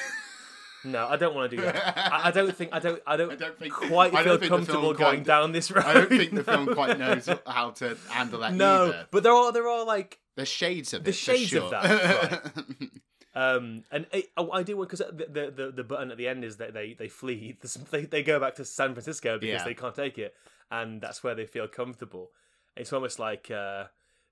No, 0.85 1.07
I 1.07 1.16
don't 1.16 1.35
want 1.35 1.51
to 1.51 1.57
do 1.57 1.62
that. 1.62 1.97
I, 2.12 2.28
I 2.28 2.30
don't 2.33 2.55
think. 2.57 2.70
I 2.72 2.78
don't. 2.80 3.01
I 3.07 3.16
don't, 3.16 3.33
I 3.37 3.37
don't 3.37 3.59
think- 3.59 3.72
quite 3.72 4.12
I 4.14 4.24
feel 4.24 4.33
don't 4.33 4.41
film 4.41 4.51
comfortable 4.51 4.95
quite- 4.95 4.99
going 5.12 5.22
down 5.22 5.53
this 5.53 5.70
road. 5.70 5.85
I 5.85 5.95
don't 5.95 6.09
think 6.09 6.33
the 6.35 6.45
film 6.45 6.74
quite 6.74 6.99
knows 7.05 7.28
how 7.47 7.70
to 7.70 7.97
handle 8.09 8.41
that 8.41 8.55
no, 8.55 8.87
either. 8.89 9.07
but 9.11 9.22
there 9.22 9.33
are 9.33 9.53
there 9.53 9.68
are 9.68 9.85
like 9.85 10.18
the 10.35 10.45
shades 10.45 10.93
of 10.93 11.05
The 11.05 11.12
shades 11.12 11.53
of 11.55 11.62
sure. 11.62 11.70
that, 11.70 12.53
Um, 13.35 13.85
and 13.91 14.05
it, 14.12 14.26
oh, 14.37 14.51
I 14.53 14.62
do 14.62 14.76
want 14.76 14.91
because 14.91 15.07
the, 15.11 15.26
the 15.26 15.51
the 15.51 15.72
the 15.72 15.85
button 15.85 16.11
at 16.11 16.18
the 16.18 16.28
end 16.28 16.45
is 16.45 16.59
that 16.59 16.74
they 16.74 16.93
they 16.93 17.09
flee. 17.09 17.57
They 17.91 18.05
they 18.05 18.22
go 18.22 18.39
back 18.39 18.57
to 18.57 18.64
San 18.64 18.93
Francisco 18.93 19.39
because 19.39 19.61
Yeah. 19.61 19.64
they 19.64 19.72
can't 19.74 19.95
take 19.95 20.18
it, 20.18 20.35
and 20.70 21.01
that's 21.01 21.24
where 21.24 21.35
they 21.35 21.47
feel 21.47 21.66
comfortable. 21.66 22.30
It's 22.76 22.93
almost 22.93 23.18
like 23.18 23.51
uh, 23.51 23.85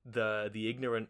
the 0.05 0.51
the 0.53 0.69
ignorant, 0.69 1.09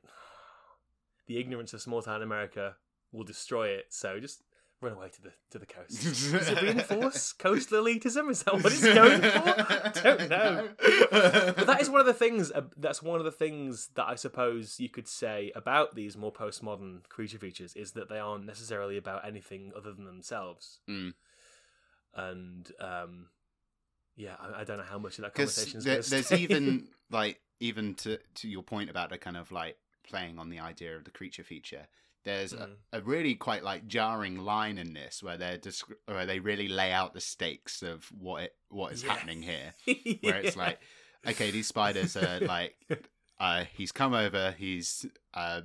the 1.27 1.39
ignorance 1.39 1.73
of 1.75 1.81
small 1.83 2.01
town 2.01 2.23
America 2.23 2.77
will 3.13 3.25
destroy 3.25 3.69
it. 3.71 3.87
So 3.91 4.21
just 4.21 4.43
run 4.81 4.93
away 4.93 5.09
to 5.09 5.23
the 5.23 5.33
to 5.51 5.59
the 5.59 5.67
coast. 5.67 6.35
It 6.51 6.63
reinforce 6.63 7.33
coastal 7.33 7.85
elitism? 7.85 8.31
Is 8.31 8.43
that 8.45 8.55
what 8.55 8.73
it's 8.73 8.83
going 8.83 9.21
for? 9.21 9.29
I 9.29 9.91
don't 9.95 10.31
know. 10.31 10.69
But 11.11 11.67
that 11.67 11.81
is 11.81 11.91
one 11.91 12.01
of 12.01 12.07
the 12.07 12.15
things. 12.15 12.51
Uh, 12.51 12.63
that's 12.77 13.03
one 13.03 13.19
of 13.19 13.25
the 13.25 13.31
things 13.31 13.91
that 13.95 14.09
I 14.09 14.15
suppose 14.15 14.81
you 14.81 14.89
could 14.89 15.09
say 15.09 15.53
about 15.55 15.95
these 15.95 16.17
more 16.17 16.33
postmodern 16.33 17.09
creature 17.09 17.39
features 17.39 17.75
is 17.75 17.93
that 17.93 18.09
they 18.09 18.19
aren't 18.19 18.47
necessarily 18.47 18.97
about 18.97 19.27
anything 19.27 19.73
other 19.77 19.93
than 19.93 20.05
themselves. 20.05 20.81
Mm. 20.89 21.15
And 22.15 22.73
um, 22.81 23.27
yeah, 24.17 24.37
I, 24.41 24.61
I 24.61 24.65
don't 24.65 24.79
know 24.79 24.85
how 24.85 24.99
much 24.99 25.19
of 25.19 25.23
that 25.23 25.35
conversation 25.35 25.79
is 25.79 25.85
there, 25.85 26.03
there's 26.03 26.33
even 26.33 26.89
like 27.11 27.41
even 27.61 27.95
to 27.97 28.19
to 28.37 28.49
your 28.49 28.63
point 28.63 28.91
about 28.91 29.11
the 29.11 29.19
kind 29.19 29.37
of 29.37 29.53
like 29.53 29.77
playing 30.03 30.39
on 30.39 30.49
the 30.49 30.61
idea 30.61 30.97
of 30.97 31.05
the 31.05 31.11
creature 31.11 31.45
feature 31.45 31.87
there's 32.25 32.53
Mm. 32.53 32.77
a, 32.93 32.99
a 32.99 33.01
really 33.03 33.35
quite 33.35 33.63
like 33.65 33.87
jarring 33.87 34.39
line 34.39 34.77
in 34.79 34.93
this 34.93 35.23
where 35.23 35.37
they're 35.39 35.59
descri- 35.59 35.95
where 36.07 36.27
they 36.27 36.39
really 36.39 36.69
lay 36.69 36.93
out 36.93 37.15
the 37.15 37.21
stakes 37.21 37.83
of 37.83 38.05
what 38.13 38.43
it 38.45 38.57
what 38.69 38.93
is 38.93 39.03
Yeah. 39.03 39.13
happening 39.15 39.43
here 39.43 39.75
where 40.21 40.37
it's 40.41 40.57
like 40.57 40.81
okay 41.27 41.51
these 41.51 41.67
spiders 41.67 42.17
are 42.17 42.41
like 42.57 42.77
uh 43.39 43.65
he's 43.75 43.93
come 43.93 44.13
over 44.15 44.53
he's 44.59 45.07
uh 45.35 45.63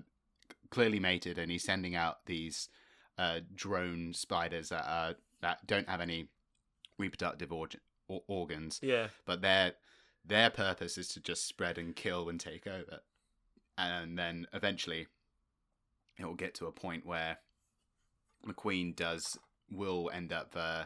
clearly 0.70 1.00
mated 1.00 1.38
and 1.38 1.52
he's 1.52 1.64
sending 1.64 1.96
out 1.96 2.26
these 2.26 2.70
uh 3.18 3.40
drone 3.54 4.14
spiders 4.14 4.70
that 4.70 4.86
are 4.88 5.16
that 5.42 5.66
don't 5.68 5.90
have 5.90 6.02
any 6.02 6.28
reproductive 6.98 7.52
org- 7.52 7.80
or 8.08 8.22
organs 8.28 8.80
yeah, 8.82 9.08
but 9.26 9.42
their 9.42 9.74
their 10.24 10.50
purpose 10.50 10.98
is 10.98 11.08
to 11.10 11.20
just 11.20 11.46
spread 11.48 11.78
and 11.78 11.96
kill 11.96 12.30
and 12.30 12.40
take 12.40 12.66
over 12.66 13.02
and 13.78 14.18
then 14.18 14.48
eventually 14.54 15.08
it 16.18 16.26
will 16.26 16.36
get 16.36 16.54
to 16.56 16.68
a 16.68 16.72
point 16.72 17.06
where 17.06 17.38
mcqueen 18.48 18.96
does 18.96 19.38
will 19.72 20.12
end 20.14 20.32
up 20.32 20.54
uh, 20.56 20.84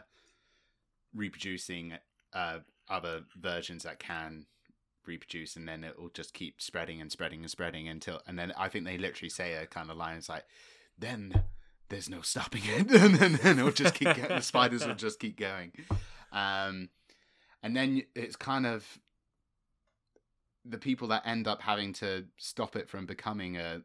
reproducing 1.14 1.92
uh, 2.32 2.58
other 2.88 3.22
versions 3.38 3.82
that 3.82 3.98
can 3.98 4.46
reproduce 5.06 5.56
and 5.56 5.68
then 5.68 5.84
it 5.84 5.98
will 5.98 6.08
just 6.10 6.32
keep 6.32 6.60
spreading 6.60 7.00
and 7.00 7.10
spreading 7.10 7.40
and 7.40 7.50
spreading 7.50 7.88
until 7.88 8.20
and 8.26 8.38
then 8.38 8.52
i 8.56 8.68
think 8.68 8.84
they 8.84 8.98
literally 8.98 9.30
say 9.30 9.54
a 9.54 9.66
kind 9.66 9.90
of 9.90 9.96
line 9.96 10.16
it's 10.16 10.28
like 10.28 10.44
then 10.98 11.42
there's 11.90 12.08
no 12.08 12.22
stopping 12.22 12.62
it. 12.64 12.90
And 12.90 13.16
then, 13.16 13.58
it'll 13.58 13.72
just 13.72 13.94
keep 13.94 14.14
going. 14.16 14.28
The 14.28 14.40
spiders 14.40 14.86
will 14.86 14.94
just 14.94 15.18
keep 15.18 15.36
going. 15.38 15.72
Um 16.32 16.88
and 17.62 17.76
then 17.76 18.02
it's 18.14 18.36
kind 18.36 18.64
of 18.64 18.86
the 20.64 20.78
people 20.78 21.08
that 21.08 21.26
end 21.26 21.46
up 21.46 21.60
having 21.60 21.92
to 21.94 22.24
stop 22.38 22.76
it 22.76 22.88
from 22.88 23.04
becoming 23.04 23.56
a 23.56 23.82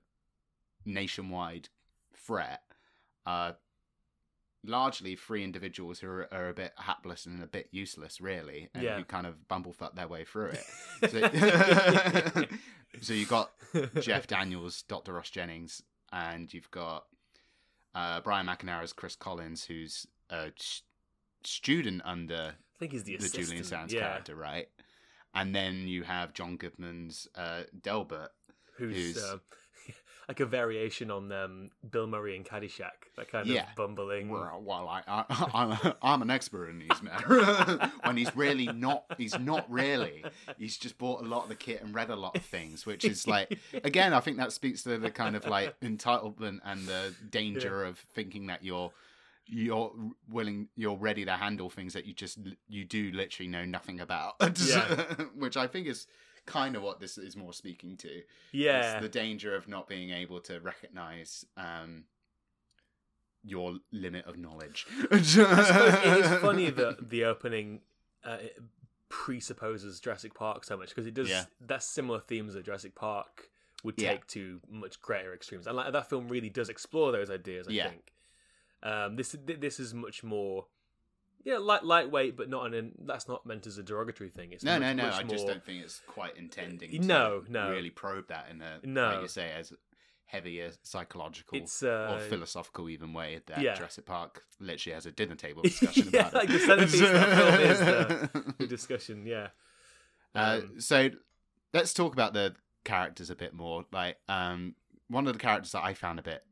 nationwide 0.86 1.70
threat 2.14 2.62
are 3.26 3.58
largely 4.64 5.16
free 5.16 5.44
individuals 5.44 6.00
who 6.00 6.08
are, 6.08 6.34
are 6.34 6.50
a 6.50 6.54
bit 6.54 6.74
hapless 6.78 7.26
and 7.26 7.44
a 7.44 7.48
bit 7.48 7.68
useless, 7.72 8.20
really, 8.20 8.70
and 8.74 8.84
Yeah. 8.84 8.98
who 8.98 9.04
kind 9.04 9.28
of 9.28 9.36
bumblefuck 9.50 9.96
their 9.96 10.08
way 10.08 10.24
through 10.26 10.52
it. 10.54 10.64
So, 11.10 12.46
so 13.02 13.14
you 13.14 13.26
got 13.26 13.52
Jeff 14.02 14.28
Daniels, 14.28 14.84
Dr. 14.84 15.14
Ross 15.14 15.30
Jennings, 15.30 15.82
and 16.12 16.52
you've 16.54 16.72
got 16.72 17.06
uh, 17.94 18.22
Brian 18.22 18.48
McNamara's 18.48 18.94
Chris 18.94 19.16
Collins, 19.16 19.66
who's 19.66 20.08
a 20.30 20.52
s- 20.58 20.82
student 21.44 22.02
under 22.06 22.54
I 22.56 22.78
think 22.80 22.92
he's 22.94 23.04
the, 23.04 23.18
the. 23.18 23.30
Julian 23.30 23.64
Sands 23.64 23.94
yeah, 23.94 24.02
character, 24.02 24.36
right? 24.36 24.68
And 25.34 25.54
then 25.54 25.88
you 25.88 26.04
have 26.04 26.34
John 26.34 26.56
Goodman's 26.58 27.28
uh, 27.36 27.64
Delbert. 27.82 28.32
who's, 28.78 28.96
who's- 29.16 29.32
um, 29.32 29.42
like 30.28 30.40
a 30.40 30.46
variation 30.46 31.12
on 31.12 31.32
um, 31.32 31.70
Bill 31.90 32.08
Murray 32.08 32.36
and 32.36 32.46
Caddyshack. 32.46 33.10
That 33.18 33.32
kind 33.32 33.48
Yeah. 33.48 33.70
of 33.70 33.76
bumbling. 33.76 34.30
Well, 34.30 34.62
well, 34.64 34.88
I, 34.88 35.02
I, 35.08 35.50
I'm, 35.54 35.94
I'm 36.02 36.22
an 36.22 36.30
expert 36.30 36.70
in 36.70 36.80
these 36.80 37.02
matters. 37.02 37.90
when 38.04 38.18
he's 38.18 38.36
really 38.36 38.68
not, 38.68 39.06
he's 39.18 39.38
not 39.40 39.70
really. 39.72 40.24
He's 40.58 40.78
just 40.78 40.98
bought 40.98 41.22
a 41.22 41.28
lot 41.28 41.44
of 41.44 41.50
the 41.50 41.56
kit 41.56 41.82
and 41.84 41.94
read 41.94 42.10
a 42.10 42.16
lot 42.16 42.36
of 42.36 42.44
things, 42.44 42.86
which 42.86 43.06
is 43.06 43.28
like, 43.28 43.60
again, 43.84 44.14
I 44.14 44.20
think 44.20 44.38
that 44.38 44.52
speaks 44.52 44.84
to 44.84 44.98
the 44.98 45.12
kind 45.12 45.36
of 45.36 45.46
like 45.46 45.80
entitlement 45.82 46.60
and 46.66 46.88
the 46.88 47.14
danger 47.30 47.84
of 47.84 48.00
thinking 48.00 48.48
that 48.48 48.64
you're 48.64 48.92
you're 49.48 49.92
willing 50.28 50.70
you're 50.76 50.98
ready 50.98 51.24
to 51.24 51.34
handle 51.34 51.70
things 51.70 51.94
that 51.94 52.06
you 52.08 52.14
just 52.16 52.40
you 52.68 52.84
do 52.84 53.12
literally 53.14 53.48
know 53.48 53.64
nothing 53.64 54.00
about 54.00 54.34
Yeah. 54.58 55.04
which 55.38 55.56
i 55.56 55.68
think 55.68 55.86
is 55.86 56.08
kind 56.46 56.76
of 56.76 56.84
what 56.84 57.00
this 57.00 57.18
is 57.18 57.36
more 57.36 57.54
speaking 57.54 57.98
to 57.98 58.22
yeah, 58.52 58.94
it's 58.94 59.02
the 59.02 59.10
danger 59.10 59.56
of 59.56 59.68
not 59.68 59.88
being 59.88 60.12
able 60.12 60.40
to 60.42 60.60
recognize 60.60 61.46
um 61.58 62.04
your 63.44 63.78
limit 63.92 64.26
of 64.26 64.38
knowledge 64.38 64.86
I 65.12 65.22
suppose 65.22 65.70
it 65.70 66.26
is 66.26 66.42
funny 66.42 66.70
that 66.72 67.10
the 67.10 67.26
opening 67.26 67.82
uh, 68.24 68.38
it 68.42 68.60
presupposes 69.10 70.00
Jurassic 70.00 70.34
Park 70.34 70.64
so 70.64 70.76
much 70.76 70.90
because 70.90 71.06
it 71.06 71.14
does. 71.14 71.30
Yeah. 71.30 71.46
That's 71.62 71.86
similar 71.86 72.20
themes 72.20 72.56
that 72.56 72.66
Jurassic 72.66 72.96
Park 72.96 73.50
would 73.84 74.02
Yeah. 74.02 74.14
take 74.14 74.28
to 74.28 74.60
much 74.68 75.00
greater 75.00 75.32
extremes, 75.34 75.68
and 75.68 75.76
like, 75.78 75.94
that 75.94 76.10
film 76.10 76.28
really 76.28 76.50
does 76.50 76.70
explore 76.70 77.12
those 77.12 77.30
ideas. 77.30 77.68
I 77.68 77.72
Yeah. 77.72 77.90
think 77.90 78.14
um, 78.82 79.16
this 79.16 79.36
this 79.46 79.80
is 79.80 79.94
much 79.94 80.24
more. 80.24 80.66
Yeah, 81.46 81.60
light, 81.60 81.84
lightweight, 81.86 82.36
but 82.36 82.50
not 82.50 82.74
an. 82.74 82.92
That's 83.06 83.28
not 83.30 83.46
meant 83.46 83.68
as 83.68 83.78
a 83.78 83.84
derogatory 83.84 84.30
thing. 84.32 84.52
It's 84.52 84.64
no 84.64 84.80
much, 84.80 84.82
no 84.82 84.94
no 84.94 85.16
i 85.16 85.24
just 85.24 85.46
more- 85.46 85.54
don't 85.54 85.64
think 85.64 85.84
it's 85.84 86.02
quite 86.08 86.36
intending 86.38 86.90
to 86.92 87.00
No, 87.00 87.44
no. 87.48 87.70
really 87.70 87.92
probe 87.92 88.28
that 88.30 88.48
in 88.50 88.62
a 88.62 88.80
No. 88.84 89.10
like 89.14 89.22
you 89.22 89.28
say 89.28 89.52
as 89.52 89.72
heavier 90.26 90.72
psychological 90.82 91.60
uh, 91.84 91.86
or 92.16 92.20
philosophical 92.20 92.90
even 92.90 93.14
way 93.14 93.42
that 93.46 93.62
yeah. 93.62 93.76
Jurassic 93.76 94.08
Park 94.08 94.44
literally 94.60 94.96
has 94.96 95.06
a 95.06 95.12
dinner 95.12 95.36
table 95.36 95.62
discussion 95.64 96.10
Yeah, 96.12 96.22
about 96.22 96.34
like 96.34 96.50
it. 96.50 96.54
the 96.54 96.60
centerpiece 96.60 97.02
of 97.02 97.12
that 97.14 97.38
film 97.38 98.42
is 98.42 98.56
the- 98.58 98.68
discussion. 98.68 99.26
Yeah. 99.28 99.50
Uh, 100.34 100.62
Um, 100.64 100.82
so 100.82 101.10
let's 101.76 101.94
talk 101.94 102.14
about 102.14 102.34
the 102.34 102.56
characters 102.84 103.30
a 103.30 103.36
bit 103.36 103.54
more. 103.54 103.86
Like 103.92 104.18
um, 104.28 104.74
one 105.10 105.28
of 105.28 105.34
the 105.34 105.40
characters 105.40 105.74
that 105.74 105.84
I 105.84 105.94
found 105.94 106.18
a 106.18 106.24
bit, 106.24 106.44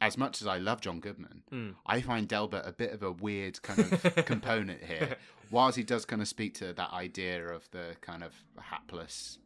as 0.00 0.18
much 0.18 0.40
as 0.42 0.46
I 0.48 0.58
love 0.58 0.80
John 0.80 1.00
Goodman, 1.00 1.42
Mm. 1.50 1.74
I 1.86 2.00
find 2.00 2.26
Delbert 2.28 2.64
a 2.66 2.72
bit 2.72 2.92
of 2.92 3.02
a 3.02 3.12
weird 3.12 3.62
kind 3.62 3.80
of 3.80 4.14
component 4.26 4.82
here. 4.84 5.16
Whilst 5.50 5.76
he 5.76 5.84
does 5.84 6.04
kind 6.04 6.20
of 6.20 6.28
speak 6.28 6.54
to 6.54 6.72
that 6.72 6.92
idea 6.92 7.46
of 7.46 7.70
the 7.70 7.96
kind 8.00 8.22
of 8.24 8.34
hapless 8.60 9.38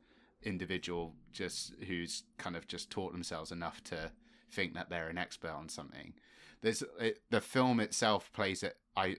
individual, 0.42 1.14
just 1.32 1.74
who's 1.86 2.22
kind 2.38 2.56
of 2.56 2.66
just 2.66 2.90
taught 2.90 3.12
themselves 3.12 3.52
enough 3.52 3.82
to 3.84 4.12
think 4.50 4.74
that 4.74 4.88
they're 4.88 5.08
an 5.08 5.18
expert 5.18 5.50
on 5.50 5.68
something. 5.68 6.14
There's 6.62 6.82
it, 6.98 7.20
the 7.30 7.40
film 7.40 7.80
itself 7.80 8.32
plays 8.32 8.62
it. 8.62 8.76
I 8.96 9.16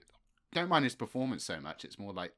don't 0.52 0.68
mind 0.68 0.84
his 0.84 0.94
performance 0.96 1.44
so 1.44 1.60
much. 1.60 1.84
It's 1.84 1.98
more 1.98 2.12
like 2.12 2.32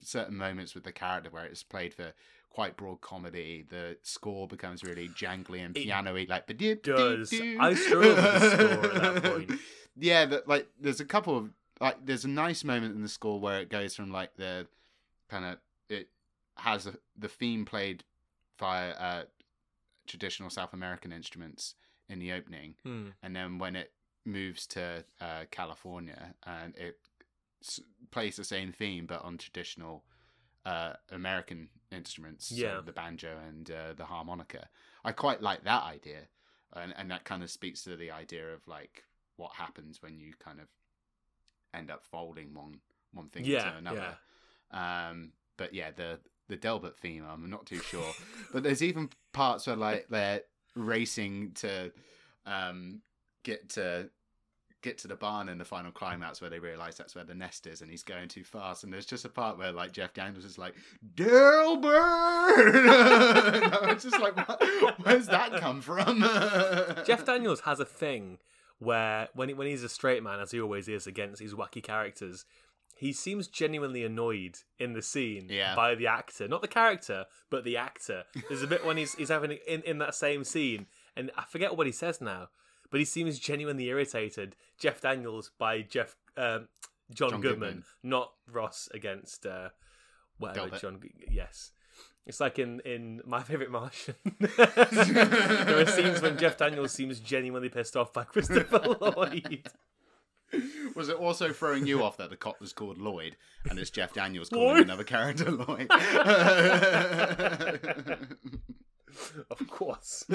certain 0.00 0.36
moments 0.36 0.74
with 0.74 0.84
the 0.84 0.92
character 0.92 1.28
where 1.30 1.44
it's 1.44 1.62
played 1.62 1.92
for 1.92 2.12
quite 2.50 2.76
broad 2.76 3.00
comedy. 3.00 3.64
The 3.68 3.96
score 4.02 4.46
becomes 4.48 4.82
really 4.82 5.08
jangly 5.08 5.64
and 5.64 5.76
It 5.76 5.84
piano-y, 5.84 6.26
like 6.28 6.46
"Ba-dip, 6.46 6.82
does. 6.82 7.30
dip, 7.30 7.40
dip." 7.40 7.60
I 7.60 7.74
struggle 7.74 8.08
with 8.14 8.16
the 8.16 8.50
score 8.50 8.84
at 8.94 9.14
that 9.22 9.22
point. 9.32 9.50
Yeah, 9.96 10.26
but 10.26 10.46
like 10.48 10.68
there's 10.80 11.00
a 11.00 11.04
couple 11.04 11.36
of 11.36 11.50
like 11.80 12.04
there's 12.04 12.24
a 12.24 12.28
nice 12.28 12.64
moment 12.64 12.94
in 12.94 13.02
the 13.02 13.08
score 13.08 13.38
where 13.40 13.60
it 13.60 13.68
goes 13.70 13.94
from 13.94 14.10
like 14.10 14.34
the 14.36 14.66
kind 15.28 15.44
of 15.44 15.58
it 15.88 16.08
has 16.56 16.86
a, 16.86 16.94
the 17.16 17.28
theme 17.28 17.64
played 17.64 18.02
via 18.58 18.90
uh, 18.92 19.22
traditional 20.06 20.50
South 20.50 20.72
American 20.72 21.12
instruments 21.12 21.74
in 22.08 22.18
the 22.18 22.32
opening, 22.32 22.74
Hmm. 22.82 23.08
and 23.22 23.36
then 23.36 23.58
when 23.58 23.76
it 23.76 23.92
moves 24.24 24.66
to 24.68 25.04
uh, 25.20 25.44
California 25.50 26.34
and 26.46 26.74
it 26.76 26.98
s- 27.62 27.80
plays 28.10 28.36
the 28.36 28.44
same 28.44 28.72
theme 28.72 29.06
but 29.06 29.22
on 29.22 29.38
traditional 29.38 30.04
uh, 30.68 30.92
American 31.12 31.68
instruments, 31.90 32.50
so 32.76 32.82
the 32.84 32.92
banjo 32.92 33.32
and 33.48 33.70
uh, 33.70 33.92
the 33.96 34.04
harmonica. 34.04 34.68
I 35.04 35.12
quite 35.12 35.40
like 35.42 35.64
that 35.64 35.82
idea, 35.84 36.22
and 36.74 36.92
and 36.98 37.10
that 37.10 37.24
kind 37.24 37.42
of 37.42 37.50
speaks 37.50 37.82
to 37.84 37.96
the 37.96 38.10
idea 38.10 38.52
of 38.54 38.60
like 38.66 39.04
what 39.36 39.52
happens 39.54 40.02
when 40.02 40.18
you 40.18 40.32
kind 40.38 40.60
of 40.60 40.66
end 41.72 41.90
up 41.90 42.04
folding 42.04 42.54
one 42.54 42.80
one 43.12 43.28
thing 43.28 43.44
Yeah, 43.44 43.66
into 43.66 43.78
another. 43.78 44.18
Um, 44.70 45.32
but 45.56 45.72
yeah, 45.74 45.90
the 45.96 46.20
the 46.48 46.56
Delbert 46.56 46.98
theme, 46.98 47.24
I'm 47.30 47.50
not 47.50 47.66
too 47.66 47.80
sure. 47.80 48.12
but 48.52 48.62
there's 48.62 48.82
even 48.82 49.10
parts 49.32 49.66
where 49.66 49.76
like 49.76 50.08
they're 50.08 50.42
racing 50.74 51.52
to 51.56 51.92
um, 52.46 53.00
get 53.42 53.68
to 53.70 54.10
get 54.82 54.96
to 54.98 55.08
the 55.08 55.16
barn 55.16 55.48
in 55.48 55.58
the 55.58 55.64
final 55.64 55.90
climax 55.90 56.40
where 56.40 56.48
they 56.50 56.60
realize 56.60 56.96
that's 56.96 57.14
where 57.14 57.24
the 57.24 57.34
nest 57.34 57.66
is 57.66 57.82
and 57.82 57.90
he's 57.90 58.02
going 58.04 58.28
too 58.28 58.44
fast. 58.44 58.84
And 58.84 58.92
there's 58.92 59.06
just 59.06 59.24
a 59.24 59.28
part 59.28 59.58
where 59.58 59.72
like 59.72 59.92
jeff 59.92 60.14
daniels 60.14 60.44
is 60.44 60.56
like 60.58 60.74
delbert 61.16 62.74
it's 63.90 64.04
just 64.04 64.20
like 64.20 64.34
where's 65.04 65.26
that 65.26 65.52
come 65.60 65.80
from? 65.80 66.20
Jeff 67.06 67.24
Daniels 67.24 67.60
has 67.60 67.80
a 67.80 67.84
thing 67.84 68.38
where 68.78 69.28
when 69.34 69.48
he, 69.48 69.54
when 69.54 69.66
he's 69.66 69.82
a 69.82 69.88
straight 69.88 70.22
man, 70.22 70.40
as 70.40 70.50
he 70.52 70.60
always 70.60 70.88
is 70.88 71.06
against 71.06 71.40
these 71.40 71.54
wacky 71.54 71.82
characters, 71.82 72.44
he 72.96 73.12
seems 73.12 73.46
genuinely 73.48 74.04
annoyed 74.04 74.58
in 74.78 74.92
the 74.92 75.02
scene 75.02 75.46
Yeah. 75.50 75.74
by 75.74 75.94
the 75.94 76.06
actor, 76.06 76.48
not 76.48 76.62
the 76.62 76.68
character, 76.68 77.24
but 77.50 77.64
the 77.64 77.76
actor. 77.76 78.24
There's 78.48 78.62
a 78.62 78.66
bit 78.66 78.84
when 78.84 78.96
he's 78.96 79.14
he's 79.14 79.28
having 79.28 79.52
in 79.66 79.82
in 79.82 79.98
that 79.98 80.14
same 80.14 80.44
scene, 80.44 80.86
and 81.16 81.30
I 81.36 81.44
forget 81.44 81.76
what 81.76 81.86
he 81.86 81.92
says 81.92 82.20
now, 82.20 82.48
but 82.90 83.00
he 83.00 83.04
seems 83.04 83.38
genuinely 83.38 83.88
irritated. 83.88 84.56
Jeff 84.78 85.00
Daniels 85.00 85.50
by 85.58 85.82
Jeff 85.82 86.16
um, 86.36 86.68
John, 87.12 87.30
John 87.30 87.40
Goodman, 87.40 87.68
Goodman. 87.68 87.84
not 88.02 88.32
Ross 88.50 88.88
against 88.92 89.46
uh, 89.46 89.68
whatever 90.38 90.70
Delbert. 90.70 90.80
John. 90.80 91.00
Yes. 91.30 91.72
It's 92.26 92.40
like 92.40 92.58
in, 92.58 92.80
in 92.80 93.22
My 93.24 93.42
Favorite 93.42 93.70
Martian. 93.70 94.14
there 94.38 95.80
are 95.80 95.86
scenes 95.86 96.20
when 96.20 96.36
Jeff 96.36 96.58
Daniels 96.58 96.92
seems 96.92 97.20
genuinely 97.20 97.70
pissed 97.70 97.96
off 97.96 98.12
by 98.12 98.24
Christopher 98.24 98.80
Lloyd. 99.00 99.66
was 100.94 101.08
it 101.08 101.16
also 101.16 101.52
throwing 101.52 101.86
you 101.86 102.02
off 102.02 102.18
that 102.18 102.28
the 102.30 102.36
cop 102.36 102.58
was 102.58 102.72
called 102.72 102.96
lloyd 102.96 103.36
and 103.68 103.78
it's 103.78 103.90
jeff 103.90 104.14
daniels 104.14 104.48
calling 104.48 104.76
Lloyd? 104.76 104.84
another 104.84 105.04
character 105.04 105.50
lloyd 105.50 105.90
of 109.50 109.66
course. 109.68 110.24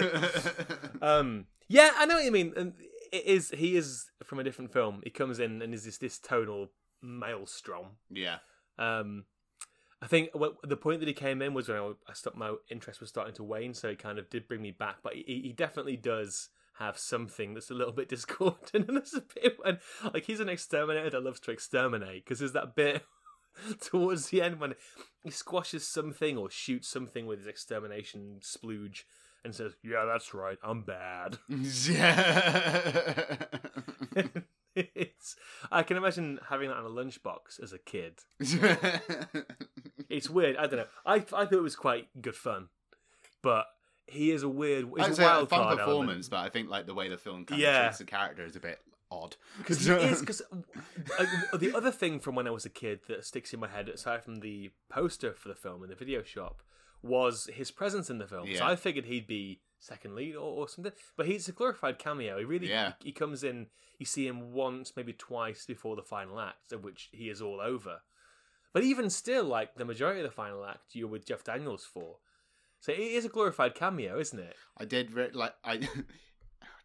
Um, 1.01 1.47
yeah, 1.67 1.91
I 1.97 2.05
know 2.05 2.15
what 2.15 2.23
you 2.23 2.31
mean. 2.31 2.53
And 2.55 2.73
it 3.11 3.25
is 3.25 3.51
he 3.51 3.75
is 3.75 4.05
from 4.23 4.39
a 4.39 4.43
different 4.43 4.71
film. 4.71 5.01
He 5.03 5.09
comes 5.09 5.39
in 5.39 5.61
and 5.61 5.73
is 5.73 5.86
this 5.86 5.97
this 5.97 6.17
tonal 6.17 6.69
maelstrom. 7.01 7.97
yeah 8.10 8.38
Um, 8.77 9.26
I 10.01 10.07
think 10.07 10.31
the 10.64 10.77
point 10.77 10.99
that 10.99 11.07
he 11.07 11.14
came 11.14 11.41
in 11.41 11.53
was 11.53 11.69
when 11.69 11.77
I, 11.77 11.91
I 12.10 12.14
stopped. 12.14 12.38
My 12.38 12.55
interest 12.69 12.99
was 12.99 13.10
starting 13.10 13.34
to 13.35 13.43
wane, 13.43 13.73
so 13.73 13.89
it 13.89 13.99
kind 13.99 14.19
of 14.19 14.30
did 14.30 14.47
bring 14.47 14.61
me 14.61 14.72
back. 14.72 14.97
But 15.03 15.14
he, 15.14 15.41
he 15.43 15.53
definitely 15.53 15.95
does 15.97 16.49
have 16.80 16.97
something 16.97 17.53
that's 17.53 17.69
a 17.69 17.73
little 17.73 17.93
bit 17.93 18.10
discordant, 18.10 18.69
and 18.73 18.97
there's 18.97 19.14
a 19.14 19.23
bit 19.35 19.57
when 19.64 19.80
like 20.14 20.26
he's 20.26 20.39
an 20.39 20.49
exterminator 20.49 21.10
that 21.10 21.23
loves 21.23 21.39
to 21.41 21.51
exterminate 21.51 22.26
because 22.26 22.39
there's 22.39 22.53
that 22.53 22.76
bit 22.76 23.03
towards 23.81 24.30
the 24.30 24.41
end 24.41 24.59
when 24.59 24.75
he 25.23 25.30
squashes 25.31 25.88
something 25.88 26.38
or 26.38 26.49
shoots 26.49 26.88
something 26.88 27.25
with 27.25 27.39
his 27.39 27.47
extermination 27.47 28.39
splooge 28.41 29.03
and 29.45 29.53
says, 29.53 29.75
"Yeah, 29.84 30.05
that's 30.05 30.34
right, 30.34 30.57
I'm 30.63 30.81
bad." 30.84 31.38
yeah 31.49 33.35
it's 34.75 35.35
I 35.71 35.84
can 35.84 35.97
imagine 35.97 36.39
having 36.49 36.69
that 36.69 36.77
on 36.77 36.85
a 36.85 36.89
lunchbox 36.89 37.61
as 37.61 37.73
a 37.73 37.77
kid. 37.80 38.19
It's 40.09 40.30
weird. 40.30 40.57
I 40.57 40.67
don't 40.67 40.80
know. 40.80 40.85
I 41.05 41.15
I 41.15 41.19
thought 41.19 41.53
it 41.53 41.61
was 41.61 41.75
quite 41.75 42.07
good 42.21 42.35
fun, 42.35 42.69
but 43.41 43.65
he 44.07 44.31
is 44.31 44.43
a 44.43 44.49
weird. 44.49 44.85
He's 44.97 45.19
I'd 45.19 45.43
a 45.43 45.45
fun 45.45 45.77
performance, 45.77 46.27
but 46.30 46.39
I 46.39 46.49
think 46.49 46.69
like 46.69 46.85
the 46.88 46.93
way 46.93 47.09
the 47.09 47.17
film 47.17 47.45
kind 47.45 47.61
Yeah. 47.61 47.80
of 47.81 47.85
treats 47.88 47.97
the 47.99 48.05
character 48.05 48.45
is 48.45 48.55
a 48.55 48.59
bit 48.59 48.80
odd. 49.22 49.35
because. 49.57 49.88
Because 50.19 50.41
uh, 51.19 51.57
the 51.57 51.73
other 51.76 51.91
thing 51.91 52.19
from 52.19 52.35
when 52.35 52.48
I 52.48 52.52
was 52.52 52.65
a 52.65 52.69
kid 52.69 53.02
that 53.07 53.26
sticks 53.26 53.53
in 53.53 53.60
my 53.60 53.68
head, 53.68 53.90
aside 53.90 54.23
from 54.23 54.38
the 54.38 54.72
poster 54.90 55.34
for 55.34 55.49
the 55.49 55.56
film 55.56 55.84
in 55.84 55.90
the 55.90 55.95
video 55.95 56.23
shop, 56.23 56.61
was 57.02 57.49
his 57.53 57.72
presence 57.72 58.10
in 58.10 58.18
the 58.18 58.27
film. 58.27 58.48
So 58.56 58.65
I 58.65 58.76
figured 58.76 59.06
he'd 59.06 59.27
be 59.27 59.60
second 59.80 60.15
lead 60.15 60.35
or, 60.35 60.41
or 60.61 60.68
something. 60.69 60.94
But 61.18 61.26
he's 61.27 61.48
a 61.48 61.52
glorified 61.52 61.99
cameo. 61.99 62.38
He 62.40 62.45
really 62.45 62.69
Yeah. 62.69 62.94
he, 63.02 63.10
he 63.10 63.11
comes 63.11 63.44
in. 63.44 63.68
You 63.99 64.06
see 64.06 64.26
him 64.27 64.53
once, 64.53 64.94
maybe 64.95 65.14
twice 65.14 65.65
before 65.65 65.95
the 65.95 66.02
final 66.02 66.40
act, 66.40 66.72
of 66.72 66.84
which 66.84 67.10
he 67.11 67.30
is 67.30 67.41
all 67.41 67.60
over. 67.61 68.02
But 68.73 68.84
even 68.84 69.10
still, 69.10 69.44
like 69.45 69.76
the 69.76 69.85
majority 69.85 70.22
of 70.22 70.26
the 70.26 70.31
final 70.35 70.65
act, 70.65 70.94
you're 70.95 71.07
with 71.07 71.26
Jeff 71.27 71.44
Daniels 71.44 71.85
for. 71.85 72.18
So 72.80 72.91
it 72.91 72.99
is 72.99 73.23
a 73.26 73.30
glorified 73.30 73.76
cameo, 73.76 74.19
isn't 74.19 74.40
it? 74.40 74.56
I 74.77 74.85
did 74.85 75.14
re- 75.14 75.30
like 75.34 75.53
I. 75.64 75.88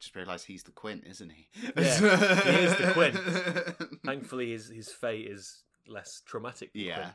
Just 0.00 0.14
realised 0.14 0.46
he's 0.46 0.62
the 0.62 0.70
Quint, 0.70 1.04
isn't 1.06 1.30
he? 1.30 1.48
Yeah, 1.76 2.42
he 2.42 2.50
is 2.64 2.76
the 2.76 2.90
Quint. 2.92 4.00
Thankfully, 4.04 4.50
his 4.52 4.68
his 4.68 4.90
fate 4.90 5.26
is 5.26 5.62
less 5.88 6.22
traumatic. 6.24 6.72
Than 6.72 6.82
Yeah. 6.82 7.10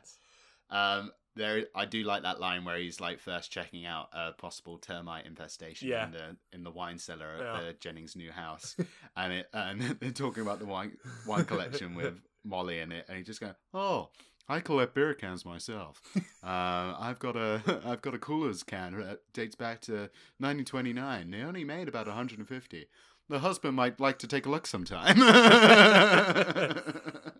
Um, 0.70 1.12
there, 1.36 1.64
I 1.74 1.84
do 1.84 2.04
like 2.04 2.22
that 2.22 2.40
line 2.40 2.64
where 2.64 2.76
he's 2.78 3.00
like 3.00 3.18
first 3.20 3.50
checking 3.50 3.86
out 3.86 4.08
a 4.12 4.32
possible 4.32 4.78
termite 4.78 5.26
infestation 5.26 5.88
Yeah. 5.88 6.06
in 6.06 6.12
the 6.12 6.36
in 6.52 6.62
the 6.64 6.70
wine 6.70 6.98
cellar 6.98 7.26
at 7.36 7.40
Yeah. 7.40 7.60
the 7.66 7.72
Jennings' 7.74 8.16
new 8.16 8.30
house, 8.30 8.76
and 9.16 9.32
it 9.32 9.48
and 9.52 9.80
they're 10.00 10.10
talking 10.10 10.42
about 10.42 10.58
the 10.58 10.66
wine 10.66 10.96
wine 11.26 11.44
collection 11.44 11.94
with 11.94 12.20
Molly 12.44 12.80
in 12.80 12.92
it, 12.92 13.06
and 13.08 13.16
he 13.16 13.24
just 13.24 13.40
goes, 13.40 13.54
"Oh, 13.72 14.10
I 14.48 14.60
collect 14.60 14.94
beer 14.94 15.14
cans 15.14 15.44
myself. 15.44 16.00
uh, 16.42 16.94
I've 16.98 17.18
got 17.18 17.36
a 17.36 17.62
I've 17.86 18.02
got 18.02 18.14
a 18.14 18.18
Coolers 18.18 18.62
can 18.62 18.98
that 19.00 19.20
dates 19.32 19.54
back 19.54 19.80
to 19.82 19.92
1929. 20.38 21.30
They 21.30 21.42
only 21.42 21.64
made 21.64 21.88
about 21.88 22.06
150. 22.06 22.86
The 23.30 23.38
husband 23.38 23.74
might 23.74 23.98
like 24.00 24.18
to 24.18 24.26
take 24.26 24.46
a 24.46 24.50
look 24.50 24.66
sometime." 24.66 25.16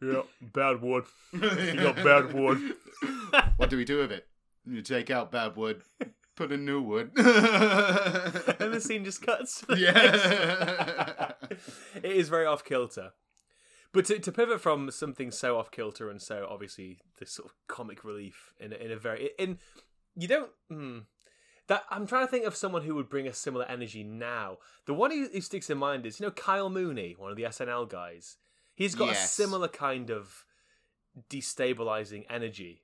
Yeah, 0.02 0.22
bad 0.42 0.82
wood. 0.82 1.04
You 1.32 1.76
got 1.76 1.96
bad 1.96 2.34
wood. 2.34 2.74
what 3.56 3.70
do 3.70 3.78
we 3.78 3.86
do 3.86 3.96
with 3.98 4.12
it? 4.12 4.26
You 4.66 4.82
take 4.82 5.08
out 5.10 5.32
bad 5.32 5.56
wood, 5.56 5.80
put 6.36 6.52
in 6.52 6.66
new 6.66 6.82
wood. 6.82 7.12
and 7.16 7.24
the 8.74 8.80
scene 8.82 9.02
just 9.02 9.22
cuts. 9.22 9.64
yeah. 9.74 11.32
it 11.94 12.04
is 12.04 12.28
very 12.28 12.44
off 12.44 12.64
kilter. 12.64 13.12
But 13.94 14.06
to, 14.06 14.18
to 14.18 14.32
pivot 14.32 14.60
from 14.60 14.90
something 14.90 15.30
so 15.30 15.56
off 15.56 15.70
kilter 15.70 16.10
and 16.10 16.20
so 16.20 16.46
obviously 16.50 16.98
this 17.20 17.30
sort 17.30 17.48
of 17.48 17.54
comic 17.68 18.04
relief 18.04 18.52
in 18.58 18.72
a, 18.72 18.76
in 18.76 18.90
a 18.90 18.96
very 18.96 19.30
in 19.38 19.58
you 20.16 20.26
don't 20.26 20.50
hmm, 20.68 20.98
that 21.68 21.84
I'm 21.90 22.06
trying 22.06 22.26
to 22.26 22.30
think 22.30 22.44
of 22.44 22.56
someone 22.56 22.82
who 22.82 22.96
would 22.96 23.08
bring 23.08 23.28
a 23.28 23.32
similar 23.32 23.64
energy 23.66 24.02
now. 24.02 24.58
The 24.86 24.94
one 24.94 25.12
who, 25.12 25.28
who 25.32 25.40
sticks 25.40 25.70
in 25.70 25.78
mind 25.78 26.04
is 26.06 26.18
you 26.18 26.26
know 26.26 26.32
Kyle 26.32 26.68
Mooney, 26.68 27.14
one 27.16 27.30
of 27.30 27.36
the 27.36 27.44
SNL 27.44 27.88
guys. 27.88 28.36
He's 28.74 28.96
got 28.96 29.12
a 29.12 29.14
similar 29.14 29.68
kind 29.68 30.10
of 30.10 30.44
destabilizing 31.30 32.24
energy. 32.28 32.82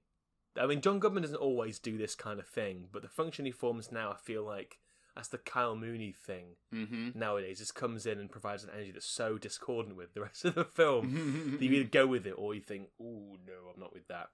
I 0.56 0.66
mean, 0.66 0.80
John 0.80 1.00
Goodman 1.00 1.22
doesn't 1.22 1.36
always 1.36 1.80
do 1.80 1.98
this 1.98 2.14
kind 2.14 2.38
of 2.38 2.46
thing, 2.46 2.86
but 2.92 3.02
the 3.02 3.08
function 3.08 3.44
he 3.44 3.50
forms 3.50 3.90
now, 3.90 4.12
I 4.12 4.16
feel 4.16 4.44
like 4.44 4.78
that's 5.20 5.28
the 5.28 5.36
Kyle 5.38 5.76
Mooney 5.76 6.12
thing 6.12 6.56
hmm 6.72 7.10
nowadays. 7.14 7.58
Just 7.58 7.74
comes 7.74 8.06
in 8.06 8.18
and 8.18 8.30
provides 8.30 8.64
an 8.64 8.70
energy 8.74 8.90
that's 8.90 9.04
so 9.04 9.36
discordant 9.36 9.94
with 9.96 10.14
the 10.14 10.20
rest 10.28 10.46
of 10.46 10.54
the 10.54 10.64
film 10.64 11.52
that 11.58 11.62
you 11.62 11.70
either 11.72 11.88
go 11.88 12.06
with 12.06 12.26
it 12.26 12.32
or 12.38 12.54
you 12.54 12.62
think, 12.62 12.88
"Oh 12.98 13.36
no, 13.46 13.70
I'm 13.74 13.78
not 13.78 13.92
with 13.92 14.08
that." 14.08 14.28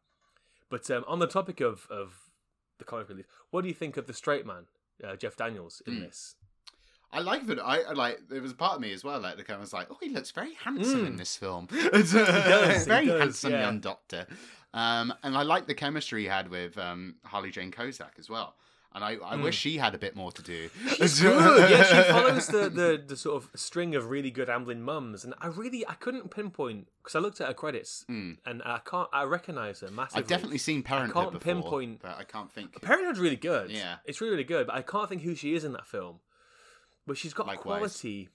But 0.71 0.89
um, 0.93 1.05
on 1.09 1.19
the 1.19 1.27
topic 1.27 1.61
of 1.61 1.89
of 1.91 2.31
the 2.79 2.85
comic 2.85 3.09
relief, 3.09 3.27
what 3.51 3.63
do 3.63 3.69
you 3.69 3.75
think 3.75 3.97
of 3.97 4.07
the 4.07 4.13
straight 4.15 4.47
man, 4.47 4.67
uh, 5.03 5.17
Jeff 5.17 5.35
Daniels, 5.37 5.83
in 5.89 5.95
Mm. 5.95 6.01
this? 6.03 6.37
I 7.13 7.19
like 7.21 7.47
that. 7.47 7.59
I, 7.59 7.81
I 7.81 7.93
like. 7.93 8.29
There 8.29 8.41
was 8.43 8.53
a 8.53 8.55
part 8.57 8.75
of 8.77 8.81
me 8.81 8.93
as 8.93 9.03
well. 9.03 9.19
Like 9.19 9.37
the 9.39 9.43
guy 9.43 9.57
was 9.57 9.73
like, 9.73 9.89
"Oh, 9.91 9.99
he 10.01 10.11
looks 10.11 10.31
very 10.31 10.55
handsome 10.55 11.05
in 11.07 11.15
Mm. 11.15 11.19
this 11.19 11.37
film. 11.37 11.67
Does, 11.93 12.13
very 12.87 13.07
does, 13.07 13.21
handsome 13.21 13.53
yeah. 13.55 13.61
young 13.63 13.81
doctor." 13.81 14.27
Um, 14.73 15.13
and 15.25 15.37
I 15.37 15.43
like 15.43 15.67
the 15.67 15.75
chemistry 15.75 16.23
he 16.23 16.29
had 16.29 16.49
with 16.49 16.79
um, 16.79 17.17
Harley 17.25 17.51
Jane 17.51 17.73
Kozak 17.73 18.19
as 18.21 18.29
well. 18.31 18.55
And 18.97 19.05
I, 19.05 19.17
I 19.23 19.37
wish 19.37 19.55
she 19.59 19.77
had 19.77 19.95
a 19.95 19.99
bit 19.99 20.17
more 20.17 20.33
to 20.33 20.43
do. 20.43 20.71
She's 20.97 21.21
good. 21.21 21.71
yeah, 21.71 21.83
she 21.85 22.03
follows 22.11 22.47
the, 22.47 22.71
the 22.71 23.05
the 23.07 23.15
sort 23.17 23.37
of 23.45 23.51
string 23.55 23.95
of 23.95 24.09
really 24.09 24.31
good 24.31 24.49
Amblin 24.49 24.79
mums, 24.81 25.23
and 25.23 25.35
I 25.39 25.49
really 25.49 25.87
I 25.87 25.93
couldn't 25.95 26.31
pinpoint 26.31 26.89
because 27.03 27.15
I 27.15 27.19
looked 27.19 27.39
at 27.43 27.47
her 27.49 27.53
credits 27.55 28.07
Mm. 28.09 28.39
and 28.47 28.63
I 28.65 28.81
can't 28.91 29.09
I 29.13 29.25
recognize 29.25 29.81
her 29.81 29.91
massively. 29.91 30.23
I've 30.23 30.29
definitely 30.29 30.59
seen 30.59 30.83
Parenthood 30.83 31.15
can't 31.15 31.33
before, 31.33 31.55
pinpoint- 31.55 32.01
but 32.01 32.17
I 32.19 32.25
can't 32.25 32.51
think. 32.51 32.81
Parenthood's 32.81 33.19
really 33.21 33.37
good. 33.37 33.71
Yeah. 33.71 33.97
It's 34.07 34.21
really, 34.23 34.33
really 34.33 34.45
good, 34.45 34.67
but 34.67 34.75
I 34.77 34.81
can't 34.83 35.09
think 35.11 35.21
who 35.23 35.35
she 35.35 35.55
is 35.55 35.63
in 35.63 35.73
that 35.75 35.87
film. 35.87 36.21
But 37.07 37.17
she's 37.19 37.35
got 37.35 37.47
Likewise. 37.47 37.79
quality 37.79 38.31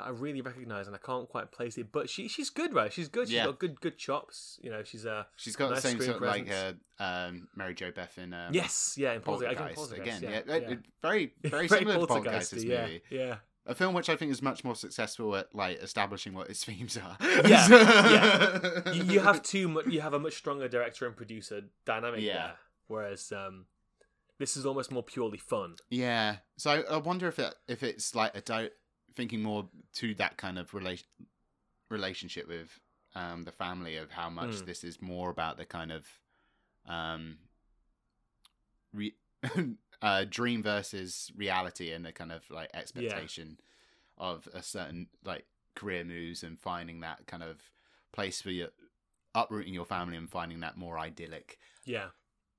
that 0.00 0.06
I 0.06 0.10
really 0.10 0.40
recognise 0.40 0.86
and 0.86 0.96
I 0.96 0.98
can't 0.98 1.28
quite 1.28 1.52
place 1.52 1.76
it. 1.78 1.92
But 1.92 2.08
she 2.08 2.28
she's 2.28 2.50
good, 2.50 2.74
right? 2.74 2.92
She's 2.92 3.08
good. 3.08 3.28
She's 3.28 3.34
Yeah. 3.36 3.46
got 3.46 3.58
good 3.58 3.80
good 3.80 3.98
chops. 3.98 4.58
You 4.62 4.70
know, 4.70 4.82
she's 4.82 5.04
a 5.04 5.26
She's 5.36 5.56
got 5.56 5.70
nice 5.70 5.82
the 5.82 5.88
same 5.88 6.00
sort 6.00 6.16
of 6.16 6.22
like 6.22 6.50
uh, 6.50 6.72
um, 7.02 7.48
Mary 7.54 7.74
Jo 7.74 7.90
Beth 7.90 8.18
in 8.18 8.32
um, 8.34 8.52
Yes, 8.54 8.94
yeah, 8.98 9.12
in 9.12 9.20
Poltergeist. 9.20 9.60
Again, 9.60 9.74
Poltergeist. 9.74 10.22
Again, 10.22 10.32
yeah, 10.46 10.54
yeah, 10.54 10.60
yeah. 10.62 10.70
it- 10.72 10.78
very, 11.02 11.32
very 11.44 11.68
similar 11.68 11.98
to 12.00 12.06
Poltergeist. 12.06 12.52
Yeah, 12.64 12.82
movie, 12.82 13.02
yeah. 13.10 13.36
a 13.66 13.74
film 13.74 13.94
which 13.94 14.08
I 14.08 14.16
think 14.16 14.32
is 14.32 14.42
much 14.42 14.64
more 14.64 14.74
successful 14.74 15.36
at 15.36 15.54
like 15.54 15.78
establishing 15.82 16.32
what 16.34 16.48
its 16.50 16.64
themes 16.68 16.96
are. 16.98 17.16
Yeah, 17.46 17.68
yeah. 17.70 18.92
You, 18.92 19.04
you 19.04 19.20
have 19.20 19.42
too 19.42 19.68
much. 19.68 19.86
You 19.86 20.00
have 20.00 20.14
a 20.14 20.18
much 20.18 20.34
stronger 20.34 20.68
director 20.68 21.06
and 21.06 21.16
producer 21.16 21.62
dynamic 21.84 22.20
Yeah. 22.22 22.32
there, 22.34 22.52
whereas 22.88 23.32
um, 23.32 23.66
this 24.38 24.56
is 24.56 24.64
almost 24.64 24.90
more 24.90 25.02
purely 25.02 25.38
fun. 25.38 25.76
Yeah. 25.90 26.36
So 26.56 26.70
I, 26.70 26.94
I 26.94 26.96
wonder 26.96 27.28
if 27.28 27.38
it 27.38 27.54
if 27.68 27.82
it's 27.82 28.14
like 28.14 28.34
a 28.36 28.40
di- 28.40 28.70
thinking 29.14 29.42
more 29.42 29.68
to 29.94 30.14
that 30.16 30.36
kind 30.36 30.58
of 30.58 30.72
relation 30.74 31.06
relationship 31.88 32.46
with 32.48 32.78
um, 33.14 33.44
the 33.44 33.52
family 33.52 33.96
of 33.96 34.10
how 34.10 34.30
much 34.30 34.50
Mm. 34.50 34.66
this 34.66 34.84
is 34.84 35.02
more 35.02 35.30
about 35.30 35.56
the 35.56 35.64
kind 35.64 35.90
of 35.90 36.06
um, 36.86 37.38
re- 38.92 39.16
uh, 40.02 40.24
dream 40.28 40.62
versus 40.62 41.30
reality 41.36 41.92
and 41.92 42.04
the 42.04 42.12
kind 42.12 42.32
of 42.32 42.48
like 42.50 42.70
expectation 42.74 43.58
of 44.18 44.48
a 44.54 44.62
certain 44.62 45.08
like 45.24 45.46
career 45.74 46.04
moves 46.04 46.42
and 46.42 46.60
finding 46.60 47.00
that 47.00 47.26
kind 47.26 47.42
of 47.42 47.60
place 48.12 48.40
for 48.42 48.50
your 48.50 48.68
uprooting 49.34 49.72
your 49.74 49.84
family 49.84 50.16
and 50.16 50.30
finding 50.30 50.60
that 50.60 50.76
more 50.76 50.98
idyllic 50.98 51.58
Yeah, 51.84 52.08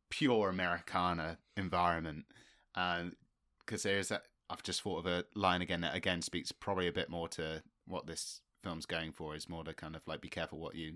pure 0.10 0.50
Americana 0.50 1.38
environment. 1.58 2.26
Because 2.74 3.84
there's 3.84 4.08
that, 4.10 4.24
I've 4.52 4.64
just 4.64 4.82
thought 4.82 5.00
of 5.00 5.06
a 5.06 5.24
line 5.34 5.62
again 5.62 5.82
that 5.82 5.96
again 5.96 6.22
speaks 6.22 6.52
probably 6.52 6.88
a 6.88 6.92
bit 6.92 7.10
more 7.10 7.30
to 7.30 7.64
what 7.88 8.06
this 8.06 8.42
film's 8.64 8.86
going 8.86 9.14
for. 9.14 9.36
Is 9.36 9.50
more 9.50 9.64
to 9.64 9.74
kind 9.74 9.96
of 9.96 10.02
like 10.08 10.22
be 10.22 10.30
careful 10.30 10.60
what 10.60 10.76
you 10.76 10.96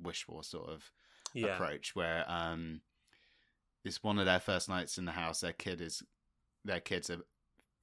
wish 0.00 0.24
for 0.24 0.42
sort 0.44 0.68
of 0.68 0.90
yeah, 1.32 1.54
approach. 1.54 1.96
Where 1.96 2.24
um, 2.28 2.82
it's 3.84 4.02
one 4.02 4.18
of 4.18 4.26
their 4.26 4.40
first 4.40 4.68
nights 4.68 4.98
in 4.98 5.06
the 5.06 5.12
house. 5.12 5.40
Their 5.40 5.52
kid 5.52 5.80
is 5.80 6.02
their 6.64 6.80
kids 6.80 7.08
have 7.08 7.22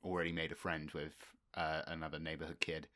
already 0.04 0.32
made 0.32 0.52
a 0.52 0.56
friend 0.56 0.92
with 0.92 1.16
uh, 1.56 1.82
another 1.88 2.20
neighborhood 2.20 2.60
kid. 2.60 2.88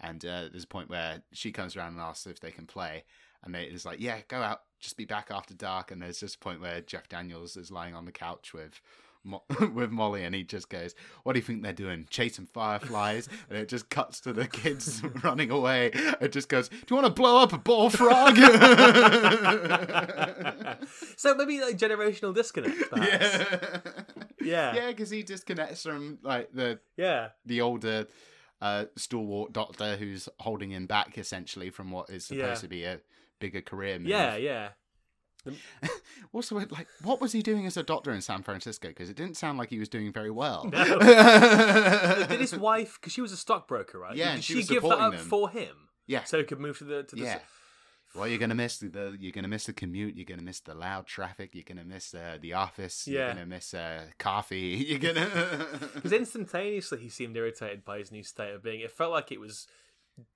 And 0.00 0.24
uh, 0.24 0.48
there's 0.50 0.64
a 0.64 0.68
point 0.68 0.88
where 0.88 1.22
she 1.32 1.50
comes 1.50 1.76
around 1.76 1.94
and 1.94 2.00
asks 2.00 2.26
if 2.26 2.40
they 2.40 2.52
can 2.52 2.66
play, 2.66 3.04
and 3.42 3.54
they 3.54 3.64
is 3.64 3.84
like, 3.84 4.00
"Yeah, 4.00 4.20
go 4.28 4.38
out, 4.38 4.60
just 4.80 4.96
be 4.96 5.04
back 5.04 5.28
after 5.30 5.54
dark." 5.54 5.90
And 5.90 6.00
there's 6.00 6.20
just 6.20 6.36
a 6.36 6.38
point 6.38 6.60
where 6.60 6.80
Jeff 6.80 7.08
Daniels 7.08 7.56
is 7.56 7.70
lying 7.70 7.94
on 7.94 8.04
the 8.04 8.12
couch 8.12 8.54
with 8.54 8.80
Mo- 9.28 9.44
with 9.74 9.90
Molly, 9.90 10.24
and 10.24 10.34
he 10.34 10.42
just 10.42 10.68
goes, 10.68 10.94
"What 11.22 11.34
do 11.34 11.38
you 11.38 11.44
think 11.44 11.62
they're 11.62 11.72
doing? 11.72 12.06
Chasing 12.10 12.46
fireflies?" 12.46 13.28
and 13.48 13.58
it 13.58 13.68
just 13.68 13.88
cuts 13.90 14.20
to 14.22 14.32
the 14.32 14.46
kids 14.46 15.02
running 15.22 15.50
away. 15.50 15.90
It 16.20 16.32
just 16.32 16.48
goes, 16.48 16.68
"Do 16.68 16.76
you 16.90 16.96
want 16.96 17.06
to 17.06 17.12
blow 17.12 17.38
up 17.42 17.52
a 17.52 17.58
bullfrog?" 17.58 18.36
so 21.16 21.34
maybe 21.34 21.60
like 21.60 21.76
generational 21.78 22.34
disconnect. 22.34 22.90
Perhaps. 22.90 23.38
yeah, 23.38 23.80
Yeah. 24.40 24.74
yeah, 24.74 24.86
because 24.88 25.10
he 25.10 25.22
disconnects 25.22 25.82
from 25.82 26.18
like 26.22 26.50
the 26.52 26.78
yeah. 26.96 27.28
the 27.46 27.60
older 27.60 28.06
uh, 28.60 28.86
stalwart 28.96 29.52
doctor 29.52 29.96
who's 29.96 30.28
holding 30.40 30.70
him 30.72 30.86
back 30.86 31.16
essentially 31.18 31.70
from 31.70 31.90
what 31.90 32.10
is 32.10 32.26
supposed 32.26 32.42
Yeah. 32.46 32.54
to 32.54 32.68
be 32.68 32.84
a 32.84 33.00
bigger 33.38 33.60
career 33.60 33.98
move. 33.98 34.08
Yeah, 34.08 34.36
yeah. 34.36 34.68
Also, 36.32 36.56
like, 36.56 36.86
what 37.02 37.22
was 37.22 37.32
he 37.32 37.42
doing 37.42 37.64
as 37.64 37.78
a 37.78 37.82
doctor 37.82 38.12
in 38.12 38.20
San 38.20 38.42
Francisco? 38.42 38.88
Because 38.88 39.08
it 39.08 39.16
didn't 39.16 39.36
sound 39.38 39.56
like 39.56 39.70
he 39.70 39.78
was 39.78 39.88
doing 39.88 40.12
very 40.12 40.30
well. 40.30 40.68
No. 40.70 40.98
Did 42.28 42.40
his 42.40 42.54
wife, 42.54 42.98
because 43.00 43.14
she 43.14 43.22
was 43.22 43.32
a 43.32 43.36
stockbroker, 43.36 43.98
right? 43.98 44.14
Yeah, 44.14 44.26
Did 44.26 44.34
and 44.34 44.44
she 44.44 44.52
she, 44.52 44.58
was 44.58 44.68
give 44.68 44.82
that 44.82 44.90
supporting 44.90 45.04
up 45.06 45.12
them. 45.12 45.26
for 45.26 45.48
him 45.48 45.88
yeah, 46.08 46.24
so 46.24 46.38
he 46.38 46.44
could 46.44 46.58
move 46.58 46.78
to 46.78 46.84
the 46.84 47.02
to 47.04 47.14
the? 47.14 47.22
yeah. 47.22 47.38
Well, 48.14 48.26
you're 48.26 48.38
gonna 48.38 48.54
miss 48.54 48.78
the 48.78 49.16
you're 49.20 49.32
gonna 49.32 49.48
miss 49.48 49.66
the 49.66 49.74
commute. 49.74 50.16
You're 50.16 50.24
gonna 50.24 50.42
miss 50.42 50.60
the 50.60 50.74
loud 50.74 51.06
traffic. 51.06 51.50
You're 51.52 51.64
gonna 51.68 51.84
miss 51.84 52.14
uh, 52.14 52.38
the 52.40 52.54
office. 52.54 53.06
Yeah. 53.06 53.18
You're 53.18 53.28
gonna 53.34 53.46
miss 53.46 53.74
uh, 53.74 54.06
coffee. 54.18 54.84
You're 54.88 54.98
gonna. 54.98 55.66
Because 55.94 56.12
instantaneously 56.12 56.98
he 56.98 57.10
seemed 57.10 57.36
irritated 57.36 57.84
by 57.84 57.98
his 57.98 58.10
new 58.10 58.22
state 58.22 58.54
of 58.54 58.62
being. 58.62 58.80
It 58.80 58.90
felt 58.90 59.12
like 59.12 59.30
it 59.30 59.38
was 59.38 59.68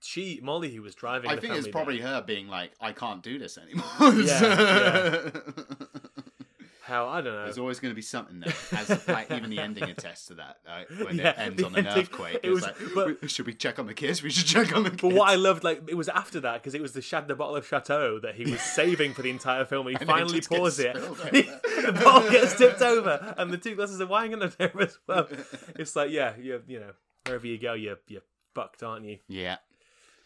she, 0.00 0.40
Molly, 0.42 0.74
who 0.74 0.82
was 0.82 0.94
driving. 0.94 1.30
I 1.30 1.36
think 1.36 1.54
it's 1.54 1.68
probably 1.68 2.00
her 2.00 2.22
being 2.22 2.48
like, 2.48 2.72
I 2.80 2.92
can't 2.92 3.22
do 3.22 3.38
this 3.38 3.59
anymore. 3.59 3.84
Yeah, 4.22 5.30
hell, 6.84 7.09
I 7.09 7.20
don't 7.20 7.32
know. 7.34 7.44
There's 7.44 7.59
always 7.59 7.80
going 7.80 7.90
to 7.92 7.96
be 7.96 8.02
something 8.02 8.40
there, 8.40 8.52
as 8.72 9.09
like 9.09 9.30
even 9.30 9.50
the 9.50 9.59
ending 9.60 9.84
attests 9.84 10.26
to 10.26 10.34
that. 10.34 10.59
Like, 10.66 10.90
when 11.06 11.16
Yeah, 11.18 11.30
it 11.30 11.38
ends 11.38 11.62
on 11.62 11.74
an 11.76 11.86
ending- 11.86 12.02
earthquake, 12.02 12.34
it 12.34 12.40
it's 12.44 12.54
was- 12.54 12.62
like, 12.62 12.76
but- 13.20 13.30
should 13.30 13.46
we 13.46 13.54
check 13.54 13.78
on 13.78 13.86
the 13.86 13.94
kids? 13.94 14.22
We 14.22 14.30
should 14.30 14.46
check 14.46 14.74
on 14.76 14.82
the 14.82 14.90
kids. 14.90 15.02
But 15.02 15.12
what 15.12 15.28
I 15.30 15.36
loved, 15.36 15.64
like, 15.64 15.82
it 15.88 15.94
was 15.96 16.09
after 16.09 16.40
that 16.40 16.60
because 16.62 16.74
it 16.74 16.82
was 16.82 16.92
the 16.92 17.02
Shad 17.02 17.28
the 17.28 17.34
bottle 17.36 17.56
of 17.56 17.66
Chateau 17.66 18.18
that 18.20 18.34
he 18.34 18.50
was 18.50 18.60
saving 18.60 19.14
for 19.14 19.22
the 19.22 19.30
entire 19.30 19.64
film, 19.64 19.86
and 19.86 19.96
he 19.96 20.00
And 20.02 20.09
then 20.09 20.16
it 20.16 20.20
finally 20.20 20.40
pours 20.40 20.78
it. 20.78 20.94
the 20.94 22.00
bottle 22.02 22.30
gets 22.30 22.56
tipped 22.59 22.82
over, 22.82 23.34
and 23.38 23.52
the 23.52 23.59
two 23.59 23.74
glasses 23.76 24.00
of 24.00 24.09
wine 24.10 24.34
are 24.42 24.48
there 24.48 24.72
as 24.80 24.98
well. 25.06 25.28
It's 25.76 25.94
like, 25.96 26.10
yeah, 26.10 26.34
you 26.38 26.62
you 26.66 26.80
know, 26.80 26.92
wherever 27.26 27.46
you 27.46 27.59
go, 27.59 27.74
you're 27.74 27.98
you're 28.09 28.22
fucked, 28.54 28.82
aren't 28.82 29.06
you? 29.06 29.18
Yeah, 29.28 29.56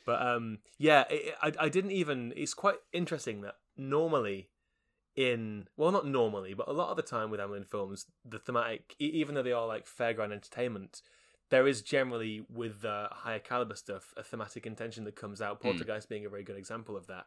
But 0.07 0.27
um, 0.27 0.59
yeah, 0.79 1.05
it, 1.11 1.35
I 1.43 1.53
I 1.67 1.69
didn't 1.69 1.91
even. 1.91 2.33
It's 2.37 2.55
quite 2.55 2.77
interesting 2.93 3.43
that 3.43 3.57
normally 3.77 4.49
in 5.17 5.67
well, 5.77 5.91
not 5.91 6.07
normally, 6.07 6.55
but 6.55 6.69
a 6.69 6.73
lot 6.73 6.91
of 6.91 6.97
the 6.97 7.03
time 7.03 7.31
with 7.31 7.41
Amblin 7.41 7.67
films, 7.67 8.07
the 8.25 8.39
thematic, 8.39 8.95
even 8.99 9.35
though 9.35 9.43
they 9.43 9.53
are 9.53 9.67
like 9.67 9.87
fairground 9.87 10.33
entertainment, 10.33 11.03
there 11.51 11.67
is 11.67 11.83
generally 11.83 12.45
with 12.49 12.83
the 12.83 13.09
higher 13.11 13.39
caliber 13.39 13.75
stuff 13.75 14.13
a 14.17 14.23
thematic 14.23 14.67
intention 14.67 15.05
that 15.05 15.17
comes 15.17 15.41
out. 15.41 15.61
Poltergeist 15.61 16.09
being 16.09 16.27
a 16.27 16.31
very 16.31 16.45
good 16.45 16.57
example 16.57 16.97
of 16.97 17.07
that. 17.07 17.27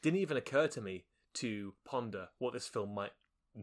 Didn't 0.00 0.20
even 0.20 0.36
occur 0.36 0.68
to 0.68 0.80
me 0.80 1.04
to 1.34 1.74
ponder 1.84 2.28
what 2.38 2.52
this 2.52 2.68
film 2.68 2.94
might 2.94 3.12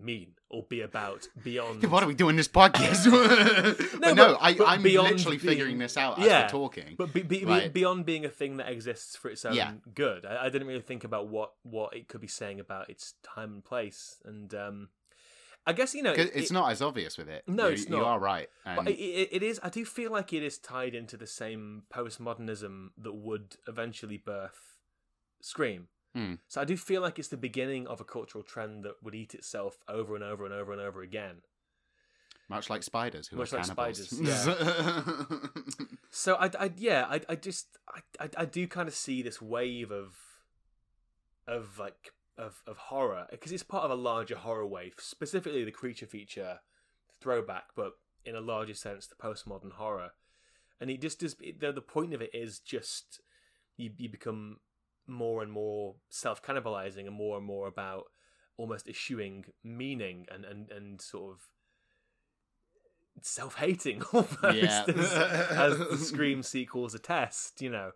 mean 0.03 0.33
or 0.49 0.63
be 0.63 0.81
about 0.81 1.27
beyond. 1.43 1.83
what 1.89 2.03
are 2.03 2.07
we 2.07 2.13
doing 2.13 2.35
this 2.35 2.47
podcast? 2.47 3.05
no, 3.99 3.99
No, 3.99 4.13
no, 4.13 4.33
but- 4.33 4.37
I, 4.41 4.53
but 4.53 4.67
I'm 4.67 4.83
literally 4.83 5.37
being- 5.37 5.39
figuring 5.39 5.77
this 5.77 5.97
out 5.97 6.19
as 6.19 6.25
Yeah, 6.25 6.43
we're 6.43 6.49
talking. 6.49 6.95
But 6.97 7.13
be, 7.13 7.21
be, 7.23 7.45
Right. 7.45 7.73
beyond 7.73 8.05
being 8.05 8.25
a 8.25 8.29
thing 8.29 8.57
that 8.57 8.69
exists 8.71 9.15
for 9.15 9.29
its 9.29 9.43
own 9.45 9.53
Yeah. 9.55 9.73
good, 9.93 10.25
I, 10.25 10.45
I 10.45 10.49
didn't 10.49 10.67
really 10.67 10.81
think 10.81 11.03
about 11.03 11.27
what 11.27 11.53
what 11.63 11.95
it 11.95 12.07
could 12.07 12.21
be 12.21 12.27
saying 12.27 12.59
about 12.59 12.89
its 12.89 13.13
time 13.23 13.53
and 13.53 13.63
place. 13.65 14.17
And 14.25 14.53
um, 14.53 14.89
I 15.65 15.73
guess 15.73 15.95
you 15.95 16.03
know 16.03 16.11
it- 16.13 16.31
it's 16.35 16.51
it- 16.51 16.53
not 16.53 16.71
as 16.71 16.81
obvious 16.81 17.17
with 17.17 17.27
it. 17.29 17.43
No, 17.47 17.67
You- 17.67 17.73
it's 17.73 17.89
You 17.89 18.03
are 18.03 18.19
right. 18.19 18.49
And 18.65 18.87
it, 18.87 18.93
it, 18.99 19.29
it 19.31 19.43
is. 19.43 19.59
I 19.63 19.69
do 19.69 19.83
feel 19.85 20.11
like 20.11 20.31
it 20.33 20.43
is 20.43 20.57
tied 20.57 20.93
into 20.93 21.17
the 21.17 21.27
same 21.27 21.83
postmodernism 21.93 22.89
that 22.97 23.13
would 23.13 23.55
eventually 23.67 24.17
birth 24.17 24.77
Scream. 25.41 25.87
Hmm. 26.15 26.35
So 26.47 26.61
I 26.61 26.65
do 26.65 26.77
feel 26.77 27.01
like 27.01 27.19
it's 27.19 27.27
the 27.27 27.35
beginning 27.37 27.87
of 27.87 27.99
a 27.99 28.05
cultural 28.05 28.43
trend 28.43 28.83
that 28.85 29.03
would 29.03 29.13
eat 29.13 29.33
itself 29.35 29.77
over 29.89 30.15
and 30.15 30.23
over 30.23 30.45
and 30.45 30.53
over 30.53 30.71
and 30.71 30.81
over 30.81 31.01
again. 31.01 31.41
much 32.47 32.69
like 32.69 32.83
spiders, 32.83 33.27
who 33.27 33.35
Much 33.37 33.51
are 33.53 33.57
like 33.57 33.65
cannibals. 33.67 34.09
spiders, 34.09 34.47
So 36.09 36.35
I, 36.35 36.49
I 36.57 36.71
yeah, 36.77 37.05
I, 37.09 37.21
I 37.27 37.35
just, 37.35 37.77
I, 37.93 38.23
I, 38.23 38.29
I 38.37 38.45
do 38.45 38.67
kind 38.67 38.87
of 38.87 38.95
see 38.95 39.21
this 39.21 39.41
wave 39.41 39.91
of, 39.91 40.15
of 41.47 41.77
like 41.77 42.11
of 42.37 42.63
of 42.67 42.77
horror 42.77 43.27
because 43.31 43.51
it's 43.51 43.63
part 43.63 43.83
of 43.85 43.91
a 43.91 43.95
larger 43.95 44.35
horror 44.37 44.65
wave, 44.67 44.93
specifically 44.99 45.63
the 45.65 45.71
creature 45.71 46.05
feature 46.07 46.59
throwback, 47.19 47.65
but 47.75 47.93
in 48.25 48.35
a 48.35 48.41
larger 48.41 48.73
sense, 48.73 49.07
the 49.07 49.15
postmodern 49.15 49.73
horror. 49.73 50.11
And 50.79 50.89
it 50.89 51.01
just 51.01 51.19
does. 51.19 51.35
The, 51.35 51.71
the 51.71 51.81
point 51.81 52.13
of 52.13 52.21
it 52.21 52.31
is 52.33 52.59
just 52.59 53.21
you 53.77 53.91
you 53.97 54.09
become 54.09 54.57
more 55.07 55.41
and 55.43 55.51
more 55.51 55.95
self 56.09 56.41
cannibalizing 56.41 57.05
and 57.07 57.15
more 57.15 57.37
and 57.37 57.45
more 57.45 57.67
about 57.67 58.05
almost 58.57 58.87
eschewing 58.87 59.45
meaning 59.63 60.25
and 60.31 60.45
and 60.45 60.71
and 60.71 61.01
sort 61.01 61.33
of 61.33 61.41
self 63.21 63.55
hating 63.55 64.01
almost 64.13 64.41
Yeah. 64.43 64.85
as, 64.87 65.13
as 65.51 65.77
the 65.79 65.97
Scream 65.97 66.43
sequels 66.43 66.93
attest, 66.93 67.61
you 67.61 67.69
know. 67.69 67.91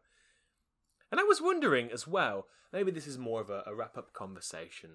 And 1.11 1.19
I 1.19 1.23
was 1.23 1.41
wondering 1.41 1.91
as 1.91 2.07
well, 2.07 2.47
maybe 2.71 2.91
this 2.91 3.07
is 3.07 3.17
more 3.17 3.41
of 3.41 3.49
a, 3.49 3.63
a 3.65 3.73
wrap 3.73 3.97
up 3.97 4.13
conversation, 4.13 4.91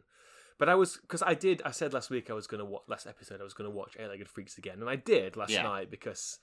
but 0.59 0.69
I 0.69 0.74
was 0.77 0.97
because 0.97 1.23
I 1.23 1.35
did. 1.35 1.61
I 1.65 1.73
said 1.73 1.93
last 1.93 2.11
week 2.11 2.31
I 2.31 2.35
was 2.35 2.47
going 2.47 2.61
to 2.61 2.65
watch 2.65 2.82
last 2.89 3.07
episode. 3.07 3.41
I 3.41 3.45
was 3.45 3.55
going 3.55 3.69
to 3.69 3.77
watch 3.77 3.97
Eight 3.99 4.09
Legged 4.09 4.28
Freaks 4.28 4.57
again, 4.57 4.81
and 4.81 4.89
I 4.89 4.97
did 4.97 5.36
last 5.36 5.51
Yeah. 5.51 5.62
night 5.65 5.91
because 5.91 6.39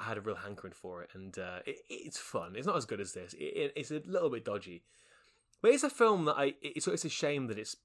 I 0.00 0.04
had 0.04 0.18
a 0.18 0.20
real 0.20 0.34
hankering 0.36 0.72
for 0.72 1.02
it, 1.02 1.10
and 1.14 1.38
uh, 1.38 1.60
it, 1.64 1.76
it's 1.88 2.18
fun. 2.18 2.54
It's 2.56 2.66
not 2.66 2.76
as 2.76 2.84
good 2.84 3.00
as 3.00 3.12
this. 3.12 3.32
It, 3.34 3.44
it, 3.44 3.72
it's 3.76 3.90
a 3.92 4.02
little 4.06 4.30
bit 4.30 4.44
dodgy, 4.44 4.82
but 5.62 5.70
it's 5.70 5.84
a 5.84 5.90
film 5.90 6.24
that 6.26 6.34
I. 6.36 6.54
It's 6.60 6.86
it's 6.86 7.04
a 7.04 7.08
shame 7.08 7.46
that 7.46 7.58
it's 7.58 7.76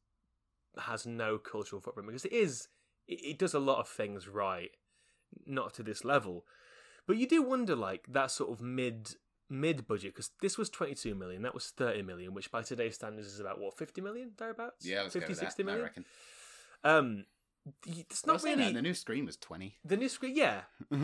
has 0.80 1.06
no 1.06 1.38
cultural 1.38 1.82
footprint 1.82 2.08
because 2.08 2.26
it 2.26 2.34
is. 2.34 2.68
It, 3.08 3.22
it 3.24 3.40
does 3.40 3.54
a 3.54 3.60
lot 3.60 3.80
of 3.80 3.88
things 3.88 4.28
right, 4.28 4.72
not 5.46 5.74
to 5.76 5.84
this 5.84 6.04
level, 6.04 6.46
but 7.06 7.18
you 7.18 7.28
do 7.28 7.42
wonder 7.42 7.76
like 7.76 8.06
that 8.10 8.32
sort 8.32 8.52
of 8.52 8.62
mid 8.62 9.16
mid 9.50 9.88
budget 9.88 10.14
because 10.14 10.32
this 10.42 10.58
was 10.58 10.70
22 10.70 11.16
million 11.16 11.42
that 11.42 11.54
was 11.54 11.68
30 11.70 12.02
million 12.02 12.34
which 12.34 12.52
by 12.52 12.62
today's 12.62 12.96
standards 12.96 13.28
is 13.28 13.40
about 13.40 13.58
what 13.62 13.78
50 13.78 14.02
million 14.02 14.32
thereabouts 14.38 14.86
yeah, 14.86 15.04
let's 15.04 15.14
50 15.14 15.28
go 15.30 15.34
60 15.40 15.64
that, 15.64 15.66
million 15.66 15.82
I 15.82 15.88
reckon. 15.88 16.06
um 16.84 17.26
it's 17.86 18.26
not 18.26 18.44
really 18.44 18.66
that, 18.66 18.74
the 18.74 18.82
new 18.82 18.94
screen 18.94 19.26
was 19.26 19.38
twenty. 19.38 19.78
the 19.86 19.96
new 19.96 20.10
screen 20.10 20.36
yeah 20.36 20.64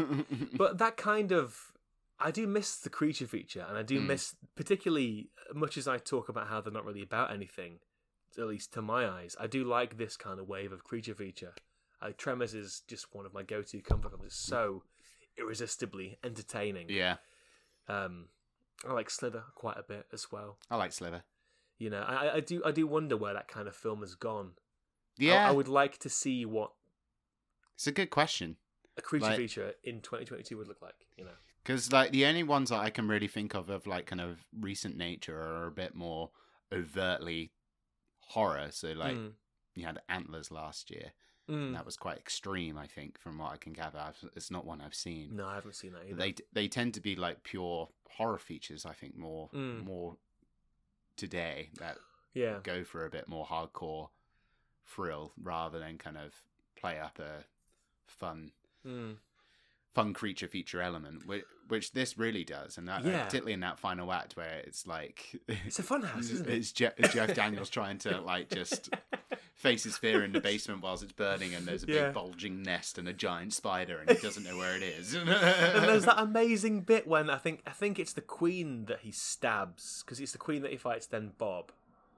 but 0.57 0.77
that 0.79 0.97
kind 0.97 1.31
of 1.31 1.71
I 2.19 2.31
do 2.31 2.47
miss 2.47 2.77
the 2.77 2.89
creature 2.89 3.27
feature, 3.27 3.65
and 3.67 3.77
I 3.77 3.83
do 3.83 3.99
Mm. 3.99 4.07
miss 4.07 4.35
particularly 4.55 5.29
much 5.53 5.77
as 5.77 5.87
I 5.87 5.97
talk 5.97 6.29
about 6.29 6.47
how 6.47 6.61
they're 6.61 6.71
not 6.71 6.85
really 6.85 7.01
about 7.01 7.31
anything, 7.31 7.79
at 8.37 8.45
least 8.47 8.71
to 8.73 8.81
my 8.81 9.07
eyes. 9.07 9.35
I 9.39 9.47
do 9.47 9.63
like 9.63 9.97
this 9.97 10.15
kind 10.15 10.39
of 10.39 10.47
wave 10.47 10.71
of 10.71 10.83
creature 10.83 11.15
feature. 11.15 11.53
Uh, 12.01 12.11
Tremors 12.17 12.53
is 12.53 12.81
just 12.87 13.13
one 13.13 13.25
of 13.25 13.33
my 13.33 13.43
go-to 13.43 13.81
comfort 13.81 14.09
films. 14.11 14.25
It's 14.25 14.35
so 14.35 14.83
irresistibly 15.37 16.17
entertaining. 16.23 16.89
yeah, 16.89 17.17
Um, 17.87 18.29
I 18.85 18.93
like 18.93 19.09
Slither 19.09 19.45
quite 19.55 19.77
a 19.77 19.83
bit 19.83 20.07
as 20.13 20.31
well. 20.31 20.59
I 20.69 20.75
like 20.77 20.91
Slither. 20.93 21.23
You 21.77 21.89
know, 21.89 22.01
I, 22.01 22.35
I 22.35 22.39
do 22.39 22.63
I 22.63 22.71
do 22.71 22.85
wonder 22.87 23.17
where 23.17 23.33
that 23.33 23.47
kind 23.47 23.67
of 23.67 23.75
film 23.75 24.01
has 24.01 24.15
gone. 24.15 24.53
I- 25.19 25.23
Yeah, 25.23 25.47
I, 25.47 25.51
would 25.51 25.67
like 25.67 25.97
to 25.99 26.09
see 26.09 26.45
what 26.45 26.73
it's 27.73 27.87
a 27.87 27.91
good 27.91 28.09
question. 28.09 28.57
a 28.97 29.01
creature 29.01 29.25
Like- 29.25 29.37
feature 29.37 29.73
in 29.83 30.01
2022 30.01 30.57
would 30.57 30.67
look 30.67 30.81
like. 30.81 31.07
You 31.17 31.25
know. 31.25 31.37
Because 31.63 31.91
like 31.93 32.11
the 32.11 32.25
only 32.25 32.43
ones 32.43 32.69
that 32.69 32.79
I 32.79 32.89
can 32.89 33.07
really 33.07 33.27
think 33.27 33.53
of 33.53 33.69
of 33.69 33.87
like 33.87 34.05
kind 34.05 34.21
of 34.21 34.39
recent 34.59 34.97
nature 34.97 35.39
are 35.39 35.67
a 35.67 35.71
bit 35.71 35.95
more 35.95 36.31
overtly 36.71 37.51
horror. 38.19 38.67
So 38.71 38.89
like 38.93 39.15
Mm. 39.15 39.33
you 39.75 39.85
had 39.85 39.99
Antlers 40.09 40.51
last 40.51 40.91
year, 40.91 41.13
Mm. 41.47 41.67
and 41.67 41.75
that 41.75 41.85
was 41.85 41.95
quite 41.97 42.17
extreme. 42.17 42.77
I 42.77 42.87
think 42.87 43.17
from 43.19 43.37
what 43.37 43.51
I 43.53 43.57
can 43.57 43.73
gather, 43.73 43.99
I've, 43.99 44.23
it's 44.35 44.51
not 44.51 44.65
one 44.65 44.81
I've 44.81 44.95
seen. 44.95 45.35
No, 45.35 45.47
I 45.47 45.55
haven't 45.55 45.75
seen 45.75 45.93
that 45.93 46.03
either. 46.05 46.15
They 46.15 46.35
they 46.51 46.67
tend 46.67 46.93
to 46.95 47.01
be 47.01 47.15
like 47.15 47.43
pure 47.43 47.89
horror 48.09 48.37
features. 48.39 48.85
I 48.85 48.93
think 48.93 49.15
more 49.15 49.49
Mm. 49.51 49.83
more 49.85 50.17
today 51.15 51.69
that 51.79 51.97
yeah. 52.33 52.59
go 52.63 52.83
for 52.83 53.05
a 53.05 53.09
bit 53.09 53.27
more 53.27 53.45
hardcore 53.45 54.09
thrill 54.85 55.31
rather 55.41 55.79
than 55.79 55.97
kind 55.97 56.17
of 56.17 56.33
play 56.75 56.99
up 56.99 57.19
a 57.19 57.45
fun 58.07 58.51
Mm. 58.85 59.17
Fun 59.93 60.13
creature 60.13 60.47
feature 60.47 60.81
element, 60.81 61.25
which, 61.27 61.43
which 61.67 61.91
this 61.93 62.17
really 62.17 62.43
does, 62.43 62.77
and 62.77 62.87
that, 62.87 63.05
uh, 63.05 63.09
Yeah. 63.09 63.23
particularly 63.25 63.53
in 63.53 63.59
that 63.61 63.77
final 63.79 64.11
act 64.11 64.35
where 64.35 64.61
it's 64.65 64.87
like 64.87 65.39
It's 65.47 65.79
a 65.79 65.83
fun 65.83 66.01
house, 66.01 66.29
isn't 66.31 66.47
it? 66.49 66.53
it's 66.53 66.71
Je- 66.71 66.89
Jeff 67.11 67.35
Daniels 67.35 67.69
trying 67.69 67.99
to 67.99 68.19
like 68.21 68.49
just 68.49 68.89
face 69.55 69.83
his 69.83 69.97
fear 69.97 70.23
in 70.23 70.31
the 70.31 70.41
basement 70.41 70.81
whilst 70.81 71.03
it's 71.03 71.11
burning, 71.11 71.53
and 71.53 71.65
there's 71.67 71.83
a 71.83 71.87
Yeah. 71.87 72.05
big 72.05 72.13
bulging 72.15 72.63
nest 72.63 72.97
and 72.97 73.07
a 73.07 73.13
giant 73.13 73.53
spider, 73.53 73.99
and 73.99 74.09
he 74.09 74.17
doesn't 74.17 74.43
know 74.43 74.57
where 74.57 74.75
it 74.75 74.83
is. 74.83 75.13
and 75.13 75.27
there's 75.29 76.05
that 76.05 76.19
amazing 76.19 76.81
bit 76.81 77.07
when 77.07 77.29
I 77.29 77.37
think 77.37 77.61
I 77.67 77.71
think 77.71 77.99
it's 77.99 78.13
the 78.13 78.21
queen 78.21 78.85
that 78.85 79.01
he 79.01 79.11
stabs 79.11 80.03
because 80.03 80.19
it's 80.19 80.31
the 80.31 80.37
queen 80.39 80.63
that 80.63 80.71
he 80.71 80.77
fights 80.77 81.05
then 81.05 81.31
Bob 81.37 81.71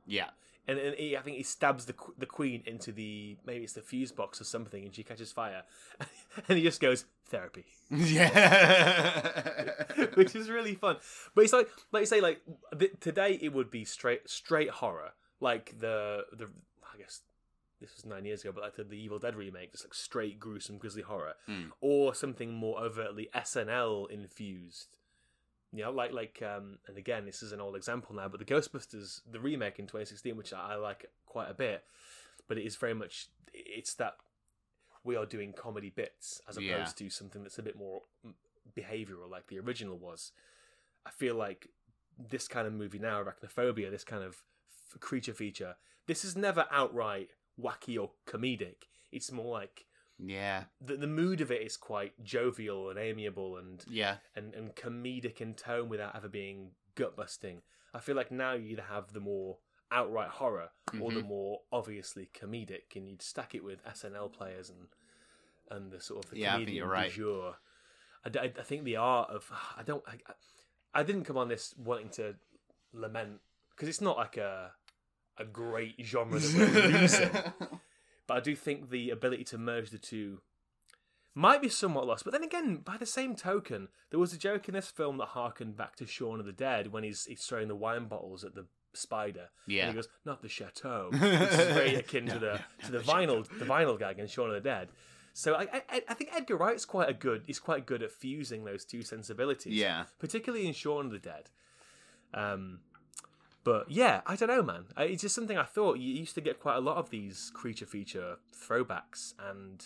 yeah, 0.07 0.29
and, 0.67 0.79
and 0.79 0.95
he, 0.95 1.15
I 1.17 1.21
think 1.21 1.37
he 1.37 1.43
stabs 1.43 1.85
the 1.85 1.93
the 2.17 2.25
queen 2.25 2.63
into 2.65 2.91
the 2.91 3.37
maybe 3.45 3.63
it's 3.63 3.73
the 3.73 3.81
fuse 3.81 4.11
box 4.11 4.39
or 4.41 4.43
something 4.45 4.83
and 4.85 4.93
she 4.95 5.03
catches 5.03 5.31
fire. 5.31 5.63
And 6.49 6.57
he 6.57 6.63
just 6.63 6.81
goes 6.81 7.05
therapy. 7.29 7.65
Yeah, 7.89 9.71
which 10.15 10.35
is 10.35 10.49
really 10.49 10.75
fun. 10.75 10.97
But 11.33 11.43
it's 11.45 11.53
like 11.53 11.69
like 11.91 12.01
you 12.01 12.05
say 12.07 12.21
like 12.21 12.41
th- 12.77 12.93
today 12.99 13.39
it 13.41 13.53
would 13.53 13.71
be 13.71 13.85
straight 13.85 14.29
straight 14.29 14.69
horror. 14.69 15.11
Like 15.39 15.79
the 15.79 16.25
the 16.33 16.45
I 16.93 16.97
guess 16.97 17.21
this 17.81 17.95
was 17.95 18.05
nine 18.05 18.25
years 18.25 18.41
ago 18.41 18.51
but 18.53 18.63
like 18.63 18.75
the, 18.75 18.83
the 18.83 18.97
Evil 18.97 19.19
Dead 19.19 19.35
remake 19.35 19.71
just 19.71 19.85
like 19.85 19.93
straight 19.93 20.39
gruesome 20.39 20.77
grisly 20.77 21.01
horror. 21.03 21.33
Mm. 21.49 21.69
or 21.81 22.13
something 22.15 22.53
more 22.53 22.79
overtly 22.79 23.29
SNL 23.35 24.09
infused 24.09 24.97
you 25.75 25.83
know, 25.83 25.91
like 25.91 26.11
like 26.13 26.41
um, 26.41 26.77
and 26.87 26.97
again, 26.97 27.25
this 27.25 27.43
is 27.43 27.51
an 27.51 27.61
old 27.61 27.75
example 27.75 28.15
now, 28.15 28.27
but 28.27 28.39
the 28.39 28.45
Ghostbusters, 28.45 29.21
the 29.29 29.39
remake 29.39 29.79
in 29.79 29.85
2016, 29.87 30.35
which 30.37 30.53
I, 30.53 30.73
I 30.73 30.75
like 30.75 31.05
quite 31.25 31.49
a 31.49 31.53
bit, 31.53 31.83
but 32.47 32.57
it 32.57 32.65
is 32.65 32.75
very 32.75 32.93
much 32.93 33.27
it's 33.53 33.93
that 33.95 34.15
we 35.03 35.15
are 35.15 35.25
doing 35.25 35.53
comedy 35.53 35.89
bits 35.89 36.41
as 36.49 36.57
opposed 36.57 36.69
Yeah. 36.99 37.07
to 37.07 37.09
something 37.09 37.43
that's 37.43 37.59
a 37.59 37.63
bit 37.63 37.77
more 37.77 38.01
behavioral, 38.77 39.29
like 39.29 39.47
the 39.47 39.59
original 39.59 39.97
was. 39.97 40.31
I 41.05 41.11
feel 41.11 41.35
like 41.35 41.69
this 42.17 42.47
kind 42.47 42.65
of 42.67 42.73
movie 42.73 42.99
now, 42.99 43.23
Arachnophobia, 43.23 43.91
this 43.91 44.03
kind 44.03 44.23
of 44.23 44.37
f- 44.93 44.99
creature 44.99 45.33
feature, 45.33 45.75
this 46.07 46.25
is 46.25 46.35
never 46.35 46.65
outright 46.71 47.29
wacky 47.61 47.99
or 48.01 48.11
comedic. 48.27 48.87
It's 49.11 49.31
more 49.31 49.53
like 49.53 49.85
yeah, 50.19 50.63
the 50.81 50.95
the 50.97 51.07
mood 51.07 51.41
of 51.41 51.51
it 51.51 51.61
is 51.61 51.77
quite 51.77 52.13
jovial 52.23 52.89
and 52.89 52.97
amiable 52.99 53.57
and 53.57 53.83
yeah, 53.89 54.17
and, 54.35 54.53
and 54.53 54.75
comedic 54.75 55.41
in 55.41 55.53
tone 55.53 55.89
without 55.89 56.15
ever 56.15 56.27
being 56.29 56.71
gut 56.95 57.15
busting. 57.15 57.61
I 57.93 57.99
feel 57.99 58.15
like 58.15 58.31
now 58.31 58.53
you 58.53 58.71
either 58.71 58.83
have 58.83 59.13
the 59.13 59.19
more 59.19 59.57
outright 59.91 60.29
horror 60.29 60.69
or 60.99 61.11
the 61.11 61.19
Mhm. 61.21 61.27
more 61.27 61.61
obviously 61.71 62.29
comedic, 62.33 62.95
and 62.95 63.07
you'd 63.07 63.21
stack 63.21 63.53
it 63.55 63.63
with 63.63 63.83
SNL 63.85 64.29
players 64.29 64.69
and 64.69 64.87
and 65.69 65.91
the 65.91 65.99
sort 65.99 66.25
of 66.25 66.31
the 66.31 66.37
Yeah, 66.39 66.53
I 66.53 66.57
comedian 66.59 66.77
you're 66.77 66.87
right. 66.87 67.09
du 67.09 67.15
jour. 67.15 67.57
I, 68.25 68.29
I- 68.39 68.53
I 68.59 68.63
think 68.63 68.83
the 68.83 68.95
art 68.97 69.29
of 69.29 69.51
I 69.77 69.83
don't 69.83 70.03
I, 70.07 70.13
I 70.93 71.03
didn't 71.03 71.25
come 71.25 71.37
on 71.37 71.47
this 71.49 71.73
wanting 71.77 72.09
to 72.11 72.35
lament 72.93 73.41
because 73.71 73.89
it's 73.89 74.01
not 74.01 74.15
like 74.17 74.37
a 74.37 74.71
a 75.37 75.43
great 75.45 75.95
genre 76.01 76.39
that 76.39 76.53
we're 76.55 76.99
losing, 77.01 77.29
but 78.27 78.37
I 78.37 78.39
do 78.39 78.55
think 78.55 78.89
the 78.89 79.09
ability 79.09 79.43
to 79.45 79.57
merge 79.57 79.89
the 79.89 79.97
two 79.97 80.41
might 81.35 81.61
be 81.61 81.69
somewhat 81.69 82.07
lost. 82.07 82.23
But 82.23 82.31
then 82.31 82.43
again, 82.43 82.77
by 82.77 82.97
the 82.97 83.05
same 83.05 83.35
token, 83.35 83.89
there 84.09 84.19
was 84.19 84.33
a 84.33 84.37
joke 84.37 84.67
in 84.67 84.73
this 84.73 84.89
film 84.89 85.17
that 85.17 85.27
harkened 85.27 85.75
back 85.75 85.97
to 85.97 86.07
Shaun 86.07 86.39
of 86.39 86.45
the 86.45 86.53
Dead 86.53 86.91
when 86.91 87.03
he's 87.03 87.25
he's 87.25 87.45
throwing 87.45 87.67
the 87.67 87.75
wine 87.75 88.05
bottles 88.05 88.43
at 88.43 88.55
the 88.55 88.65
spider. 88.93 89.49
Yeah. 89.67 89.83
And 89.83 89.91
he 89.91 89.95
goes, 89.95 90.07
not 90.25 90.41
the 90.41 90.49
chateau. 90.49 91.09
Which 91.11 91.21
is 91.21 91.73
very 91.73 91.95
akin 91.95 92.25
to 92.27 92.39
the 92.39 92.61
to 92.85 92.91
the 92.91 92.99
vinyl 92.99 93.45
the 93.59 93.65
vinyl 93.65 93.99
gag 93.99 94.17
in 94.17 94.27
Shaun 94.27 94.47
of 94.47 94.55
the 94.55 94.61
Dead. 94.61 94.89
So 95.33 95.55
I, 95.55 95.67
I 95.89 96.01
I 96.07 96.13
think 96.13 96.31
Edgar 96.33 96.55
Wright's 96.55 96.85
quite 96.85 97.09
a 97.09 97.13
good 97.13 97.43
he's 97.45 97.59
quite 97.59 97.85
good 97.85 98.01
at 98.01 98.11
fusing 98.11 98.63
those 98.63 98.85
two 98.85 99.01
sensibilities. 99.01 99.73
Yeah. 99.73 100.05
Particularly 100.19 100.65
in 100.65 100.73
Shaun 100.73 101.07
of 101.07 101.11
the 101.11 101.19
Dead. 101.19 101.49
Um 102.33 102.79
but 103.65 103.91
yeah, 103.91 104.21
I 104.25 104.37
don't 104.37 104.47
know, 104.47 104.63
man. 104.63 104.85
It's 104.97 105.21
just 105.23 105.35
something 105.35 105.57
I 105.57 105.63
thought 105.63 105.99
you 105.99 106.13
used 106.13 106.35
to 106.35 106.41
get 106.41 106.61
quite 106.61 106.77
a 106.77 106.79
lot 106.79 106.95
of 106.95 107.09
these 107.09 107.51
creature 107.53 107.85
feature 107.85 108.37
throwbacks, 108.53 109.33
and 109.37 109.85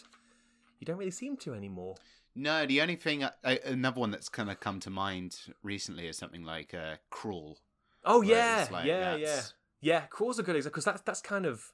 you 0.79 0.85
don't 0.85 0.97
really 0.97 1.09
seem 1.09 1.35
to 1.37 1.55
anymore. 1.55 1.95
No, 2.35 2.65
the 2.67 2.79
only 2.81 2.95
thing, 2.95 3.23
uh, 3.23 3.31
another 3.65 3.99
one 3.99 4.11
that's 4.11 4.29
kind 4.29 4.51
of 4.51 4.59
come 4.59 4.79
to 4.81 4.89
mind 4.91 5.35
recently 5.63 6.07
is 6.07 6.17
something 6.17 6.43
like 6.43 6.73
uh, 6.75 6.97
Crawl. 7.09 7.57
Oh 8.05 8.21
yeah, 8.21 8.67
like 8.71 8.85
yeah, 8.85 8.99
yeah, 8.99 9.11
that's- 9.17 9.53
yeah. 9.81 10.01
Crawl's 10.01 10.37
a 10.39 10.43
good 10.43 10.55
example 10.55 10.73
because 10.75 10.85
that's 10.85 11.01
that's 11.01 11.21
kind 11.21 11.45
of 11.45 11.73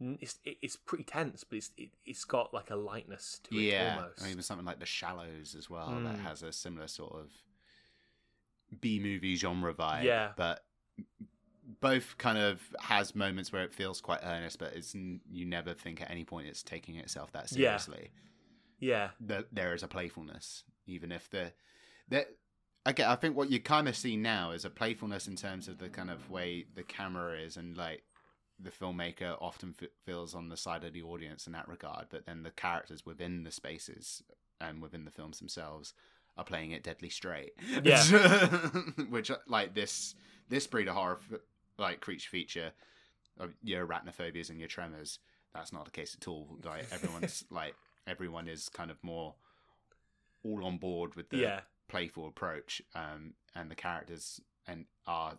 it's 0.00 0.38
it's 0.44 0.76
pretty 0.76 1.04
tense, 1.04 1.42
but 1.44 1.56
it's 1.56 1.70
it, 1.76 1.90
it's 2.06 2.24
got 2.24 2.54
like 2.54 2.70
a 2.70 2.76
lightness 2.76 3.40
to 3.44 3.58
it 3.58 3.62
Yeah, 3.62 3.96
almost. 3.96 4.22
or 4.22 4.28
even 4.28 4.42
something 4.42 4.64
like 4.66 4.78
The 4.78 4.86
Shallows 4.86 5.54
as 5.58 5.68
well 5.68 5.88
that 6.04 6.16
Mm. 6.16 6.22
has 6.22 6.42
a 6.42 6.52
similar 6.52 6.86
sort 6.86 7.14
of 7.14 7.30
B 8.80 8.98
movie 9.00 9.36
genre 9.36 9.72
vibe. 9.74 10.04
Yeah. 10.04 10.32
but 10.36 10.64
both 11.80 12.16
kind 12.18 12.38
of 12.38 12.60
has 12.80 13.14
moments 13.14 13.52
where 13.52 13.62
it 13.62 13.72
feels 13.72 14.00
quite 14.00 14.20
earnest, 14.22 14.58
but 14.58 14.74
it's 14.74 14.94
you 14.94 15.46
never 15.46 15.74
think 15.74 16.00
at 16.00 16.10
any 16.10 16.24
point 16.24 16.46
it's 16.46 16.62
taking 16.62 16.96
itself 16.96 17.32
that 17.32 17.48
seriously. 17.48 18.10
yeah, 18.80 19.10
That 19.20 19.46
there 19.52 19.74
is 19.74 19.82
a 19.82 19.88
playfulness, 19.88 20.64
even 20.86 21.12
if 21.12 21.28
the 21.30 21.52
that. 22.08 22.28
Okay, 22.86 23.04
I 23.04 23.16
think 23.16 23.34
what 23.34 23.50
you 23.50 23.60
kind 23.60 23.88
of 23.88 23.96
see 23.96 24.14
now 24.14 24.50
is 24.50 24.66
a 24.66 24.70
playfulness 24.70 25.26
in 25.26 25.36
terms 25.36 25.68
of 25.68 25.78
the 25.78 25.88
kind 25.88 26.10
of 26.10 26.30
way 26.30 26.66
the 26.74 26.82
camera 26.82 27.38
is, 27.38 27.56
and 27.56 27.76
like 27.78 28.02
the 28.60 28.70
filmmaker 28.70 29.36
often 29.40 29.74
f- 29.80 29.88
feels 30.04 30.34
on 30.34 30.50
the 30.50 30.56
side 30.56 30.84
of 30.84 30.92
the 30.92 31.02
audience 31.02 31.46
in 31.46 31.54
that 31.54 31.66
regard, 31.66 32.06
but 32.10 32.26
then 32.26 32.42
the 32.42 32.50
characters 32.50 33.06
within 33.06 33.42
the 33.42 33.50
spaces 33.50 34.22
and 34.60 34.82
within 34.82 35.06
the 35.06 35.10
films 35.10 35.38
themselves 35.38 35.94
are 36.36 36.44
playing 36.44 36.72
it 36.72 36.82
deadly 36.82 37.08
straight. 37.08 37.52
Yeah. 37.82 38.02
which 39.08 39.30
like 39.48 39.74
this 39.74 40.14
this 40.48 40.66
breed 40.66 40.88
of 40.88 40.94
horror, 40.94 41.18
like 41.78 42.00
creature 42.00 42.30
feature, 42.30 42.72
of 43.38 43.52
your 43.62 43.86
arachnophobias 43.86 44.50
and 44.50 44.58
your 44.58 44.68
tremors. 44.68 45.18
That's 45.54 45.72
not 45.72 45.84
the 45.84 45.90
case 45.90 46.16
at 46.20 46.26
all. 46.28 46.58
Like 46.64 46.86
everyone's 46.92 47.44
like 47.50 47.74
everyone 48.06 48.48
is 48.48 48.68
kind 48.68 48.90
of 48.90 49.02
more 49.02 49.34
all 50.44 50.64
on 50.64 50.78
board 50.78 51.14
with 51.14 51.30
the 51.30 51.38
yeah, 51.38 51.60
playful 51.88 52.26
approach, 52.26 52.82
um, 52.94 53.34
and 53.54 53.70
the 53.70 53.74
characters 53.74 54.40
and 54.66 54.86
are 55.06 55.38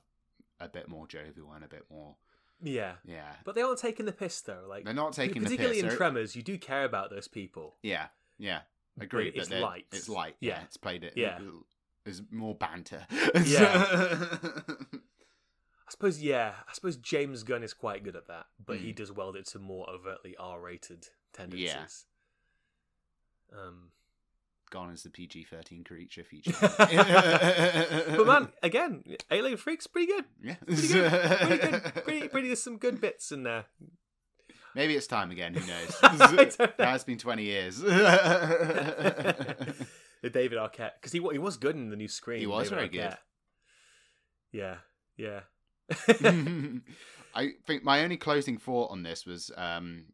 a 0.60 0.70
bit 0.70 0.88
more 0.88 1.06
jovial 1.08 1.52
and 1.54 1.64
a 1.64 1.68
bit 1.68 1.84
more 1.92 2.16
yeah. 2.62 2.94
yeah. 3.06 3.34
But 3.44 3.56
they 3.56 3.62
aren't 3.62 3.80
taking 3.80 4.06
the 4.06 4.12
piss 4.12 4.42
though. 4.42 4.64
Like 4.68 4.86
They're 4.86 4.94
not 4.94 5.14
taking 5.14 5.42
the 5.44 5.50
particularly 5.50 5.82
piss. 5.82 5.92
in 5.92 5.98
Tremors, 5.98 6.36
you 6.36 6.42
do 6.42 6.58
care 6.58 6.86
about 6.86 7.10
those 7.10 7.28
people. 7.28 7.76
Yeah, 7.82 8.08
yeah, 8.38 8.60
agreed. 9.00 9.34
it's 9.36 9.50
light. 9.50 9.86
It's 9.92 10.10
light. 10.10 10.36
Yeah, 10.40 10.54
Yeah. 10.54 10.64
it's 10.64 10.78
played 10.78 11.04
it. 11.04 11.14
Yeah. 11.16 11.40
There's 12.06 12.22
more 12.32 12.56
banter. 12.56 13.06
Yeah. 13.44 14.28
I 15.88 15.92
suppose 15.92 16.22
yeah. 16.22 16.54
I 16.68 16.74
suppose 16.74 16.98
James 16.98 17.44
Gunn 17.44 17.64
is 17.64 17.74
quite 17.74 18.04
good 18.04 18.16
at 18.16 18.28
that, 18.28 18.46
but 18.64 18.78
he 18.78 18.92
Mm. 18.92 18.96
does 18.96 19.12
weld 19.12 19.36
it 19.36 19.46
to 19.48 19.60
more 19.60 19.90
overtly 19.90 20.36
R-rated 20.38 21.08
tendencies. 21.34 22.06
Yeah. 23.52 23.60
Um, 23.60 23.90
Gone 24.72 24.92
is 24.92 25.04
the 25.04 25.10
PG-13 25.12 25.86
creature 25.86 26.24
feature. 26.24 26.52
but 26.60 28.26
man, 28.26 28.50
again, 28.64 29.04
Eight 29.30 29.44
Legged 29.44 29.60
Freak's 29.60 29.86
pretty 29.88 30.08
good. 30.12 30.26
yeah, 30.44 30.56
Pretty 30.66 30.88
good. 30.88 31.12
Pretty 31.12 31.58
good. 31.58 31.84
Pretty, 32.04 32.28
pretty. 32.30 32.48
There's 32.48 32.64
some 32.64 32.78
good 32.78 33.00
bits 33.00 33.32
in 33.32 33.44
there. 33.44 33.66
Maybe 34.74 34.96
it's 34.96 35.08
time 35.08 35.30
again. 35.32 35.54
Who 35.54 35.66
knows? 35.66 35.96
I 36.02 36.18
don't 36.18 36.60
know. 36.80 36.94
It's 36.94 37.04
been 37.06 37.18
twenty 37.20 37.44
years. 37.44 37.82
The 40.26 40.32
David 40.32 40.58
Arquette 40.58 40.94
because 41.00 41.12
he 41.12 41.20
he 41.32 41.38
was 41.38 41.56
good 41.56 41.76
in 41.76 41.92
the 41.92 41.96
new 41.96 42.08
Scream. 42.08 42.40
He 42.40 42.48
was 42.48 42.70
David 42.70 42.76
very 42.76 42.90
good. 42.90 43.18
Yeah, 44.52 44.78
yeah. 45.18 45.42
I 47.36 47.52
think 47.68 47.84
my 47.84 48.02
only 48.02 48.18
closing 48.18 48.58
thought 48.58 48.90
on 48.90 49.04
this 49.04 49.28
was: 49.28 49.52
um, 49.56 50.06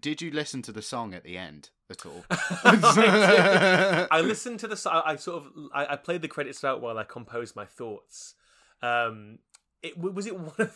Did 0.00 0.22
you 0.22 0.30
listen 0.30 0.62
to 0.62 0.72
the 0.72 0.80
song 0.80 1.12
at 1.12 1.24
the 1.24 1.36
end 1.36 1.68
at 1.90 2.06
all? 2.06 2.24
I, 2.30 4.06
I 4.10 4.20
listened 4.22 4.60
to 4.60 4.68
the. 4.68 5.02
I 5.04 5.16
sort 5.16 5.44
of. 5.44 5.52
I, 5.74 5.92
I 5.92 5.96
played 5.96 6.22
the 6.22 6.28
credits 6.28 6.64
out 6.64 6.80
while 6.80 6.96
I 6.96 7.04
composed 7.04 7.54
my 7.54 7.66
thoughts. 7.66 8.36
Um, 8.80 9.40
it 9.82 9.98
was 9.98 10.26
it 10.26 10.38
one 10.38 10.54
of 10.58 10.74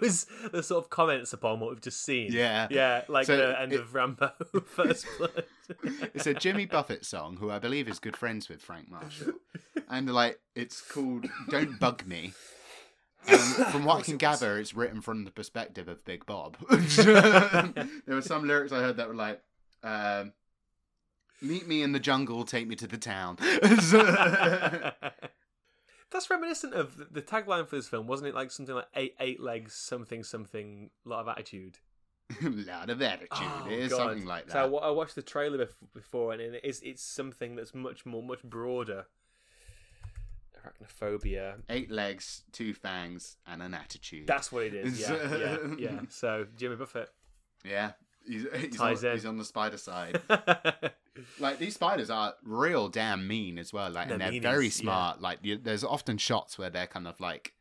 those 0.00 0.26
the 0.52 0.62
sort 0.62 0.84
of 0.84 0.90
comments 0.90 1.32
upon 1.32 1.60
what 1.60 1.70
we've 1.70 1.80
just 1.80 2.02
seen. 2.04 2.32
Yeah. 2.32 2.66
yeah, 2.70 3.02
like 3.08 3.26
So 3.26 3.36
the 3.36 3.60
end 3.60 3.72
it- 3.72 3.80
of 3.80 3.94
Rambo 3.94 4.32
First 4.66 5.06
Blood. 5.18 5.44
it's 6.14 6.26
a 6.26 6.34
Jimmy 6.34 6.66
Buffett 6.66 7.04
song, 7.04 7.36
who 7.38 7.50
I 7.50 7.58
believe 7.58 7.88
is 7.88 7.98
good 7.98 8.16
friends 8.16 8.48
with 8.48 8.60
Frank 8.62 8.90
Marshall, 8.90 9.34
and 9.88 10.12
like 10.12 10.40
it's 10.54 10.80
called 10.80 11.26
"Don't 11.50 11.78
Bug 11.78 12.06
Me." 12.06 12.32
Um, 13.28 13.38
from 13.38 13.84
what 13.84 13.98
I 13.98 14.02
can 14.02 14.16
gather, 14.16 14.58
it's 14.58 14.74
written 14.74 15.00
from 15.02 15.24
the 15.24 15.30
perspective 15.30 15.88
of 15.88 16.04
Big 16.04 16.24
Bob. 16.24 16.56
there 16.70 17.74
were 18.06 18.22
some 18.22 18.46
lyrics 18.46 18.72
I 18.72 18.80
heard 18.80 18.96
that 18.96 19.08
were 19.08 19.14
like, 19.14 19.42
um, 19.82 20.32
"Meet 21.42 21.66
me 21.68 21.82
in 21.82 21.92
the 21.92 22.00
jungle, 22.00 22.44
take 22.44 22.66
me 22.66 22.76
to 22.76 22.86
the 22.86 22.96
town." 22.96 23.36
That's 26.10 26.30
reminiscent 26.30 26.72
of 26.74 27.12
the, 27.12 27.20
tagline 27.22 27.68
for 27.68 27.76
this 27.76 27.88
film, 27.88 28.06
wasn't 28.06 28.28
it? 28.28 28.34
Like 28.34 28.50
something 28.50 28.74
like 28.74 28.88
eight 28.94 29.14
eight 29.20 29.40
legs, 29.40 29.74
something 29.74 30.22
something, 30.24 30.90
lot 31.04 31.20
of 31.20 31.28
attitude. 31.28 31.78
lot 32.42 32.90
of 32.90 33.00
attitude. 33.02 33.28
Oh, 33.32 33.66
it 33.70 33.78
is 33.78 33.90
God. 33.90 33.98
something 33.98 34.26
like 34.26 34.46
that. 34.46 34.52
So 34.52 34.78
I 34.78 34.90
watched 34.90 35.14
the 35.14 35.22
trailer 35.22 35.58
bef- 35.66 35.74
before, 35.94 36.32
and 36.32 36.40
it 36.40 36.60
is 36.64 36.80
it's 36.82 37.02
something 37.02 37.56
that's 37.56 37.74
much 37.74 38.06
more, 38.06 38.22
much 38.22 38.42
broader. 38.42 39.06
Arachnophobia. 40.58 41.54
Eight 41.68 41.90
legs, 41.90 42.42
two 42.52 42.74
fangs, 42.74 43.36
and 43.46 43.62
an 43.62 43.74
attitude. 43.74 44.26
That's 44.26 44.50
what 44.52 44.64
it 44.64 44.74
is. 44.74 45.00
Yeah, 45.08 45.36
yeah, 45.38 45.56
yeah. 45.78 46.00
So 46.08 46.46
Jimmy 46.56 46.76
Buffett. 46.76 47.10
yeah. 47.64 47.92
He's, 48.28 48.46
he's, 48.56 48.80
on, 48.80 48.96
he's 48.96 49.26
on 49.26 49.38
the 49.38 49.44
spider 49.44 49.78
side. 49.78 50.20
like 51.40 51.58
these 51.58 51.74
spiders 51.74 52.10
are 52.10 52.34
real 52.44 52.88
damn 52.88 53.26
mean 53.26 53.58
as 53.58 53.72
well. 53.72 53.90
Like, 53.90 54.10
and 54.10 54.20
They're 54.20 54.30
they're 54.30 54.40
very 54.40 54.68
meanies, 54.68 54.78
yeah. 54.78 54.82
smart. 54.82 55.20
Like, 55.20 55.38
you, 55.42 55.56
there's 55.56 55.84
often 55.84 56.18
shots 56.18 56.58
where 56.58 56.70
they're 56.70 56.86
kind 56.86 57.08
of 57.08 57.18
like 57.20 57.54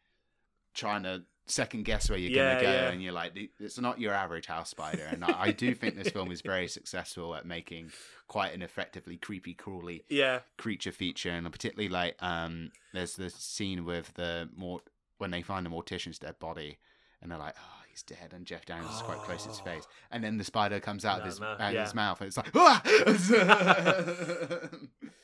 trying 0.73 1.03
to 1.03 1.23
second 1.49 1.85
guess 1.85 2.10
where 2.10 2.19
you're 2.19 2.31
Yeah, 2.31 2.56
gonna 2.56 2.65
go, 2.65 2.72
yeah. 2.72 2.89
and 2.89 3.02
you're 3.02 3.14
like, 3.14 3.31
it's 3.60 3.80
not 3.80 3.99
your 3.99 4.14
average 4.14 4.48
house 4.48 4.69
spider. 4.69 5.07
And 5.10 5.23
I, 5.23 5.44
I 5.44 5.52
do 5.52 5.73
think 5.73 5.95
this 5.95 6.10
film 6.10 6.30
is 6.31 6.41
very 6.41 6.68
successful 6.77 7.34
at 7.35 7.45
making 7.45 7.91
quite 8.27 8.53
an 8.53 8.61
effectively 8.61 9.15
creepy, 9.18 9.53
crawly 9.53 10.03
yeah, 10.10 10.39
creature 10.57 10.91
feature, 10.91 11.30
and 11.31 11.49
particularly 11.52 11.89
like 11.89 12.15
um, 12.22 12.72
there's 12.94 13.15
the 13.15 13.30
scene 13.30 13.85
with 13.85 14.14
the 14.15 14.49
more 14.56 14.81
when 15.19 15.31
they 15.31 15.41
find 15.41 15.65
the 15.65 15.69
mortician's 15.69 16.19
dead 16.19 16.38
body, 16.38 16.77
and 17.22 17.31
they're 17.31 17.39
like, 17.39 17.56
oh, 17.57 17.77
dead, 18.03 18.34
and 18.34 18.45
Jeff 18.45 18.65
Daniels 18.65 18.95
is 18.95 19.02
quite 19.02 19.19
close 19.19 19.44
to 19.44 19.49
his 19.49 19.60
face, 19.60 19.88
and 20.11 20.24
then 20.24 20.38
the 20.38 20.44
spider 20.44 20.80
comes 20.80 21.06
out 21.06 21.19
of 21.19 21.26
his, 21.26 21.40
no, 21.40 21.56
out 21.60 21.74
yeah. 21.74 21.84
his 21.84 21.95
mouth, 21.95 22.19
and 22.22 22.28
it's 22.28 22.38
like, 22.38 22.52
ah! 22.56 22.82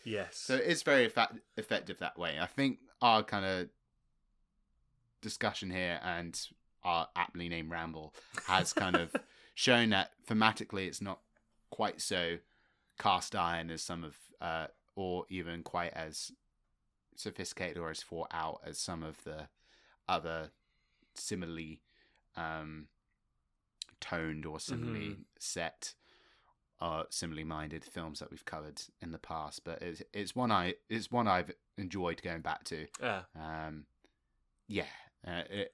yes. 0.04 0.38
so 0.38 0.56
it's 0.56 0.84
very 0.84 1.06
effect- 1.06 1.40
effective 1.58 2.00
that 2.00 2.18
way. 2.18 2.38
I 2.40 2.46
think 2.46 2.80
our 3.02 3.24
kind 3.24 3.46
of 3.46 3.70
discussion 5.22 5.72
here 5.72 6.00
and 6.04 6.40
our 6.84 7.08
aptly 7.16 7.50
named 7.50 7.72
ramble 7.72 8.14
has 8.48 8.74
kind 8.74 8.96
of 8.96 9.16
shown 9.56 9.90
that 9.90 10.12
thematically 10.28 10.86
it's 10.88 11.02
not 11.02 11.20
quite 11.70 12.02
so 12.02 12.38
cast 13.00 13.36
iron 13.36 13.72
as 13.72 13.82
some 13.82 14.04
of 14.04 14.16
uh 14.42 14.68
or 14.96 15.26
even 15.30 15.64
quite 15.64 15.94
as 15.94 16.32
sophisticated 17.16 17.78
or 17.78 17.90
as 17.90 18.02
thought 18.02 18.28
out 18.32 18.60
as 18.66 18.78
some 18.78 19.02
of 19.02 19.24
the 19.24 19.48
other 20.08 20.52
similarly 21.16 21.80
um 22.36 22.88
toned 24.00 24.46
or 24.46 24.60
similarly 24.60 25.10
Mhm. 25.20 25.26
set 25.40 25.94
uh 26.82 27.04
similarly 27.10 27.44
minded 27.46 27.86
films 27.86 28.20
that 28.20 28.30
we've 28.32 28.46
covered 28.46 28.82
in 29.02 29.12
the 29.12 29.18
past 29.18 29.64
but 29.64 29.82
it's 29.82 30.02
it's 30.12 30.36
one 30.36 30.52
i 30.52 30.76
it's 30.90 31.12
one 31.12 31.28
i've 31.28 31.52
enjoyed 31.78 32.22
going 32.22 32.42
back 32.42 32.64
to 32.66 32.88
yeah. 33.00 33.24
um 33.36 33.86
yeah 34.68 34.88
uh, 35.26 35.44
it 35.50 35.74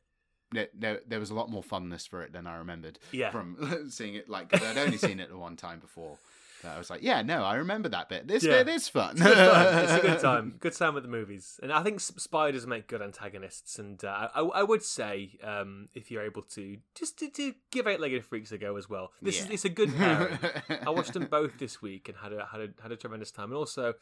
there, 0.52 0.68
there, 0.74 1.00
there 1.08 1.20
was 1.20 1.30
a 1.30 1.36
lot 1.36 1.50
more 1.50 1.62
funness 1.64 2.08
for 2.10 2.24
it 2.24 2.34
than 2.34 2.48
I 2.48 2.58
remembered. 2.58 2.98
Yeah. 3.12 3.30
From 3.30 3.88
seeing 3.92 4.16
it, 4.16 4.28
like 4.28 4.50
'cause 4.50 4.64
I'd 4.64 4.80
only 4.80 4.98
seen 4.98 5.20
it 5.20 5.30
the 5.30 5.38
one 5.38 5.56
time 5.56 5.80
before. 5.80 6.18
I 6.64 6.78
was 6.78 6.90
like, 6.90 7.02
yeah, 7.02 7.22
no, 7.22 7.44
I 7.44 7.56
remember 7.56 7.90
that 7.90 8.10
bit. 8.10 8.28
This 8.28 8.44
Yeah. 8.44 8.64
bit 8.64 8.68
is 8.76 8.88
fun. 8.90 9.16
It's 9.16 9.24
fun. 9.24 9.84
It's 9.84 9.92
a 9.94 10.00
good 10.08 10.20
time. 10.22 10.56
Good 10.60 10.74
time 10.74 10.94
with 10.94 11.04
the 11.04 11.10
movies, 11.10 11.60
and 11.64 11.72
I 11.72 11.84
think 11.84 12.00
spiders 12.00 12.68
make 12.68 12.88
good 12.88 13.02
antagonists. 13.02 13.80
And 13.80 14.04
uh, 14.04 14.30
I, 14.36 14.42
I 14.42 14.64
would 14.64 14.84
say, 14.84 15.38
um, 15.44 15.88
if 15.94 16.12
you're 16.12 16.24
able 16.24 16.42
to, 16.44 16.78
just 16.96 17.18
to, 17.20 17.30
to 17.30 17.54
give 17.72 17.88
Eight 17.88 18.00
Legged 18.00 18.26
Freaks 18.26 18.52
a 18.52 18.58
go 18.58 18.76
as 18.76 18.90
well. 18.90 19.12
This 19.22 19.40
is 19.42 19.50
it's 19.50 19.66
a 19.66 19.70
good 19.70 19.96
pairing. 19.96 20.38
I 20.86 20.90
watched 20.90 21.14
them 21.14 21.26
both 21.26 21.58
this 21.60 21.82
week 21.82 22.10
and 22.10 22.18
had 22.18 22.34
a 22.34 22.46
had 22.46 22.62
a 22.62 22.68
had 22.82 22.92
a 22.92 22.98
tremendous 22.98 23.32
time. 23.32 23.46
And 23.52 23.56
also, 23.56 23.94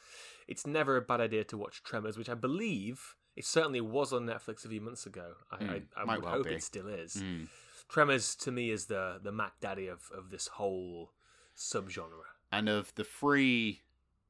it's 0.48 0.66
never 0.66 0.98
a 0.98 1.02
bad 1.02 1.22
idea 1.22 1.44
to 1.46 1.58
watch 1.58 1.84
Tremors, 1.84 2.18
which 2.18 2.30
I 2.30 2.34
believe 2.34 3.16
it 3.36 3.46
certainly 3.46 3.82
was 3.82 4.12
on 4.14 4.26
Netflix 4.26 4.66
a 4.66 4.70
few 4.70 4.82
months 4.82 5.06
ago. 5.06 5.34
I, 5.52 5.64
I, 5.64 5.82
I 5.96 6.06
might 6.06 6.16
would 6.18 6.26
well 6.26 6.34
hope 6.38 6.48
be. 6.48 6.56
it 6.56 6.64
still 6.64 6.88
is. 6.88 7.18
Mm. 7.18 7.48
Tremors 7.88 8.36
to 8.38 8.52
me 8.52 8.72
is 8.72 8.88
the 8.88 9.20
the 9.22 9.32
Mac 9.32 9.60
Daddy 9.62 9.88
of 9.88 10.10
of 10.18 10.32
this 10.32 10.48
whole 10.48 11.12
subgenre. 11.56 12.26
And 12.52 12.70
of 12.70 12.94
the 12.96 13.04
three 13.04 13.82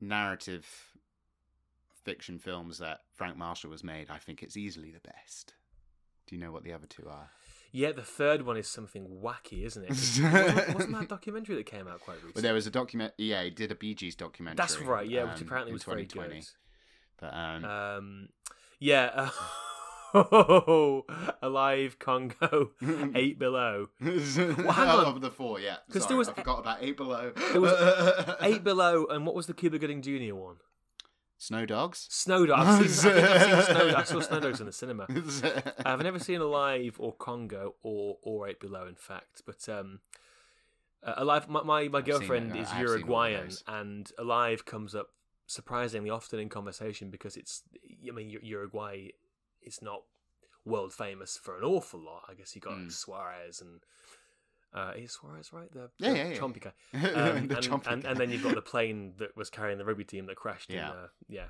narrative 0.01 0.65
fiction 2.03 2.39
films 2.39 2.79
that 2.79 3.01
Frank 3.13 3.37
Marshall 3.37 3.71
has 3.71 3.83
made, 3.83 4.09
I 4.09 4.17
think 4.17 4.41
it's 4.41 4.57
easily 4.57 4.91
the 4.91 5.01
best. 5.07 5.53
Do 6.25 6.35
you 6.35 6.41
know 6.41 6.51
what 6.51 6.63
the 6.63 6.73
other 6.73 6.87
two 6.87 7.07
are? 7.07 7.29
Yeah, 7.71 7.91
the 7.91 8.01
third 8.01 8.43
one 8.43 8.57
is 8.57 8.67
something 8.67 9.05
wacky, 9.21 9.65
isn't 9.65 9.83
it? 9.83 9.89
wasn't, 9.89 10.73
wasn't 10.73 10.99
that 10.99 11.09
documentary 11.09 11.55
that 11.55 11.65
came 11.65 11.87
out 11.87 11.99
quite 12.01 12.15
recently? 12.15 12.33
Well, 12.35 12.41
there 12.43 12.53
was 12.53 12.65
a 12.65 12.71
document. 12.71 13.13
Yeah, 13.17 13.43
he 13.43 13.49
did 13.49 13.71
a 13.71 13.75
Bee 13.75 13.93
Gees 13.93 14.15
documentary. 14.15 14.57
That's 14.57 14.81
right, 14.81 15.07
yeah, 15.07 15.23
which 15.25 15.41
um, 15.41 15.47
apparently 15.47 15.71
in 15.71 15.73
was 15.73 15.83
very 15.83 16.05
good. 16.05 16.45
But 17.19 17.33
um, 17.33 17.65
Um, 17.65 18.29
yeah, 18.79 19.11
uh, 19.15 19.29
Alive 21.41 21.97
Congo, 21.99 22.71
Eight 23.15 23.37
Below. 23.39 23.89
well, 24.01 24.11
hang 24.71 24.87
on. 24.89 25.05
of 25.05 25.21
the 25.21 25.31
four, 25.31 25.59
yeah. 25.59 25.77
'Cause 25.91 26.03
Sorry, 26.03 26.07
there 26.09 26.17
was 26.17 26.29
I 26.29 26.33
forgot 26.33 26.59
about 26.59 26.77
Eight 26.81 26.97
Below. 26.97 27.31
There 27.51 27.61
was 27.61 28.35
Eight 28.41 28.63
Below, 28.63 29.05
and 29.07 29.25
what 29.25 29.35
was 29.35 29.47
the 29.47 29.53
Cuba 29.53 29.79
Gooding 29.79 30.01
Jr. 30.01 30.35
one? 30.35 30.57
Snow 31.39 31.65
Dogs. 31.67 32.07
Snow 32.09 32.45
Dogs. 32.47 32.67
I've 32.67 32.89
seen, 32.89 33.11
I 33.11 33.33
I've 33.57 33.65
seen 33.65 33.75
Snow 33.75 33.93
I 33.95 34.03
saw 34.03 34.19
Snow 34.21 34.39
Dogs 34.39 34.59
in 34.59 34.65
the 34.65 34.71
cinema. 34.71 35.05
I've 35.85 36.01
never 36.01 36.17
seen 36.19 36.41
Alive 36.41 36.95
or 36.99 37.13
Congo 37.13 37.75
or 37.83 38.17
or 38.23 38.47
Eight 38.47 38.59
Below, 38.59 38.87
in 38.87 38.95
fact. 38.95 39.43
But 39.45 39.67
um, 39.69 39.99
uh, 41.03 41.13
Alive, 41.17 41.47
my 41.47 41.61
my, 41.61 41.87
my 41.89 41.99
I've 41.99 42.05
girlfriend 42.05 42.55
is 42.55 42.69
I 42.69 42.75
have 42.75 42.77
seen 42.77 42.85
all 42.87 42.93
of 42.93 42.99
Uruguayan, 42.99 43.49
and 43.67 44.11
Alive 44.17 44.65
comes 44.65 44.95
up 44.95 45.09
surprisingly 45.45 46.09
often 46.09 46.39
in 46.39 46.49
conversation 46.49 47.11
because 47.11 47.37
it's. 47.37 47.61
I 48.07 48.11
mean, 48.11 48.29
Uruguay 48.41 49.09
is 49.67 49.81
not 49.81 50.01
world 50.65 50.93
famous 50.93 51.37
for 51.37 51.57
an 51.57 51.63
awful 51.63 51.99
lot. 51.99 52.23
I 52.29 52.33
guess 52.33 52.55
you 52.55 52.61
got 52.61 52.73
Mm. 52.77 52.91
Suarez 52.91 53.61
and. 53.61 53.81
Uh, 54.73 54.91
is 54.97 55.13
Suarez 55.13 55.53
right? 55.53 55.71
The, 55.71 55.89
Yeah, 55.97 56.11
the 56.11 56.17
yeah, 56.17 56.27
yeah. 56.27 56.37
chompy 56.37 56.61
guy. 56.61 56.73
Um, 56.93 57.47
The 57.47 57.55
and, 57.55 57.65
chompy 57.65 57.87
and, 57.91 58.03
guy. 58.03 58.09
and 58.09 58.19
then 58.19 58.29
you've 58.31 58.43
got 58.43 58.53
the 58.55 58.61
plane 58.61 59.13
that 59.17 59.35
was 59.37 59.49
carrying 59.49 59.77
the 59.77 59.85
rugby 59.85 60.03
team 60.03 60.25
that 60.25 60.35
crashed. 60.35 60.69
Yeah. 60.69 60.91
In, 60.91 60.97
uh, 60.97 61.07
yeah. 61.29 61.45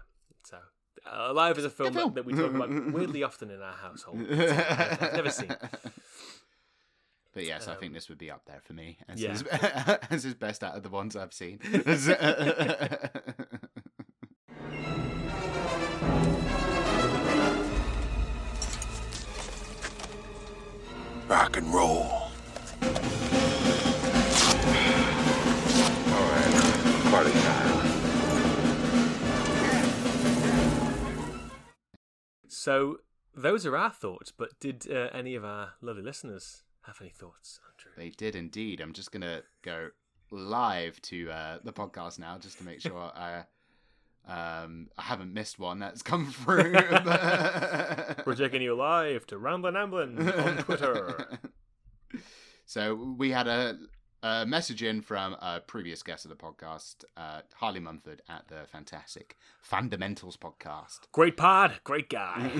So, 0.45 0.57
uh, 1.05 1.31
Alive 1.31 1.57
is 1.57 1.65
a 1.65 1.69
film, 1.69 1.93
film. 1.93 2.13
That, 2.13 2.25
that 2.25 2.25
we 2.25 2.33
talk 2.39 2.53
about 2.53 2.69
weirdly 2.93 3.23
often 3.23 3.49
in 3.49 3.59
our 3.61 3.73
household. 3.73 4.19
I've, 4.31 5.01
I've 5.01 5.13
never 5.13 5.29
seen. 5.31 5.49
But 7.33 7.45
yes, 7.45 7.67
I 7.67 7.75
think 7.75 7.91
Um, 7.91 7.93
this 7.93 8.09
would 8.09 8.17
be 8.17 8.31
up 8.31 8.45
there 8.47 8.61
for 8.63 8.73
me 8.73 8.97
as, 9.07 9.21
yeah. 9.21 9.31
his, 9.33 9.43
as 10.09 10.23
his 10.23 10.33
best 10.33 10.63
out 10.63 10.75
of 10.75 10.81
the 10.81 10.89
ones 10.89 11.15
I've 11.15 11.33
seen. 11.33 11.59
Rock 21.27 21.57
and 21.57 21.73
roll. 21.73 22.05
All 22.05 22.89
right, 26.31 27.01
party 27.11 27.31
time. 27.31 27.87
So 32.47 32.99
those 33.35 33.65
are 33.65 33.75
our 33.75 33.91
thoughts, 33.91 34.31
but 34.31 34.57
did 34.61 34.87
uh, 34.89 35.09
any 35.11 35.35
of 35.35 35.43
our 35.43 35.73
lovely 35.81 36.01
listeners 36.03 36.63
have 36.83 36.97
any 37.01 37.09
thoughts, 37.09 37.59
Andrew? 37.73 37.91
they 37.97 38.09
did 38.09 38.35
indeed. 38.35 38.79
I'm 38.79 38.93
just 38.93 39.11
gonna 39.11 39.41
go 39.61 39.89
live 40.31 41.01
to 41.03 41.29
uh, 41.29 41.57
the 41.63 41.73
podcast 41.73 42.19
now 42.19 42.37
just 42.37 42.57
to 42.59 42.63
make 42.63 42.79
sure 42.81 43.11
I 43.15 43.43
um, 44.27 44.87
I 44.97 45.03
haven't 45.03 45.33
missed 45.33 45.57
one 45.57 45.79
that's 45.79 46.01
come 46.01 46.31
through. 46.31 46.73
We're 48.25 48.35
taking 48.35 48.61
you 48.61 48.75
live 48.75 49.25
to 49.27 49.37
Ramblin' 49.37 49.75
Amblin 49.75 50.45
on 50.45 50.57
Twitter. 50.63 51.39
So 52.69 52.95
we 53.17 53.31
had 53.31 53.47
a, 53.47 53.77
a 54.21 54.45
message 54.45 54.83
in 54.83 55.01
from 55.01 55.35
a 55.35 55.61
previous 55.65 56.03
guest 56.03 56.25
of 56.25 56.29
the 56.29 56.35
podcast, 56.35 57.05
uh, 57.15 57.39
Harley 57.55 57.79
Mumford 57.79 58.21
at 58.27 58.45
the 58.49 58.65
fantastic 58.69 59.37
Fundamentals 59.61 60.35
podcast. 60.35 60.99
Great 61.13 61.37
pod, 61.37 61.79
great 61.85 62.09
guy. 62.09 62.51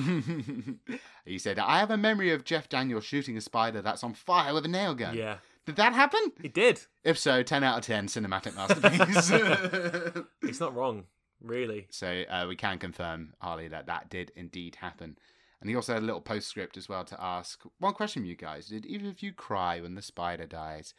he 1.26 1.38
said, 1.38 1.60
I 1.60 1.80
have 1.80 1.92
a 1.92 1.98
memory 1.98 2.32
of 2.32 2.46
Jeff 2.46 2.70
Daniels 2.70 3.04
shooting 3.04 3.36
a 3.36 3.42
spider 3.42 3.82
that's 3.82 4.02
on 4.02 4.14
fire 4.14 4.54
with 4.54 4.64
a 4.64 4.70
nail 4.70 4.96
gun. 4.96 5.14
Yeah, 5.18 5.40
Did 5.66 5.76
that 5.76 5.92
happen? 5.92 6.32
It 6.42 6.54
did. 6.54 6.80
If 7.04 7.18
so, 7.20 7.44
10 7.44 7.66
out 7.66 7.80
of 7.80 7.84
10 7.84 8.08
cinematic 8.08 8.56
masterpiece. 8.56 10.26
It's 10.42 10.62
not 10.62 10.74
wrong, 10.74 11.04
really. 11.42 11.88
so 11.90 12.24
uh, 12.30 12.46
we 12.48 12.56
can 12.56 12.78
confirm, 12.80 13.34
Harley, 13.40 13.68
that 13.68 13.88
that 13.88 14.10
did 14.10 14.32
indeed 14.36 14.76
happen. 14.76 15.18
And 15.60 15.70
he 15.70 15.76
also 15.76 15.94
had 15.94 16.04
a 16.04 16.06
little 16.06 16.22
postscript 16.22 16.78
as 16.78 16.88
well 16.88 17.04
to 17.06 17.22
ask 17.22 17.64
one 17.80 17.94
question 17.94 18.22
from 18.22 18.30
you 18.30 18.36
guys. 18.36 18.68
Did 18.68 18.86
either 18.86 19.10
of 19.10 19.24
you 19.24 19.34
cry 19.34 19.82
when 19.82 19.96
the 19.96 20.04
spider 20.04 20.46
dies? 20.46 20.94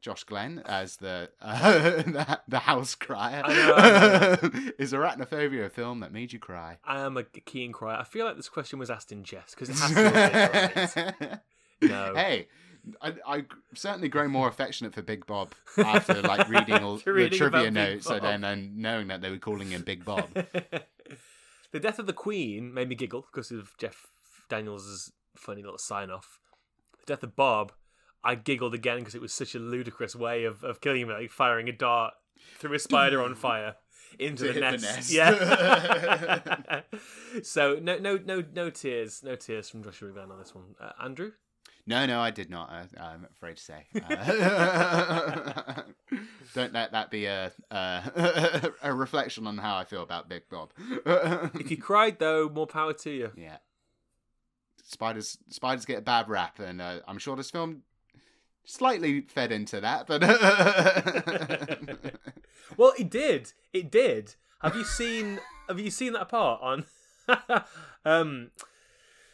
Josh 0.00 0.24
Glenn 0.24 0.62
as 0.64 0.96
the 0.96 1.28
uh, 1.42 1.80
the, 1.80 2.40
the 2.48 2.58
house 2.60 2.94
crier. 2.94 3.42
I 3.44 3.52
know, 3.52 3.74
I 3.76 4.72
Is 4.78 4.94
arachnophobia 4.94 5.66
a 5.66 5.70
film 5.70 6.00
that 6.00 6.12
made 6.12 6.32
you 6.32 6.38
cry? 6.38 6.78
I 6.84 7.00
am 7.00 7.18
a 7.18 7.24
keen 7.24 7.72
crier. 7.72 7.98
I 7.98 8.04
feel 8.04 8.24
like 8.24 8.36
this 8.36 8.48
question 8.48 8.78
was 8.78 8.90
asked 8.90 9.12
in 9.12 9.24
jest 9.24 9.50
because 9.54 9.68
it 9.68 9.76
has 9.78 9.90
to 9.90 10.94
been 10.94 11.14
right. 11.14 11.40
No. 11.82 12.14
Hey, 12.14 12.46
I, 13.00 13.14
I 13.26 13.44
certainly 13.74 14.08
grow 14.08 14.28
more 14.28 14.48
affectionate 14.48 14.94
for 14.94 15.02
Big 15.02 15.26
Bob 15.26 15.54
after 15.78 16.20
like 16.22 16.48
reading 16.48 16.82
all 16.82 16.96
After 16.96 17.12
the 17.12 17.18
reading 17.18 17.38
trivia 17.38 17.70
notes 17.70 18.08
and 18.08 18.22
then 18.22 18.44
and 18.44 18.78
knowing 18.78 19.08
that 19.08 19.20
they 19.20 19.30
were 19.30 19.38
calling 19.38 19.70
him 19.70 19.82
Big 19.82 20.04
Bob. 20.04 20.28
the 21.72 21.80
death 21.80 21.98
of 21.98 22.06
the 22.06 22.12
Queen 22.12 22.72
made 22.72 22.88
me 22.88 22.94
giggle 22.94 23.26
because 23.30 23.50
of 23.50 23.76
Jeff 23.78 24.06
Daniels' 24.48 25.12
funny 25.36 25.62
little 25.62 25.78
sign 25.78 26.10
off. 26.10 26.38
The 27.00 27.14
death 27.14 27.22
of 27.22 27.36
Bob, 27.36 27.72
I 28.24 28.34
giggled 28.34 28.74
again 28.74 28.98
because 28.98 29.14
it 29.14 29.22
was 29.22 29.32
such 29.32 29.54
a 29.54 29.58
ludicrous 29.58 30.16
way 30.16 30.44
of, 30.44 30.64
of 30.64 30.80
killing 30.80 31.02
him, 31.02 31.08
like 31.08 31.30
firing 31.30 31.68
a 31.68 31.72
dart 31.72 32.14
through 32.58 32.74
a 32.74 32.78
spider 32.78 33.22
on 33.22 33.34
fire 33.36 33.76
into 34.18 34.44
the 34.44 34.52
hit 34.52 34.60
the 34.60 34.60
nest. 34.60 34.84
nest. 34.84 35.12
Yeah. 35.12 36.80
so 37.42 37.78
no 37.80 37.98
no 37.98 38.18
no 38.24 38.42
no 38.54 38.70
tears, 38.70 39.22
no 39.22 39.36
tears 39.36 39.68
from 39.70 39.84
Joshua 39.84 40.10
Glenn 40.10 40.30
on 40.30 40.38
this 40.38 40.54
one. 40.54 40.74
Uh, 40.80 40.92
Andrew? 41.02 41.32
No, 41.90 42.06
no, 42.06 42.20
I 42.20 42.30
did 42.30 42.50
not. 42.50 42.70
I, 42.70 42.86
I'm 43.02 43.26
afraid 43.32 43.56
to 43.56 43.62
say. 43.64 43.86
Uh, 44.08 45.82
don't 46.54 46.72
let 46.72 46.92
that 46.92 47.10
be 47.10 47.24
a 47.26 47.50
a, 47.72 48.70
a 48.84 48.94
reflection 48.94 49.48
on 49.48 49.58
how 49.58 49.76
I 49.76 49.82
feel 49.82 50.04
about 50.04 50.28
Big 50.28 50.44
Bob. 50.48 50.70
If 50.78 51.68
you 51.68 51.76
cried 51.82 52.20
though, 52.20 52.48
more 52.48 52.68
power 52.68 52.92
to 52.92 53.10
you. 53.10 53.32
yeah, 53.36 53.56
spiders 54.84 55.36
spiders 55.48 55.84
get 55.84 55.98
a 55.98 56.02
bad 56.02 56.28
rap, 56.28 56.60
and 56.60 56.80
uh, 56.80 57.00
I'm 57.08 57.18
sure 57.18 57.34
this 57.34 57.50
film 57.50 57.82
slightly 58.64 59.22
fed 59.22 59.50
into 59.50 59.80
that. 59.80 60.06
But 60.06 60.22
Well, 62.76 62.92
it 63.00 63.10
did. 63.10 63.52
It 63.72 63.90
did. 63.90 64.36
Have 64.62 64.76
you 64.76 64.84
seen? 64.84 65.40
have 65.68 65.80
you 65.80 65.90
seen 65.90 66.12
that 66.12 66.28
part 66.28 66.62
on? 66.62 66.84
um, 68.04 68.52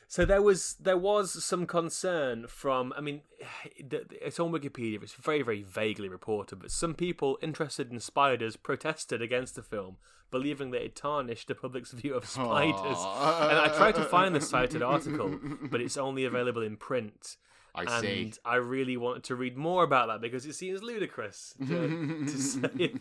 so 0.08 0.24
there 0.24 0.42
was 0.42 0.76
there 0.80 0.96
was 0.96 1.44
some 1.44 1.66
concern 1.66 2.46
from. 2.48 2.92
I 2.96 3.00
mean, 3.00 3.22
it's 3.76 4.38
on 4.38 4.52
Wikipedia. 4.52 5.02
It's 5.02 5.14
very 5.14 5.42
very 5.42 5.62
vaguely 5.62 6.08
reported, 6.08 6.60
but 6.60 6.70
some 6.70 6.94
people 6.94 7.38
interested 7.42 7.90
in 7.90 8.00
spiders 8.00 8.56
protested 8.56 9.20
against 9.20 9.56
the 9.56 9.62
film, 9.62 9.96
believing 10.30 10.70
that 10.70 10.84
it 10.84 10.96
tarnished 10.96 11.48
the 11.48 11.54
public's 11.54 11.92
view 11.92 12.14
of 12.14 12.26
spiders. 12.26 12.96
Aw. 12.98 13.48
And 13.48 13.58
I 13.58 13.68
tried 13.76 13.96
to 13.96 14.04
find 14.04 14.34
the 14.34 14.40
cited 14.40 14.82
article, 14.82 15.38
but 15.70 15.80
it's 15.80 15.96
only 15.96 16.24
available 16.24 16.62
in 16.62 16.76
print. 16.76 17.36
I 17.74 17.82
and 17.82 18.00
see. 18.00 18.32
I 18.42 18.56
really 18.56 18.96
wanted 18.96 19.24
to 19.24 19.34
read 19.34 19.56
more 19.56 19.84
about 19.84 20.08
that 20.08 20.22
because 20.22 20.46
it 20.46 20.54
seems 20.54 20.82
ludicrous 20.82 21.54
to, 21.68 22.24
to 22.24 22.38
say 22.38 22.94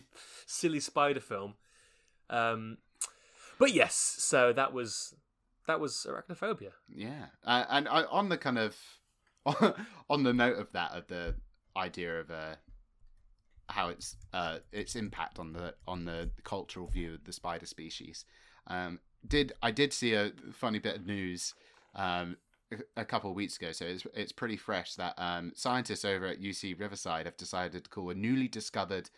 silly 0.46 0.80
spider 0.80 1.20
film. 1.20 1.54
Um, 2.28 2.76
but 3.58 3.72
yes, 3.72 3.94
so 3.94 4.52
that 4.52 4.74
was 4.74 5.14
that 5.66 5.80
was 5.80 6.06
arachnophobia. 6.08 6.70
Yeah, 6.88 7.26
uh, 7.44 7.64
and 7.68 7.88
I, 7.88 8.04
on 8.04 8.28
the 8.28 8.38
kind 8.38 8.58
of 8.58 8.76
on 10.10 10.22
the 10.22 10.32
note 10.32 10.58
of 10.58 10.72
that, 10.72 10.92
of 10.92 11.06
the 11.08 11.34
idea 11.76 12.20
of 12.20 12.30
uh, 12.30 12.56
how 13.68 13.88
it's 13.88 14.16
uh, 14.32 14.58
its 14.72 14.96
impact 14.96 15.38
on 15.38 15.52
the 15.52 15.74
on 15.86 16.04
the 16.04 16.30
cultural 16.44 16.86
view 16.86 17.14
of 17.14 17.24
the 17.24 17.32
spider 17.32 17.66
species, 17.66 18.24
um, 18.66 19.00
did 19.26 19.52
I 19.62 19.70
did 19.70 19.92
see 19.92 20.14
a 20.14 20.32
funny 20.52 20.78
bit 20.78 20.96
of 20.96 21.06
news 21.06 21.54
um, 21.94 22.36
a 22.96 23.04
couple 23.04 23.30
of 23.30 23.36
weeks 23.36 23.56
ago, 23.56 23.72
so 23.72 23.84
it's 23.84 24.06
it's 24.14 24.32
pretty 24.32 24.56
fresh 24.56 24.94
that 24.94 25.14
um, 25.18 25.52
scientists 25.54 26.04
over 26.04 26.26
at 26.26 26.40
UC 26.40 26.78
Riverside 26.78 27.26
have 27.26 27.36
decided 27.36 27.84
to 27.84 27.90
call 27.90 28.10
a 28.10 28.14
newly 28.14 28.48
discovered 28.48 29.10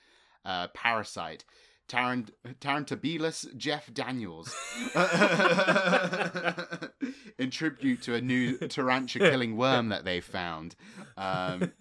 uh, 0.44 0.68
parasite 0.68 1.44
Tarantobelus 1.89 3.56
Jeff 3.56 3.93
Daniels 3.93 4.55
in 7.39 7.51
tribute 7.51 8.02
to 8.02 8.15
a 8.15 8.20
new 8.20 8.59
tarantula 8.59 9.31
killing 9.31 9.56
worm 9.56 9.89
that 9.89 10.05
they 10.05 10.20
found. 10.20 10.77
Um, 11.16 11.73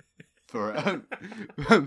for 0.48 1.04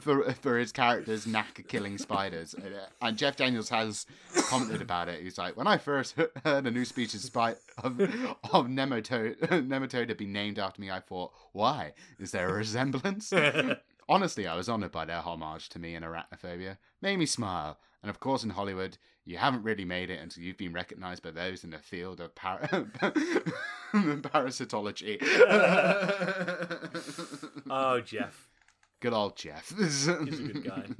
for 0.00 0.32
for 0.34 0.58
his 0.58 0.70
character's 0.70 1.26
knack 1.26 1.58
of 1.58 1.66
killing 1.66 1.98
spiders, 1.98 2.54
and 3.00 3.16
Jeff 3.16 3.36
Daniels 3.36 3.70
has 3.70 4.06
commented 4.48 4.82
about 4.82 5.08
it. 5.08 5.22
He's 5.22 5.38
like, 5.38 5.56
when 5.56 5.66
I 5.66 5.78
first 5.78 6.14
heard 6.44 6.66
a 6.66 6.70
new 6.70 6.84
species 6.84 7.22
spite 7.22 7.56
of 7.82 8.00
of 8.00 8.66
nematode 8.66 9.38
nematode 9.38 10.08
had 10.08 10.18
been 10.18 10.32
named 10.32 10.58
after 10.58 10.80
me, 10.80 10.90
I 10.90 11.00
thought, 11.00 11.32
why? 11.52 11.94
Is 12.18 12.32
there 12.32 12.50
a 12.50 12.52
resemblance? 12.52 13.32
Honestly, 14.08 14.46
I 14.46 14.56
was 14.56 14.68
honoured 14.68 14.92
by 14.92 15.04
their 15.04 15.20
homage 15.20 15.68
to 15.70 15.78
me 15.78 15.94
and 15.94 16.04
arachnophobia. 16.04 16.78
Made 17.00 17.18
me 17.18 17.26
smile. 17.26 17.78
And 18.02 18.10
of 18.10 18.18
course, 18.20 18.42
in 18.44 18.50
Hollywood, 18.50 18.96
you 19.24 19.36
haven't 19.38 19.62
really 19.62 19.84
made 19.84 20.10
it 20.10 20.20
until 20.20 20.42
you've 20.42 20.56
been 20.56 20.72
recognised 20.72 21.22
by 21.22 21.30
those 21.32 21.62
in 21.64 21.70
the 21.70 21.78
field 21.78 22.20
of 22.20 22.34
par- 22.34 22.60
parasitology. 23.92 25.18
oh, 27.70 28.00
Jeff. 28.00 28.48
Good 29.00 29.12
old 29.12 29.36
Jeff. 29.36 29.72
He's 29.78 30.08
a 30.08 30.14
good 30.14 30.64
guy. 30.64 30.86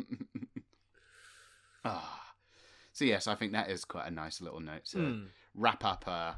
Ah. 1.82 2.34
So 2.92 3.06
yes, 3.06 3.26
I 3.26 3.34
think 3.34 3.52
that 3.52 3.70
is 3.70 3.86
quite 3.86 4.06
a 4.06 4.10
nice 4.10 4.42
little 4.42 4.60
note 4.60 4.84
to 4.90 4.98
Hmm. 4.98 5.22
wrap 5.54 5.82
up 5.82 6.04
uh, 6.06 6.34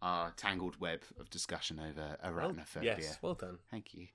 our 0.00 0.30
tangled 0.30 0.80
web 0.80 1.02
of 1.20 1.28
discussion 1.28 1.78
over 1.78 2.16
Well, 2.22 2.32
arachnophobia. 2.52 2.84
yes, 2.84 3.18
well 3.20 3.34
done. 3.34 3.58
Thank 3.70 3.92
you. 3.92 4.06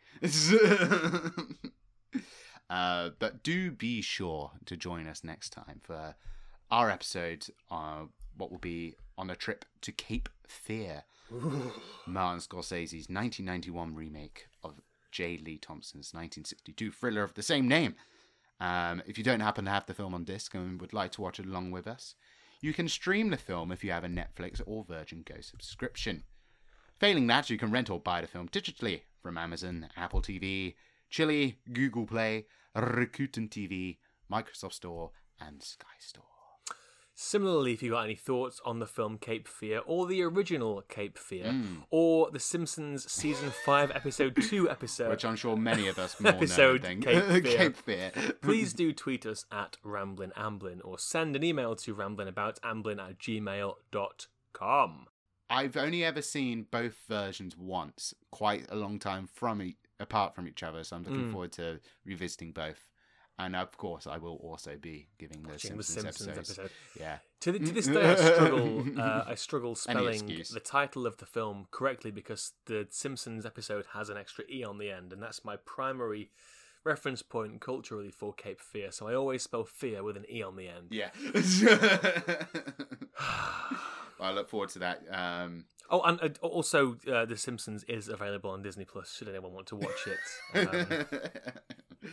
Uh, 2.74 3.12
but 3.20 3.44
do 3.44 3.70
be 3.70 4.02
sure 4.02 4.50
to 4.66 4.76
join 4.76 5.06
us 5.06 5.24
next 5.24 5.52
time 5.52 5.80
for 5.84 6.16
our 6.72 6.90
episode 6.90 7.46
on 7.70 8.10
what 8.36 8.50
will 8.50 8.58
be 8.58 8.96
on 9.16 9.30
a 9.30 9.36
trip 9.36 9.64
to 9.82 9.92
Cape 9.92 10.28
Fear, 10.48 11.04
Martin 12.08 12.40
Scorsese's 12.40 13.10
1991 13.10 13.94
remake 13.94 14.48
of 14.64 14.82
J. 15.12 15.38
Lee 15.38 15.60
Thompson's 15.60 16.16
1962 16.16 16.92
thriller 16.92 17.22
of 17.22 17.36
the 17.36 17.44
same 17.44 17.68
name. 17.68 17.94
Um, 18.60 19.04
if 19.06 19.20
you 19.20 19.24
don't 19.24 19.42
happen 19.42 19.66
to 19.66 19.72
have 19.72 19.86
the 19.86 19.94
film 19.94 20.16
on 20.16 20.24
disc 20.24 20.56
and 20.56 20.82
would 20.82 20.94
like 20.94 21.12
to 21.12 21.22
watch 21.22 21.40
it 21.40 21.46
along 21.46 21.70
with 21.70 21.86
us, 21.86 22.16
you 22.60 22.74
can 22.74 22.90
stream 22.90 23.30
the 23.30 23.38
film 23.38 23.72
if 23.72 23.84
you 23.84 23.92
have 23.92 24.04
a 24.04 24.08
Netflix 24.08 24.64
or 24.66 24.84
Virgin 24.84 25.24
Go 25.24 25.42
subscription. 25.42 26.24
Failing 27.00 27.28
that, 27.28 27.52
you 27.52 27.60
can 27.60 27.70
rent 27.70 27.92
or 27.92 28.00
buy 28.00 28.22
the 28.22 28.28
film 28.28 28.50
digitally 28.50 29.02
from 29.22 29.38
Amazon, 29.38 29.90
Apple 29.96 30.24
TV, 30.24 30.74
Chili, 31.12 31.60
Google 31.72 32.08
Play, 32.08 32.48
Rakuten 32.76 33.50
TV, 33.50 33.98
Microsoft 34.32 34.74
Store, 34.74 35.12
and 35.40 35.62
Sky 35.62 35.88
Store. 36.00 36.24
Similarly, 37.16 37.74
if 37.74 37.84
you've 37.84 37.92
got 37.94 38.06
any 38.06 38.16
thoughts 38.16 38.60
on 38.66 38.80
the 38.80 38.88
film 38.88 39.20
Cape 39.20 39.48
Fear, 39.48 39.82
or 39.86 40.08
the 40.08 40.24
original 40.24 40.82
Cape 40.90 41.20
Fear, 41.20 41.52
Hmm. 41.52 41.76
or 41.92 42.32
The 42.32 42.40
Simpsons 42.40 43.12
season 43.12 43.52
five, 43.64 43.92
episode 43.92 44.36
two 44.50 44.68
episode, 44.78 45.10
Which 45.10 45.24
I'm 45.24 45.36
sure 45.36 45.56
many 45.56 45.88
of 45.88 46.00
us 46.00 46.20
more 46.20 46.32
Episode 46.34 46.82
know 46.82 46.96
Cape 46.96 47.24
Fear. 47.46 47.58
Cape 47.58 47.78
Fear. 47.78 48.12
please 48.42 48.74
do 48.74 48.92
tweet 48.94 49.28
us 49.28 49.46
at 49.52 49.78
Ramblin' 49.84 50.32
Amblin 50.36 50.82
or 50.84 50.98
send 50.98 51.36
an 51.36 51.44
email 51.44 51.76
to 51.76 51.94
ramblinaboutamblin 51.94 53.00
at 53.00 53.20
gmail.com. 53.20 55.06
I've 55.50 55.78
only 55.78 56.04
ever 56.04 56.22
seen 56.24 56.66
both 56.72 56.96
versions 57.08 57.56
once, 57.56 58.16
quite 58.32 58.66
a 58.72 58.76
long 58.76 58.98
time 58.98 59.28
from 59.32 59.62
e- 59.62 59.78
apart 60.00 60.36
from 60.36 60.48
each 60.48 60.64
other, 60.64 60.84
so 60.84 60.96
I'm 60.96 61.04
looking 61.04 61.30
Mm. 61.30 61.32
forward 61.32 61.52
to 61.54 61.80
revisiting 62.06 62.52
both. 62.52 62.88
And 63.40 63.56
of 63.56 63.76
course, 63.78 64.06
I 64.06 64.18
will 64.20 64.36
also 64.36 64.78
be 64.78 65.08
giving 65.18 65.42
the 65.42 65.50
Watching 65.50 65.76
the 65.76 65.84
Simpsons, 65.84 66.18
Simpsons 66.18 66.38
episodes. 66.38 66.60
episode. 66.60 66.72
Yeah. 67.00 67.18
To, 67.42 67.52
th- 67.52 67.66
to 67.66 67.72
this 67.74 67.88
day, 67.98 68.12
I 68.12 68.16
struggle. 68.16 68.86
Uh, 69.00 69.24
I 69.28 69.36
struggle 69.36 69.76
spelling 69.76 70.28
the 70.28 70.62
title 70.64 71.08
of 71.08 71.18
the 71.18 71.26
film 71.26 71.66
correctly 71.72 72.12
because 72.12 72.52
the 72.68 72.88
Simpsons 72.92 73.44
episode 73.46 73.88
has 73.94 74.10
an 74.10 74.18
extra 74.18 74.44
e 74.52 74.64
on 74.64 74.78
the 74.78 74.92
end, 74.92 75.12
and 75.14 75.22
that's 75.22 75.44
my 75.44 75.56
primary 75.58 76.30
reference 76.84 77.24
point 77.24 77.60
culturally 77.60 78.12
for 78.12 78.34
Cape 78.34 78.62
Fear. 78.62 78.92
So 78.92 79.08
I 79.08 79.16
always 79.16 79.42
spell 79.42 79.66
fear 79.66 80.04
with 80.04 80.16
an 80.16 80.26
e 80.30 80.44
on 80.44 80.56
the 80.56 80.68
end. 80.68 80.90
Yeah. 80.92 81.10
I 84.20 84.32
look 84.32 84.50
forward 84.50 84.70
to 84.70 84.80
that. 84.80 85.02
Um, 85.12 85.66
Oh, 85.90 86.02
and 86.02 86.20
uh, 86.22 86.30
also, 86.42 86.98
uh, 87.12 87.26
The 87.26 87.38
Simpsons 87.38 87.84
is 87.84 88.08
available 88.08 88.50
on 88.50 88.64
Disney 88.64 88.86
Plus. 88.86 89.14
Should 89.16 89.28
anyone 89.28 89.54
want 89.54 89.68
to 89.68 89.76
watch 89.76 90.08
it? 90.08 90.68
Um, 90.68 91.06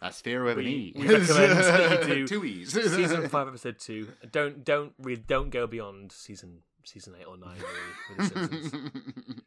that's 0.00 0.20
fear 0.20 0.42
with 0.42 0.58
an 0.58 0.64
we- 0.64 0.70
E. 0.70 0.92
we 0.96 1.06
recommend 1.08 1.52
that 1.58 2.08
you 2.08 2.14
do 2.14 2.26
Two 2.26 2.44
E's. 2.44 2.72
season 2.72 3.28
five, 3.28 3.46
episode 3.52 3.78
two. 3.78 4.08
Don't 4.32 4.64
don't 4.64 4.92
don't 5.26 5.50
go 5.50 5.66
beyond 5.66 6.10
season 6.10 6.62
season 6.84 7.14
eight 7.20 7.26
or 7.26 7.36
nine. 7.36 7.58
Really, 7.58 8.18
with 8.18 8.34
The 8.34 8.40
Simpsons. 8.48 9.40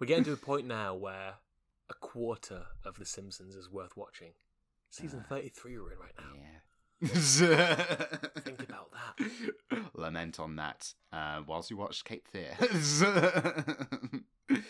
We're 0.00 0.06
getting 0.06 0.24
to 0.24 0.32
a 0.32 0.36
point 0.36 0.66
now 0.66 0.94
where 0.94 1.34
a 1.90 1.94
quarter 1.94 2.62
of 2.84 2.98
The 2.98 3.04
Simpsons 3.04 3.54
is 3.54 3.70
worth 3.70 3.96
watching. 3.96 4.30
Season 4.88 5.24
33 5.28 5.78
we're 5.78 5.92
in 5.92 5.98
right 5.98 6.14
now. 6.18 6.32
Yeah. 6.34 6.58
Think 7.04 8.62
about 8.62 8.92
that. 8.92 9.30
Lament 9.94 10.38
on 10.38 10.56
that 10.56 10.92
uh, 11.12 11.40
whilst 11.46 11.70
you 11.70 11.76
watch 11.76 12.04
Cape 12.04 12.28
Fear. 12.28 12.56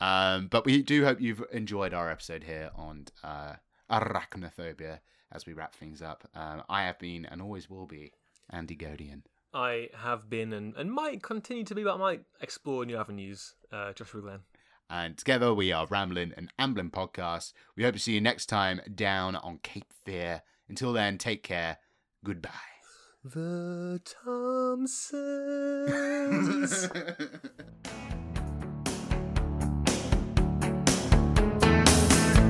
um, 0.00 0.46
but 0.48 0.64
we 0.64 0.82
do 0.82 1.04
hope 1.04 1.20
you've 1.20 1.42
enjoyed 1.52 1.92
our 1.92 2.08
episode 2.08 2.44
here 2.44 2.70
on 2.76 3.06
uh, 3.24 3.54
arachnophobia 3.90 5.00
as 5.32 5.46
we 5.46 5.52
wrap 5.52 5.74
things 5.74 6.00
up. 6.00 6.28
Um, 6.34 6.62
I 6.68 6.84
have 6.84 6.98
been 6.98 7.26
and 7.26 7.42
always 7.42 7.68
will 7.68 7.86
be 7.86 8.12
Andy 8.50 8.76
Godian. 8.76 9.24
I 9.52 9.88
have 9.94 10.30
been 10.30 10.52
and, 10.52 10.76
and 10.76 10.92
might 10.92 11.24
continue 11.24 11.64
to 11.64 11.74
be, 11.74 11.82
but 11.82 11.94
I 11.94 11.98
might 11.98 12.22
explore 12.40 12.84
new 12.84 12.96
avenues. 12.96 13.54
Uh, 13.72 13.92
Joshua 13.92 14.20
Glenn. 14.20 14.40
And 14.88 15.16
together 15.16 15.54
we 15.54 15.72
are 15.72 15.86
Ramblin' 15.86 16.34
and 16.36 16.52
Amblin 16.58 16.90
podcast. 16.90 17.52
We 17.76 17.84
hope 17.84 17.94
to 17.94 18.00
see 18.00 18.14
you 18.14 18.20
next 18.20 18.46
time 18.46 18.80
down 18.94 19.36
on 19.36 19.58
Cape 19.62 19.92
Fear. 20.04 20.42
Until 20.70 20.92
then, 20.92 21.18
take 21.18 21.42
care. 21.42 21.78
Goodbye. 22.24 22.50
The 23.24 24.00
Thompsons. 24.24 25.10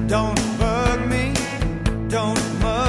Don't 0.06 0.59
bug 0.59 1.09
me, 1.09 1.32
don't 2.09 2.60
mug 2.60 2.80